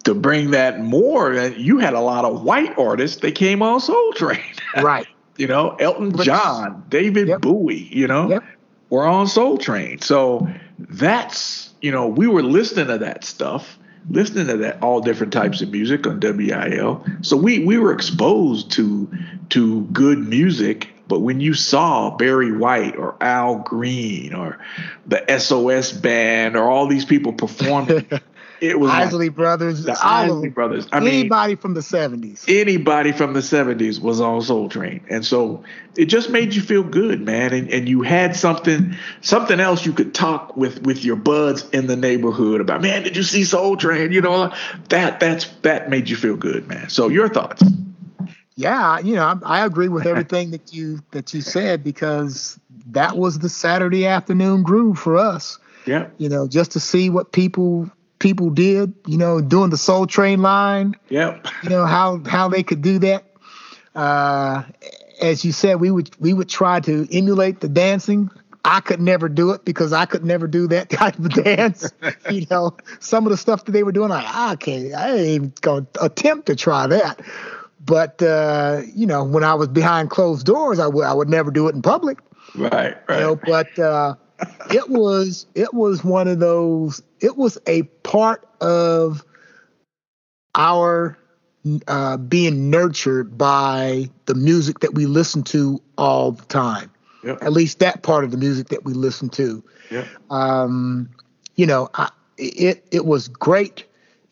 to 0.06 0.14
bring 0.14 0.52
that 0.52 0.80
more, 0.80 1.34
uh, 1.34 1.48
you 1.50 1.78
had 1.78 1.94
a 1.94 2.00
lot 2.00 2.26
of 2.26 2.44
white 2.44 2.78
artists 2.78 3.22
that 3.22 3.36
came 3.36 3.62
on 3.62 3.80
Soul 3.80 4.14
Train. 4.14 4.42
right. 4.82 5.08
you 5.38 5.48
know, 5.48 5.76
Elton 5.76 6.18
John, 6.18 6.84
David 6.90 7.28
yep. 7.28 7.42
Bowie. 7.42 7.88
You 7.92 8.08
know, 8.08 8.30
yep. 8.30 8.44
were 8.90 9.06
on 9.06 9.28
Soul 9.28 9.58
Train. 9.58 10.00
So 10.00 10.48
that's 10.78 11.74
you 11.82 11.92
know 11.92 12.08
we 12.08 12.28
were 12.28 12.44
listening 12.44 12.88
to 12.88 12.98
that 13.00 13.24
stuff 13.24 13.79
listening 14.10 14.48
to 14.48 14.58
that 14.58 14.82
all 14.82 15.02
different 15.02 15.34
types 15.34 15.62
of 15.62 15.72
music 15.72 16.08
on 16.08 16.20
WIL. 16.20 17.06
So 17.22 17.38
we 17.38 17.66
we 17.66 17.78
were 17.78 17.94
exposed 17.94 18.72
to 18.74 19.10
to 19.50 19.82
good 19.86 20.20
music. 20.20 20.90
But 21.08 21.22
when 21.22 21.40
you 21.40 21.56
saw 21.56 22.16
Barry 22.16 22.56
White 22.56 22.96
or 22.96 23.16
Al 23.20 23.60
Green 23.60 24.34
or 24.36 24.60
the 25.08 25.40
SOS 25.40 25.92
band 25.92 26.56
or 26.56 26.70
all 26.70 26.86
these 26.86 27.06
people 27.06 27.34
performing 27.34 28.08
It 28.62 28.80
was 28.80 28.92
Isley 28.92 29.28
like, 29.28 29.36
Brothers, 29.36 29.84
the 29.84 29.98
Isley 30.02 30.50
Brothers. 30.50 30.88
I 30.92 30.98
anybody 30.98 31.52
mean, 31.54 31.58
from 31.58 31.74
the 31.74 31.82
seventies. 31.82 32.46
Anybody 32.48 33.12
from 33.12 33.34
the 33.34 33.42
seventies 33.42 34.00
was 34.00 34.20
on 34.20 34.42
Soul 34.42 34.70
Train, 34.70 35.02
and 35.10 35.26
so 35.26 35.64
it 35.96 36.06
just 36.06 36.30
made 36.30 36.54
you 36.54 36.62
feel 36.62 36.84
good, 36.84 37.22
man. 37.22 37.54
And 37.54 37.70
and 37.70 37.88
you 37.88 38.02
had 38.02 38.36
something 38.36 38.96
something 39.22 39.60
else 39.60 39.86
you 39.86 39.94
could 39.94 40.14
talk 40.14 40.56
with 40.58 40.84
with 40.84 41.04
your 41.04 41.16
buds 41.16 41.70
in 41.70 41.88
the 41.88 41.96
neighborhood 41.96 42.62
about. 42.62 42.82
Man, 42.82 43.04
did 43.04 43.16
you 43.16 43.24
see 43.24 43.44
Soul 43.44 43.78
Train? 43.78 44.12
You 44.12 44.22
know 44.22 44.54
that 44.90 45.20
that's 45.20 45.46
that 45.62 45.90
made 45.90 46.10
you 46.10 46.16
feel 46.16 46.36
good, 46.36 46.68
man. 46.68 46.90
So 46.90 47.08
your 47.08 47.30
thoughts? 47.30 47.64
Yeah, 48.56 49.00
you 49.00 49.16
know, 49.16 49.24
I, 49.24 49.62
I 49.62 49.66
agree 49.66 49.88
with 49.88 50.06
everything 50.08 50.52
that 50.52 50.74
you 50.74 51.00
that 51.12 51.34
you 51.34 51.42
said 51.42 51.84
because 51.84 52.60
that 52.88 53.18
was 53.18 53.40
the 53.40 53.50
Saturday 53.50 54.06
afternoon 54.06 54.64
groove 54.64 55.00
for 55.00 55.18
us. 55.18 55.60
Yeah. 55.86 56.08
You 56.18 56.30
know, 56.30 56.48
just 56.48 56.72
to 56.72 56.80
see 56.80 57.10
what 57.10 57.32
people 57.32 57.90
people 58.20 58.50
did, 58.50 58.94
you 59.08 59.18
know, 59.18 59.42
doing 59.42 59.70
the 59.70 59.78
Soul 59.78 60.06
Train 60.06 60.42
line. 60.42 60.96
Yep. 61.10 61.48
You 61.64 61.70
know 61.70 61.86
how 61.86 62.22
how 62.26 62.50
they 62.50 62.64
could 62.64 62.82
do 62.82 63.00
that. 63.00 63.24
Uh, 63.96 64.64
as 65.22 65.44
you 65.44 65.52
said, 65.52 65.80
we 65.80 65.92
would 65.92 66.12
we 66.20 66.34
would 66.34 66.50
try 66.50 66.80
to 66.82 67.08
emulate 67.12 67.62
the 67.62 67.70
dancing. 67.70 68.30
I 68.66 68.82
could 68.82 69.00
never 69.00 69.30
do 69.30 69.52
it 69.52 69.64
because 69.64 69.94
I 69.94 70.06
could 70.06 70.24
never 70.26 70.46
do 70.48 70.68
that 70.68 70.90
type 70.90 71.18
of 71.18 71.30
dance. 71.30 71.92
you 72.30 72.46
know, 72.52 72.78
some 73.00 73.26
of 73.26 73.32
the 73.32 73.38
stuff 73.38 73.66
that 73.66 73.72
they 73.72 73.84
were 73.84 73.92
doing, 73.92 74.10
like 74.10 74.26
I 74.28 74.56
can't, 74.58 74.94
I 74.94 75.16
ain't 75.16 75.28
even 75.28 75.54
gonna 75.62 75.88
attempt 76.02 76.48
to 76.48 76.56
try 76.56 76.88
that. 76.88 77.22
But 77.84 78.22
uh, 78.22 78.82
you 78.94 79.08
know, 79.08 79.24
when 79.24 79.44
I 79.44 79.56
was 79.56 79.68
behind 79.70 80.10
closed 80.10 80.46
doors, 80.46 80.80
I 80.80 80.88
would 80.88 81.06
I 81.06 81.14
would 81.14 81.30
never 81.30 81.52
do 81.52 81.68
it 81.68 81.76
in 81.76 81.82
public. 81.82 82.20
Right, 82.56 82.98
right. 83.08 83.20
You 83.20 83.22
know, 83.22 83.36
but 83.36 83.80
uh, 83.80 84.16
it 84.72 84.90
was 84.90 85.46
it 85.56 85.74
was 85.74 86.04
one 86.04 86.28
of 86.28 86.40
those. 86.40 87.02
It 87.20 87.38
was 87.38 87.58
a 87.68 87.84
part 88.04 88.48
of 88.62 89.24
our 90.56 91.18
uh, 91.88 92.18
being 92.18 92.70
nurtured 92.70 93.38
by 93.38 94.10
the 94.26 94.36
music 94.36 94.80
that 94.80 94.94
we 94.94 95.06
listen 95.06 95.44
to 95.44 95.82
all 95.98 96.32
the 96.32 96.46
time. 96.46 96.92
Yep. 97.24 97.44
At 97.44 97.52
least 97.52 97.80
that 97.80 98.04
part 98.04 98.24
of 98.24 98.32
the 98.32 98.38
music 98.38 98.70
that 98.70 98.86
we 98.86 98.94
listen 98.94 99.30
to. 99.30 99.64
Yep. 99.92 100.08
Um, 100.30 101.10
you 101.56 101.66
know, 101.66 101.90
I, 101.96 102.10
it 102.38 102.86
it 102.92 103.06
was 103.06 103.28
great. 103.28 103.84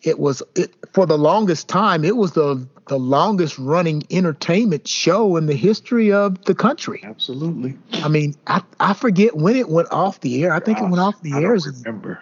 It 0.04 0.20
was 0.20 0.42
it 0.56 0.74
for 0.94 1.06
the 1.06 1.18
longest 1.18 1.68
time. 1.68 2.06
It 2.06 2.16
was 2.16 2.32
the 2.32 2.66
the 2.88 2.98
longest 3.00 3.58
running 3.60 4.04
entertainment 4.10 4.88
show 4.88 5.36
in 5.38 5.46
the 5.46 5.56
history 5.56 6.12
of 6.12 6.44
the 6.46 6.56
country. 6.56 7.02
Absolutely. 7.04 7.78
I 7.94 8.08
mean, 8.08 8.36
I, 8.48 8.62
I 8.80 8.94
forget 8.94 9.36
when 9.36 9.56
it 9.56 9.70
went 9.70 9.92
off 9.92 10.22
the 10.22 10.44
air. 10.44 10.54
I 10.54 10.60
think 10.60 10.78
it 10.80 10.84
went 10.84 11.00
off 11.00 11.22
the 11.22 11.34
I 11.34 11.42
air. 11.42 11.56
don't 11.58 11.66
remember. 11.84 12.22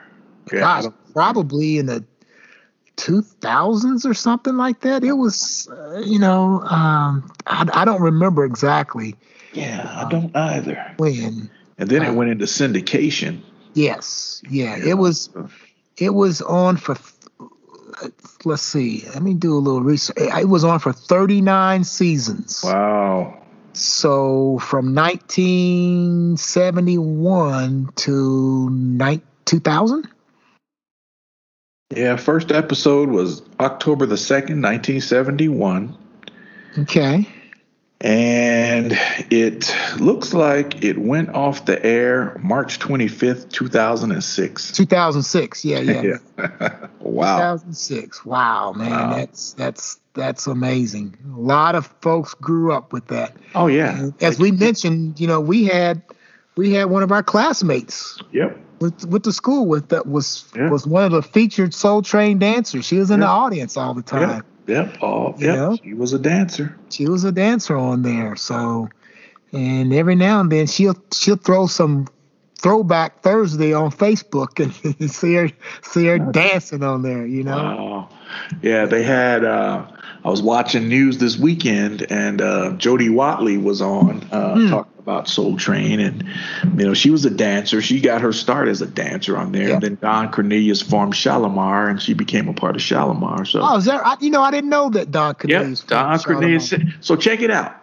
Yeah, 0.52 0.60
Gosh, 0.60 0.86
probably 1.14 1.78
in 1.78 1.86
the 1.88 2.04
2000s 2.98 4.06
or 4.06 4.14
something 4.14 4.58
like 4.58 4.82
that. 4.82 5.04
It 5.04 5.14
was, 5.14 5.68
uh, 5.72 6.00
you 6.06 6.20
know, 6.20 6.62
um, 6.62 7.32
I, 7.48 7.68
I 7.74 7.86
don't 7.86 8.02
remember 8.02 8.46
exactly 8.46 9.16
yeah, 9.54 9.90
I 10.06 10.10
don't 10.10 10.36
either. 10.36 10.94
when. 10.98 11.50
And 11.78 11.90
then 11.90 12.04
it 12.04 12.10
Uh, 12.10 12.14
went 12.14 12.30
into 12.30 12.46
syndication. 12.46 13.42
Yes, 13.74 14.42
yeah, 14.50 14.78
it 14.78 14.98
was. 14.98 15.30
It 15.98 16.14
was 16.14 16.42
on 16.42 16.76
for. 16.78 16.96
Uh, 18.02 18.10
let's 18.44 18.62
see. 18.62 19.04
Let 19.14 19.22
me 19.22 19.34
do 19.34 19.58
a 19.58 19.60
little 19.60 19.82
research. 19.82 20.18
It 20.18 20.50
was 20.50 20.64
on 20.64 20.80
for 20.80 20.94
39 20.94 21.84
seasons. 21.84 22.62
Wow. 22.64 23.42
So 23.74 24.60
from 24.60 24.96
1971 24.96 27.90
to 27.96 28.70
ni- 28.72 29.22
2000. 29.46 30.08
Yeah, 31.96 32.16
first 32.16 32.52
episode 32.52 33.10
was 33.10 33.42
October 33.60 34.06
the 34.06 34.16
2nd, 34.16 34.62
1971. 34.62 35.98
Okay. 36.80 37.28
And 38.06 38.92
it 39.32 39.76
looks 40.00 40.32
like 40.36 40.84
it 40.84 41.00
went 41.00 41.30
off 41.30 41.66
the 41.66 41.84
air 41.84 42.40
March 42.44 42.78
25th, 42.78 43.50
2006. 43.50 44.72
2006. 44.74 45.66
Yeah, 45.66 45.80
yeah. 45.80 46.02
Yeah. 46.38 46.88
wow. 47.00 47.54
2006. 47.56 48.24
Wow, 48.24 48.74
man, 48.74 48.92
Wow. 48.92 49.16
that's 49.16 49.54
that's 49.54 50.00
that's 50.14 50.46
amazing. 50.46 51.18
A 51.36 51.40
lot 51.40 51.74
of 51.74 51.88
folks 52.02 52.36
grew 52.36 52.72
up 52.72 52.94
with 52.94 53.08
that. 53.08 53.36
Oh, 53.56 53.66
yeah. 53.68 54.10
As 54.22 54.40
we 54.40 54.52
mentioned, 54.52 55.20
you 55.20 55.26
know, 55.28 55.42
we 55.42 55.66
had 55.66 56.04
we 56.56 56.74
had 56.74 56.86
one 56.86 57.02
of 57.02 57.12
our 57.12 57.24
classmates 57.24 58.20
Yep. 58.32 58.56
with 58.82 59.06
with 59.08 59.24
the 59.24 59.34
school 59.34 59.66
with 59.66 59.90
that 59.90 60.06
was 60.06 60.46
Yeah. 60.56 60.70
was 60.70 60.86
one 60.86 61.04
of 61.06 61.12
the 61.12 61.24
featured 61.24 61.74
Soul 61.74 62.04
Train 62.04 62.38
dancers. 62.38 62.86
She 62.86 62.98
was 62.98 63.10
in 63.10 63.20
the 63.22 63.26
audience 63.28 63.78
all 63.78 63.96
the 63.96 64.04
time. 64.04 64.44
Yep. 64.68 64.94
Yep. 64.94 65.04
Oh, 65.04 65.36
yep. 65.38 65.56
know? 65.56 65.78
He 65.84 65.94
was 65.94 66.14
a 66.14 66.20
dancer. 66.20 66.76
She 66.90 67.08
was 67.08 67.24
a 67.24 67.32
dancer 67.32 67.76
on 67.76 68.02
there. 68.02 68.36
So, 68.36 68.90
and 69.52 69.94
every 69.94 70.16
now 70.16 70.40
and 70.42 70.52
then 70.52 70.68
she'll 70.68 70.98
she'll 71.14 71.38
throw 71.38 71.68
some 71.68 72.08
throwback 72.58 73.22
Thursday 73.22 73.74
on 73.74 73.92
Facebook 73.92 74.60
and 74.60 75.12
see 75.12 75.34
her 75.36 75.50
see 75.84 76.06
her 76.06 76.20
dancing 76.20 76.84
on 76.84 77.02
there. 77.02 77.26
You 77.26 77.44
know. 77.44 77.58
Wow. 77.58 78.10
Yeah, 78.62 78.86
they 78.86 79.04
had. 79.04 79.44
Uh, 79.44 79.86
I 80.26 80.30
was 80.30 80.42
watching 80.42 80.90
news 80.90 81.20
this 81.20 81.38
weekend, 81.38 82.08
and 82.12 82.42
uh, 82.42 82.72
Jody 82.72 83.10
Watley 83.10 83.58
was 83.58 83.80
on 83.82 84.28
uh, 84.32 84.56
Hmm. 84.56 84.70
talking 84.70 84.92
about 84.98 85.28
Soul 85.28 85.56
Train, 85.56 86.00
and 86.00 86.24
you 86.80 86.88
know 86.88 86.96
she 86.96 87.12
was 87.12 87.26
a 87.26 87.30
dancer. 87.30 87.80
She 87.80 88.02
got 88.02 88.22
her 88.22 88.34
start 88.34 88.68
as 88.68 88.82
a 88.82 88.88
dancer 88.88 89.38
on 89.38 89.52
there. 89.52 89.68
Yeah. 89.68 89.74
And 89.76 89.84
then 89.84 89.98
Don 90.02 90.32
Cornelius 90.32 90.82
formed 90.82 91.16
Shalimar, 91.16 91.90
and 91.90 92.02
she 92.02 92.16
became 92.16 92.50
a 92.50 92.54
part 92.54 92.76
of 92.76 92.82
Shalimar. 92.82 93.46
So 93.46 93.60
Oh, 93.62 93.78
is 93.78 93.86
that? 93.86 94.02
I, 94.04 94.16
you 94.20 94.32
know, 94.32 94.42
I 94.42 94.50
didn't 94.50 94.72
know 94.72 94.90
that 94.90 95.12
Don 95.12 95.36
Yep, 95.44 95.78
Don 95.88 96.20
Cornelius. 96.20 96.74
So 97.02 97.16
check 97.16 97.42
it 97.42 97.52
out. 97.52 97.76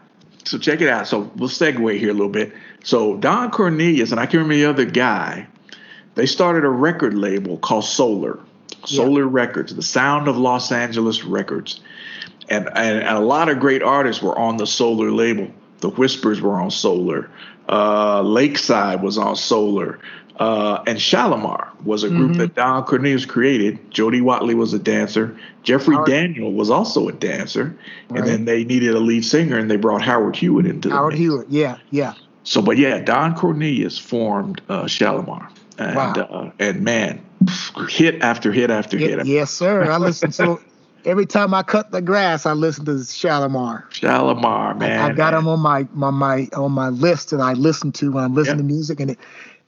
So 0.45 0.59
check 0.59 0.80
it 0.80 0.88
out. 0.88 1.07
So 1.07 1.30
we'll 1.36 1.49
segue 1.49 1.97
here 2.01 2.11
a 2.11 2.12
little 2.12 2.28
bit. 2.28 2.53
So 2.82 3.16
Don 3.18 3.53
Cornelius 3.53 4.11
and 4.11 4.18
I 4.18 4.24
can't 4.26 4.43
remember 4.43 4.55
the 4.55 4.66
other 4.66 4.84
guy. 4.84 5.47
They 6.16 6.26
started 6.26 6.64
a 6.64 6.68
record 6.68 7.14
label 7.14 7.57
called 7.59 7.84
Solar, 7.84 8.40
Solar 8.84 9.24
Records, 9.28 9.72
the 9.76 9.82
sound 9.82 10.26
of 10.26 10.36
Los 10.36 10.72
Angeles 10.72 11.22
Records, 11.24 11.80
and, 12.49 12.66
and 12.74 12.99
and 13.01 13.16
a 13.16 13.20
lot 13.20 13.49
of 13.49 13.59
great 13.61 13.82
artists 13.82 14.22
were 14.22 14.36
on 14.38 14.57
the 14.57 14.66
Solar 14.66 15.11
label. 15.11 15.49
The 15.80 15.90
Whispers 15.90 16.40
were 16.40 16.55
on 16.61 16.70
Solar. 16.70 17.28
Uh, 17.68 18.22
Lakeside 18.22 19.03
was 19.03 19.18
on 19.18 19.36
Solar. 19.36 19.99
Uh, 20.38 20.82
and 20.86 20.99
Shalimar 21.01 21.68
was 21.84 22.03
a 22.05 22.09
group 22.09 22.32
Mhm. 22.32 22.36
that 22.38 22.55
Don 22.55 22.82
Cornelius 22.84 23.26
created. 23.26 23.78
Jody 23.90 24.20
Watley 24.20 24.55
was 24.55 24.72
a 24.72 24.78
dancer. 24.78 25.36
Jeffrey 25.62 25.95
Howard- 25.95 26.09
Daniel 26.09 26.53
was 26.53 26.70
also 26.70 27.07
a 27.07 27.12
dancer. 27.12 27.76
Right. 28.09 28.20
And 28.20 28.28
then 28.28 28.45
they 28.47 28.64
needed 28.64 28.95
a 28.95 28.99
lead 28.99 29.24
singer, 29.24 29.59
and 29.59 29.70
they 29.70 29.76
brought 29.76 30.03
Howard 30.03 30.34
Hewitt 30.34 30.66
into 30.66 30.88
the 30.88 30.95
Howard 30.95 31.12
mix. 31.12 31.20
Hewitt. 31.20 31.47
Yeah, 31.51 31.76
yeah. 31.90 32.14
So, 32.45 32.62
but 32.62 32.76
yeah, 32.78 32.99
Don 33.01 33.34
Cornelius 33.34 33.99
formed 33.99 34.62
uh, 34.68 34.86
Shalimar, 34.86 35.49
and 35.78 35.95
Wow. 35.97 36.12
uh, 36.14 36.51
and 36.59 36.80
man, 36.82 37.20
hit 37.88 38.20
after 38.22 38.51
hit 38.53 38.70
after 38.70 38.97
hit. 38.99 39.18
After 39.20 39.30
yes, 39.30 39.51
sir. 39.53 39.88
I 39.90 39.99
listen 39.99 40.30
to 40.32 40.59
every 41.05 41.26
time 41.26 41.55
I 41.55 41.62
cut 41.62 41.90
the 41.90 42.00
grass. 42.03 42.46
I 42.46 42.53
listen 42.53 42.84
to 42.86 42.92
Shalimar. 43.05 43.86
Shalimar, 43.90 44.74
man. 44.78 44.98
I 45.00 45.12
got 45.14 45.32
man. 45.32 45.44
them 45.44 45.48
on 45.48 45.61
my, 45.61 45.86
my 45.92 46.11
my 46.11 46.48
on 46.55 46.72
my 46.72 46.88
list 46.88 47.30
that 47.30 47.40
I 47.40 47.53
listen 47.55 47.92
to 47.92 48.12
when 48.12 48.24
I'm 48.24 48.34
listening 48.34 48.59
Yeah. 48.59 48.68
to 48.68 48.74
music, 48.74 49.00
and 49.00 49.11
it, 49.12 49.18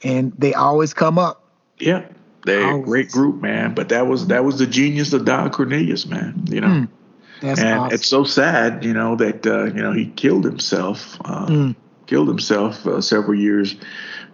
and 0.03 0.32
they 0.39 0.55
always 0.55 0.95
come 0.95 1.18
up. 1.18 1.43
Yeah, 1.78 2.05
they're 2.45 2.76
a 2.76 2.82
great 2.82 3.11
group, 3.11 3.41
man. 3.43 3.74
But 3.74 3.89
that 3.89 4.07
was 4.07 4.28
that 4.28 4.45
was 4.45 4.59
the 4.59 4.66
genius 4.66 5.12
of 5.12 5.24
Don 5.24 5.51
Cornelius, 5.51 6.07
man. 6.07 6.45
You 6.49 6.61
know. 6.61 6.68
Mm, 6.68 6.89
and 7.43 7.61
awesome. 7.61 7.95
it's 7.95 8.07
so 8.07 8.25
sad, 8.25 8.84
you 8.84 8.92
know, 8.95 9.17
that 9.17 9.46
uh, 9.46 9.64
you 9.64 9.83
know 9.83 9.92
he 9.92 10.07
killed 10.07 10.45
himself. 10.45 11.18
Uh, 11.25 11.46
Mm. 11.46 11.76
Killed 12.07 12.29
himself 12.29 12.87
uh, 12.87 13.00
several 13.00 13.34
years, 13.34 13.76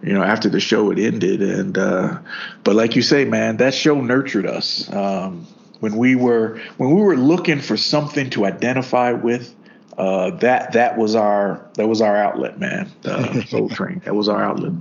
you 0.03 0.11
know, 0.11 0.21
after 0.23 0.49
the 0.49 0.59
show 0.59 0.89
had 0.89 0.99
ended. 0.99 1.41
And 1.41 1.77
uh, 1.77 2.19
but 2.65 2.75
like 2.75 2.97
you 2.97 3.01
say, 3.01 3.23
man, 3.23 3.55
that 3.57 3.73
show 3.73 4.01
nurtured 4.01 4.45
us. 4.45 4.91
Um, 4.93 5.47
when 5.81 5.97
we 5.97 6.15
were 6.15 6.61
when 6.77 6.95
we 6.95 7.01
were 7.01 7.17
looking 7.17 7.59
for 7.59 7.75
something 7.75 8.29
to 8.29 8.45
identify 8.45 9.11
with, 9.11 9.53
uh, 9.97 10.29
that 10.37 10.73
that 10.73 10.97
was 10.97 11.15
our 11.15 11.67
that 11.73 11.87
was 11.87 12.01
our 12.01 12.15
outlet, 12.15 12.59
man. 12.59 12.89
Uh, 13.03 13.41
Soul 13.47 13.67
Train. 13.67 14.01
That 14.05 14.15
was 14.15 14.29
our 14.29 14.41
outlet. 14.41 14.73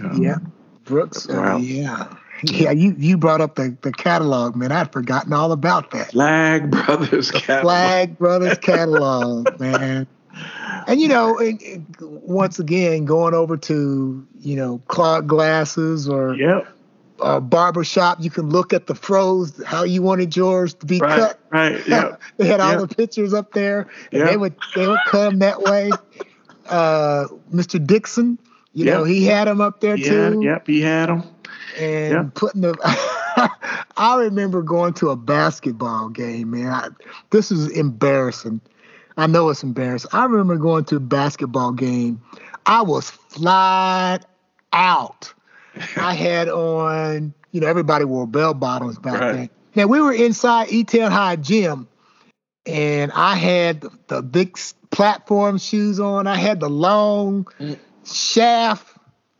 Um, 0.00 0.22
yeah, 0.22 0.38
Brooks. 0.84 1.28
Uh, 1.28 1.40
right. 1.40 1.62
yeah, 1.62 2.12
yeah. 2.42 2.72
You 2.72 2.94
you 2.98 3.16
brought 3.16 3.40
up 3.40 3.54
the, 3.54 3.76
the 3.82 3.92
catalog, 3.92 4.56
man. 4.56 4.72
I'd 4.72 4.92
forgotten 4.92 5.32
all 5.32 5.52
about 5.52 5.92
that. 5.92 6.10
Flagg 6.10 6.70
Brothers 6.70 7.30
catalog. 7.30 7.62
Flagg 7.62 8.18
Brothers 8.18 8.58
catalog, 8.62 9.60
man. 9.60 10.06
And 10.88 11.00
you 11.00 11.08
know, 11.08 11.38
and, 11.38 11.60
and 11.62 11.96
once 12.00 12.58
again, 12.58 13.04
going 13.04 13.34
over 13.34 13.56
to 13.56 14.26
you 14.40 14.56
know 14.56 14.82
Clark 14.88 15.26
glasses 15.26 16.08
or 16.08 16.34
Yep. 16.34 16.66
Uh, 17.20 17.40
barber 17.40 17.84
shop, 17.84 18.18
you 18.20 18.30
can 18.30 18.48
look 18.50 18.72
at 18.72 18.86
the 18.86 18.94
froze 18.94 19.62
how 19.64 19.82
you 19.84 20.02
wanted 20.02 20.36
yours 20.36 20.74
to 20.74 20.86
be 20.86 20.98
Right. 21.00 21.18
cut. 21.18 21.38
Right. 21.50 21.80
Yeah. 21.88 22.16
they 22.36 22.46
had 22.46 22.60
all 22.60 22.72
Yeah. 22.72 22.80
the 22.86 22.88
pictures 22.88 23.32
up 23.34 23.52
there, 23.52 23.86
and 24.12 24.20
Yeah. 24.20 24.26
they 24.26 24.36
would 24.36 24.54
they 24.74 24.86
would 24.86 25.00
come 25.06 25.38
that 25.40 25.62
way. 25.62 25.90
Uh, 26.68 27.26
Mr. 27.52 27.84
Dixon, 27.84 28.38
you 28.74 28.84
Yeah. 28.84 28.94
know, 28.98 29.04
he 29.04 29.24
had 29.24 29.48
them 29.48 29.60
up 29.60 29.80
there 29.80 29.96
Yeah. 29.96 30.30
too, 30.30 30.40
Yep. 30.44 30.66
He 30.66 30.80
had 30.82 31.08
them. 31.08 31.22
and 31.78 32.34
putting 32.34 32.60
the. 32.62 32.74
I 33.96 34.16
remember 34.20 34.62
going 34.62 34.94
to 34.94 35.10
a 35.10 35.16
basketball 35.16 36.08
game, 36.08 36.50
man. 36.50 36.68
I, 36.72 36.88
this 37.30 37.50
is 37.52 37.68
embarrassing. 37.70 38.60
I 39.16 39.26
know 39.26 39.48
it's 39.48 39.62
embarrassing. 39.62 40.10
I 40.12 40.24
remember 40.24 40.56
going 40.56 40.84
to 40.86 40.96
a 40.96 41.00
basketball 41.00 41.72
game. 41.72 42.20
I 42.66 42.82
was 42.82 43.10
flat 43.10 44.26
out. 44.72 45.32
I 45.96 46.14
had 46.14 46.48
on, 46.48 47.34
you 47.52 47.60
know, 47.60 47.66
everybody 47.66 48.04
wore 48.04 48.26
bell 48.26 48.54
bottoms 48.54 48.98
back 48.98 49.20
Right. 49.20 49.32
then. 49.32 49.50
Now 49.74 49.86
we 49.86 50.00
were 50.00 50.12
inside 50.12 50.68
E-Town 50.70 51.12
High 51.12 51.36
Gym, 51.36 51.88
and 52.66 53.12
I 53.12 53.34
had 53.36 53.80
the, 53.82 53.90
the 54.08 54.22
big 54.22 54.58
platform 54.90 55.58
shoes 55.58 56.00
on. 56.00 56.26
I 56.26 56.36
had 56.36 56.60
the 56.60 56.70
long 56.70 57.44
Mm. 57.60 57.78
shaft 58.04 58.86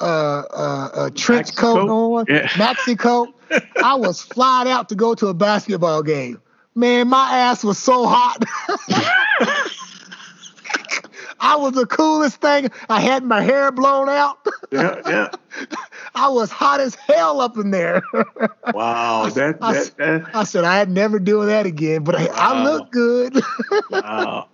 uh, 0.01 0.05
uh, 0.05 1.07
a 1.07 1.11
trench 1.11 1.57
coat 1.57 1.89
on, 1.91 2.27
yeah. 2.29 2.47
maxi 2.51 2.97
coat. 2.99 3.31
I 3.83 3.95
was 3.95 4.23
flying 4.23 4.69
out 4.71 4.91
to 4.91 4.95
go 4.95 5.15
to 5.17 5.27
a 5.29 5.35
basketball 5.35 6.03
game. 6.03 6.41
Man, 6.75 7.09
my 7.09 7.39
ass 7.39 7.65
was 7.65 7.79
so 7.79 8.07
hot. 8.07 8.45
I 11.41 11.57
was 11.57 11.75
the 11.75 11.87
coolest 11.87 12.41
thing. 12.41 12.71
I 12.89 13.01
had 13.01 13.25
my 13.25 13.41
hair 13.41 13.71
blown 13.71 14.09
out. 14.09 14.39
Yeah, 14.71 15.01
yeah. 15.07 15.31
I 16.15 16.29
was 16.29 16.51
hot 16.51 16.81
as 16.81 16.95
hell 16.95 17.41
up 17.41 17.57
in 17.57 17.71
there. 17.71 18.03
wow, 18.75 19.29
that, 19.35 19.59
I, 19.61 19.73
that, 19.73 19.97
that, 19.97 20.31
I 20.35 20.45
said 20.45 20.65
I'd 20.65 20.91
never 20.91 21.19
do 21.19 21.47
that 21.47 21.67
again, 21.67 22.05
but 22.05 22.17
I, 22.17 22.27
wow. 22.27 22.33
I 22.37 22.65
look 22.65 22.91
good. 22.91 23.41
wow. 23.91 24.49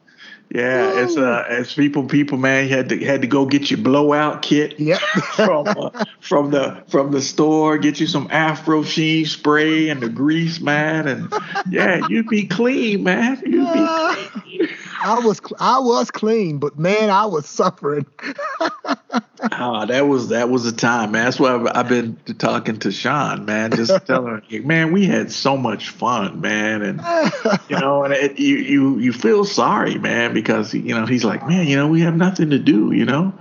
Yeah, 0.55 1.02
it's 1.02 1.16
uh, 1.16 1.44
as 1.48 1.74
people, 1.74 2.05
people, 2.05 2.39
man, 2.39 2.68
you 2.68 2.76
had 2.76 2.89
to 2.90 3.05
had 3.05 3.22
to 3.22 3.26
go 3.26 3.44
get 3.44 3.72
your 3.72 3.81
blowout 3.81 4.43
kit. 4.43 4.78
Yep. 4.78 5.01
from 5.40 5.66
uh, 5.66 6.05
from 6.20 6.52
the 6.52 6.81
from 6.86 7.10
the 7.10 7.20
store, 7.20 7.76
get 7.76 7.98
you 7.98 8.06
some 8.06 8.28
Afro 8.31 8.85
Sheen 8.85 9.26
spray 9.26 9.89
and 9.89 10.01
the 10.01 10.09
grease, 10.09 10.60
man, 10.60 11.09
and 11.09 11.35
yeah, 11.68 12.06
you'd 12.09 12.28
be 12.28 12.47
clean, 12.47 13.02
man. 13.02 13.43
You'd 13.44 13.72
be 13.72 13.86
clean. 14.44 14.68
I 15.02 15.18
was 15.24 15.40
I 15.59 15.81
was 15.81 16.12
clean, 16.12 16.59
but 16.59 16.78
man, 16.78 17.10
I 17.10 17.26
was 17.26 17.47
suffering. 17.47 18.06
oh, 19.52 19.86
that 19.86 20.06
was 20.06 20.28
that 20.28 20.48
was 20.48 20.66
a 20.66 20.72
time, 20.72 21.12
man. 21.12 21.24
That's 21.24 21.38
why 21.38 21.54
I've, 21.54 21.66
I've 21.74 21.88
been 21.88 22.16
talking 22.38 22.78
to 22.80 22.92
Sean, 22.92 23.44
man. 23.44 23.70
Just 23.72 24.06
telling 24.06 24.42
him, 24.42 24.66
man, 24.66 24.92
we 24.92 25.06
had 25.06 25.30
so 25.32 25.56
much 25.56 25.90
fun, 25.90 26.40
man, 26.40 26.82
and 26.82 27.00
you 27.68 27.78
know, 27.78 28.04
and 28.04 28.14
it, 28.14 28.38
you 28.38 28.56
you 28.56 28.98
you 28.98 29.12
feel 29.12 29.44
sorry, 29.44 29.98
man, 29.98 30.34
because 30.34 30.74
you 30.74 30.94
know 30.94 31.06
he's 31.06 31.24
like, 31.24 31.46
man, 31.46 31.66
you 31.66 31.76
know, 31.76 31.88
we 31.88 32.00
have 32.00 32.16
nothing 32.16 32.50
to 32.50 32.58
do, 32.58 32.92
you 32.92 33.04
know. 33.04 33.32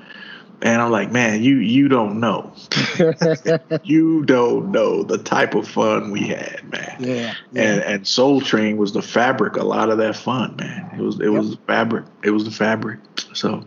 And 0.62 0.82
I'm 0.82 0.92
like, 0.92 1.12
man, 1.12 1.44
you 1.44 1.58
you 1.58 1.90
don't 1.90 2.22
know. 2.22 2.54
you 3.84 4.24
don't 4.24 4.72
know 4.72 5.04
the 5.04 5.18
type 5.18 5.56
of 5.56 5.68
fun 5.68 6.12
we 6.12 6.22
had, 6.28 6.62
man. 6.72 6.96
Yeah, 7.00 7.34
yeah. 7.52 7.62
And 7.62 7.82
and 7.82 8.08
Soul 8.08 8.40
Train 8.40 8.78
was 8.78 8.94
the 8.94 9.02
fabric, 9.02 9.58
a 9.58 9.64
lot 9.64 9.90
of 9.90 9.98
that 9.98 10.16
fun, 10.16 10.56
man. 10.56 10.92
It 10.98 11.02
was 11.02 11.20
it 11.20 11.26
yep. 11.26 11.34
was 11.34 11.52
the 11.52 11.58
fabric. 11.68 12.06
It 12.24 12.32
was 12.32 12.46
the 12.46 12.52
fabric. 12.52 13.00
So 13.34 13.66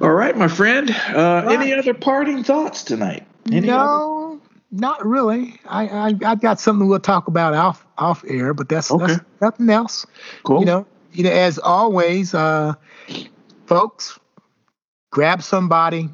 all 0.00 0.12
right, 0.12 0.36
my 0.36 0.48
friend. 0.48 0.90
Uh, 0.90 1.42
right. 1.46 1.60
Any 1.60 1.72
other 1.72 1.94
parting 1.94 2.44
thoughts 2.44 2.84
tonight? 2.84 3.26
Any 3.50 3.68
no, 3.68 4.32
other? 4.32 4.40
not 4.70 5.04
really. 5.04 5.60
I, 5.66 5.86
I 5.88 6.14
I've 6.24 6.40
got 6.40 6.60
something 6.60 6.88
we'll 6.88 7.00
talk 7.00 7.28
about 7.28 7.54
off 7.54 7.86
off 7.98 8.24
air, 8.26 8.54
but 8.54 8.68
that's, 8.68 8.90
okay. 8.90 9.06
that's 9.06 9.24
nothing 9.40 9.70
else. 9.70 10.06
Cool. 10.44 10.60
You 10.60 10.66
know, 10.66 10.86
you 11.12 11.24
know, 11.24 11.30
as 11.30 11.58
always, 11.58 12.34
uh, 12.34 12.74
folks, 13.66 14.18
grab 15.10 15.42
somebody, 15.42 16.08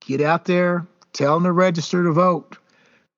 get 0.00 0.20
out 0.20 0.44
there, 0.44 0.86
tell 1.12 1.34
them 1.34 1.44
to 1.44 1.52
register 1.52 2.04
to 2.04 2.12
vote. 2.12 2.58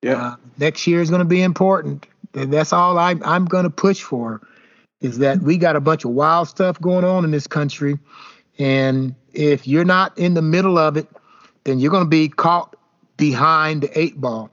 Yeah. 0.01 0.13
Uh, 0.13 0.35
next 0.57 0.87
year 0.87 1.01
is 1.01 1.09
going 1.09 1.19
to 1.19 1.25
be 1.25 1.41
important. 1.41 2.07
And 2.33 2.53
that's 2.53 2.73
all 2.73 2.97
I'm, 2.97 3.21
I'm 3.23 3.45
going 3.45 3.63
to 3.63 3.69
push 3.69 4.01
for 4.01 4.41
is 5.01 5.17
that 5.19 5.41
we 5.41 5.57
got 5.57 5.75
a 5.75 5.81
bunch 5.81 6.05
of 6.05 6.11
wild 6.11 6.47
stuff 6.47 6.79
going 6.79 7.03
on 7.03 7.23
in 7.23 7.31
this 7.31 7.47
country. 7.47 7.97
And 8.59 9.15
if 9.33 9.67
you're 9.67 9.85
not 9.85 10.15
in 10.17 10.33
the 10.33 10.41
middle 10.41 10.77
of 10.77 10.97
it, 10.97 11.07
then 11.63 11.79
you're 11.79 11.91
going 11.91 12.03
to 12.03 12.09
be 12.09 12.27
caught 12.27 12.75
behind 13.17 13.81
the 13.81 13.99
eight 13.99 14.19
ball. 14.19 14.49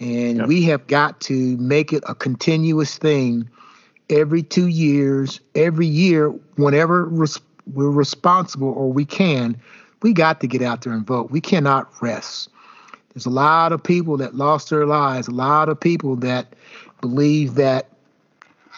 And 0.00 0.38
yep. 0.38 0.48
we 0.48 0.62
have 0.62 0.86
got 0.86 1.20
to 1.22 1.56
make 1.58 1.92
it 1.92 2.02
a 2.08 2.14
continuous 2.14 2.96
thing 2.96 3.48
every 4.08 4.42
two 4.42 4.68
years, 4.68 5.40
every 5.54 5.86
year, 5.86 6.30
whenever 6.56 7.04
res- 7.04 7.40
we're 7.72 7.90
responsible 7.90 8.68
or 8.68 8.92
we 8.92 9.04
can, 9.04 9.60
we 10.02 10.12
got 10.12 10.40
to 10.40 10.46
get 10.46 10.62
out 10.62 10.82
there 10.82 10.92
and 10.92 11.06
vote. 11.06 11.30
We 11.30 11.40
cannot 11.40 11.90
rest. 12.00 12.48
There's 13.14 13.26
a 13.26 13.30
lot 13.30 13.72
of 13.72 13.82
people 13.82 14.16
that 14.16 14.34
lost 14.34 14.70
their 14.70 14.86
lives, 14.86 15.28
a 15.28 15.32
lot 15.32 15.68
of 15.68 15.78
people 15.78 16.16
that 16.16 16.54
believe 17.00 17.54
that, 17.54 17.88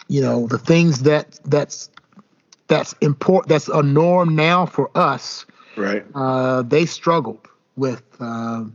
you 0.07 0.21
know, 0.21 0.47
the 0.47 0.57
things 0.57 1.03
that 1.03 1.39
that's 1.45 1.89
that's 2.67 2.93
important 3.01 3.49
that's 3.49 3.67
a 3.67 3.83
norm 3.83 4.35
now 4.35 4.65
for 4.65 4.89
us. 4.95 5.45
Right. 5.77 6.05
Uh, 6.15 6.61
they 6.61 6.85
struggled 6.85 7.47
with 7.75 8.03
uh, 8.19 8.65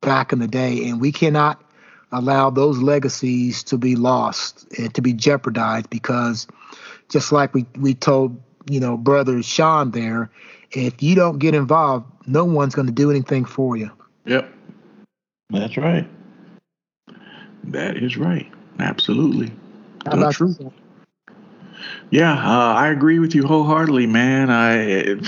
back 0.00 0.32
in 0.32 0.38
the 0.38 0.48
day, 0.48 0.88
and 0.88 1.00
we 1.00 1.12
cannot 1.12 1.62
allow 2.10 2.50
those 2.50 2.78
legacies 2.78 3.62
to 3.64 3.78
be 3.78 3.94
lost 3.94 4.66
and 4.78 4.94
to 4.94 5.02
be 5.02 5.12
jeopardized 5.12 5.90
because 5.90 6.46
just 7.08 7.32
like 7.32 7.52
we, 7.54 7.66
we 7.78 7.94
told 7.94 8.40
you 8.70 8.80
know 8.80 8.96
brother 8.96 9.42
sean 9.42 9.90
there 9.90 10.30
if 10.72 11.02
you 11.02 11.14
don't 11.14 11.38
get 11.38 11.54
involved, 11.54 12.06
no 12.26 12.44
one's 12.44 12.74
going 12.74 12.86
to 12.86 12.92
do 12.92 13.10
anything 13.10 13.44
for 13.44 13.76
you. 13.76 13.90
Yep. 14.26 14.52
That's 15.50 15.76
right. 15.76 16.08
That 17.64 17.96
is 17.96 18.16
right. 18.16 18.50
Absolutely. 18.78 19.50
How 20.06 20.12
about 20.12 20.34
true. 20.34 20.54
You? 20.60 20.72
Yeah, 22.10 22.32
uh, 22.32 22.74
I 22.74 22.88
agree 22.88 23.18
with 23.18 23.34
you 23.34 23.46
wholeheartedly, 23.46 24.06
man. 24.06 24.50
I, 24.50 25.20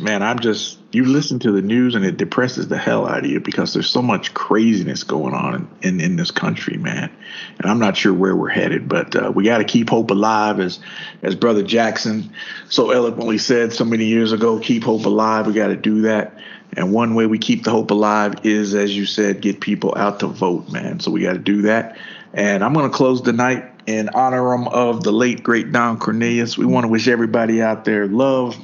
man, 0.00 0.22
I'm 0.22 0.40
just 0.40 0.78
you 0.90 1.04
listen 1.04 1.38
to 1.40 1.52
the 1.52 1.60
news 1.60 1.94
and 1.94 2.04
it 2.04 2.16
depresses 2.16 2.68
the 2.68 2.78
hell 2.78 3.06
out 3.06 3.24
of 3.24 3.30
you 3.30 3.40
because 3.40 3.74
there's 3.74 3.90
so 3.90 4.00
much 4.00 4.32
craziness 4.32 5.04
going 5.04 5.34
on 5.34 5.68
in, 5.82 5.88
in, 5.88 6.00
in 6.00 6.16
this 6.16 6.30
country, 6.30 6.78
man. 6.78 7.12
And 7.58 7.70
I'm 7.70 7.78
not 7.78 7.96
sure 7.96 8.12
where 8.12 8.34
we're 8.34 8.48
headed, 8.48 8.88
but 8.88 9.14
uh, 9.14 9.30
we 9.34 9.44
got 9.44 9.58
to 9.58 9.64
keep 9.64 9.90
hope 9.90 10.10
alive, 10.10 10.60
as 10.60 10.80
as 11.22 11.34
Brother 11.34 11.62
Jackson 11.62 12.32
so 12.68 12.90
eloquently 12.90 13.38
said 13.38 13.72
so 13.72 13.84
many 13.84 14.06
years 14.06 14.32
ago. 14.32 14.58
Keep 14.58 14.84
hope 14.84 15.04
alive. 15.04 15.46
We 15.46 15.52
got 15.52 15.68
to 15.68 15.76
do 15.76 16.02
that. 16.02 16.38
And 16.76 16.92
one 16.92 17.14
way 17.14 17.26
we 17.26 17.38
keep 17.38 17.64
the 17.64 17.70
hope 17.70 17.90
alive 17.90 18.44
is, 18.44 18.74
as 18.74 18.96
you 18.96 19.06
said, 19.06 19.40
get 19.40 19.60
people 19.60 19.94
out 19.96 20.20
to 20.20 20.26
vote, 20.26 20.70
man. 20.70 21.00
So 21.00 21.10
we 21.10 21.22
got 21.22 21.34
to 21.34 21.38
do 21.38 21.62
that. 21.62 21.96
And 22.32 22.62
I'm 22.62 22.74
going 22.74 22.90
to 22.90 22.94
close 22.94 23.22
the 23.22 23.32
night 23.32 23.77
in 23.88 24.10
honor 24.10 24.54
of 24.68 25.02
the 25.02 25.10
late 25.10 25.42
great 25.42 25.72
Don 25.72 25.98
Cornelius. 25.98 26.58
We 26.58 26.66
want 26.66 26.84
to 26.84 26.88
wish 26.88 27.08
everybody 27.08 27.62
out 27.62 27.86
there 27.86 28.06
love, 28.06 28.54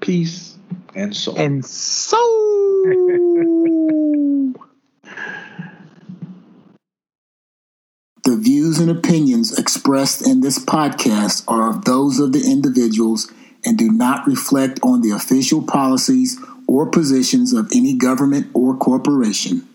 peace, 0.00 0.56
and 0.94 1.14
soul. 1.14 1.36
And 1.36 1.62
soul. 1.64 2.22
the 8.24 8.36
views 8.36 8.78
and 8.78 8.88
opinions 8.88 9.58
expressed 9.58 10.26
in 10.26 10.40
this 10.40 10.58
podcast 10.58 11.44
are 11.46 11.68
of 11.68 11.84
those 11.84 12.18
of 12.18 12.32
the 12.32 12.50
individuals 12.50 13.30
and 13.66 13.76
do 13.76 13.92
not 13.92 14.26
reflect 14.26 14.80
on 14.82 15.02
the 15.02 15.10
official 15.10 15.62
policies 15.62 16.40
or 16.66 16.86
positions 16.86 17.52
of 17.52 17.68
any 17.74 17.92
government 17.92 18.46
or 18.54 18.74
corporation. 18.76 19.68